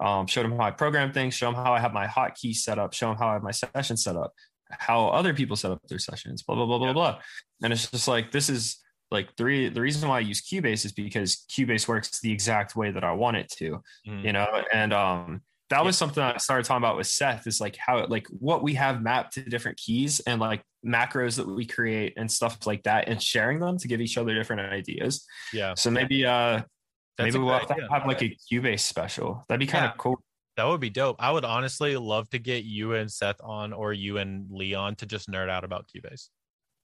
Um, 0.00 0.26
showed 0.26 0.46
him 0.46 0.52
how 0.52 0.64
I 0.64 0.70
program 0.70 1.12
things, 1.12 1.34
show 1.34 1.50
him 1.50 1.56
how 1.56 1.74
I 1.74 1.80
have 1.80 1.92
my 1.92 2.06
hotkeys 2.06 2.56
set 2.56 2.78
up, 2.78 2.94
show 2.94 3.10
him 3.10 3.18
how 3.18 3.28
I 3.28 3.32
have 3.34 3.42
my 3.42 3.50
session 3.50 3.98
set 3.98 4.16
up, 4.16 4.32
how 4.70 5.08
other 5.08 5.34
people 5.34 5.56
set 5.56 5.72
up 5.72 5.82
their 5.88 5.98
sessions, 5.98 6.42
blah 6.42 6.56
blah 6.56 6.64
blah 6.64 6.78
blah 6.78 6.86
yeah. 6.86 6.92
blah. 6.94 7.18
And 7.62 7.70
it's 7.70 7.90
just 7.90 8.08
like 8.08 8.32
this 8.32 8.48
is 8.48 8.78
like 9.12 9.36
the, 9.36 9.44
re- 9.44 9.68
the 9.68 9.80
reason 9.80 10.08
why 10.08 10.16
I 10.16 10.20
use 10.20 10.40
Cubase 10.40 10.84
is 10.84 10.92
because 10.92 11.44
Cubase 11.50 11.86
works 11.86 12.20
the 12.20 12.32
exact 12.32 12.74
way 12.74 12.90
that 12.90 13.04
I 13.04 13.12
want 13.12 13.36
it 13.36 13.50
to, 13.58 13.82
mm. 14.08 14.24
you 14.24 14.32
know, 14.32 14.46
and 14.72 14.92
um, 14.92 15.42
that 15.72 15.78
yeah. 15.78 15.84
was 15.84 15.96
something 15.96 16.22
I 16.22 16.36
started 16.38 16.64
talking 16.64 16.82
about 16.82 16.96
with 16.96 17.06
Seth 17.06 17.46
is 17.46 17.60
like 17.60 17.76
how 17.76 18.04
like 18.06 18.26
what 18.28 18.62
we 18.62 18.74
have 18.74 19.02
mapped 19.02 19.34
to 19.34 19.42
different 19.42 19.78
keys 19.78 20.20
and 20.20 20.40
like 20.40 20.62
macros 20.84 21.36
that 21.36 21.46
we 21.46 21.64
create 21.64 22.14
and 22.16 22.30
stuff 22.30 22.66
like 22.66 22.82
that 22.82 23.08
and 23.08 23.22
sharing 23.22 23.60
them 23.60 23.78
to 23.78 23.88
give 23.88 24.00
each 24.00 24.18
other 24.18 24.34
different 24.34 24.60
ideas. 24.72 25.24
Yeah. 25.52 25.74
So 25.74 25.90
maybe 25.90 26.26
uh 26.26 26.62
That's 27.16 27.32
maybe 27.32 27.38
we'll 27.38 27.58
have, 27.58 27.70
have, 27.90 28.06
like 28.06 28.22
a 28.22 28.36
Cubase 28.52 28.80
special. 28.80 29.44
That'd 29.48 29.60
be 29.60 29.66
kind 29.66 29.84
of 29.84 29.92
yeah. 29.92 29.96
cool. 29.98 30.22
That 30.58 30.64
would 30.64 30.80
be 30.80 30.90
dope. 30.90 31.16
I 31.18 31.30
would 31.30 31.46
honestly 31.46 31.96
love 31.96 32.28
to 32.30 32.38
get 32.38 32.64
you 32.64 32.94
and 32.94 33.10
Seth 33.10 33.40
on 33.42 33.72
or 33.72 33.94
you 33.94 34.18
and 34.18 34.50
Leon 34.50 34.96
to 34.96 35.06
just 35.06 35.30
nerd 35.30 35.48
out 35.48 35.64
about 35.64 35.86
Cubase. 35.88 36.28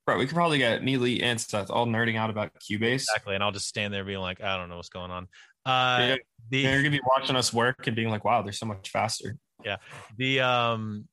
Right, 0.08 0.16
we 0.16 0.24
could 0.24 0.36
probably 0.36 0.56
get 0.56 0.82
Lee, 0.82 1.20
and 1.20 1.38
Seth 1.38 1.68
all 1.68 1.86
nerding 1.86 2.16
out 2.16 2.30
about 2.30 2.50
Cubase. 2.54 2.94
Exactly, 2.94 3.34
and 3.34 3.44
I'll 3.44 3.52
just 3.52 3.68
stand 3.68 3.92
there 3.92 4.04
being 4.04 4.20
like, 4.20 4.42
I 4.42 4.56
don't 4.56 4.70
know 4.70 4.76
what's 4.76 4.88
going 4.88 5.10
on. 5.10 5.24
Uh, 5.66 5.98
yeah, 6.00 6.16
the, 6.48 6.58
you're 6.60 6.78
gonna 6.78 6.96
be 6.96 7.00
watching 7.06 7.36
us 7.36 7.52
work 7.52 7.86
and 7.86 7.94
being 7.94 8.08
like, 8.08 8.24
wow, 8.24 8.40
they're 8.40 8.54
so 8.54 8.64
much 8.64 8.88
faster. 8.88 9.36
Yeah, 9.62 9.76
the 10.16 10.40
um, 10.40 11.08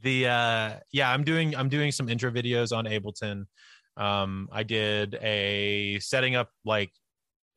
the 0.00 0.28
uh, 0.28 0.72
yeah, 0.92 1.12
I'm 1.12 1.22
doing 1.22 1.54
I'm 1.54 1.68
doing 1.68 1.92
some 1.92 2.08
intro 2.08 2.30
videos 2.30 2.74
on 2.74 2.86
Ableton. 2.86 3.44
Um, 3.98 4.48
I 4.50 4.62
did 4.62 5.16
a 5.16 5.98
setting 5.98 6.36
up 6.36 6.48
like 6.64 6.90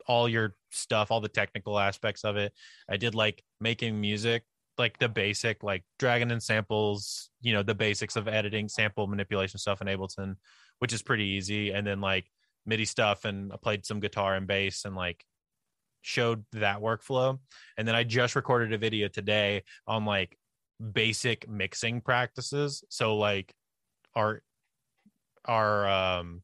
all 0.07 0.27
your 0.27 0.55
stuff, 0.71 1.09
all 1.09 1.21
the 1.21 1.29
technical 1.29 1.79
aspects 1.79 2.25
of 2.25 2.35
it. 2.35 2.51
I 2.89 2.97
did 2.97 3.15
like 3.15 3.41
making 3.61 4.01
music 4.01 4.43
like 4.77 4.97
the 4.99 5.09
basic 5.09 5.63
like 5.63 5.83
dragging 5.99 6.31
in 6.31 6.39
samples 6.39 7.29
you 7.41 7.53
know 7.53 7.63
the 7.63 7.75
basics 7.75 8.15
of 8.15 8.27
editing 8.27 8.67
sample 8.67 9.07
manipulation 9.07 9.59
stuff 9.59 9.81
in 9.81 9.87
ableton 9.87 10.35
which 10.79 10.93
is 10.93 11.01
pretty 11.01 11.25
easy 11.25 11.71
and 11.71 11.85
then 11.85 12.01
like 12.01 12.25
midi 12.65 12.85
stuff 12.85 13.25
and 13.25 13.53
i 13.53 13.55
played 13.55 13.85
some 13.85 13.99
guitar 13.99 14.35
and 14.35 14.47
bass 14.47 14.85
and 14.85 14.95
like 14.95 15.23
showed 16.03 16.43
that 16.51 16.79
workflow. 16.79 17.39
And 17.77 17.87
then 17.87 17.95
i 17.95 18.03
just 18.03 18.35
recorded 18.35 18.71
a 18.73 18.77
video 18.77 19.07
today 19.07 19.63
on 19.87 20.05
like 20.05 20.37
basic 20.91 21.49
mixing 21.49 22.01
practices. 22.01 22.83
So 22.89 23.17
like 23.17 23.53
our 24.15 24.43
our 25.45 25.87
um 25.87 26.43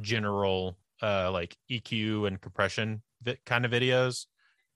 general 0.00 0.76
uh 1.02 1.30
like 1.30 1.56
eq 1.70 2.26
and 2.26 2.40
compression 2.40 3.02
kind 3.46 3.64
of 3.64 3.70
videos 3.70 4.26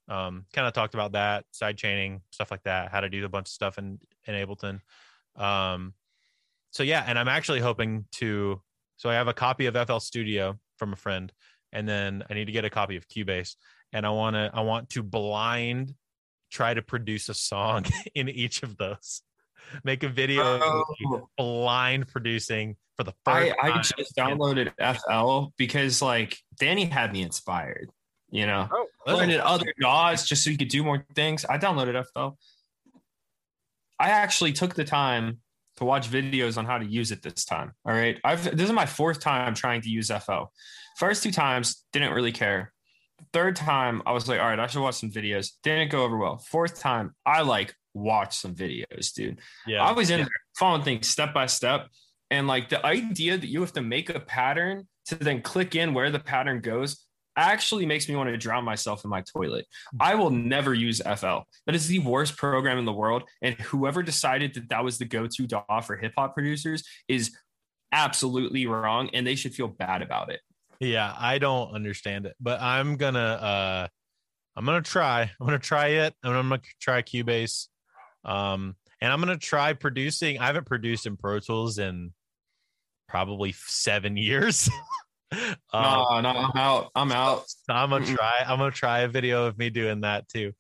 um, 0.09 0.47
kind 0.53 0.67
of 0.67 0.73
talked 0.73 0.95
about 0.95 1.13
that 1.13 1.45
side 1.51 1.77
chaining 1.77 2.23
stuff 2.31 2.51
like 2.51 2.63
that 2.65 2.91
how 2.91 3.01
to 3.01 3.09
do 3.09 3.25
a 3.25 3.29
bunch 3.29 3.49
of 3.49 3.53
stuff 3.53 3.79
in 3.79 3.99
in 4.27 4.35
ableton. 4.35 4.81
Um, 5.37 5.95
so 6.71 6.83
yeah 6.83 7.03
and 7.07 7.19
i'm 7.19 7.29
actually 7.29 7.61
hoping 7.61 8.05
to 8.13 8.61
so 8.97 9.09
i 9.09 9.15
have 9.15 9.29
a 9.29 9.33
copy 9.33 9.67
of 9.67 9.77
fl 9.87 9.99
studio 9.99 10.59
from 10.77 10.93
a 10.93 10.97
friend 10.97 11.33
and 11.73 11.89
then 11.89 12.23
i 12.29 12.35
need 12.35 12.45
to 12.45 12.53
get 12.53 12.65
a 12.65 12.71
copy 12.71 12.97
of 12.97 13.09
cubase 13.09 13.57
and 13.93 14.05
i 14.05 14.11
want 14.11 14.35
to 14.35 14.51
i 14.53 14.61
want 14.61 14.91
to 14.91 15.03
blind 15.03 15.95
try 16.51 16.75
to 16.75 16.83
produce 16.83 17.29
a 17.29 17.35
song 17.35 17.85
in 18.15 18.29
each 18.29 18.63
of 18.63 18.77
those. 18.77 19.23
Make 19.85 20.03
a 20.03 20.09
video 20.09 20.43
oh. 20.45 21.29
blind 21.37 22.09
producing 22.09 22.77
for 22.97 23.05
the 23.05 23.13
first 23.25 23.55
I, 23.63 23.69
I 23.69 23.83
just 23.83 24.17
downloaded 24.17 24.73
fl 24.79 25.53
because 25.57 26.01
like 26.01 26.39
danny 26.59 26.87
had 26.87 27.13
me 27.13 27.23
inspired 27.23 27.91
you 28.31 28.47
know, 28.47 28.69
oh, 28.71 28.87
learning 29.07 29.41
other 29.41 29.73
DAWs 29.81 30.27
just 30.27 30.45
so 30.45 30.51
you 30.51 30.59
could 30.59 30.69
do 30.69 30.85
more 30.85 31.05
things. 31.15 31.45
I 31.45 31.59
downloaded 31.59 32.05
FL. 32.13 32.37
I 33.99 34.11
actually 34.11 34.53
took 34.53 34.75
the 34.75 34.85
time 34.85 35.39
to 35.77 35.85
watch 35.85 36.11
videos 36.11 36.59
on 36.59 36.67
how 36.67 36.79
to 36.79 36.85
use 36.85 37.11
it 37.11 37.23
this 37.23 37.45
time. 37.45 37.73
All 37.85 37.93
right. 37.93 38.21
I've 38.25 38.45
this 38.57 38.69
is 38.69 38.73
my 38.73 38.87
fourth 38.87 39.21
time 39.21 39.55
trying 39.55 39.81
to 39.83 39.89
use 39.89 40.11
FL. 40.11 40.45
First 40.97 41.23
two 41.23 41.31
times, 41.31 41.85
didn't 41.93 42.13
really 42.13 42.33
care. 42.33 42.73
Third 43.33 43.57
time, 43.57 44.03
I 44.07 44.13
was 44.13 44.29
like, 44.29 44.41
all 44.41 44.49
right, 44.49 44.59
I 44.59 44.67
should 44.67 44.83
watch 44.83 44.97
some 44.97 45.11
videos. 45.11 45.53
Didn't 45.63 45.91
go 45.91 46.05
over 46.05 46.17
well. 46.17 46.39
Fourth 46.39 46.79
time, 46.79 47.15
I 47.25 47.43
like 47.43 47.75
watch 47.95 48.37
some 48.37 48.55
videos, 48.55 49.13
dude. 49.13 49.41
Yeah. 49.67 49.83
I 49.83 49.93
was 49.93 50.11
in 50.11 50.19
yeah. 50.19 50.25
there 50.25 50.33
following 50.57 50.83
things 50.83 51.09
step 51.09 51.33
by 51.33 51.47
step. 51.47 51.89
And 52.31 52.47
like 52.47 52.69
the 52.69 52.85
idea 52.85 53.39
that 53.39 53.49
you 53.49 53.61
have 53.61 53.73
to 53.73 53.81
make 53.81 54.11
a 54.11 54.21
pattern 54.21 54.87
to 55.07 55.15
then 55.15 55.41
click 55.41 55.75
in 55.75 55.95
where 55.95 56.11
the 56.11 56.19
pattern 56.19 56.61
goes 56.61 57.07
actually 57.39 57.87
makes 57.87 58.09
me 58.09 58.17
want 58.17 58.29
to 58.31 58.37
drown 58.37 58.65
myself 58.65 59.05
in 59.05 59.11
my 59.11 59.23
toilet. 59.23 59.67
I 60.01 60.15
will 60.15 60.31
never 60.31 60.75
use 60.75 61.01
FL. 61.01 61.39
That 61.67 61.75
is 61.75 61.87
the 61.87 62.01
worst 62.01 62.37
program 62.37 62.79
in 62.79 62.85
the 62.85 62.93
world. 62.93 63.25
And 63.43 63.55
whoever 63.57 64.03
decided 64.03 64.55
that 64.55 64.69
that 64.71 64.85
was 64.85 64.99
the 64.99 65.05
go 65.05 65.27
to 65.27 65.47
DAW 65.47 65.81
for 65.81 65.97
hip 65.97 66.13
hop 66.17 66.35
producers 66.35 66.85
is 67.09 67.37
absolutely 67.93 68.67
wrong. 68.67 69.11
And 69.13 69.27
they 69.27 69.35
should 69.35 69.55
feel 69.55 69.69
bad 69.69 70.03
about 70.03 70.31
it. 70.31 70.41
Yeah, 70.81 71.15
I 71.19 71.39
don't 71.39 71.73
understand 71.75 72.27
it, 72.27 72.37
but 72.41 72.61
I'm 72.61 72.97
gonna 72.97 73.19
uh 73.19 73.89
I'm 74.57 74.65
gonna 74.65 74.83
try. 74.83 75.23
I'm 75.23 75.47
gonna 75.47 75.59
try 75.59 75.89
it. 75.89 76.15
I'm 76.23 76.49
gonna 76.49 76.61
try 76.81 77.03
Cubase. 77.03 77.69
Um 78.25 78.77
and 79.01 79.13
I'm 79.13 79.21
gonna 79.21 79.39
try 79.39 79.73
producing. 79.73 80.39
I 80.39 80.47
haven't 80.47 80.67
produced 80.67 81.07
in 81.07 81.17
Pro 81.17 81.41
Tools 81.41 81.79
in 81.79 82.13
probably 83.09 83.53
seven 83.53 84.17
years. 84.17 84.69
Um, 85.71 86.23
no, 86.23 86.23
no, 86.23 86.31
I'm 86.31 86.57
out. 86.57 86.91
I'm 86.95 87.13
out. 87.13 87.45
I'm 87.69 87.91
gonna 87.91 88.07
try. 88.07 88.43
I'm 88.47 88.59
gonna 88.59 88.71
try 88.71 89.01
a 89.01 89.09
video 89.09 89.45
of 89.45 89.59
me 89.59 89.69
doing 89.69 90.01
that 90.01 90.27
too. 90.29 90.53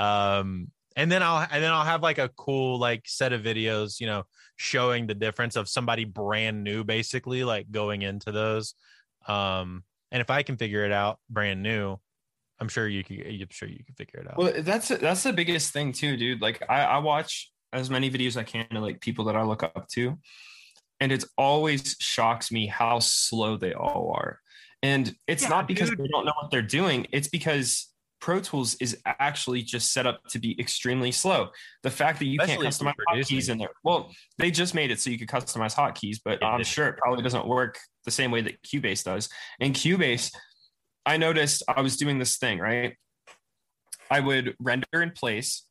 Um, 0.00 0.72
and 0.96 1.12
then 1.12 1.22
I'll 1.22 1.46
and 1.48 1.62
then 1.62 1.72
I'll 1.72 1.84
have 1.84 2.02
like 2.02 2.18
a 2.18 2.30
cool 2.30 2.80
like 2.80 3.02
set 3.06 3.32
of 3.32 3.42
videos, 3.42 4.00
you 4.00 4.06
know, 4.06 4.24
showing 4.56 5.06
the 5.06 5.14
difference 5.14 5.54
of 5.54 5.68
somebody 5.68 6.04
brand 6.04 6.64
new, 6.64 6.82
basically, 6.82 7.44
like 7.44 7.70
going 7.70 8.02
into 8.02 8.32
those. 8.32 8.74
Um, 9.28 9.84
and 10.10 10.20
if 10.20 10.30
I 10.30 10.42
can 10.42 10.56
figure 10.56 10.84
it 10.84 10.92
out 10.92 11.20
brand 11.30 11.62
new, 11.62 11.96
I'm 12.58 12.68
sure 12.68 12.88
you 12.88 13.04
can. 13.04 13.20
I'm 13.20 13.48
sure 13.50 13.68
you 13.68 13.84
can 13.84 13.94
figure 13.94 14.20
it 14.20 14.28
out. 14.28 14.38
Well, 14.38 14.52
that's 14.58 14.88
that's 14.88 15.22
the 15.22 15.32
biggest 15.32 15.72
thing 15.72 15.92
too, 15.92 16.16
dude. 16.16 16.40
Like 16.40 16.62
I, 16.68 16.82
I 16.82 16.98
watch 16.98 17.52
as 17.72 17.90
many 17.90 18.10
videos 18.10 18.28
as 18.28 18.36
I 18.38 18.44
can 18.44 18.66
to 18.70 18.80
like 18.80 19.00
people 19.00 19.26
that 19.26 19.36
I 19.36 19.42
look 19.42 19.62
up 19.62 19.86
to 19.92 20.18
and 21.00 21.12
it 21.12 21.24
always 21.36 21.96
shocks 22.00 22.50
me 22.50 22.66
how 22.66 22.98
slow 22.98 23.56
they 23.56 23.74
all 23.74 24.12
are. 24.16 24.40
And 24.82 25.14
it's 25.26 25.44
yeah, 25.44 25.48
not 25.50 25.68
because 25.68 25.90
dude. 25.90 25.98
they 25.98 26.08
don't 26.08 26.24
know 26.24 26.34
what 26.40 26.50
they're 26.50 26.62
doing. 26.62 27.06
It's 27.12 27.28
because 27.28 27.88
Pro 28.20 28.40
Tools 28.40 28.76
is 28.80 28.98
actually 29.04 29.62
just 29.62 29.92
set 29.92 30.06
up 30.06 30.20
to 30.30 30.38
be 30.38 30.58
extremely 30.60 31.12
slow. 31.12 31.48
The 31.82 31.90
fact 31.90 32.18
that 32.18 32.26
you 32.26 32.38
Especially 32.40 32.64
can't 32.64 32.74
customize 32.74 32.94
hotkeys 33.08 33.50
in 33.50 33.58
there. 33.58 33.70
Well, 33.84 34.10
they 34.38 34.50
just 34.50 34.74
made 34.74 34.90
it 34.90 35.00
so 35.00 35.10
you 35.10 35.18
could 35.18 35.28
customize 35.28 35.74
hotkeys, 35.74 36.18
but 36.24 36.42
It 36.42 36.44
I'm 36.44 36.62
sure 36.64 36.88
it 36.88 36.96
probably 36.98 37.22
doesn't 37.22 37.46
work 37.46 37.78
the 38.04 38.10
same 38.10 38.30
way 38.30 38.40
that 38.42 38.62
Cubase 38.62 39.04
does. 39.04 39.28
In 39.60 39.72
Cubase, 39.72 40.32
I 41.04 41.18
noticed 41.18 41.62
I 41.68 41.82
was 41.82 41.96
doing 41.96 42.18
this 42.18 42.36
thing, 42.36 42.58
right? 42.58 42.96
I 44.10 44.20
would 44.20 44.56
render 44.60 44.86
in 44.94 45.10
place, 45.10 45.64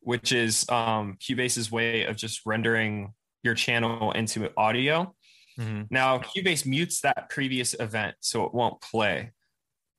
which 0.00 0.32
is 0.32 0.68
um, 0.68 1.16
Cubase's 1.20 1.70
way 1.70 2.04
of 2.04 2.16
just 2.16 2.40
rendering 2.44 3.12
your 3.42 3.54
channel 3.54 4.12
into 4.12 4.50
audio. 4.56 5.14
Mhm. 5.58 5.88
Now, 5.90 6.18
Cubase 6.18 6.64
mutes 6.64 7.00
that 7.02 7.28
previous 7.28 7.74
event 7.78 8.16
so 8.20 8.44
it 8.44 8.54
won't 8.54 8.80
play. 8.80 9.32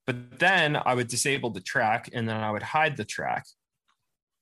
But 0.06 0.40
then 0.40 0.76
I 0.76 0.96
would 0.96 1.08
disable 1.08 1.50
the 1.52 1.62
track 1.62 2.10
and 2.14 2.28
then 2.28 2.38
I 2.38 2.52
would 2.52 2.64
hide 2.64 2.98
the 2.98 3.06
track. 3.06 3.46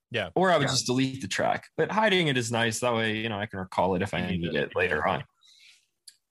Yeah. 0.10 0.30
Or 0.36 0.52
I 0.52 0.58
would 0.58 0.68
Yeah. 0.68 0.74
just 0.74 0.86
delete 0.86 1.22
the 1.22 1.28
track. 1.28 1.68
But 1.78 1.92
hiding 1.92 2.28
it 2.28 2.38
is 2.38 2.52
nice. 2.52 2.80
That 2.80 2.94
way, 2.94 3.18
you 3.18 3.30
know, 3.30 3.40
I 3.40 3.46
can 3.46 3.60
recall 3.60 3.96
it 3.96 4.02
if 4.02 4.14
I 4.14 4.20
You 4.20 4.28
need 4.28 4.42
need 4.42 4.56
it. 4.56 4.72
it 4.72 4.76
later 4.76 5.08
on. 5.08 5.24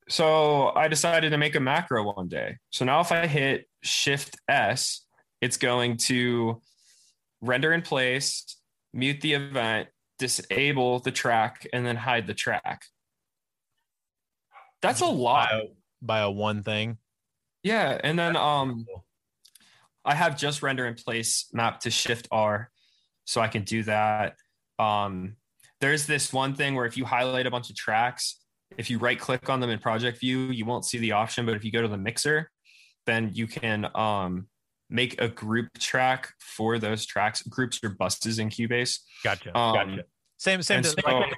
So 0.09 0.75
I 0.75 0.89
decided 0.89 1.31
to 1.31 1.39
make 1.39 1.55
a 1.55 1.61
macro 1.61 2.03
one 2.03 2.29
day. 2.29 2.59
So 2.71 2.85
now 2.85 3.01
if 3.01 3.13
I 3.13 3.27
hit 3.27 3.69
Shift 3.83 4.37
S, 4.49 5.07
it's 5.41 5.57
going 5.57 5.97
to 5.99 6.61
render 7.41 7.73
in 7.73 7.83
place, 7.83 8.45
mute 8.93 9.21
the 9.21 9.35
event, 9.35 9.89
disable 10.21 11.01
the 11.01 11.11
track, 11.11 11.67
and 11.73 11.85
then 11.85 11.97
hide 11.97 12.29
the 12.29 12.35
track. 12.35 12.83
That's 14.83 15.01
a 15.01 15.07
lot. 15.07 15.49
by 15.51 15.57
a, 15.57 15.63
by 16.01 16.19
a 16.21 16.31
one 16.31 16.63
thing. 16.63 16.99
Yeah, 17.63 17.99
and 18.05 18.19
then 18.19 18.37
um 18.37 18.87
I 20.05 20.15
have 20.15 20.39
just 20.39 20.63
render 20.63 20.87
in 20.87 20.95
place 20.95 21.47
map 21.53 21.81
to 21.81 21.91
shift 21.91 22.29
R 22.31 22.71
so 23.25 23.41
I 23.41 23.49
can 23.49 23.65
do 23.65 23.83
that. 23.85 24.37
Um 24.79 25.37
there's 25.81 26.07
this 26.07 26.33
one 26.33 26.55
thing 26.55 26.75
where 26.75 26.87
if 26.87 26.97
you 26.97 27.07
highlight 27.07 27.47
a 27.47 27.51
bunch 27.51 27.71
of 27.71 27.77
tracks, 27.77 28.39
if 28.77 28.91
you 28.91 28.99
right 28.99 29.19
click 29.19 29.49
on 29.49 29.61
them 29.61 29.71
in 29.71 29.79
project 29.79 30.21
view, 30.21 30.51
you 30.51 30.67
won't 30.67 30.85
see 30.85 30.99
the 30.99 31.13
option, 31.13 31.47
but 31.47 31.57
if 31.57 31.65
you 31.65 31.73
go 31.73 31.81
to 31.83 31.89
the 31.89 31.99
mixer, 31.99 32.51
then 33.07 33.31
you 33.33 33.47
can 33.47 33.89
um 33.95 34.47
make 34.91 35.21
a 35.21 35.29
group 35.29 35.69
track 35.79 36.33
for 36.39 36.79
those 36.79 37.07
tracks, 37.07 37.43
groups 37.43 37.81
or 37.83 37.91
buses 37.91 38.39
in 38.39 38.51
Cubase. 38.51 38.99
Gotcha. 39.25 39.57
Um, 39.57 39.75
gotcha. 39.75 40.05
Same 40.39 40.63
same 40.63 40.79
and 40.79 40.85
to, 40.85 40.91
so- 40.91 41.19
like 41.19 41.37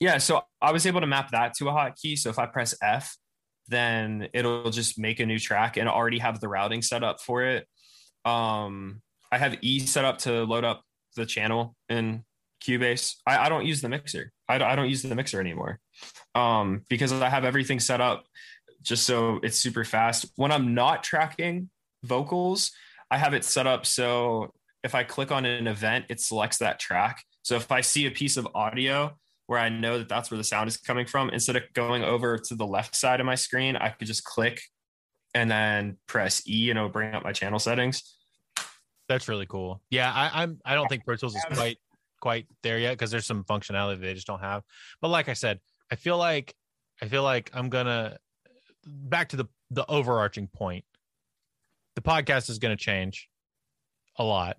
Yeah, 0.00 0.18
so 0.18 0.42
I 0.60 0.72
was 0.72 0.86
able 0.86 1.00
to 1.00 1.06
map 1.06 1.30
that 1.30 1.54
to 1.54 1.68
a 1.68 1.72
hotkey. 1.72 2.18
So 2.18 2.30
if 2.30 2.38
I 2.38 2.46
press 2.46 2.74
F, 2.82 3.16
then 3.68 4.28
it'll 4.32 4.70
just 4.70 4.98
make 4.98 5.20
a 5.20 5.26
new 5.26 5.38
track 5.38 5.76
and 5.76 5.88
already 5.88 6.18
have 6.18 6.40
the 6.40 6.48
routing 6.48 6.82
set 6.82 7.02
up 7.02 7.20
for 7.20 7.44
it. 7.44 7.66
Um, 8.24 9.02
I 9.30 9.38
have 9.38 9.56
E 9.62 9.80
set 9.80 10.04
up 10.04 10.18
to 10.18 10.44
load 10.44 10.64
up 10.64 10.82
the 11.16 11.26
channel 11.26 11.74
in 11.88 12.24
Cubase. 12.62 13.16
I, 13.26 13.46
I 13.46 13.48
don't 13.48 13.66
use 13.66 13.80
the 13.80 13.88
mixer. 13.88 14.32
I 14.48 14.58
don't, 14.58 14.68
I 14.68 14.76
don't 14.76 14.88
use 14.88 15.02
the 15.02 15.14
mixer 15.14 15.40
anymore 15.40 15.80
um, 16.34 16.82
because 16.88 17.12
I 17.12 17.28
have 17.28 17.44
everything 17.44 17.80
set 17.80 18.00
up 18.00 18.24
just 18.82 19.04
so 19.04 19.40
it's 19.42 19.58
super 19.58 19.84
fast. 19.84 20.26
When 20.36 20.52
I'm 20.52 20.74
not 20.74 21.02
tracking 21.02 21.70
vocals, 22.06 22.72
I 23.10 23.18
have 23.18 23.34
it 23.34 23.44
set 23.44 23.66
up 23.66 23.86
so 23.86 24.52
if 24.86 24.94
I 24.94 25.02
click 25.02 25.32
on 25.32 25.44
an 25.44 25.66
event, 25.66 26.06
it 26.08 26.20
selects 26.20 26.58
that 26.58 26.78
track. 26.78 27.22
So 27.42 27.56
if 27.56 27.70
I 27.72 27.80
see 27.80 28.06
a 28.06 28.10
piece 28.10 28.36
of 28.36 28.48
audio 28.54 29.16
where 29.46 29.58
I 29.58 29.68
know 29.68 29.98
that 29.98 30.08
that's 30.08 30.30
where 30.30 30.38
the 30.38 30.44
sound 30.44 30.68
is 30.68 30.76
coming 30.76 31.06
from, 31.06 31.28
instead 31.30 31.56
of 31.56 31.64
going 31.74 32.04
over 32.04 32.38
to 32.38 32.54
the 32.54 32.66
left 32.66 32.94
side 32.94 33.20
of 33.20 33.26
my 33.26 33.34
screen, 33.34 33.76
I 33.76 33.90
could 33.90 34.06
just 34.06 34.24
click 34.24 34.60
and 35.34 35.50
then 35.50 35.98
press 36.06 36.48
E 36.48 36.70
and 36.70 36.78
it'll 36.78 36.88
bring 36.88 37.14
up 37.14 37.24
my 37.24 37.32
channel 37.32 37.58
settings. 37.58 38.16
That's 39.08 39.28
really 39.28 39.46
cool. 39.46 39.82
Yeah, 39.90 40.10
I, 40.12 40.42
I'm. 40.42 40.58
I 40.64 40.74
don't 40.74 40.88
think 40.88 41.04
Pro 41.04 41.16
Tools 41.16 41.36
is 41.36 41.44
quite 41.52 41.78
quite 42.20 42.46
there 42.62 42.78
yet 42.78 42.92
because 42.92 43.10
there's 43.10 43.26
some 43.26 43.44
functionality 43.44 44.00
they 44.00 44.14
just 44.14 44.26
don't 44.26 44.40
have. 44.40 44.62
But 45.00 45.08
like 45.08 45.28
I 45.28 45.34
said, 45.34 45.60
I 45.92 45.96
feel 45.96 46.16
like 46.16 46.54
I 47.02 47.06
feel 47.06 47.22
like 47.22 47.50
I'm 47.54 47.68
gonna 47.68 48.16
back 48.84 49.28
to 49.28 49.36
the 49.36 49.46
the 49.70 49.88
overarching 49.88 50.48
point. 50.48 50.84
The 51.96 52.02
podcast 52.02 52.48
is 52.48 52.58
gonna 52.58 52.76
change 52.76 53.28
a 54.16 54.24
lot. 54.24 54.56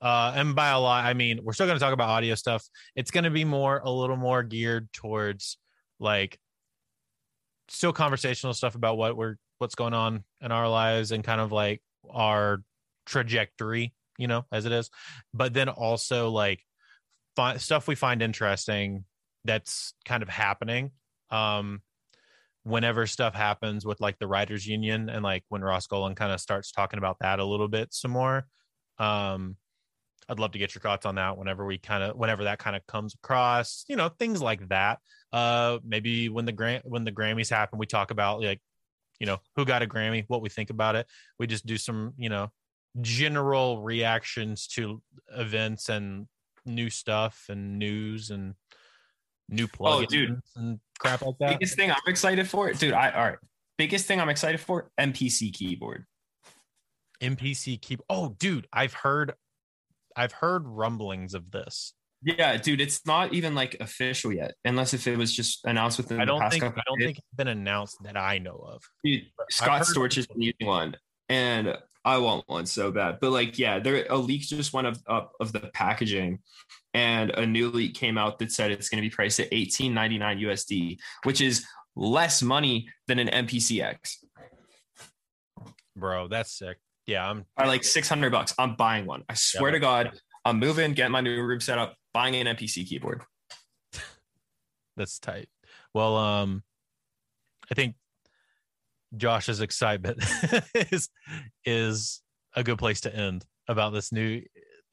Uh, 0.00 0.32
and 0.36 0.54
by 0.54 0.68
a 0.68 0.78
lot, 0.78 1.04
I 1.04 1.14
mean 1.14 1.40
we're 1.42 1.52
still 1.52 1.66
going 1.66 1.78
to 1.78 1.84
talk 1.84 1.92
about 1.92 2.08
audio 2.08 2.34
stuff. 2.34 2.68
It's 2.94 3.10
going 3.10 3.24
to 3.24 3.30
be 3.30 3.44
more, 3.44 3.80
a 3.82 3.90
little 3.90 4.16
more 4.16 4.42
geared 4.42 4.92
towards 4.92 5.58
like 5.98 6.38
still 7.68 7.92
conversational 7.92 8.54
stuff 8.54 8.74
about 8.74 8.96
what 8.96 9.16
we're, 9.16 9.36
what's 9.58 9.74
going 9.74 9.94
on 9.94 10.24
in 10.40 10.52
our 10.52 10.68
lives 10.68 11.10
and 11.10 11.24
kind 11.24 11.40
of 11.40 11.52
like 11.52 11.82
our 12.08 12.62
trajectory, 13.06 13.92
you 14.18 14.28
know, 14.28 14.44
as 14.52 14.66
it 14.66 14.72
is. 14.72 14.90
But 15.34 15.52
then 15.52 15.68
also 15.68 16.30
like 16.30 16.60
fi- 17.34 17.56
stuff 17.56 17.88
we 17.88 17.94
find 17.94 18.22
interesting 18.22 19.04
that's 19.44 19.94
kind 20.04 20.22
of 20.22 20.28
happening. 20.28 20.92
Um, 21.30 21.82
whenever 22.64 23.06
stuff 23.06 23.34
happens 23.34 23.86
with 23.86 24.00
like 24.00 24.18
the 24.18 24.26
writers 24.26 24.66
union 24.66 25.08
and 25.08 25.22
like 25.22 25.44
when 25.48 25.62
Ross 25.62 25.86
Golan 25.86 26.14
kind 26.14 26.32
of 26.32 26.40
starts 26.40 26.72
talking 26.72 26.98
about 26.98 27.18
that 27.20 27.38
a 27.38 27.44
little 27.44 27.68
bit 27.68 27.92
some 27.94 28.10
more. 28.10 28.46
Um, 28.98 29.56
I'd 30.28 30.38
love 30.38 30.52
to 30.52 30.58
get 30.58 30.74
your 30.74 30.80
thoughts 30.82 31.06
on 31.06 31.16
that 31.16 31.36
whenever 31.38 31.66
we 31.66 31.78
kind 31.78 32.04
of 32.04 32.16
whenever 32.16 32.44
that 32.44 32.58
kind 32.58 32.76
of 32.76 32.86
comes 32.86 33.14
across, 33.14 33.84
you 33.88 33.96
know, 33.96 34.08
things 34.10 34.40
like 34.40 34.68
that. 34.68 34.98
Uh 35.32 35.78
maybe 35.84 36.28
when 36.28 36.44
the 36.44 36.52
grant 36.52 36.84
when 36.86 37.04
the 37.04 37.12
Grammys 37.12 37.50
happen, 37.50 37.78
we 37.78 37.86
talk 37.86 38.10
about 38.10 38.40
like, 38.40 38.60
you 39.18 39.26
know, 39.26 39.38
who 39.56 39.64
got 39.64 39.82
a 39.82 39.86
Grammy, 39.86 40.24
what 40.28 40.42
we 40.42 40.48
think 40.48 40.70
about 40.70 40.94
it. 40.94 41.06
We 41.38 41.46
just 41.48 41.66
do 41.66 41.76
some, 41.76 42.12
you 42.16 42.28
know, 42.28 42.52
general 43.00 43.82
reactions 43.82 44.66
to 44.68 45.02
events 45.36 45.88
and 45.88 46.26
new 46.64 46.90
stuff 46.90 47.46
and 47.48 47.78
news 47.78 48.30
and 48.30 48.54
new 49.48 49.66
plugins 49.66 50.02
Oh, 50.02 50.04
dude. 50.06 50.40
and 50.56 50.80
crap 51.00 51.22
like 51.22 51.34
that. 51.40 51.58
Biggest 51.58 51.76
thing 51.76 51.90
I'm 51.90 51.96
excited 52.06 52.48
for, 52.48 52.72
dude. 52.72 52.92
I 52.94 53.10
all 53.10 53.24
right. 53.30 53.38
Biggest 53.78 54.06
thing 54.06 54.20
I'm 54.20 54.28
excited 54.28 54.60
for, 54.60 54.90
MPC 55.00 55.52
keyboard. 55.52 56.04
MPC 57.22 57.80
keep 57.80 58.00
Oh, 58.08 58.36
dude, 58.38 58.66
I've 58.72 58.94
heard 58.94 59.34
I've 60.16 60.32
heard 60.32 60.66
rumblings 60.66 61.34
of 61.34 61.50
this. 61.50 61.94
Yeah, 62.22 62.56
dude, 62.58 62.80
it's 62.82 63.06
not 63.06 63.32
even 63.32 63.54
like 63.54 63.76
official 63.80 64.32
yet, 64.32 64.54
unless 64.66 64.92
if 64.92 65.06
it 65.06 65.16
was 65.16 65.34
just 65.34 65.64
announced 65.64 65.96
within 65.96 66.20
I 66.20 66.24
the 66.24 66.32
don't 66.32 66.40
past 66.40 66.52
think 66.52 66.64
I 66.64 66.82
don't 66.86 66.98
days. 66.98 67.06
think 67.06 67.18
it's 67.18 67.36
been 67.36 67.48
announced 67.48 67.96
that 68.04 68.16
I 68.16 68.38
know 68.38 68.56
of. 68.56 68.82
Dude, 69.02 69.22
Scott 69.50 69.82
Storch 69.82 70.16
has 70.16 70.26
been 70.26 70.42
using 70.42 70.66
one, 70.66 70.96
and 71.30 71.74
I 72.04 72.18
want 72.18 72.48
one 72.48 72.66
so 72.66 72.90
bad. 72.90 73.18
But 73.20 73.30
like, 73.30 73.58
yeah, 73.58 73.78
there 73.78 74.06
a 74.08 74.16
leak 74.16 74.42
just 74.42 74.72
went 74.72 74.86
up, 74.86 74.96
up 75.06 75.32
of 75.40 75.52
the 75.52 75.70
packaging, 75.74 76.38
and 76.94 77.30
a 77.30 77.46
new 77.46 77.68
leak 77.68 77.94
came 77.94 78.16
out 78.16 78.38
that 78.38 78.52
said 78.52 78.70
it's 78.70 78.88
going 78.88 79.02
to 79.02 79.06
be 79.08 79.14
priced 79.14 79.38
at 79.40 79.48
eighteen 79.52 79.92
ninety 79.94 80.18
nine 80.18 80.38
USD, 80.38 80.98
which 81.24 81.40
is 81.40 81.66
less 81.96 82.40
money 82.42 82.88
than 83.06 83.18
an 83.18 83.28
MPCX. 83.46 84.16
Bro, 85.96 86.28
that's 86.28 86.52
sick. 86.56 86.78
Yeah, 87.06 87.28
I'm 87.28 87.44
By 87.56 87.66
like 87.66 87.84
six 87.84 88.08
hundred 88.08 88.30
bucks, 88.32 88.54
I'm 88.58 88.76
buying 88.76 89.04
one. 89.06 89.24
I 89.28 89.34
swear 89.34 89.70
Yeah. 89.70 89.74
to 89.74 89.80
God, 89.80 90.20
I'm 90.44 90.58
moving, 90.58 90.92
getting 90.92 91.12
my 91.12 91.20
new 91.20 91.42
room 91.42 91.60
set 91.60 91.78
up, 91.78 91.96
buying 92.14 92.34
an 92.36 92.46
MPC 92.56 92.86
keyboard. 92.88 93.22
that's 94.96 95.18
tight. 95.18 95.48
Well, 95.92 96.16
um 96.16 96.62
I 97.70 97.74
think 97.74 97.94
Josh's 99.16 99.60
excitement 99.60 100.22
is 100.74 101.08
is 101.64 102.22
a 102.54 102.62
good 102.62 102.78
place 102.78 103.02
to 103.02 103.14
end 103.14 103.44
about 103.68 103.92
this 103.92 104.12
new 104.12 104.42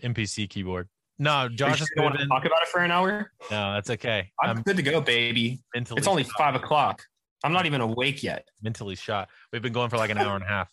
MPC 0.04 0.50
keyboard. 0.50 0.90
No, 1.20 1.50
Josh 1.50 1.82
is 1.82 1.90
want 1.98 2.18
to 2.20 2.28
talk 2.28 2.46
about 2.46 2.62
it 2.62 2.68
for 2.68 2.82
an 2.82 2.92
hour? 2.92 3.32
No, 3.50 3.74
that's 3.74 3.90
okay. 3.90 4.32
I'm 4.42 4.58
I'm 4.58 4.62
good 4.64 4.78
to 4.78 4.84
go, 4.84 5.02
baby. 5.02 5.60
mentally 5.74 5.98
It's 6.00 6.08
only 6.08 6.24
shot. 6.24 6.34
five 6.38 6.56
o'clock. 6.56 7.04
I'm 7.44 7.54
not 7.54 7.66
even 7.66 7.82
awake 7.82 8.24
yet. 8.24 8.48
mentally 8.62 8.96
shot. 8.96 9.30
We've 9.52 9.62
been 9.62 9.74
going 9.74 9.90
for 9.90 9.98
like 9.98 10.10
an 10.12 10.18
hour 10.18 10.36
and 10.36 10.44
a 10.44 10.48
half. 10.48 10.72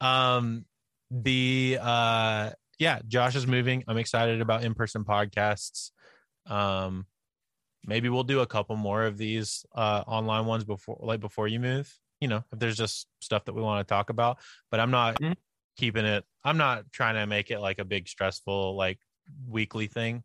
Um 0.00 0.64
the 1.10 1.78
uh 1.80 2.50
yeah, 2.78 3.00
Josh 3.06 3.34
is 3.36 3.46
moving. 3.46 3.84
I'm 3.88 3.98
excited 3.98 4.40
about 4.40 4.62
in-person 4.64 5.04
podcasts. 5.04 5.90
Um 6.46 7.06
maybe 7.84 8.08
we'll 8.08 8.22
do 8.24 8.40
a 8.40 8.46
couple 8.46 8.76
more 8.76 9.04
of 9.04 9.18
these 9.18 9.64
uh 9.74 10.04
online 10.06 10.46
ones 10.46 10.64
before 10.64 10.98
like 11.00 11.20
before 11.20 11.48
you 11.48 11.58
move. 11.60 11.92
You 12.20 12.28
know, 12.28 12.44
if 12.52 12.58
there's 12.58 12.76
just 12.76 13.06
stuff 13.20 13.44
that 13.46 13.54
we 13.54 13.62
want 13.62 13.86
to 13.86 13.90
talk 13.92 14.10
about, 14.10 14.38
but 14.70 14.78
I'm 14.80 14.90
not 14.90 15.16
Mhm. 15.20 15.36
keeping 15.76 16.04
it 16.04 16.24
I'm 16.44 16.56
not 16.56 16.90
trying 16.92 17.14
to 17.16 17.26
make 17.26 17.50
it 17.50 17.60
like 17.60 17.78
a 17.78 17.84
big 17.84 18.08
stressful 18.08 18.74
like 18.76 18.98
weekly 19.46 19.86
thing 19.88 20.22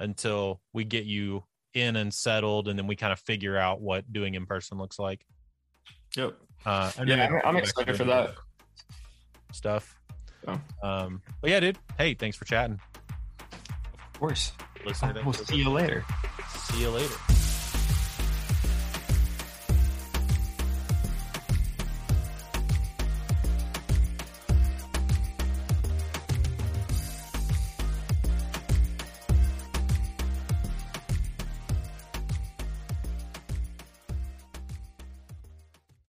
until 0.00 0.60
we 0.72 0.84
get 0.84 1.04
you 1.04 1.44
in 1.74 1.94
and 1.96 2.12
settled 2.12 2.66
and 2.68 2.76
then 2.78 2.86
we 2.88 2.96
kind 2.96 3.12
of 3.12 3.20
figure 3.20 3.56
out 3.56 3.80
what 3.80 4.12
doing 4.12 4.34
in 4.34 4.44
person 4.46 4.76
looks 4.78 4.98
like. 4.98 5.24
Yep. 6.16 6.36
Uh, 6.66 6.90
Yeah, 7.06 7.14
I'm- 7.24 7.40
I'm 7.44 7.56
excited 7.56 7.96
for 7.96 8.04
that. 8.04 8.34
stuff. 9.52 9.96
Oh. 10.48 10.60
Um, 10.82 11.22
but 11.40 11.50
yeah, 11.50 11.60
dude. 11.60 11.78
Hey, 11.96 12.14
thanks 12.14 12.36
for 12.36 12.44
chatting. 12.44 12.80
Of 13.50 14.12
course. 14.18 14.52
Listen 14.84 15.14
We'll 15.24 15.32
see 15.32 15.56
you 15.56 15.70
later. 15.70 16.04
See 16.56 16.80
you 16.80 16.90
later. 16.90 17.14